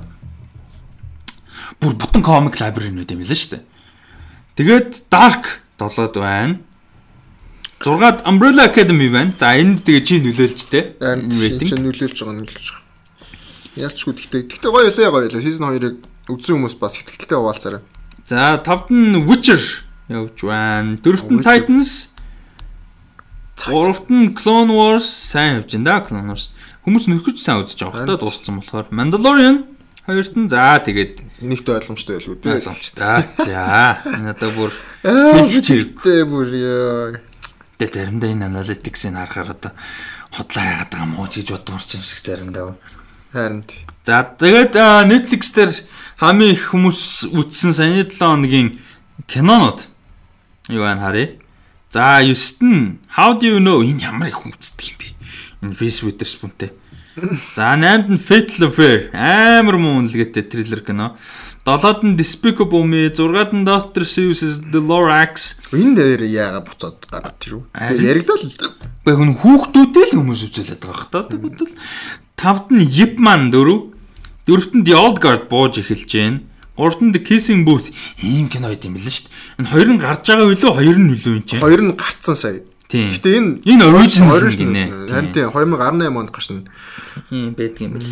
бүр 1.82 1.94
бүтэн 1.94 2.24
комик 2.26 2.58
лайбраринууд 2.58 3.12
юм 3.12 3.22
лээ 3.22 3.38
шүү 3.38 3.52
дээ. 3.58 3.64
Тэгээд 4.58 4.90
Dark 5.14 5.62
7-д 5.78 6.18
байна. 6.18 6.58
6-ад 7.80 8.26
Umbrella 8.26 8.66
Academy 8.66 9.10
байна. 9.14 9.34
За 9.38 9.54
энд 9.54 9.86
тэгээ 9.86 10.02
чи 10.02 10.18
нөлөөлж 10.18 10.60
тэ. 10.74 10.98
Харин 10.98 11.30
Rating. 11.30 11.70
чинь 11.70 11.86
нөлөөлж 11.86 12.18
байгаа 12.18 12.36
нөлөөлж 12.42 12.68
байгаа. 12.74 12.86
Яалчгүй 13.78 14.14
гэхдээ 14.18 14.42
гэхдээ 14.50 14.72
гоё 14.74 14.90
ялаа 14.90 15.12
гоё 15.14 15.26
ялаа. 15.30 15.42
Season 15.46 15.70
2-ыг 15.70 15.96
үзсэн 16.26 16.58
хүмүүс 16.58 16.76
бас 16.82 16.98
ихтгэлтэй 16.98 17.38
хуваалцаарай. 17.38 17.82
За 18.26 18.58
5-д 18.66 18.90
нь 18.90 19.22
Witcher 19.30 19.62
явж 20.10 20.38
байна. 20.42 20.98
4-д 20.98 21.30
нь. 21.30 21.46
Titans. 21.46 22.18
3-д 23.62 24.10
нь 24.10 24.34
Clone 24.34 24.74
Wars 24.74 25.06
сайн 25.06 25.62
явж 25.62 25.78
байна 25.78 25.86
да 25.86 26.02
Clone 26.02 26.34
Wars. 26.34 26.50
Хүмүүс 26.82 27.06
нөхөж 27.06 27.38
сайн 27.38 27.62
үзэж 27.62 27.78
байгаа 27.86 28.10
хта 28.10 28.18
дууссан 28.18 28.58
болохоор 28.58 28.90
Mandalorian 28.90 29.77
2-д 30.08 30.40
нь 30.40 30.48
за 30.48 30.80
тэгээд 30.80 31.14
Нэгт 31.44 31.68
ойлгомжтой 31.68 32.16
байлгүй 32.24 32.36
дээ. 32.40 32.54
ойлгомжтой. 32.64 33.24
За 33.44 34.00
надад 34.24 34.52
бүр 34.56 34.72
Аа 35.04 35.44
хэлж 35.46 35.68
хэрэг. 35.68 36.00
хэрэгтэй 36.00 36.22
бүр 36.26 36.48
яа. 36.56 37.20
Тэгээ 37.78 37.94
заримдаа 37.94 38.30
энэ 38.32 38.48
analytics-ийг 38.48 39.14
харахаар 39.14 39.52
одоо 39.54 39.72
хотлоо 40.32 40.64
яагаад 40.64 40.92
байгаа 40.96 41.08
мó 41.12 41.28
гэж 41.28 41.52
бодмор 41.52 41.84
ч 41.84 42.00
юм 42.00 42.04
шиг 42.08 42.20
заримдаа. 42.24 42.80
Харин 43.36 43.64
тий. 43.68 43.84
За 44.08 44.24
тэгээд 44.24 44.74
Netflix 45.12 45.52
дээр 45.54 45.72
хамгийн 46.24 46.56
их 46.56 46.72
хүмүүс 46.72 47.28
үзсэн 47.36 47.72
саяны 47.76 48.08
7 48.08 48.18
хоногийн 48.18 48.80
кинонууд 49.28 49.86
юу 50.72 50.82
байна 50.88 51.04
харъя. 51.04 51.36
За 51.92 52.24
9-т 52.24 52.64
нь 52.64 52.98
How 53.14 53.36
do 53.38 53.46
you 53.46 53.60
know 53.60 53.84
энэ 53.84 54.08
ямар 54.08 54.32
их 54.32 54.40
үздэг 54.42 54.88
юм 54.88 54.98
бэ? 54.98 55.08
Энэ 55.68 55.76
Reese 55.78 56.02
Witherspoon-тэй. 56.08 56.72
За 57.56 57.74
8-д 57.74 58.14
нь 58.14 58.22
Fatal 58.22 58.70
Affair 58.70 59.10
амар 59.14 59.78
муу 59.82 60.06
үнэлгээтэй 60.06 60.46
триллер 60.46 60.86
кино. 60.86 61.18
7-д 61.66 62.06
нь 62.06 62.14
Despicable 62.14 62.86
Me, 62.86 63.10
6-д 63.10 63.58
нь 63.58 63.66
Dr. 63.66 64.06
Seuss's 64.06 64.62
The 64.70 64.78
Lorax, 64.78 65.66
Энэ 65.74 65.98
дээр 65.98 66.22
яага 66.30 66.62
буцаад 66.62 67.02
гараад. 67.10 67.42
Харин. 67.42 67.66
Тэгээ 67.74 68.06
яриглаа 68.06 68.38
л. 68.38 68.46
Гэхдээ 68.46 69.16
хүн 69.18 69.34
хүүхдүүдээ 69.42 70.06
л 70.06 70.16
хүмүүс 70.22 70.42
үзүүлээд 70.46 70.82
байгаа 70.86 71.02
хта. 71.10 71.20
Бодвол 71.42 71.74
тавд 72.38 72.70
нь 72.70 72.86
Yip 72.86 73.18
Man 73.18 73.50
4, 73.50 74.46
дөрөвт 74.46 74.74
нь 74.78 74.86
The 74.86 74.94
Old 74.94 75.18
Guard 75.18 75.50
бууж 75.50 75.82
эхэлж 75.82 76.12
байна. 76.14 76.46
Гуравт 76.78 77.02
нь 77.02 77.10
The 77.10 77.26
Kissing 77.26 77.66
Booth 77.66 77.90
ийм 78.22 78.46
кино 78.46 78.70
байт 78.70 78.86
юм 78.86 78.94
билээ 78.94 79.10
шүү 79.10 79.26
дээ. 79.26 79.66
Энэ 79.66 79.72
хоёр 79.74 79.90
нь 79.90 79.98
гарч 79.98 80.24
байгаа 80.30 80.54
билүү? 80.54 80.72
Хоёр 80.78 80.98
нь 81.02 81.10
билүү 81.18 81.34
энэ 81.42 81.48
чинь? 81.50 81.62
Хоёр 81.66 81.82
нь 81.82 81.98
гарцсан 81.98 82.38
сая. 82.38 82.62
Тийм. 82.88 83.12
Гэтэ 83.12 83.30
энэ 83.36 83.50
Энэ 83.68 83.84
original 83.84 84.48
гинэ. 84.48 85.12
Харин 85.12 85.32
тийм 85.36 85.52
2018 85.52 86.08
онд 86.08 86.32
гарсан. 86.32 86.72
ийм 87.28 87.52
байдаг 87.52 87.84
юм 87.84 87.94
бэл. 88.00 88.12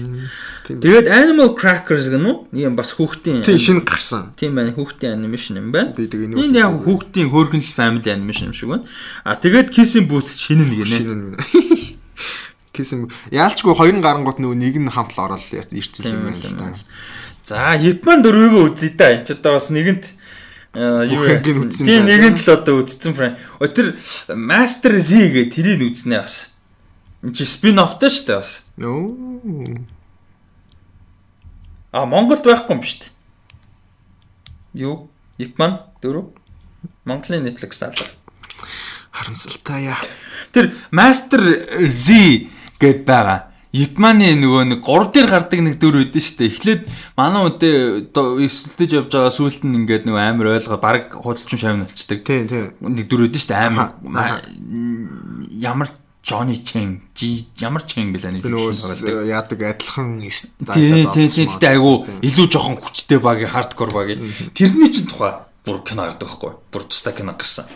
Тийм. 0.67 0.79
Тэгээд 0.83 1.07
Animal 1.07 1.55
Crackers 1.55 2.11
гэнэ 2.11 2.27
үү? 2.27 2.35
Ийм 2.59 2.75
бас 2.75 2.91
хүүхдийн 2.99 3.47
Тийм 3.47 3.55
шинэ 3.55 3.87
гарсан. 3.87 4.35
Тийм 4.35 4.51
байна. 4.51 4.75
Хүүхдийн 4.75 5.15
анимашн 5.15 5.63
юм 5.63 5.71
байна. 5.71 5.95
Би 5.95 6.11
тэгээ 6.11 6.35
Энэ 6.35 6.59
яг 6.59 6.83
хүүхдийн 6.83 7.31
хөөргөнл 7.31 7.71
family 7.71 8.11
animation 8.11 8.51
юм 8.51 8.55
шиг 8.55 8.67
байна. 8.67 8.83
А 9.23 9.39
тэгээд 9.39 9.71
Kissing 9.71 10.11
Booth 10.11 10.35
шинэ 10.35 10.67
нэг 10.67 10.83
нэ. 10.83 10.91
шинэ 10.91 11.15
нь. 11.15 11.95
Кисэм 12.75 13.07
яалчгүй 13.31 13.71
хоёр 13.71 13.95
гарангууд 14.03 14.43
нөгөө 14.43 14.59
нэг 14.59 14.75
нь 14.75 14.91
хамтал 14.91 15.31
ороод 15.31 15.39
ирцэл 15.55 16.11
юм 16.11 16.27
байна 16.27 16.43
л 16.43 16.55
да. 16.59 16.75
За 17.47 17.79
Япон 17.79 18.19
дөрвөгөө 18.19 18.75
үзье 18.75 18.91
да. 18.99 19.15
Энд 19.15 19.31
ч 19.31 19.39
одоо 19.39 19.55
бас 19.55 19.71
нэгэнт 19.71 20.11
юу 20.75 21.23
Бүхэнгийн 21.23 21.59
үзсэн 21.71 21.85
Тийм 21.87 22.03
нэгэнт 22.05 22.43
л 22.43 22.51
одоо 22.51 22.83
үзсэн 22.83 23.15
фрэн. 23.15 23.39
Тэр 23.63 23.95
Master 24.35 24.99
Z 24.99 25.31
гэ 25.31 25.47
тэрийг 25.47 25.95
үзнэ 25.95 26.19
бас. 26.19 26.59
Энд 27.23 27.39
чи 27.39 27.47
спин 27.47 27.79
оффтай 27.79 28.11
шүү 28.11 28.27
дээ 28.27 28.39
бас. 28.43 28.51
А 31.95 32.03
Монголд 32.03 32.43
байхгүй 32.43 32.75
юм 32.75 32.83
шүү 32.83 32.99
дээ. 33.07 33.11
Юу? 34.83 35.07
Япон 35.39 35.79
дөрөв? 36.03 36.35
Монголын 37.07 37.47
Netflix 37.47 37.79
таалаа. 37.79 38.11
Харамсалтай 39.15 39.87
яа. 39.87 39.99
Тэр 40.51 40.75
Master 40.91 41.39
Z 41.87 42.51
гэд 42.83 43.07
байгаа. 43.07 43.54
Япманы 43.75 44.31
нөгөө 44.39 44.63
нэг 44.71 44.79
3 44.87 45.11
дээр 45.11 45.27
гардаг 45.27 45.59
нэг 45.59 45.75
дөр 45.83 45.99
үүдэн 45.99 46.23
шүү 46.23 46.37
дээ. 46.39 46.51
Эхлээд 46.55 46.81
манай 47.19 47.43
үдээ 47.51 47.75
эсэлтэж 48.15 48.89
явж 48.95 49.11
байгаа 49.11 49.33
сүүлд 49.35 49.67
нь 49.67 49.83
ингээд 49.83 50.07
нөгөө 50.07 50.23
амар 50.23 50.55
ойлгоо 50.55 50.79
баг 50.79 51.11
худалчин 51.11 51.59
шавн 51.59 51.83
болчдаг. 51.83 52.23
Тий, 52.23 52.47
тий. 52.47 52.71
Нэг 52.79 53.05
дөр 53.11 53.27
үүдэн 53.27 53.41
шүү 53.43 53.51
дээ. 53.51 53.67
Амар 53.67 53.89
ямар 55.51 55.89
Johnny 56.25 56.57
Chen 56.63 57.03
ямар 57.59 57.83
Chen 57.85 58.09
гэлээ 58.15 58.39
нэг 58.39 58.43
тоглодог. 58.47 59.27
яадаг 59.29 59.59
адилхан. 59.61 60.23
Тий, 60.23 61.05
тий, 61.13 61.27
тий. 61.29 61.45
Гэтэ 61.45 61.75
айгу 61.77 62.07
илүү 62.25 62.47
жоохон 62.49 62.81
хүчтэй 62.81 63.19
багийн 63.21 63.53
хардкор 63.53 63.93
багийн. 63.93 64.25
Тэрний 64.57 64.89
чинь 64.89 65.05
тухай 65.05 65.37
бүр 65.61 65.85
кино 65.85 66.09
гардаг 66.09 66.25
байхгүй. 66.25 66.53
Бүр 66.73 66.83
тустай 66.89 67.13
кино 67.13 67.37
гарсан. 67.37 67.69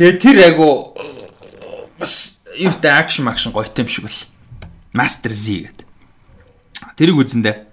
Тэгээ 0.00 0.16
тэр 0.16 0.36
айгу 0.48 0.96
бас 2.00 2.40
юутай 2.56 2.96
акшн 2.96 3.28
акшн 3.28 3.52
гоётой 3.52 3.84
юм 3.84 3.92
шиг 3.92 4.08
бол. 4.08 4.20
Master 4.92 5.32
Z 5.32 5.68
гэдэг. 5.68 5.86
Тэрийг 6.96 7.18
үзэндээ. 7.18 7.68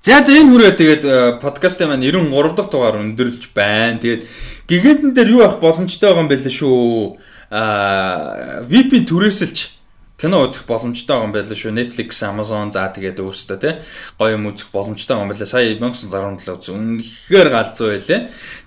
За 0.00 0.24
за 0.24 0.32
энэ 0.32 0.48
хүрээ 0.48 0.72
тэгээд 0.80 1.04
э, 1.04 1.14
подкастын 1.44 1.92
маань 1.92 2.00
93 2.00 2.56
дахь 2.56 2.72
дугаар 2.72 3.04
өндөрлж 3.04 3.52
байна. 3.52 4.00
Тэгээд 4.00 4.24
гигантэн 4.64 5.12
дээр 5.12 5.28
юу 5.36 5.44
авах 5.44 5.60
боломжтой 5.60 6.08
байгаа 6.08 6.24
юм 6.24 6.30
бэ 6.32 6.40
лээ 6.40 6.56
шүү. 6.56 7.20
Аа 7.52 8.64
VPN 8.64 9.04
түрээсэлж 9.04 9.76
кино 10.16 10.48
үзэх 10.48 10.64
боломжтой 10.64 11.20
байгаа 11.20 11.28
юм 11.28 11.34
байна 11.36 11.48
лээ 11.52 11.60
шүү. 11.60 11.76
Netflix, 11.76 12.24
Amazon 12.24 12.72
за 12.72 12.88
тэгээд 12.88 13.20
өөрсдөө 13.20 13.58
тий 13.60 13.76
гоё 14.16 14.40
юм 14.40 14.48
үзэх 14.48 14.72
боломжтой 14.72 15.20
байгаа 15.20 15.24
юм 15.24 15.30
байна 15.36 15.40
лээ. 15.44 15.52
Сая 15.52 15.68
1917 15.76 16.48
үз 16.48 16.68
үнэхээр 16.72 17.48
галзуу 17.52 17.88
байлээ. 17.92 18.20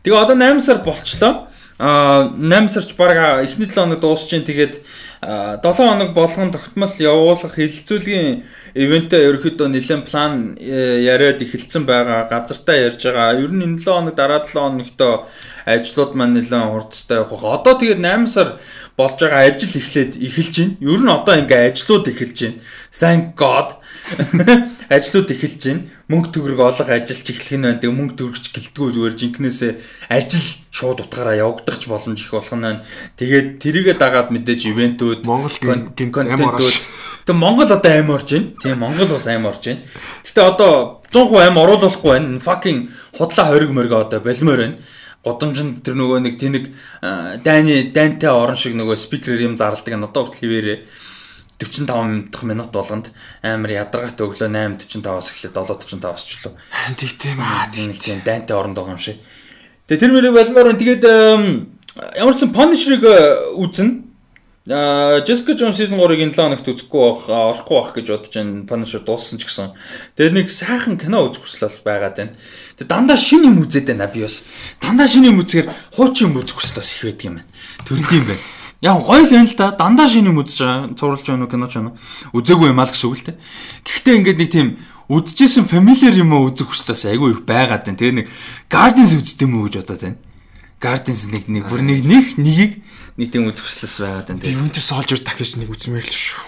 Тэгээ 0.06 0.22
одоо 0.22 0.38
8 0.38 0.62
сар 0.62 0.86
болчлоо. 0.86 1.50
Аа 1.82 2.30
8 2.30 2.70
сарч 2.70 2.94
баг 2.94 3.42
эхний 3.42 3.66
7 3.66 3.74
хоног 3.74 4.06
дуусч 4.06 4.30
जैन 4.30 4.46
тэгээд 4.46 4.86
7 5.24 5.74
хоног 5.76 6.14
болгон 6.14 6.52
тогтмол 6.52 6.94
явуулах 7.00 7.56
хилцүүлгийн 7.56 8.44
ивентээ 8.76 9.30
ерөөхдөө 9.30 9.68
нэлээд 9.72 10.04
план 10.10 10.58
э, 10.60 11.00
яриад 11.06 11.40
эхэлсэн 11.40 11.86
байгаа. 11.86 12.28
Газартаа 12.28 12.76
ярьж 12.76 13.02
байгаа. 13.06 13.40
Ер 13.40 13.52
нь 13.54 13.64
энэ 13.64 13.80
7 13.80 13.94
хоног 13.94 14.16
дараа 14.16 14.42
7 14.44 14.58
хоногтоо 14.58 15.28
ажлууд 15.66 16.12
маань 16.18 16.36
нэлээд 16.42 16.72
хурцтай 16.74 17.18
явах. 17.22 17.44
Одоо 17.44 17.74
тэгээд 17.80 18.02
8 18.02 18.28
сар 18.28 18.50
болж 18.98 19.18
байгаа 19.22 19.48
ажил 19.48 19.74
эхлээд 19.78 20.14
эхэлж 20.18 20.56
байна. 20.60 20.76
Ер 20.82 21.02
нь 21.06 21.14
одоо 21.14 21.36
ингээ 21.40 21.62
ажлууд 21.72 22.06
эхэлж 22.10 22.38
байна. 22.44 22.60
Thank 22.92 23.24
God. 23.38 23.70
ажлууд 24.96 25.30
эхэлж 25.32 25.62
байна. 25.68 25.86
Мөнгө 26.10 26.30
төгрөг 26.34 26.60
олох 26.60 26.90
ажиллаж 26.90 27.28
эхлэх 27.30 27.56
нь 27.56 27.66
байна. 27.66 27.80
Тэгээ 27.80 27.98
мөнгө 27.98 28.16
төгрөгч 28.18 28.46
гэлтгүү 28.52 28.88
зүгээр 28.98 29.16
жинкнээсээ 29.22 29.72
ажил 30.10 30.63
шууд 30.74 31.06
утгаараа 31.06 31.38
явагдахч 31.38 31.86
боломж 31.86 32.18
их 32.18 32.34
болох 32.34 32.58
нь 32.58 32.66
байна. 32.66 32.82
Тэгээд 33.22 33.62
тэрийгэ 33.62 33.94
дагаад 34.02 34.34
мэдээж 34.34 34.62
ивентүүд, 34.74 35.22
Монгол 35.22 35.54
ороош. 36.50 36.82
Тэгээ 37.30 37.38
Монгол 37.38 37.70
одоо 37.70 37.92
аим 37.94 38.10
орж 38.10 38.28
байна. 38.34 38.50
Тийм 38.58 38.82
Монгол 38.82 39.10
бас 39.14 39.28
аим 39.30 39.46
орж 39.46 39.62
байна. 39.62 39.86
Гэтэ 40.26 40.42
одоо 40.42 41.06
100% 41.14 41.46
аим 41.46 41.62
оруулахгүй 41.62 42.10
байна. 42.18 42.42
Fucking 42.42 42.90
худлаа 43.14 43.46
хориг 43.54 43.70
мөргө 43.70 44.02
одоо 44.02 44.20
болмоор 44.26 44.60
байна. 44.66 44.82
Годомжинд 45.22 45.86
тэр 45.86 45.94
нөгөө 45.94 46.20
нэг 46.26 46.36
тэнэг 46.42 46.66
дайны 47.46 47.94
дайнтай 47.94 48.34
орон 48.34 48.58
шиг 48.58 48.74
нөгөө 48.74 48.98
спикерээр 48.98 49.54
юм 49.54 49.56
зарладаг 49.56 49.94
нь 49.94 50.04
одоо 50.04 50.26
хүртэл 50.26 50.42
хിവэрээ 50.42 50.78
45 51.64 52.34
дахь 52.34 52.44
минут 52.44 52.74
болгонд 52.76 53.14
амар 53.40 53.72
ядаргаатай 53.72 54.26
өглөө 54.26 54.50
8:45-аас 54.52 55.32
эхлээд 55.32 55.56
7:45-аас 55.56 56.24
ч 56.28 56.44
лөө. 56.44 56.54
Тэгтээ 57.00 57.34
маа. 57.40 57.72
нэг 57.72 58.00
тийм 58.04 58.20
дайнтай 58.26 58.58
оронд 58.58 58.76
байгаа 58.76 58.98
юм 58.98 59.00
шиг. 59.00 59.22
Тэгээ 59.94 60.10
тэр 60.10 60.14
мөрийг 60.18 60.34
болмоор 60.34 60.74
нь 60.74 60.82
тэгээд 60.82 61.06
ямар 62.18 62.34
ч 62.34 62.42
сан 62.42 62.50
Punisher-ыг 62.50 63.06
э, 63.06 63.62
үзнэ. 63.62 64.10
Аа 64.74 65.22
Jessica 65.22 65.54
Jones 65.54 65.78
season 65.78 66.02
3-ыг 66.02 66.18
энэ 66.18 66.34
7 66.34 66.50
хоногт 66.50 66.66
үзэхгүй 66.66 66.98
байх, 66.98 67.30
орохгүй 67.30 67.78
байх 67.78 67.94
гэж 67.94 68.06
бодож 68.10 68.34
байна. 68.34 68.66
Punisher 68.66 69.06
дууссан 69.06 69.38
ч 69.38 69.46
гэсэн. 69.46 69.78
Тэгээд 70.18 70.34
нэг 70.34 70.50
сайхан 70.50 70.98
кино 70.98 71.30
үзэх 71.30 71.46
хүсэл 71.46 71.78
байгаад 71.86 72.18
байна. 72.18 72.34
Тэгээд 72.74 72.90
дандаа 72.90 73.22
шинэ 73.22 73.54
юм 73.54 73.62
үзээд 73.62 73.94
байна 73.94 74.10
би 74.10 74.26
бас. 74.26 74.50
Дандаа 74.82 75.06
шинэ 75.06 75.30
юм 75.30 75.46
үзэхээр 75.46 75.70
хуучин 75.94 76.34
юм 76.34 76.42
үзэх 76.42 76.58
хүсэл 76.58 76.82
бас 76.82 76.90
их 76.90 77.06
байдаг 77.06 77.26
юм 77.30 77.36
байна. 77.38 77.50
Төрд 77.86 78.10
юм 78.18 78.26
байна. 78.34 78.42
Яг 78.82 78.98
гоё 79.06 79.22
л 79.22 79.30
байна 79.30 79.46
л 79.46 79.56
да. 79.62 79.68
Дандаа 79.78 80.10
шинэ 80.10 80.28
юм 80.34 80.42
үзэж 80.42 80.58
байгаа. 80.58 80.98
Цувралж 80.98 81.28
байна 81.30 81.46
уу, 81.46 81.52
киноч 81.54 81.74
байна 81.78 81.94
уу? 81.94 82.42
Үзээгүй 82.42 82.68
юм 82.74 82.82
аа 82.82 82.88
л 82.88 82.92
гэсэн 82.98 83.08
үг 83.14 83.16
л 83.22 83.28
те. 83.30 83.38
Гэхдээ 83.86 84.18
ингээд 84.18 84.40
нэг 84.42 84.50
тийм 84.50 84.68
үдчихсэн 85.10 85.68
familiar 85.68 86.16
юм 86.16 86.32
уу 86.32 86.52
үзэх 86.52 86.72
хүсэл 86.72 86.94
бас 86.96 87.04
айгүй 87.08 87.30
их 87.36 87.42
байгаад 87.44 87.84
байна. 87.84 88.00
Тэгээ 88.00 88.18
нэг 88.24 88.28
Guardians 88.72 89.14
үздэм 89.18 89.52
үү 89.52 89.64
гэж 89.68 89.76
бодоод 89.84 90.02
байна. 90.04 90.20
Guardians 90.80 91.24
нэг 91.32 91.44
нэг 91.48 91.64
бүр 91.68 91.82
нэг 91.84 92.00
нэг 92.04 92.26
нэгийг 92.40 92.74
нэг 93.20 93.28
тийм 93.32 93.48
үзэх 93.52 93.68
хүслээс 93.68 93.96
байгаад 94.00 94.28
байна. 94.32 94.42
Би. 94.44 94.56
Winter 94.56 94.84
Soldier 94.84 95.20
дахиж 95.20 95.60
нэг 95.60 95.72
үзмээр 95.72 96.08
л 96.08 96.16
шүү. 96.16 96.44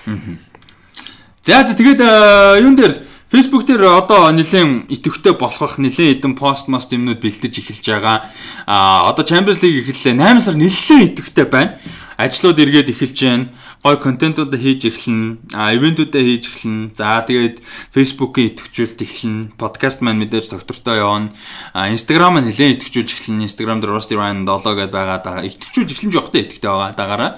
За 1.46 1.62
за 1.62 1.78
тэгээд 1.78 2.02
э, 2.02 2.64
юун 2.64 2.74
дээр 2.74 2.96
Facebook 3.30 3.68
дээр 3.68 3.86
одоо 4.00 4.32
нэлээд 4.32 4.90
идэвхтэй 4.90 5.36
болох 5.36 5.76
нэлээд 5.76 6.24
хэдэн 6.24 6.34
пост 6.40 6.72
мост 6.72 6.90
юмнууд 6.90 7.20
бэлдэж 7.20 7.54
эхэлж 7.60 7.86
байгаа. 7.86 8.32
А 8.66 9.12
одоо 9.12 9.26
Champions 9.28 9.60
League 9.60 9.84
эхэллээ. 9.86 10.16
8 10.16 10.42
сар 10.42 10.56
нэлээд 10.56 11.20
идэвхтэй 11.20 11.46
байна. 11.46 11.78
Ажлууд 12.16 12.58
эргээд 12.58 12.94
эхэлж 12.96 13.20
байна. 13.22 13.50
Гой 13.86 14.02
контентуудаа 14.02 14.58
хийж 14.58 14.90
эхэлнэ. 14.90 15.54
А 15.54 15.70
ивентүүдээ 15.78 16.24
хийж 16.26 16.44
эхэлнэ. 16.50 16.98
За 16.98 17.22
тэгээд 17.22 17.62
Facebook-ийн 17.94 18.58
идэвхжүүлэлт 18.58 18.98
эхэлнэ. 19.06 19.54
Подкаст 19.62 20.02
маань 20.02 20.26
мэдээж 20.26 20.50
доктортой 20.50 21.06
явна. 21.06 21.30
А 21.70 21.94
Instagram 21.94 22.42
маань 22.42 22.50
нэлээд 22.50 22.82
идэвхжүүлж 22.82 23.14
эхэлнэ. 23.14 23.46
Instagram 23.46 23.86
дээр 23.86 23.94
Rusty 23.94 24.18
Ryan 24.18 24.42
7 24.42 24.74
гэдээ 24.74 24.90
байгаа. 24.90 25.22
Дага 25.22 25.46
идэвхжүүлж 25.46 25.90
эхэлж 26.02 26.18
явахтай 26.18 26.42
идэвхтэй 26.50 26.66
байгаа. 26.66 26.98
Дагаараа 26.98 27.32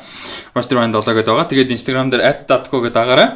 Rusty 0.55 0.73
Ryan 0.79 0.95
7 0.95 1.19
гэдээ 1.19 1.33
байгаа. 1.35 1.51
Тэгээд 1.51 1.73
Instagram 1.75 2.07
дээр 2.15 2.23
@datco 2.47 2.79
гэдээ 2.79 2.95
дагаараа 2.95 3.29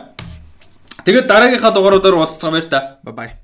Тэгээд 1.04 1.28
дараагийнхаа 1.28 1.76
дугааруудаар 1.76 2.16
уулзцгаа 2.16 2.52
баяр 2.56 2.68
та. 2.72 2.80
Bye. 3.04 3.40